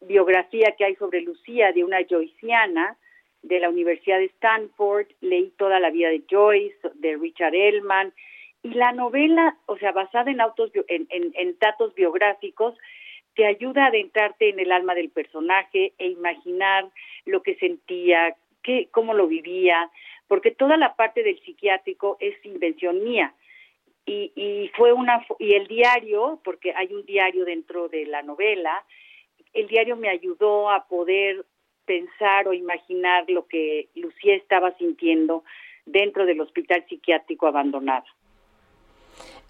biografía 0.01 0.74
que 0.77 0.86
hay 0.86 0.97
sobre 0.97 1.20
Lucía 1.20 1.70
de 1.70 1.85
una 1.85 1.99
joyciana 2.05 2.97
de 3.43 3.61
la 3.61 3.69
Universidad 3.69 4.19
de 4.19 4.32
Stanford, 4.35 5.07
leí 5.20 5.53
toda 5.59 5.78
la 5.78 5.90
vida 5.90 6.09
de 6.09 6.24
Joyce, 6.28 6.90
de 6.94 7.16
Richard 7.19 7.55
Ellman, 7.55 8.12
y 8.65 8.70
la 8.74 8.90
novela, 8.90 9.57
o 9.66 9.78
sea, 9.78 9.93
basada 9.93 10.28
en, 10.28 10.40
autos, 10.40 10.73
en, 10.89 11.07
en 11.09 11.57
datos 11.61 11.94
biográficos, 11.94 12.74
te 13.35 13.47
ayuda 13.47 13.85
a 13.85 13.89
adentrarte 13.89 14.51
en 14.51 14.61
el 14.61 14.73
alma 14.73 14.95
del 14.95 15.11
personaje 15.11 15.93
e 15.99 16.09
imaginar 16.09 16.89
lo 17.25 17.43
que 17.43 17.55
sentía, 17.57 18.37
qué, 18.63 18.89
cómo 18.91 19.15
lo 19.15 19.27
vivía, 19.27 19.91
porque 20.29 20.51
toda 20.51 20.77
la 20.77 20.95
parte 20.95 21.23
del 21.23 21.41
psiquiátrico 21.41 22.17
es 22.21 22.35
invención 22.45 23.03
mía. 23.03 23.35
Y, 24.05 24.33
y 24.35 24.69
fue 24.77 24.93
una 24.93 25.25
y 25.39 25.55
el 25.55 25.69
diario, 25.69 26.41
porque 26.43 26.73
hay 26.75 26.93
un 26.93 27.07
diario 27.07 27.45
dentro 27.45 27.89
de 27.89 28.07
la 28.07 28.23
novela, 28.23 28.85
el 29.53 29.69
diario 29.69 29.97
me 29.97 30.09
ayudó 30.09 30.71
a 30.71 30.87
poder 30.89 31.45
pensar 31.85 32.49
o 32.49 32.53
imaginar 32.53 33.25
lo 33.29 33.47
que 33.47 33.89
Lucía 33.95 34.35
estaba 34.35 34.77
sintiendo 34.79 35.45
dentro 35.85 36.27
del 36.27 36.41
hospital 36.41 36.85
psiquiátrico 36.89 37.47
abandonado. 37.47 38.07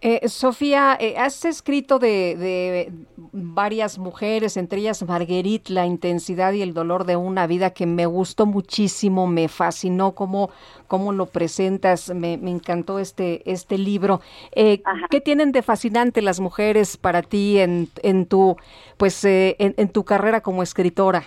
Eh, 0.05 0.29
Sofía, 0.29 0.97
eh, 0.99 1.15
has 1.17 1.45
escrito 1.45 2.01
de, 2.01 2.35
de, 2.37 2.93
varias 3.31 3.99
mujeres, 3.99 4.57
entre 4.57 4.81
ellas 4.81 5.01
Marguerite, 5.05 5.73
la 5.73 5.87
intensidad 5.87 6.53
y 6.55 6.63
el 6.63 6.75
dolor 6.75 7.05
de 7.05 7.15
una 7.15 7.47
vida 7.47 7.71
que 7.73 7.87
me 7.87 8.07
gustó 8.07 8.45
muchísimo, 8.45 9.29
me 9.29 9.47
fascinó 9.47 10.11
cómo, 10.17 10.51
cómo 10.89 11.13
lo 11.13 11.27
presentas, 11.27 12.13
me, 12.13 12.37
me 12.37 12.51
encantó 12.51 12.99
este, 12.99 13.49
este 13.49 13.79
libro. 13.79 14.21
Eh, 14.51 14.83
¿Qué 15.09 15.21
tienen 15.21 15.53
de 15.53 15.63
fascinante 15.63 16.21
las 16.21 16.41
mujeres 16.41 16.97
para 16.97 17.23
ti 17.23 17.61
en, 17.61 17.87
en 18.03 18.27
tu, 18.27 18.57
pues, 18.97 19.25
en, 19.25 19.55
en, 19.59 19.89
tu 19.89 20.03
carrera 20.05 20.41
como 20.41 20.65
escritora? 20.65 21.23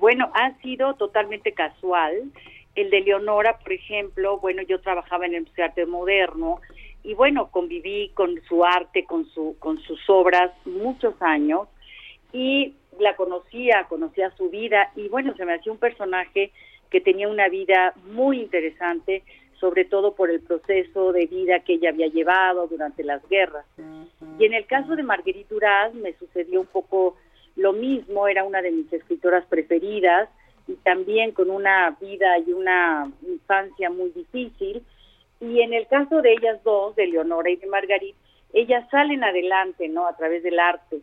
bueno, 0.00 0.30
ha 0.34 0.52
sido 0.60 0.94
totalmente 0.94 1.52
casual. 1.52 2.30
El 2.74 2.90
de 2.90 3.00
Leonora, 3.02 3.58
por 3.58 3.72
ejemplo, 3.72 4.38
bueno, 4.38 4.62
yo 4.62 4.80
trabajaba 4.80 5.26
en 5.26 5.34
el 5.34 5.40
Museo 5.42 5.56
de 5.56 5.62
Arte 5.64 5.86
Moderno 5.86 6.60
y 7.02 7.14
bueno, 7.14 7.50
conviví 7.50 8.10
con 8.14 8.40
su 8.48 8.64
arte, 8.64 9.04
con, 9.04 9.26
su, 9.26 9.56
con 9.58 9.78
sus 9.80 10.00
obras 10.08 10.52
muchos 10.64 11.14
años 11.20 11.68
y 12.32 12.74
la 12.98 13.14
conocía, 13.16 13.84
conocía 13.88 14.30
su 14.36 14.48
vida 14.48 14.90
y 14.96 15.08
bueno, 15.08 15.34
se 15.36 15.44
me 15.44 15.54
hacía 15.54 15.72
un 15.72 15.78
personaje 15.78 16.52
que 16.90 17.00
tenía 17.00 17.28
una 17.28 17.48
vida 17.48 17.94
muy 18.10 18.40
interesante, 18.40 19.22
sobre 19.58 19.84
todo 19.84 20.14
por 20.14 20.30
el 20.30 20.40
proceso 20.40 21.12
de 21.12 21.26
vida 21.26 21.60
que 21.60 21.74
ella 21.74 21.90
había 21.90 22.08
llevado 22.08 22.66
durante 22.68 23.02
las 23.04 23.26
guerras. 23.28 23.64
Y 24.38 24.44
en 24.44 24.54
el 24.54 24.66
caso 24.66 24.96
de 24.96 25.02
Marguerite 25.02 25.54
Duras 25.54 25.94
me 25.94 26.14
sucedió 26.14 26.60
un 26.60 26.66
poco 26.66 27.16
lo 27.56 27.72
mismo, 27.72 28.28
era 28.28 28.44
una 28.44 28.62
de 28.62 28.70
mis 28.70 28.92
escritoras 28.92 29.44
preferidas 29.46 30.28
y 30.66 30.74
también 30.76 31.32
con 31.32 31.50
una 31.50 31.96
vida 32.00 32.38
y 32.38 32.52
una 32.52 33.10
infancia 33.26 33.90
muy 33.90 34.10
difícil, 34.10 34.82
y 35.40 35.60
en 35.60 35.74
el 35.74 35.86
caso 35.88 36.22
de 36.22 36.32
ellas 36.32 36.62
dos, 36.62 36.94
de 36.94 37.06
Leonora 37.08 37.50
y 37.50 37.56
de 37.56 37.66
Margarita, 37.66 38.18
ellas 38.52 38.88
salen 38.90 39.24
adelante, 39.24 39.88
¿no? 39.88 40.06
A 40.06 40.16
través 40.16 40.42
del 40.42 40.58
arte. 40.58 41.00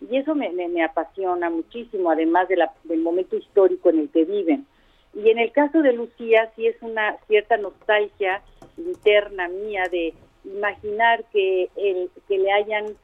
Y 0.00 0.16
eso 0.16 0.34
me, 0.34 0.50
me, 0.50 0.84
apasiona 0.84 1.50
muchísimo, 1.50 2.10
además 2.10 2.48
de 2.48 2.56
la, 2.56 2.72
del 2.84 3.00
momento 3.00 3.36
histórico 3.36 3.90
en 3.90 4.00
el 4.00 4.08
que 4.10 4.24
viven. 4.24 4.66
Y 5.14 5.28
en 5.28 5.38
el 5.38 5.50
caso 5.50 5.82
de 5.82 5.92
Lucía, 5.92 6.50
sí 6.56 6.66
es 6.66 6.76
una 6.82 7.16
cierta 7.26 7.56
nostalgia 7.56 8.42
interna 8.76 9.48
mía 9.48 9.84
de 9.90 10.14
imaginar 10.44 11.24
que, 11.32 11.68
el, 11.76 12.10
que 12.28 12.38
le 12.38 12.52
hayan 12.52 12.96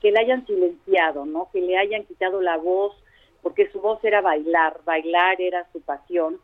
que 0.00 0.10
le 0.10 0.18
hayan 0.18 0.44
silenciado, 0.46 1.26
¿no? 1.26 1.48
Que 1.52 1.60
le 1.60 1.78
hayan 1.78 2.04
quitado 2.04 2.40
la 2.40 2.56
voz, 2.56 2.94
porque 3.46 3.70
su 3.70 3.80
voz 3.80 4.02
era 4.02 4.22
bailar, 4.22 4.80
bailar 4.84 5.40
era 5.40 5.64
su 5.72 5.80
pasión. 5.80 6.38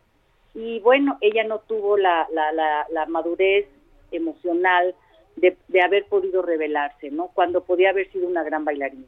Y 0.55 0.79
bueno, 0.79 1.19
ella 1.21 1.43
no 1.43 1.59
tuvo 1.59 1.97
la, 1.97 2.29
la, 2.33 2.53
la, 2.53 2.87
la 2.93 3.07
madurez 3.07 3.67
emocional 4.13 4.95
de, 5.35 5.57
de 5.67 5.83
haber 5.83 6.07
podido 6.07 6.43
revelarse, 6.43 7.11
¿no? 7.11 7.33
Cuando 7.35 7.65
podía 7.65 7.91
haber 7.91 8.09
sido 8.13 8.29
una 8.29 8.45
gran 8.45 8.65
bailarina. 8.65 9.03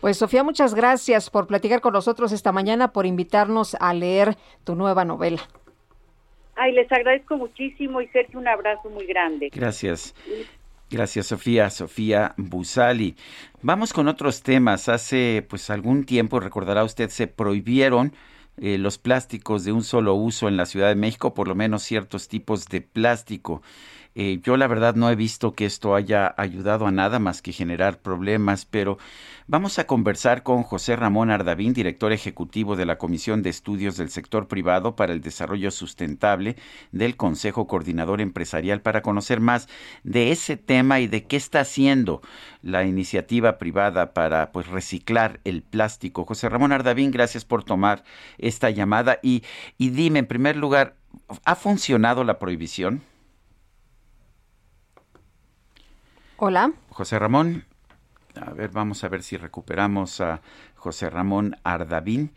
Pues 0.00 0.16
Sofía, 0.16 0.42
muchas 0.44 0.74
gracias 0.74 1.28
por 1.28 1.46
platicar 1.46 1.82
con 1.82 1.92
nosotros 1.92 2.32
esta 2.32 2.52
mañana, 2.52 2.90
por 2.90 3.04
invitarnos 3.04 3.76
a 3.78 3.92
leer 3.92 4.36
tu 4.64 4.74
nueva 4.74 5.04
novela. 5.04 5.42
Ay, 6.56 6.72
les 6.72 6.90
agradezco 6.90 7.36
muchísimo 7.36 8.00
y 8.00 8.08
Sergio, 8.08 8.38
un 8.38 8.48
abrazo 8.48 8.88
muy 8.88 9.04
grande. 9.04 9.50
Gracias. 9.52 10.14
Gracias, 10.90 11.26
Sofía. 11.26 11.70
Sofía 11.70 12.34
Busali. 12.36 13.16
Vamos 13.62 13.92
con 13.92 14.08
otros 14.08 14.42
temas. 14.42 14.88
Hace 14.88 15.44
pues 15.48 15.70
algún 15.70 16.04
tiempo, 16.04 16.40
recordará 16.40 16.84
usted, 16.84 17.10
se 17.10 17.26
prohibieron 17.26 18.12
eh, 18.56 18.78
los 18.78 18.98
plásticos 18.98 19.64
de 19.64 19.72
un 19.72 19.82
solo 19.82 20.14
uso 20.14 20.46
en 20.46 20.56
la 20.56 20.66
Ciudad 20.66 20.88
de 20.88 20.94
México, 20.94 21.34
por 21.34 21.48
lo 21.48 21.54
menos 21.54 21.82
ciertos 21.82 22.28
tipos 22.28 22.66
de 22.66 22.80
plástico. 22.82 23.62
Eh, 24.16 24.38
yo 24.44 24.56
la 24.56 24.68
verdad 24.68 24.94
no 24.94 25.10
he 25.10 25.16
visto 25.16 25.54
que 25.54 25.66
esto 25.66 25.96
haya 25.96 26.34
ayudado 26.36 26.86
a 26.86 26.92
nada 26.92 27.18
más 27.18 27.42
que 27.42 27.52
generar 27.52 27.98
problemas, 27.98 28.64
pero 28.64 28.96
vamos 29.48 29.80
a 29.80 29.88
conversar 29.88 30.44
con 30.44 30.62
José 30.62 30.94
Ramón 30.94 31.32
Ardavín, 31.32 31.74
director 31.74 32.12
ejecutivo 32.12 32.76
de 32.76 32.86
la 32.86 32.96
Comisión 32.96 33.42
de 33.42 33.50
Estudios 33.50 33.96
del 33.96 34.10
Sector 34.10 34.46
Privado 34.46 34.94
para 34.94 35.12
el 35.12 35.20
Desarrollo 35.20 35.72
Sustentable 35.72 36.54
del 36.92 37.16
Consejo 37.16 37.66
Coordinador 37.66 38.20
Empresarial 38.20 38.82
para 38.82 39.02
conocer 39.02 39.40
más 39.40 39.68
de 40.04 40.30
ese 40.30 40.56
tema 40.56 41.00
y 41.00 41.08
de 41.08 41.24
qué 41.24 41.36
está 41.36 41.60
haciendo 41.60 42.22
la 42.62 42.84
iniciativa 42.84 43.58
privada 43.58 44.14
para 44.14 44.52
pues 44.52 44.68
reciclar 44.68 45.40
el 45.42 45.62
plástico. 45.62 46.24
José 46.24 46.48
Ramón 46.48 46.70
Ardavín, 46.70 47.10
gracias 47.10 47.44
por 47.44 47.64
tomar 47.64 48.04
esta 48.38 48.70
llamada 48.70 49.18
y, 49.22 49.42
y 49.76 49.90
dime 49.90 50.20
en 50.20 50.26
primer 50.26 50.54
lugar, 50.54 50.94
¿ha 51.44 51.56
funcionado 51.56 52.22
la 52.22 52.38
prohibición? 52.38 53.02
Hola. 56.36 56.72
José 56.90 57.16
Ramón. 57.20 57.64
A 58.34 58.50
ver, 58.50 58.70
vamos 58.70 59.04
a 59.04 59.08
ver 59.08 59.22
si 59.22 59.36
recuperamos 59.36 60.20
a 60.20 60.40
José 60.74 61.08
Ramón 61.08 61.56
Ardavín. 61.62 62.32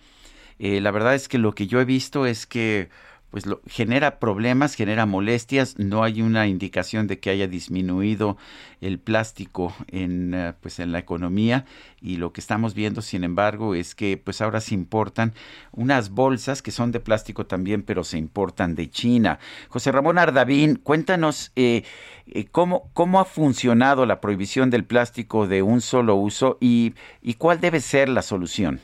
Eh, 0.59 0.82
la 0.82 0.92
verdad 0.92 1.16
es 1.16 1.27
que 1.27 1.40
lo 1.40 1.53
que 1.53 1.66
yo 1.66 1.82
he 1.82 1.85
visto 1.85 2.27
es 2.27 2.45
que 2.45 2.90
pues 3.31 3.45
lo, 3.45 3.61
genera 3.67 4.19
problemas, 4.19 4.75
genera 4.75 5.06
molestias, 5.06 5.77
no 5.77 6.03
hay 6.03 6.22
una 6.22 6.47
indicación 6.47 7.07
de 7.07 7.19
que 7.19 7.30
haya 7.30 7.47
disminuido 7.47 8.38
el 8.80 8.99
plástico 8.99 9.73
en 9.91 10.33
uh, 10.33 10.53
pues 10.61 10.80
en 10.80 10.91
la 10.91 10.99
economía 10.99 11.65
y 12.01 12.17
lo 12.17 12.31
que 12.31 12.39
estamos 12.39 12.73
viendo 12.73 13.01
sin 13.01 13.23
embargo 13.23 13.75
es 13.75 13.95
que 13.95 14.17
pues 14.17 14.41
ahora 14.41 14.61
se 14.61 14.75
importan 14.75 15.33
unas 15.72 16.11
bolsas 16.11 16.61
que 16.61 16.72
son 16.72 16.91
de 16.91 16.99
plástico 16.99 17.45
también 17.45 17.83
pero 17.83 18.03
se 18.03 18.17
importan 18.17 18.75
de 18.75 18.89
China. 18.89 19.39
José 19.69 19.91
Ramón 19.91 20.17
Ardavín, 20.17 20.75
cuéntanos 20.75 21.51
eh, 21.56 21.83
eh, 22.27 22.45
cómo, 22.51 22.89
cómo 22.93 23.19
ha 23.19 23.25
funcionado 23.25 24.06
la 24.06 24.22
prohibición 24.22 24.69
del 24.69 24.85
plástico 24.85 25.47
de 25.47 25.61
un 25.61 25.81
solo 25.81 26.15
uso 26.15 26.57
y, 26.61 26.93
y 27.22 27.33
cuál 27.33 27.59
debe 27.59 27.81
ser 27.81 28.09
la 28.09 28.22
solución. 28.22 28.80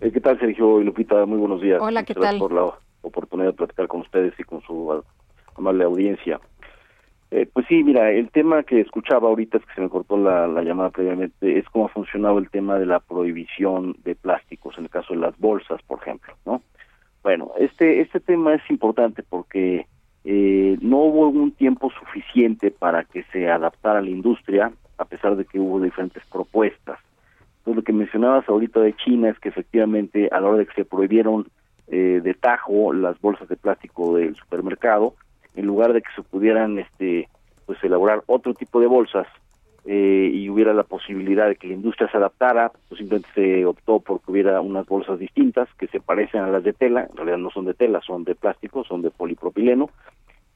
Eh, 0.00 0.10
¿Qué 0.10 0.20
tal, 0.20 0.38
Sergio 0.38 0.80
y 0.80 0.84
Lupita? 0.84 1.26
Muy 1.26 1.38
buenos 1.38 1.60
días. 1.60 1.80
Hola, 1.80 2.04
¿qué 2.04 2.14
Muchas 2.14 2.30
tal? 2.30 2.38
Por 2.38 2.52
la 2.52 2.64
oportunidad 3.08 3.48
de 3.48 3.56
platicar 3.56 3.88
con 3.88 4.00
ustedes 4.00 4.34
y 4.38 4.44
con 4.44 4.60
su 4.62 5.02
amable 5.56 5.84
audiencia. 5.84 6.40
Eh, 7.30 7.48
pues 7.52 7.66
sí, 7.66 7.82
mira, 7.82 8.12
el 8.12 8.30
tema 8.30 8.62
que 8.62 8.80
escuchaba 8.80 9.28
ahorita, 9.28 9.58
es 9.58 9.66
que 9.66 9.74
se 9.74 9.80
me 9.80 9.88
cortó 9.88 10.16
la, 10.16 10.46
la, 10.46 10.62
llamada 10.62 10.90
previamente, 10.90 11.58
es 11.58 11.68
cómo 11.70 11.86
ha 11.86 11.88
funcionado 11.88 12.38
el 12.38 12.48
tema 12.50 12.78
de 12.78 12.86
la 12.86 13.00
prohibición 13.00 13.96
de 14.04 14.14
plásticos, 14.14 14.78
en 14.78 14.84
el 14.84 14.90
caso 14.90 15.12
de 15.12 15.20
las 15.20 15.36
bolsas, 15.38 15.82
por 15.82 15.98
ejemplo, 16.00 16.34
¿no? 16.44 16.62
Bueno, 17.24 17.50
este, 17.58 18.00
este 18.00 18.20
tema 18.20 18.54
es 18.54 18.62
importante 18.70 19.24
porque 19.24 19.86
eh, 20.24 20.78
no 20.80 20.98
hubo 20.98 21.28
un 21.28 21.50
tiempo 21.50 21.90
suficiente 21.90 22.70
para 22.70 23.02
que 23.02 23.24
se 23.32 23.50
adaptara 23.50 24.00
la 24.00 24.10
industria, 24.10 24.72
a 24.96 25.04
pesar 25.04 25.34
de 25.34 25.44
que 25.44 25.58
hubo 25.58 25.80
diferentes 25.80 26.24
propuestas. 26.26 27.00
Entonces, 27.58 27.76
lo 27.76 27.82
que 27.82 27.92
mencionabas 27.92 28.48
ahorita 28.48 28.78
de 28.78 28.94
China 28.94 29.30
es 29.30 29.38
que 29.40 29.48
efectivamente 29.48 30.28
a 30.30 30.40
la 30.40 30.48
hora 30.48 30.58
de 30.58 30.66
que 30.66 30.74
se 30.74 30.84
prohibieron 30.84 31.48
eh, 31.88 32.20
de 32.22 32.34
tajo 32.34 32.92
las 32.92 33.20
bolsas 33.20 33.48
de 33.48 33.56
plástico 33.56 34.16
del 34.16 34.34
supermercado, 34.36 35.14
en 35.54 35.66
lugar 35.66 35.92
de 35.92 36.02
que 36.02 36.12
se 36.14 36.22
pudieran 36.22 36.78
este 36.78 37.28
pues 37.64 37.82
elaborar 37.82 38.22
otro 38.26 38.54
tipo 38.54 38.80
de 38.80 38.86
bolsas 38.86 39.26
eh, 39.84 40.30
y 40.32 40.48
hubiera 40.48 40.72
la 40.72 40.84
posibilidad 40.84 41.48
de 41.48 41.56
que 41.56 41.68
la 41.68 41.74
industria 41.74 42.08
se 42.10 42.16
adaptara, 42.16 42.72
pues 42.88 42.98
simplemente 42.98 43.28
se 43.34 43.64
optó 43.64 44.00
por 44.00 44.20
que 44.20 44.32
hubiera 44.32 44.60
unas 44.60 44.86
bolsas 44.86 45.18
distintas 45.18 45.68
que 45.78 45.86
se 45.88 46.00
parecen 46.00 46.40
a 46.40 46.48
las 46.48 46.64
de 46.64 46.72
tela, 46.72 47.06
en 47.08 47.16
realidad 47.16 47.38
no 47.38 47.50
son 47.50 47.66
de 47.66 47.74
tela, 47.74 48.00
son 48.04 48.24
de 48.24 48.34
plástico, 48.34 48.84
son 48.84 49.02
de 49.02 49.10
polipropileno 49.10 49.90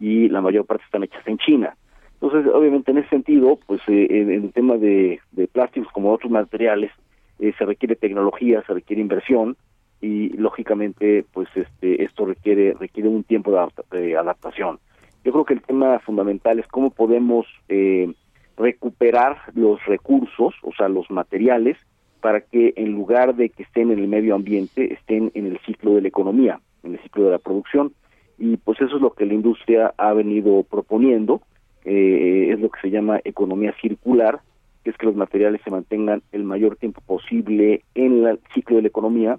y 0.01 0.29
la 0.29 0.41
mayor 0.41 0.67
parte 0.67 0.85
están 0.85 1.05
hechas 1.05 1.27
en 1.27 1.39
China. 1.39 1.77
Entonces, 2.21 2.53
obviamente 2.53 2.91
en 2.91 2.99
ese 2.99 3.09
sentido, 3.09 3.59
pues 3.67 3.81
eh, 3.87 4.07
en, 4.11 4.31
en, 4.31 4.45
el 4.45 4.53
tema 4.53 4.77
de, 4.77 5.21
de 5.33 5.47
plásticos 5.47 5.93
como 5.93 6.13
otros 6.13 6.31
materiales, 6.31 6.91
eh, 7.39 7.55
se 7.57 7.65
requiere 7.65 7.97
tecnología, 7.97 8.63
se 8.67 8.75
requiere 8.75 9.01
inversión, 9.01 9.57
y 10.01 10.31
lógicamente 10.31 11.25
pues 11.33 11.49
este 11.55 12.05
esto 12.05 12.25
requiere 12.25 12.75
requiere 12.79 13.09
un 13.09 13.25
tiempo 13.25 13.51
de, 13.51 13.59
adapta 13.59 13.83
de, 13.91 14.17
adaptación. 14.17 14.79
Yo 15.25 15.33
creo 15.33 15.45
que 15.45 15.55
el 15.55 15.63
tema 15.63 15.99
fundamental 16.01 16.59
es 16.59 16.67
cómo 16.67 16.91
podemos 16.91 17.47
eh, 17.69 18.13
recuperar 18.57 19.39
los 19.55 19.85
recursos 19.87 20.55
o 20.63 20.73
sea 20.77 20.89
los 20.89 21.11
materiales 21.11 21.77
para 22.21 22.41
que 22.41 22.73
en 22.77 22.93
lugar 22.93 23.35
de 23.35 23.51
que 23.51 23.63
estén 23.63 23.91
en 23.91 23.99
el 23.99 24.09
medio 24.09 24.35
ambiente 24.35 24.95
estén 24.95 25.31
en 25.35 25.47
el 25.47 25.59
ciclo 25.61 25.95
de 25.95 26.03
la 26.03 26.09
economía 26.09 26.61
en 26.83 26.95
el 26.95 27.01
ciclo 27.01 27.25
de 27.25 27.33
la 27.33 27.39
producción. 27.39 27.93
Y 28.39 28.57
pues 28.57 28.81
eso 28.81 28.97
es 28.97 29.03
lo 29.03 29.13
que 29.13 29.27
la 29.27 29.35
industria 29.35 29.93
ha 29.99 30.15
venido 30.15 30.63
proponiendo 30.63 31.43
eh, 31.85 32.49
es 32.53 32.61
lo 32.61 32.71
que 32.71 32.81
se 32.81 32.91
llama 32.91 33.21
economía 33.25 33.75
circular 33.81 34.41
que 34.83 34.91
es 34.91 34.97
que 34.97 35.07
los 35.07 35.17
materiales 35.17 35.61
se 35.63 35.71
mantengan 35.71 36.23
el 36.33 36.45
mayor 36.45 36.77
tiempo 36.77 37.01
posible 37.03 37.85
en 37.95 38.27
el 38.27 38.41
ciclo 38.55 38.77
de 38.77 38.83
la 38.83 38.89
economía 38.89 39.39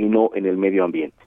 y 0.00 0.08
no 0.08 0.30
en 0.34 0.46
el 0.46 0.56
medio 0.56 0.84
ambiente. 0.84 1.18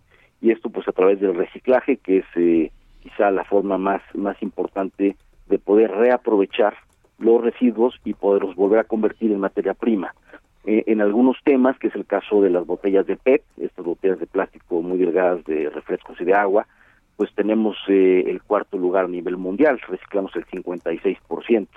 Y 0.41 0.51
esto 0.51 0.69
pues 0.69 0.87
a 0.87 0.91
través 0.91 1.19
del 1.19 1.35
reciclaje, 1.35 1.97
que 1.97 2.17
es 2.17 2.25
eh, 2.35 2.71
quizá 3.01 3.31
la 3.31 3.43
forma 3.43 3.77
más, 3.77 4.01
más 4.13 4.41
importante 4.41 5.15
de 5.47 5.59
poder 5.59 5.91
reaprovechar 5.91 6.75
los 7.19 7.41
residuos 7.41 7.95
y 8.03 8.13
poderlos 8.13 8.55
volver 8.55 8.79
a 8.79 8.83
convertir 8.83 9.31
en 9.31 9.39
materia 9.39 9.73
prima. 9.73 10.13
eh, 10.65 10.83
en 10.87 11.01
algunos 11.01 11.37
temas, 11.43 11.77
que 11.77 11.87
es 11.87 11.95
el 11.95 12.05
caso 12.05 12.41
de 12.41 12.49
las 12.49 12.65
botellas 12.65 13.05
de 13.05 13.17
PET, 13.17 13.43
estas 13.57 13.85
botellas 13.85 14.19
de 14.19 14.27
plástico 14.27 14.81
muy 14.81 14.97
delgadas 14.97 15.43
de 15.43 15.69
refrescos 15.69 16.19
y 16.21 16.23
de 16.23 16.33
agua, 16.33 16.65
pues 17.17 17.29
tenemos 17.35 17.75
eh, 17.89 18.23
el 18.27 18.41
cuarto 18.41 18.77
lugar 18.77 19.05
a 19.05 19.09
nivel 19.09 19.37
mundial, 19.37 19.79
reciclamos 19.87 20.33
el 20.35 20.45
56%, 20.45 21.67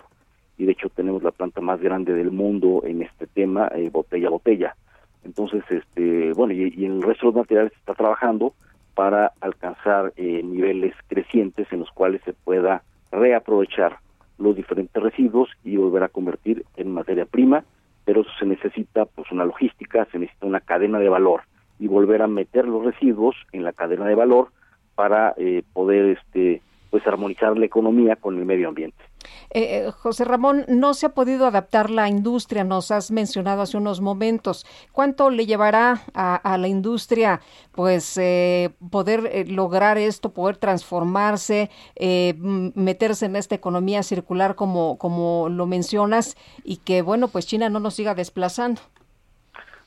y 0.57 0.65
de 0.65 0.73
hecho 0.73 0.89
tenemos 0.89 1.23
la 1.23 1.33
planta 1.33 1.60
más 1.60 1.81
grande 1.81 2.15
del 2.15 2.31
mundo 2.31 2.83
en 2.86 3.02
este 3.02 3.26
tema, 3.26 3.68
eh, 3.75 3.91
botella 3.91 4.28
a 4.28 4.31
botella. 4.31 4.76
Entonces, 5.25 5.65
este, 5.70 6.33
bueno, 6.33 6.53
y, 6.53 6.85
en 6.85 6.93
el 6.93 7.03
resto 7.03 7.27
de 7.27 7.33
los 7.33 7.43
materiales 7.43 7.73
se 7.73 7.78
está 7.78 7.95
trabajando 7.95 8.55
para 8.95 9.33
alcanzar 9.41 10.12
eh, 10.17 10.43
niveles 10.43 10.95
crecientes 11.09 11.67
en 11.73 11.81
los 11.81 11.91
cuales 11.91 12.23
se 12.25 12.33
pueda 12.33 12.83
reaprovechar 13.11 13.99
los 14.39 14.57
diferentes 14.57 15.03
residuos 15.03 15.51
y 15.65 15.77
volver 15.77 16.03
a 16.03 16.09
convertir 16.09 16.65
en 16.77 16.93
materia 16.93 17.25
prima, 17.25 17.65
pero 18.05 18.23
eso 18.23 18.31
se 18.39 18.47
necesita 18.47 19.05
pues 19.07 19.31
una 19.33 19.45
logística, 19.45 20.07
se 20.12 20.19
necesita 20.19 20.47
una 20.47 20.61
cadena 20.61 20.99
de 20.99 21.09
valor 21.09 21.43
y 21.78 21.89
volver 21.89 22.23
a 22.23 22.27
meter 22.27 22.67
los 22.67 22.85
residuos 22.85 23.36
en 23.53 23.65
la 23.65 23.73
cadena 23.73 24.07
de 24.07 24.15
valor 24.15 24.49
para 24.95 25.35
eh, 25.36 25.62
poder 25.73 26.19
este 26.19 26.62
pues 26.91 27.07
armonizar 27.07 27.57
la 27.57 27.67
economía 27.67 28.17
con 28.17 28.39
el 28.39 28.45
medio 28.45 28.69
ambiente. 28.69 29.03
Eh, 29.51 29.91
José 29.91 30.25
Ramón, 30.25 30.65
no 30.69 30.95
se 30.95 31.07
ha 31.07 31.09
podido 31.11 31.47
adaptar 31.47 31.91
la 31.91 32.09
industria, 32.09 32.65
nos 32.65 32.91
has 32.91 33.11
mencionado 33.11 33.63
hace 33.63 33.77
unos 33.77 34.01
momentos. 34.01 34.67
¿Cuánto 34.93 35.31
le 35.31 35.47
llevará 35.47 36.03
a, 36.15 36.37
a 36.37 36.59
la 36.59 36.69
industria 36.69 37.41
pues 37.73 38.17
eh, 38.19 38.71
poder 38.91 39.29
eh, 39.33 39.45
lograr 39.47 39.99
esto, 39.99 40.33
poder 40.33 40.57
transformarse, 40.57 41.71
eh, 41.95 42.35
meterse 42.39 43.27
en 43.27 43.37
esta 43.37 43.55
economía 43.55 44.03
circular 44.03 44.55
como, 44.55 44.99
como 44.99 45.49
lo 45.49 45.67
mencionas 45.67 46.37
y 46.65 46.79
que 46.79 47.03
bueno, 47.03 47.29
pues 47.29 47.47
China 47.47 47.69
no 47.69 47.81
nos 47.81 47.95
siga 47.95 48.15
desplazando? 48.15 48.81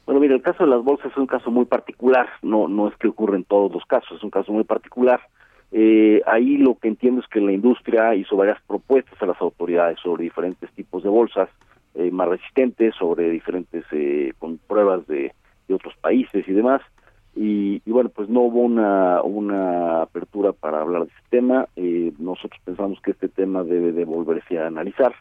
Bueno, 0.06 0.22
mira, 0.22 0.36
el 0.36 0.42
caso 0.42 0.64
de 0.64 0.72
las 0.72 0.84
bolsas 0.84 1.12
es 1.12 1.18
un 1.18 1.28
caso 1.28 1.52
muy 1.52 1.66
particular, 1.66 2.28
no, 2.42 2.68
no 2.68 2.88
es 2.88 2.96
que 2.98 3.08
ocurra 3.08 3.36
en 3.36 3.44
todos 3.44 3.72
los 3.72 3.86
casos, 3.86 4.18
es 4.18 4.24
un 4.24 4.32
caso 4.32 4.52
muy 4.52 4.64
particular. 4.64 5.22
Eh, 5.72 6.22
ahí 6.26 6.58
lo 6.58 6.76
que 6.76 6.88
entiendo 6.88 7.22
es 7.22 7.28
que 7.28 7.42
la 7.42 7.52
industria 7.52 8.16
hizo 8.16 8.36
varias 8.36 8.60
propuestas 8.68 9.22
a 9.22 9.28
las 9.28 9.40
autoridades 9.40 10.00
sobre 10.02 10.24
diferentes 10.24 10.72
tipos 10.72 11.04
de 11.04 11.10
bolsas 11.10 11.50
eh, 11.96 12.12
más 12.12 12.28
resistentes, 12.28 12.96
sobre 12.96 13.30
diferentes 13.30 13.84
eh, 13.92 14.34
con 14.40 14.58
pruebas 14.58 15.06
de, 15.08 15.34
otros 15.72 15.94
países 16.02 16.48
y 16.48 16.54
demás. 16.54 16.82
Y, 17.36 17.84
y, 17.86 17.92
bueno, 17.92 18.10
pues 18.10 18.28
no 18.28 18.42
hubo 18.42 18.62
una, 18.62 19.22
una 19.22 20.02
apertura 20.02 20.52
para 20.52 20.82
hablar 20.82 21.04
de 21.04 21.10
este 21.10 21.38
tema. 21.38 21.68
Eh, 21.76 22.12
nosotros 22.18 22.60
pensamos 22.66 23.00
que 23.02 23.12
este 23.12 23.28
tema 23.28 23.64
debe 23.64 23.92
de 23.92 24.04
volverse 24.04 24.58
a 24.58 24.66
analizar 24.66 25.14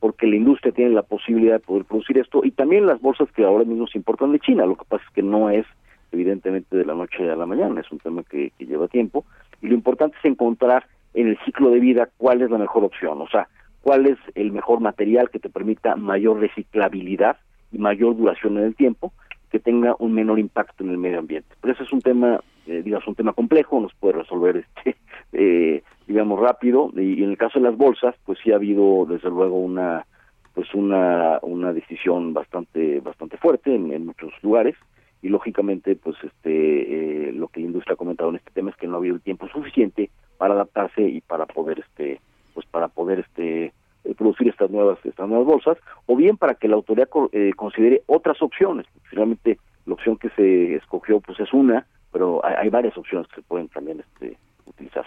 porque 0.00 0.26
la 0.26 0.36
industria 0.36 0.72
tiene 0.72 0.90
la 0.90 1.02
posibilidad 1.02 1.54
de 1.54 1.60
poder 1.60 1.84
producir 1.84 2.18
esto 2.18 2.40
y 2.44 2.50
también 2.50 2.86
las 2.86 3.00
bolsas 3.00 3.30
que 3.32 3.44
ahora 3.44 3.64
mismo 3.64 3.86
se 3.86 3.98
importan 3.98 4.32
de 4.32 4.40
China. 4.40 4.66
Lo 4.66 4.76
que 4.76 4.84
pasa 4.84 5.04
es 5.06 5.14
que 5.14 5.22
no 5.22 5.48
es 5.48 5.64
evidentemente 6.10 6.76
de 6.76 6.84
la 6.84 6.94
noche 6.94 7.30
a 7.30 7.36
la 7.36 7.46
mañana, 7.46 7.80
es 7.80 7.90
un 7.90 7.98
tema 7.98 8.22
que, 8.22 8.52
que 8.58 8.66
lleva 8.66 8.88
tiempo 8.88 9.24
y 9.62 9.68
lo 9.68 9.74
importante 9.74 10.16
es 10.18 10.24
encontrar 10.24 10.86
en 11.14 11.28
el 11.28 11.38
ciclo 11.44 11.70
de 11.70 11.80
vida 11.80 12.08
cuál 12.16 12.42
es 12.42 12.50
la 12.50 12.58
mejor 12.58 12.84
opción, 12.84 13.20
o 13.20 13.28
sea, 13.28 13.48
cuál 13.80 14.06
es 14.06 14.18
el 14.34 14.52
mejor 14.52 14.80
material 14.80 15.30
que 15.30 15.38
te 15.38 15.48
permita 15.48 15.96
mayor 15.96 16.40
reciclabilidad 16.40 17.36
y 17.72 17.78
mayor 17.78 18.16
duración 18.16 18.58
en 18.58 18.64
el 18.64 18.74
tiempo, 18.74 19.12
que 19.50 19.60
tenga 19.60 19.94
un 19.98 20.12
menor 20.12 20.38
impacto 20.38 20.82
en 20.82 20.90
el 20.90 20.98
medio 20.98 21.20
ambiente. 21.20 21.54
Pero 21.60 21.74
ese 21.74 21.84
es 21.84 21.92
un 21.92 22.00
tema, 22.00 22.40
eh, 22.66 22.82
digamos, 22.82 23.06
un 23.06 23.14
tema 23.14 23.32
complejo, 23.32 23.80
nos 23.80 23.94
puede 23.94 24.18
resolver 24.18 24.56
este, 24.76 24.96
eh, 25.32 25.82
digamos, 26.06 26.40
rápido, 26.40 26.90
y, 26.96 27.22
en 27.22 27.30
el 27.30 27.38
caso 27.38 27.60
de 27.60 27.66
las 27.68 27.76
bolsas, 27.76 28.14
pues 28.24 28.38
sí 28.42 28.52
ha 28.52 28.56
habido, 28.56 29.06
desde 29.08 29.30
luego, 29.30 29.56
una 29.58 30.06
pues 30.54 30.72
una 30.72 31.40
una 31.42 31.72
decisión 31.72 32.32
bastante 32.32 33.00
bastante 33.00 33.36
fuerte 33.38 33.74
en 33.74 34.06
muchos 34.06 34.32
lugares 34.40 34.76
y 35.24 35.30
lógicamente 35.30 35.96
pues 35.96 36.16
este 36.22 37.28
eh, 37.28 37.32
lo 37.32 37.48
que 37.48 37.60
la 37.60 37.66
industria 37.66 37.94
ha 37.94 37.96
comentado 37.96 38.28
en 38.28 38.36
este 38.36 38.50
tema 38.50 38.68
es 38.68 38.76
que 38.76 38.86
no 38.86 38.94
ha 38.94 38.98
habido 38.98 39.14
el 39.14 39.22
tiempo 39.22 39.48
suficiente 39.48 40.10
para 40.36 40.52
adaptarse 40.52 41.00
y 41.00 41.22
para 41.22 41.46
poder 41.46 41.78
este 41.78 42.20
pues 42.52 42.66
para 42.66 42.88
poder 42.88 43.20
este 43.20 43.72
eh, 44.04 44.14
producir 44.18 44.48
estas 44.48 44.70
nuevas 44.70 44.98
estas 45.02 45.26
nuevas 45.26 45.46
bolsas 45.46 45.78
o 46.04 46.14
bien 46.14 46.36
para 46.36 46.56
que 46.56 46.68
la 46.68 46.74
autoridad 46.74 47.08
eh, 47.32 47.52
considere 47.56 48.02
otras 48.04 48.42
opciones. 48.42 48.86
Finalmente 49.04 49.58
la 49.86 49.94
opción 49.94 50.18
que 50.18 50.28
se 50.36 50.74
escogió 50.74 51.20
pues 51.20 51.40
es 51.40 51.54
una 51.54 51.86
pero 52.12 52.44
hay, 52.44 52.56
hay 52.58 52.68
varias 52.68 52.98
opciones 52.98 53.26
que 53.28 53.36
se 53.36 53.42
pueden 53.48 53.68
también 53.68 54.00
este 54.00 54.36
utilizar 54.66 55.06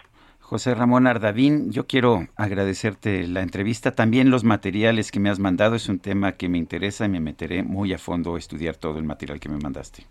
José 0.50 0.74
Ramón 0.74 1.08
Ardavín, 1.08 1.74
yo 1.74 1.88
quiero 1.88 2.26
agradecerte 2.38 3.28
la 3.28 3.42
entrevista, 3.42 3.92
también 3.92 4.30
los 4.30 4.46
materiales 4.46 5.12
que 5.12 5.20
me 5.20 5.30
has 5.30 5.40
mandado, 5.40 5.76
es 5.76 5.90
un 5.90 6.00
tema 6.00 6.38
que 6.38 6.48
me 6.48 6.58
interesa 6.58 7.04
y 7.04 7.10
me 7.10 7.20
meteré 7.20 7.64
muy 7.64 7.92
a 7.92 7.98
fondo 7.98 8.36
a 8.36 8.40
estudiar 8.40 8.78
todo 8.78 8.98
el 8.98 9.04
material 9.04 9.42
que 9.42 9.50
me 9.50 9.58
mandaste. 9.58 10.04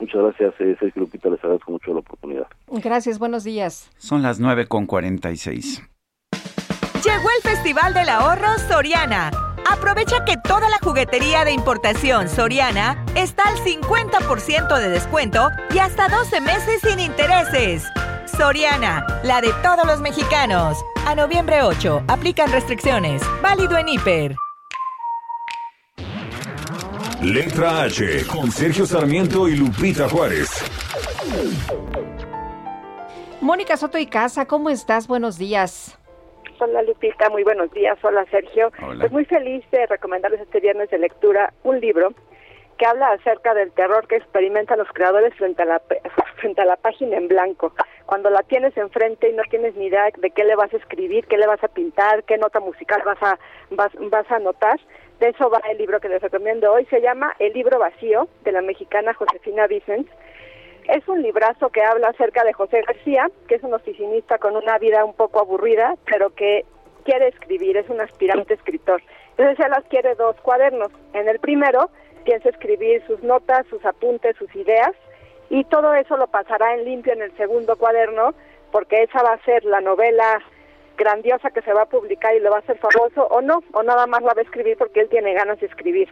Muchas 0.00 0.22
gracias, 0.22 0.54
eh, 0.58 0.76
Sergio 0.80 1.02
Lupita, 1.02 1.28
les 1.28 1.38
agradezco 1.38 1.70
mucho 1.70 1.92
la 1.92 2.00
oportunidad. 2.00 2.48
Gracias, 2.66 3.20
buenos 3.20 3.44
días. 3.44 3.92
Son 3.96 4.22
las 4.22 4.40
9 4.40 4.66
con 4.66 4.86
46. 4.86 5.88
Llegó 7.04 7.28
el 7.36 7.48
Festival 7.48 7.94
del 7.94 8.08
Ahorro 8.08 8.58
Soriana. 8.68 9.30
Aprovecha 9.70 10.24
que 10.24 10.36
toda 10.36 10.68
la 10.68 10.78
juguetería 10.82 11.44
de 11.44 11.52
importación 11.52 12.28
Soriana 12.28 13.04
está 13.14 13.44
al 13.44 13.58
50% 13.58 14.80
de 14.80 14.88
descuento 14.88 15.48
y 15.72 15.78
hasta 15.78 16.08
12 16.08 16.40
meses 16.40 16.80
sin 16.80 16.98
intereses. 16.98 17.84
Soriana, 18.36 19.06
la 19.22 19.40
de 19.40 19.50
todos 19.62 19.86
los 19.86 20.00
mexicanos. 20.00 20.84
A 21.06 21.14
noviembre 21.14 21.62
8, 21.62 22.04
aplican 22.08 22.50
restricciones. 22.50 23.22
Válido 23.40 23.78
en 23.78 23.88
Hiper. 23.88 24.36
Letra 27.22 27.82
H, 27.82 28.26
con 28.26 28.50
Sergio 28.50 28.86
Sarmiento 28.86 29.48
y 29.48 29.56
Lupita 29.56 30.08
Juárez. 30.08 30.50
Mónica 33.40 33.76
Soto 33.76 33.98
y 33.98 34.06
Casa, 34.06 34.46
¿cómo 34.46 34.68
estás? 34.68 35.06
Buenos 35.06 35.38
días. 35.38 35.96
Hola 36.58 36.82
Lupita, 36.82 37.30
muy 37.30 37.44
buenos 37.44 37.70
días. 37.72 37.98
Hola 38.02 38.24
Sergio. 38.30 38.72
Hola. 38.82 39.00
Pues 39.00 39.12
muy 39.12 39.24
feliz 39.26 39.64
de 39.70 39.86
recomendarles 39.86 40.40
este 40.40 40.60
viernes 40.60 40.90
de 40.90 40.98
lectura 40.98 41.52
un 41.62 41.80
libro 41.80 42.14
que 42.76 42.86
habla 42.86 43.12
acerca 43.12 43.54
del 43.54 43.72
terror 43.72 44.06
que 44.06 44.16
experimentan 44.16 44.78
los 44.78 44.88
creadores 44.88 45.34
frente 45.34 45.62
a 45.62 45.66
la 45.66 45.82
frente 46.36 46.60
a 46.60 46.64
la 46.64 46.76
página 46.76 47.16
en 47.16 47.28
blanco. 47.28 47.72
Cuando 48.06 48.30
la 48.30 48.42
tienes 48.42 48.76
enfrente 48.76 49.28
y 49.28 49.32
no 49.32 49.42
tienes 49.48 49.74
ni 49.76 49.86
idea 49.86 50.10
de 50.16 50.30
qué 50.30 50.44
le 50.44 50.56
vas 50.56 50.72
a 50.74 50.76
escribir, 50.76 51.26
qué 51.26 51.38
le 51.38 51.46
vas 51.46 51.62
a 51.64 51.68
pintar, 51.68 52.24
qué 52.24 52.36
nota 52.36 52.60
musical 52.60 53.02
vas 53.04 53.22
a 53.22 53.38
vas, 53.70 53.92
vas 54.10 54.30
a 54.30 54.36
anotar. 54.36 54.78
De 55.20 55.28
eso 55.28 55.48
va 55.48 55.60
el 55.70 55.78
libro 55.78 56.00
que 56.00 56.08
les 56.08 56.20
recomiendo 56.20 56.72
hoy. 56.72 56.84
Se 56.86 57.00
llama 57.00 57.34
El 57.38 57.52
libro 57.52 57.78
vacío 57.78 58.28
de 58.42 58.52
la 58.52 58.60
mexicana 58.60 59.14
Josefina 59.14 59.66
Vicens. 59.66 60.06
Es 60.88 61.06
un 61.08 61.22
librazo 61.22 61.70
que 61.70 61.82
habla 61.82 62.08
acerca 62.08 62.44
de 62.44 62.52
José 62.52 62.82
García, 62.86 63.30
que 63.48 63.54
es 63.54 63.62
un 63.62 63.72
oficinista 63.72 64.38
con 64.38 64.54
una 64.56 64.76
vida 64.78 65.04
un 65.04 65.14
poco 65.14 65.40
aburrida, 65.40 65.94
pero 66.04 66.30
que 66.30 66.66
quiere 67.04 67.28
escribir, 67.28 67.76
es 67.76 67.88
un 67.88 68.00
aspirante 68.00 68.54
escritor. 68.54 69.02
Entonces 69.36 69.64
él 69.64 69.72
adquiere 69.72 70.14
dos 70.14 70.36
cuadernos. 70.42 70.90
En 71.12 71.28
el 71.28 71.38
primero 71.38 71.90
piensa 72.24 72.48
escribir 72.48 73.02
sus 73.06 73.22
notas, 73.22 73.66
sus 73.68 73.84
apuntes, 73.84 74.36
sus 74.36 74.54
ideas, 74.56 74.92
y 75.50 75.64
todo 75.64 75.94
eso 75.94 76.16
lo 76.16 76.26
pasará 76.26 76.74
en 76.74 76.84
limpio 76.84 77.12
en 77.12 77.22
el 77.22 77.36
segundo 77.36 77.76
cuaderno, 77.76 78.34
porque 78.72 79.02
esa 79.02 79.22
va 79.22 79.34
a 79.34 79.44
ser 79.44 79.64
la 79.64 79.80
novela 79.80 80.42
grandiosa 80.96 81.50
que 81.50 81.62
se 81.62 81.72
va 81.72 81.82
a 81.82 81.88
publicar 81.88 82.34
y 82.34 82.40
lo 82.40 82.50
va 82.50 82.56
a 82.56 82.60
hacer 82.60 82.78
famoso, 82.78 83.26
o 83.26 83.40
no, 83.40 83.62
o 83.72 83.82
nada 83.82 84.06
más 84.06 84.22
la 84.22 84.34
va 84.34 84.40
a 84.40 84.44
escribir 84.44 84.76
porque 84.76 85.00
él 85.00 85.08
tiene 85.08 85.34
ganas 85.34 85.60
de 85.60 85.66
escribir. 85.66 86.08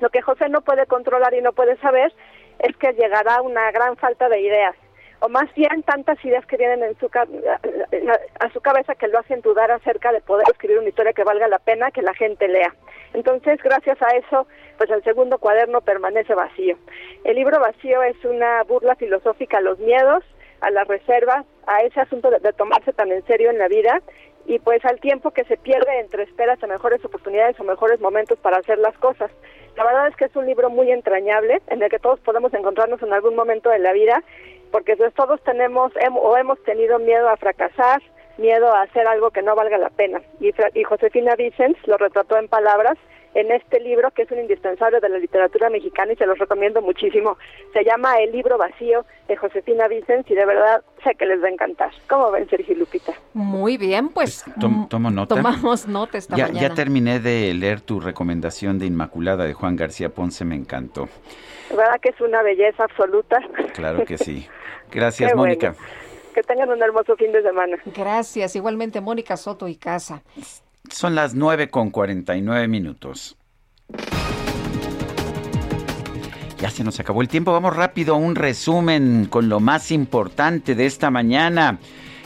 Lo 0.00 0.10
que 0.10 0.22
José 0.22 0.48
no 0.48 0.62
puede 0.62 0.86
controlar 0.86 1.34
y 1.34 1.42
no 1.42 1.52
puede 1.52 1.76
saber 1.76 2.12
es 2.58 2.76
que 2.76 2.92
llegará 2.92 3.40
una 3.42 3.70
gran 3.70 3.96
falta 3.96 4.28
de 4.28 4.40
ideas, 4.40 4.74
o 5.22 5.28
más 5.28 5.52
bien 5.54 5.84
tantas 5.84 6.22
ideas 6.24 6.44
que 6.46 6.56
vienen 6.56 6.82
en 6.82 6.98
su 6.98 7.06
a 7.06 8.50
su 8.52 8.60
cabeza 8.60 8.96
que 8.96 9.06
lo 9.06 9.20
hacen 9.20 9.40
dudar 9.40 9.70
acerca 9.70 10.10
de 10.10 10.20
poder 10.20 10.44
escribir 10.50 10.78
una 10.78 10.88
historia 10.88 11.12
que 11.12 11.22
valga 11.22 11.46
la 11.46 11.60
pena 11.60 11.92
que 11.92 12.02
la 12.02 12.12
gente 12.12 12.48
lea. 12.48 12.74
Entonces, 13.14 13.62
gracias 13.62 14.02
a 14.02 14.16
eso, 14.16 14.48
pues 14.78 14.90
el 14.90 15.02
segundo 15.04 15.38
cuaderno 15.38 15.80
permanece 15.80 16.34
vacío. 16.34 16.76
El 17.22 17.36
libro 17.36 17.60
vacío 17.60 18.02
es 18.02 18.16
una 18.24 18.64
burla 18.64 18.96
filosófica 18.96 19.58
a 19.58 19.60
los 19.60 19.78
miedos, 19.78 20.24
a 20.60 20.70
las 20.70 20.88
reservas, 20.88 21.46
a 21.66 21.82
ese 21.82 22.00
asunto 22.00 22.28
de, 22.30 22.52
tomarse 22.54 22.92
tan 22.92 23.12
en 23.12 23.24
serio 23.26 23.50
en 23.50 23.58
la 23.58 23.68
vida 23.68 24.02
y 24.46 24.58
pues 24.58 24.84
al 24.84 24.98
tiempo 24.98 25.30
que 25.30 25.44
se 25.44 25.56
pierde 25.56 26.00
entre 26.00 26.24
esperas 26.24 26.60
a 26.64 26.66
mejores 26.66 27.04
oportunidades 27.04 27.60
o 27.60 27.64
mejores 27.64 28.00
momentos 28.00 28.38
para 28.38 28.56
hacer 28.56 28.78
las 28.78 28.98
cosas. 28.98 29.30
La 29.76 29.84
verdad 29.84 30.08
es 30.08 30.16
que 30.16 30.24
es 30.24 30.34
un 30.34 30.46
libro 30.46 30.68
muy 30.68 30.90
entrañable 30.90 31.62
en 31.68 31.80
el 31.80 31.88
que 31.88 32.00
todos 32.00 32.18
podemos 32.20 32.52
encontrarnos 32.54 33.00
en 33.02 33.12
algún 33.12 33.36
momento 33.36 33.70
de 33.70 33.78
la 33.78 33.92
vida 33.92 34.22
porque 34.72 34.96
pues 34.96 35.14
todos 35.14 35.40
tenemos 35.44 35.92
hem, 36.00 36.16
o 36.16 36.36
hemos 36.36 36.60
tenido 36.64 36.98
miedo 36.98 37.28
a 37.28 37.36
fracasar, 37.36 38.02
miedo 38.38 38.72
a 38.74 38.82
hacer 38.82 39.06
algo 39.06 39.30
que 39.30 39.42
no 39.42 39.54
valga 39.54 39.78
la 39.78 39.90
pena. 39.90 40.20
Y, 40.40 40.50
y 40.74 40.82
Josefina 40.82 41.36
Vicens 41.36 41.76
lo 41.86 41.96
retrató 41.98 42.36
en 42.38 42.48
palabras 42.48 42.98
en 43.34 43.50
este 43.50 43.80
libro 43.80 44.10
que 44.10 44.22
es 44.22 44.30
un 44.30 44.40
indispensable 44.40 45.00
de 45.00 45.08
la 45.08 45.16
literatura 45.16 45.70
mexicana 45.70 46.12
y 46.12 46.16
se 46.16 46.26
los 46.26 46.38
recomiendo 46.38 46.82
muchísimo. 46.82 47.38
Se 47.72 47.82
llama 47.82 48.16
El 48.18 48.30
libro 48.32 48.58
vacío 48.58 49.06
de 49.26 49.36
Josefina 49.36 49.88
Vicens 49.88 50.30
y 50.30 50.34
de 50.34 50.44
verdad 50.44 50.82
sé 51.02 51.14
que 51.14 51.24
les 51.24 51.42
va 51.42 51.46
a 51.46 51.50
encantar. 51.50 51.90
¿Cómo 52.10 52.30
ven, 52.30 52.46
Sergio 52.50 52.74
y 52.74 52.78
Lupita? 52.78 53.12
Muy 53.32 53.78
bien, 53.78 54.10
pues 54.10 54.44
Tom- 54.60 54.86
tomo 54.88 55.10
nota. 55.10 55.34
tomamos 55.34 55.88
nota 55.88 56.18
esta 56.18 56.36
Ya, 56.36 56.48
mañana. 56.48 56.68
ya 56.68 56.74
terminé 56.74 57.20
de 57.20 57.54
leer 57.54 57.80
tu 57.80 58.00
recomendación 58.00 58.78
de 58.78 58.84
Inmaculada 58.84 59.44
de 59.44 59.54
Juan 59.54 59.76
García 59.76 60.10
Ponce, 60.10 60.44
me 60.44 60.54
encantó. 60.54 61.08
Verdad 61.70 62.00
que 62.02 62.10
es 62.10 62.20
una 62.20 62.42
belleza 62.42 62.84
absoluta. 62.84 63.38
Claro 63.72 64.04
que 64.04 64.18
sí. 64.18 64.46
Gracias, 64.92 65.30
Qué 65.30 65.36
bueno. 65.36 65.54
Mónica. 65.54 65.74
Que 66.34 66.42
tengan 66.42 66.70
un 66.70 66.82
hermoso 66.82 67.16
fin 67.16 67.32
de 67.32 67.42
semana. 67.42 67.76
Gracias, 67.94 68.56
igualmente 68.56 69.00
Mónica 69.00 69.36
Soto 69.36 69.68
y 69.68 69.76
Casa. 69.76 70.22
Son 70.90 71.14
las 71.14 71.34
9 71.34 71.68
con 71.68 71.90
49 71.90 72.68
minutos. 72.68 73.36
Ya 76.58 76.70
se 76.70 76.84
nos 76.84 77.00
acabó 77.00 77.22
el 77.22 77.28
tiempo. 77.28 77.52
Vamos 77.52 77.74
rápido 77.74 78.14
a 78.14 78.18
un 78.18 78.36
resumen 78.36 79.26
con 79.28 79.48
lo 79.48 79.60
más 79.60 79.90
importante 79.90 80.74
de 80.74 80.86
esta 80.86 81.10
mañana. 81.10 81.78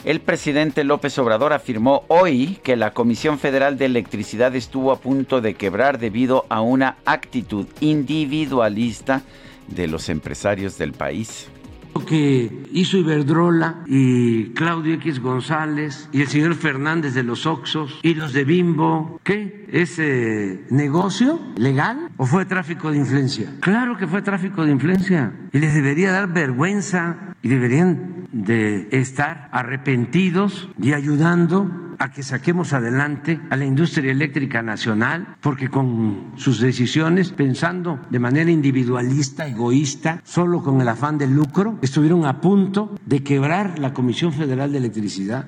El 0.05 0.21
presidente 0.21 0.83
López 0.83 1.17
Obrador 1.17 1.53
afirmó 1.53 2.03
hoy 2.07 2.59
que 2.63 2.75
la 2.75 2.93
Comisión 2.93 3.39
Federal 3.39 3.77
de 3.77 3.85
Electricidad 3.85 4.55
estuvo 4.55 4.91
a 4.91 4.99
punto 4.99 5.41
de 5.41 5.55
quebrar 5.55 5.97
debido 5.97 6.45
a 6.49 6.61
una 6.61 6.97
actitud 7.03 7.65
individualista 7.79 9.23
de 9.67 9.87
los 9.87 10.07
empresarios 10.07 10.77
del 10.77 10.93
país. 10.93 11.49
Lo 11.97 12.05
que 12.05 12.63
hizo 12.73 12.97
Iberdrola 12.97 13.77
y 13.87 14.49
Claudio 14.49 14.93
X 14.93 15.19
González 15.19 16.07
y 16.11 16.21
el 16.21 16.27
señor 16.27 16.53
Fernández 16.53 17.15
de 17.15 17.23
los 17.23 17.47
Oxos 17.47 17.99
y 18.03 18.13
los 18.13 18.33
de 18.33 18.43
Bimbo, 18.43 19.19
¿qué? 19.23 19.65
¿Es 19.71 19.97
eh, 19.97 20.67
negocio 20.69 21.39
legal 21.55 22.11
o 22.17 22.27
fue 22.27 22.45
tráfico 22.45 22.91
de 22.91 22.99
influencia? 22.99 23.51
Claro 23.61 23.97
que 23.97 24.05
fue 24.05 24.21
tráfico 24.21 24.63
de 24.63 24.73
influencia 24.73 25.33
y 25.51 25.57
les 25.57 25.73
debería 25.73 26.11
dar 26.11 26.31
vergüenza 26.31 27.33
y 27.41 27.47
deberían 27.47 28.27
de 28.31 28.89
estar 28.91 29.49
arrepentidos 29.51 30.69
y 30.79 30.93
ayudando 30.93 31.86
a 31.99 32.11
que 32.11 32.23
saquemos 32.23 32.73
adelante 32.73 33.39
a 33.49 33.55
la 33.55 33.65
industria 33.65 34.11
eléctrica 34.11 34.61
nacional, 34.61 35.35
porque 35.41 35.69
con 35.69 36.33
sus 36.35 36.59
decisiones, 36.59 37.31
pensando 37.31 37.99
de 38.09 38.19
manera 38.19 38.51
individualista, 38.51 39.47
egoísta, 39.47 40.21
solo 40.23 40.63
con 40.63 40.81
el 40.81 40.87
afán 40.87 41.17
de 41.17 41.27
lucro, 41.27 41.77
estuvieron 41.81 42.25
a 42.25 42.41
punto 42.41 42.95
de 43.05 43.23
quebrar 43.23 43.79
la 43.79 43.93
Comisión 43.93 44.33
Federal 44.33 44.71
de 44.71 44.77
Electricidad. 44.79 45.47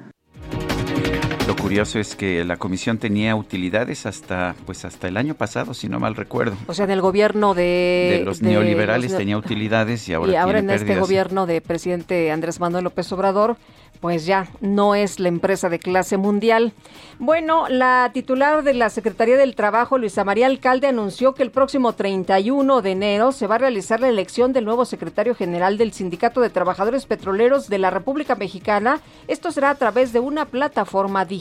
Lo 1.50 1.56
curioso 1.56 1.98
es 1.98 2.16
que 2.16 2.46
la 2.46 2.58
comisión 2.58 3.00
tenía 3.00 3.36
utilidades 3.36 4.06
hasta 4.06 4.54
pues 4.68 4.86
hasta 4.86 5.08
el 5.08 5.18
año 5.18 5.34
pasado, 5.34 5.74
si 5.74 5.90
no 5.90 6.00
mal 6.00 6.16
recuerdo. 6.16 6.56
O 6.68 6.76
sea, 6.76 6.86
en 6.86 6.92
el 6.92 7.02
gobierno 7.02 7.56
de... 7.56 8.18
de 8.20 8.22
los 8.24 8.40
de 8.40 8.52
neoliberales 8.52 9.10
los 9.10 9.18
tenía 9.18 9.36
utilidades 9.36 10.08
y 10.08 10.14
ahora 10.14 10.32
y 10.32 10.36
ahora 10.36 10.60
tiene 10.60 10.74
en 10.76 10.80
este 10.80 11.00
gobierno 11.00 11.48
de 11.48 11.60
presidente 11.62 12.32
Andrés 12.32 12.60
Manuel 12.60 12.84
López 12.84 13.12
Obrador, 13.14 13.58
pues 14.00 14.28
ya 14.28 14.48
no 14.62 14.94
es 14.94 15.20
la 15.20 15.28
empresa 15.28 15.70
de 15.70 15.80
clase 15.80 16.18
mundial. 16.18 16.72
Bueno, 17.18 17.68
la 17.68 18.12
titular 18.14 18.64
de 18.64 18.74
la 18.74 18.90
Secretaría 18.90 19.36
del 19.36 19.56
Trabajo, 19.56 19.98
Luisa 19.98 20.24
María 20.24 20.46
Alcalde, 20.46 20.88
anunció 20.88 21.34
que 21.34 21.44
el 21.44 21.52
próximo 21.52 21.94
31 21.94 22.82
de 22.82 22.92
enero 22.92 23.32
se 23.32 23.48
va 23.48 23.56
a 23.56 23.58
realizar 23.58 24.00
la 24.00 24.08
elección 24.08 24.54
del 24.54 24.66
nuevo 24.66 24.86
secretario 24.86 25.36
general 25.36 25.78
del 25.78 25.92
Sindicato 25.92 26.42
de 26.42 26.50
Trabajadores 26.50 27.08
Petroleros 27.08 27.68
de 27.68 27.80
la 27.80 27.90
República 27.90 28.36
Mexicana. 28.36 29.02
Esto 29.28 29.52
será 29.52 29.72
a 29.72 29.76
través 29.76 30.14
de 30.14 30.20
una 30.20 30.46
plataforma 30.46 31.26
digital. 31.26 31.39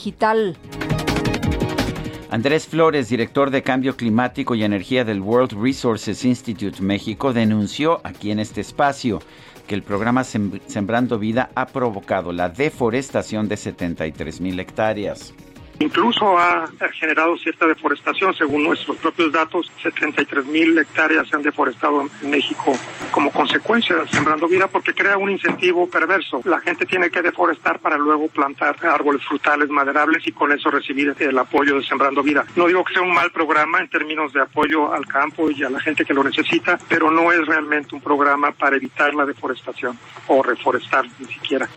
Andrés 2.30 2.66
Flores, 2.66 3.08
director 3.08 3.50
de 3.50 3.62
Cambio 3.62 3.96
Climático 3.96 4.54
y 4.54 4.62
Energía 4.62 5.04
del 5.04 5.20
World 5.22 5.52
Resources 5.60 6.24
Institute 6.26 6.82
México, 6.82 7.32
denunció 7.32 8.00
aquí 8.04 8.30
en 8.30 8.38
este 8.38 8.60
espacio 8.60 9.20
que 9.66 9.74
el 9.74 9.82
programa 9.82 10.22
Sem- 10.22 10.60
Sembrando 10.66 11.18
Vida 11.18 11.50
ha 11.54 11.66
provocado 11.66 12.32
la 12.32 12.48
deforestación 12.50 13.48
de 13.48 13.56
73 13.56 14.40
mil 14.42 14.60
hectáreas. 14.60 15.32
Incluso 15.80 16.36
ha 16.38 16.68
generado 16.92 17.36
cierta 17.36 17.66
deforestación, 17.66 18.34
según 18.34 18.64
nuestros 18.64 18.96
propios 18.96 19.32
datos, 19.32 19.70
73 19.82 20.46
mil 20.46 20.76
hectáreas 20.76 21.28
se 21.28 21.36
han 21.36 21.42
deforestado 21.42 22.02
en 22.22 22.30
México 22.30 22.76
como 23.12 23.30
consecuencia 23.30 23.96
de 23.96 24.08
Sembrando 24.08 24.48
Vida 24.48 24.66
porque 24.68 24.92
crea 24.92 25.16
un 25.16 25.30
incentivo 25.30 25.88
perverso. 25.88 26.40
La 26.44 26.60
gente 26.60 26.84
tiene 26.84 27.10
que 27.10 27.22
deforestar 27.22 27.78
para 27.78 27.96
luego 27.96 28.28
plantar 28.28 28.76
árboles 28.86 29.24
frutales 29.24 29.68
maderables 29.68 30.26
y 30.26 30.32
con 30.32 30.52
eso 30.52 30.70
recibir 30.70 31.14
el 31.18 31.38
apoyo 31.38 31.76
de 31.76 31.84
Sembrando 31.84 32.22
Vida. 32.22 32.44
No 32.56 32.66
digo 32.66 32.84
que 32.84 32.94
sea 32.94 33.02
un 33.02 33.14
mal 33.14 33.30
programa 33.30 33.80
en 33.80 33.88
términos 33.88 34.32
de 34.32 34.42
apoyo 34.42 34.92
al 34.92 35.06
campo 35.06 35.50
y 35.50 35.62
a 35.62 35.70
la 35.70 35.80
gente 35.80 36.04
que 36.04 36.14
lo 36.14 36.24
necesita, 36.24 36.78
pero 36.88 37.10
no 37.10 37.30
es 37.32 37.46
realmente 37.46 37.94
un 37.94 38.00
programa 38.00 38.52
para 38.52 38.76
evitar 38.76 39.14
la 39.14 39.24
deforestación 39.24 39.98
o 40.26 40.42
reforestar 40.42 41.06
ni 41.18 41.26
siquiera. 41.26 41.68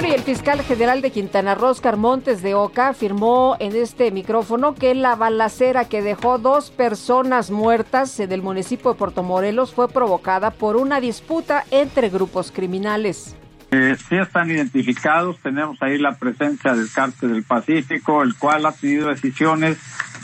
Bueno, 0.00 0.14
y 0.14 0.16
el 0.16 0.22
fiscal 0.22 0.62
general 0.62 1.02
de 1.02 1.10
Quintana 1.10 1.56
Roo, 1.56 1.74
Montes 1.96 2.40
de 2.40 2.54
Oca, 2.54 2.90
afirmó 2.90 3.56
en 3.58 3.74
este 3.74 4.12
micrófono 4.12 4.76
que 4.76 4.94
la 4.94 5.16
balacera 5.16 5.88
que 5.88 6.02
dejó 6.02 6.38
dos 6.38 6.70
personas 6.70 7.50
muertas 7.50 8.20
en 8.20 8.30
el 8.30 8.40
municipio 8.40 8.92
de 8.92 8.96
Puerto 8.96 9.24
Morelos 9.24 9.74
fue 9.74 9.88
provocada 9.88 10.52
por 10.52 10.76
una 10.76 11.00
disputa 11.00 11.64
entre 11.72 12.10
grupos 12.10 12.52
criminales. 12.52 13.36
Eh, 13.72 13.96
sí 14.08 14.14
están 14.14 14.48
identificados, 14.52 15.40
tenemos 15.40 15.82
ahí 15.82 15.98
la 15.98 16.16
presencia 16.16 16.74
del 16.74 16.88
Cártel 16.92 17.32
del 17.32 17.42
Pacífico, 17.42 18.22
el 18.22 18.36
cual 18.36 18.66
ha 18.66 18.70
tenido 18.70 19.08
decisiones 19.08 19.78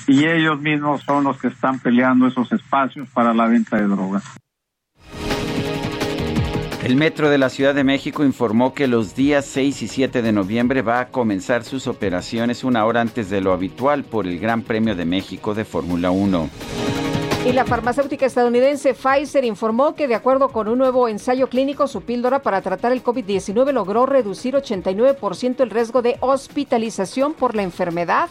y 0.06 0.24
ellos 0.24 0.60
mismos 0.60 1.02
son 1.02 1.24
los 1.24 1.36
que 1.40 1.48
están 1.48 1.80
peleando 1.80 2.28
esos 2.28 2.52
espacios 2.52 3.08
para 3.08 3.34
la 3.34 3.48
venta 3.48 3.76
de 3.76 3.88
drogas. 3.88 4.22
El 6.84 6.96
Metro 6.96 7.30
de 7.30 7.38
la 7.38 7.48
Ciudad 7.48 7.74
de 7.74 7.82
México 7.82 8.24
informó 8.24 8.74
que 8.74 8.86
los 8.86 9.14
días 9.14 9.46
6 9.46 9.80
y 9.80 9.88
7 9.88 10.20
de 10.20 10.32
noviembre 10.32 10.82
va 10.82 11.00
a 11.00 11.08
comenzar 11.08 11.64
sus 11.64 11.86
operaciones 11.86 12.62
una 12.62 12.84
hora 12.84 13.00
antes 13.00 13.30
de 13.30 13.40
lo 13.40 13.54
habitual 13.54 14.04
por 14.04 14.26
el 14.26 14.38
Gran 14.38 14.60
Premio 14.60 14.94
de 14.94 15.06
México 15.06 15.54
de 15.54 15.64
Fórmula 15.64 16.10
1. 16.10 16.50
Y 17.46 17.52
la 17.52 17.64
farmacéutica 17.64 18.26
estadounidense 18.26 18.92
Pfizer 18.92 19.46
informó 19.46 19.94
que 19.94 20.06
de 20.08 20.14
acuerdo 20.14 20.50
con 20.50 20.68
un 20.68 20.76
nuevo 20.76 21.08
ensayo 21.08 21.48
clínico, 21.48 21.86
su 21.86 22.02
píldora 22.02 22.42
para 22.42 22.60
tratar 22.60 22.92
el 22.92 23.02
COVID-19 23.02 23.72
logró 23.72 24.04
reducir 24.04 24.54
89% 24.54 25.60
el 25.60 25.70
riesgo 25.70 26.02
de 26.02 26.18
hospitalización 26.20 27.32
por 27.32 27.54
la 27.54 27.62
enfermedad. 27.62 28.28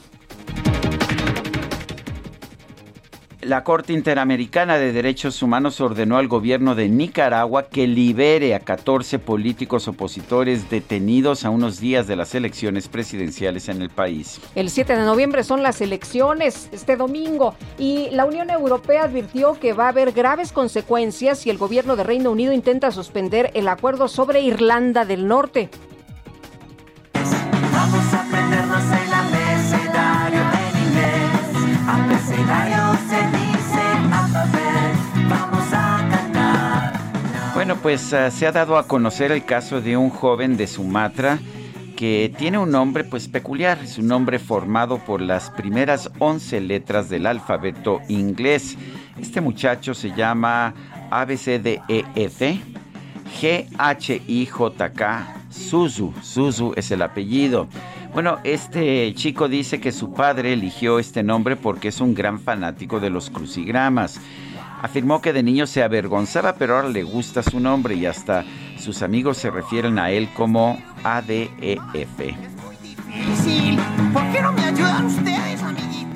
La 3.46 3.64
Corte 3.66 3.92
Interamericana 3.92 4.78
de 4.78 4.94
Derechos 4.94 5.42
Humanos 5.42 5.82
ordenó 5.82 6.18
al 6.18 6.28
gobierno 6.28 6.76
de 6.76 6.88
Nicaragua 6.88 7.68
que 7.68 7.88
libere 7.88 8.56
a 8.56 8.60
14 8.60 9.20
políticos 9.20 9.88
opositores 9.88 10.70
detenidos 10.70 11.44
a 11.44 11.50
unos 11.50 11.80
días 11.80 12.08
de 12.08 12.16
las 12.16 12.36
elecciones 12.36 12.88
presidenciales 12.88 13.68
en 13.68 13.82
el 13.82 13.90
país. 13.90 14.40
El 14.56 14.70
7 14.70 14.96
de 14.96 15.04
noviembre 15.04 15.44
son 15.44 15.62
las 15.62 15.82
elecciones, 15.82 16.70
este 16.72 16.96
domingo, 16.96 17.56
y 17.78 18.10
la 18.12 18.26
Unión 18.26 18.50
Europea 18.50 19.04
advirtió 19.04 19.60
que 19.60 19.74
va 19.74 19.86
a 19.86 19.90
haber 19.90 20.14
graves 20.14 20.54
consecuencias 20.54 21.40
si 21.40 21.50
el 21.50 21.58
gobierno 21.58 21.96
de 21.96 22.04
Reino 22.04 22.32
Unido 22.32 22.54
intenta 22.54 22.92
suspender 22.92 23.52
el 23.56 23.68
acuerdo 23.68 24.08
sobre 24.08 24.42
Irlanda 24.42 25.04
del 25.04 25.28
Norte. 25.28 25.70
Vamos 27.74 28.14
a 28.14 28.22
aprendernos 28.22 28.84
el 28.84 29.14
abecedario 29.14 30.42
en 30.42 30.88
inglés. 30.88 31.88
Abecedario 31.88 32.83
Bueno, 37.54 37.78
pues 37.78 38.14
ah, 38.14 38.30
se 38.30 38.46
ha 38.46 38.52
dado 38.52 38.78
a 38.78 38.88
conocer 38.88 39.32
el 39.32 39.46
caso 39.46 39.80
de 39.80 39.96
un 39.96 40.10
joven 40.10 40.58
de 40.58 40.68
Sumatra 40.68 41.40
que 41.96 42.34
tiene 42.38 42.58
un 42.58 42.72
nombre 42.72 43.04
pues 43.06 43.28
peculiar, 43.28 43.80
es 43.82 43.98
un 43.98 44.08
nombre 44.08 44.40
formado 44.40 44.98
por 44.98 45.22
las 45.22 45.50
primeras 45.52 46.12
11 46.20 46.60
letras 46.60 47.10
del 47.10 47.26
alfabeto 47.26 48.02
inglés. 48.10 48.78
Este 49.18 49.40
muchacho 49.40 49.94
se 49.94 50.12
llama 50.12 50.74
ABCDEF, 51.12 52.42
G-H-I-J-K, 53.42 55.28
Suzu, 55.50 56.14
Suzu 56.22 56.74
es 56.76 56.92
el 56.92 57.02
apellido. 57.02 57.68
Bueno, 58.14 58.38
este 58.44 59.14
chico 59.16 59.48
dice 59.48 59.80
que 59.80 59.92
su 59.92 60.14
padre 60.14 60.54
eligió 60.54 61.00
este 61.00 61.24
nombre 61.24 61.56
porque 61.56 61.88
es 61.88 62.00
un 62.00 62.14
gran 62.14 62.40
fanático 62.40 63.00
de 63.00 63.10
los 63.10 63.30
crucigramas. 63.30 64.20
Afirmó 64.84 65.22
que 65.22 65.34
de 65.34 65.44
niño 65.44 65.66
se 65.66 65.82
avergonzaba, 65.82 66.56
pero 66.56 66.76
ahora 66.76 66.90
le 66.90 67.04
gusta 67.04 67.42
su 67.42 67.60
nombre 67.60 67.96
y 67.96 68.06
hasta 68.06 68.44
sus 68.78 69.02
amigos 69.02 69.38
se 69.38 69.50
refieren 69.50 69.98
a 69.98 70.12
él 70.12 70.30
como 70.36 70.78
ADEF. 71.04 71.50
Difícil. 72.82 73.80
¿Por 74.12 74.32
qué 74.32 74.42
no 74.42 74.52
me 74.52 74.66
ayudan 74.66 75.06
ustedes, 75.06 75.64
amiguitos? 75.64 76.13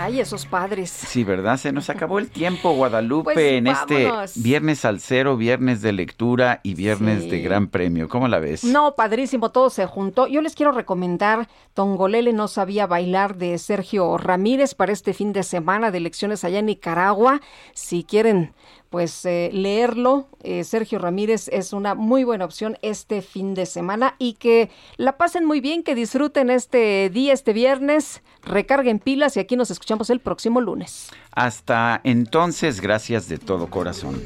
Ay, 0.00 0.20
esos 0.20 0.46
padres. 0.46 0.90
Sí, 0.90 1.24
¿verdad? 1.24 1.56
Se 1.56 1.72
nos 1.72 1.90
acabó 1.90 2.18
el 2.18 2.30
tiempo, 2.30 2.72
Guadalupe, 2.72 3.32
Pues, 3.34 3.38
en 3.38 3.66
este 3.66 4.08
viernes 4.36 4.84
al 4.84 5.00
cero, 5.00 5.36
viernes 5.36 5.82
de 5.82 5.92
lectura 5.92 6.60
y 6.62 6.74
viernes 6.74 7.24
Sí. 7.24 7.30
de 7.30 7.40
gran 7.40 7.66
premio. 7.68 8.08
¿Cómo 8.08 8.28
la 8.28 8.38
ves? 8.38 8.62
No, 8.64 8.94
padrísimo, 8.94 9.50
todo 9.50 9.70
se 9.70 9.86
juntó. 9.86 10.26
Yo 10.26 10.40
les 10.40 10.54
quiero 10.54 10.72
recomendar 10.72 11.48
Tongolele 11.74 12.32
no 12.32 12.48
sabía 12.48 12.86
bailar 12.86 13.36
de 13.36 13.56
Sergio 13.58 14.16
Ramírez 14.18 14.74
para 14.74 14.92
este 14.92 15.14
fin 15.14 15.32
de 15.32 15.42
semana 15.42 15.90
de 15.90 15.98
elecciones 15.98 16.42
allá 16.44 16.58
en 16.58 16.66
Nicaragua. 16.66 17.40
Si 17.74 18.04
quieren, 18.04 18.52
pues 18.90 19.24
eh, 19.24 19.50
leerlo, 19.52 20.28
eh, 20.42 20.64
Sergio 20.64 20.98
Ramírez 20.98 21.48
es 21.48 21.72
una 21.72 21.94
muy 21.94 22.24
buena 22.24 22.44
opción 22.44 22.78
este 22.82 23.22
fin 23.22 23.54
de 23.54 23.66
semana 23.66 24.14
y 24.18 24.34
que 24.34 24.70
la 24.96 25.16
pasen 25.16 25.44
muy 25.44 25.60
bien, 25.60 25.82
que 25.82 25.94
disfruten 25.94 26.50
este 26.50 27.10
día, 27.10 27.32
este 27.32 27.52
viernes, 27.52 28.22
recarguen 28.42 28.98
pilas 28.98 29.36
y 29.36 29.40
aquí 29.40 29.56
nos 29.56 29.70
escuchamos 29.70 30.10
el 30.10 30.20
próximo 30.20 30.60
lunes. 30.60 31.10
Hasta 31.32 32.00
entonces, 32.04 32.80
gracias 32.80 33.28
de 33.28 33.38
todo 33.38 33.68
corazón. 33.68 34.22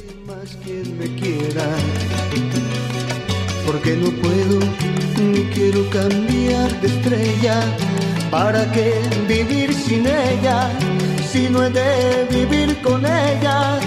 quien 0.65 0.99
me 0.99 1.07
quiera. 1.17 1.65
Porque 3.67 3.97
no 3.97 4.11
puedo 4.21 4.61
ni 5.19 5.45
quiero 5.55 5.89
cambiar 5.91 6.81
de 6.81 6.89
estrella. 6.89 7.61
¿Para 8.31 8.71
qué 8.73 9.01
vivir 9.29 9.73
sin 9.75 10.07
ella? 10.07 10.71
Si 11.31 11.49
no 11.49 11.65
he 11.65 11.71
de 11.71 12.27
vivir 12.31 12.81
con 12.83 13.05
ella. 13.05 13.79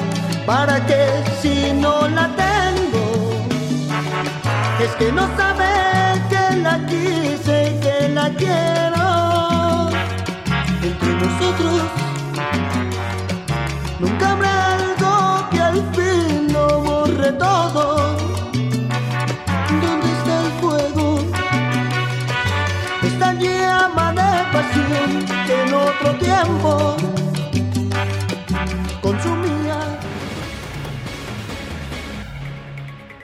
¿Para 0.45 0.85
qué 0.85 1.23
si 1.41 1.73
no 1.73 2.07
la 2.07 2.29
tengo? 2.35 3.05
Es 4.79 4.91
que 4.95 5.11
no 5.11 5.27
sabe 5.35 5.71
que 6.29 6.57
la 6.57 6.85
quise 6.85 7.71
y 7.71 7.79
que 7.79 8.09
la 8.09 8.29
quiero. 8.29 9.89
Entre 10.83 11.13
nosotros 11.13 11.81
Nunca 13.99 14.31
habrá 14.31 14.75
algo 14.75 15.49
que 15.49 15.59
al 15.61 15.81
fin 15.95 16.53
lo 16.53 16.81
borre 16.81 17.31
todo. 17.31 18.15
¿Dónde 19.81 20.07
está 20.17 20.41
el 20.45 20.51
fuego? 20.61 21.19
Esta 23.01 23.33
llama 23.33 24.11
de 24.11 24.31
pasión 24.53 25.25
que 25.47 25.61
en 25.63 25.73
otro 25.73 26.15
tiempo 26.19 27.14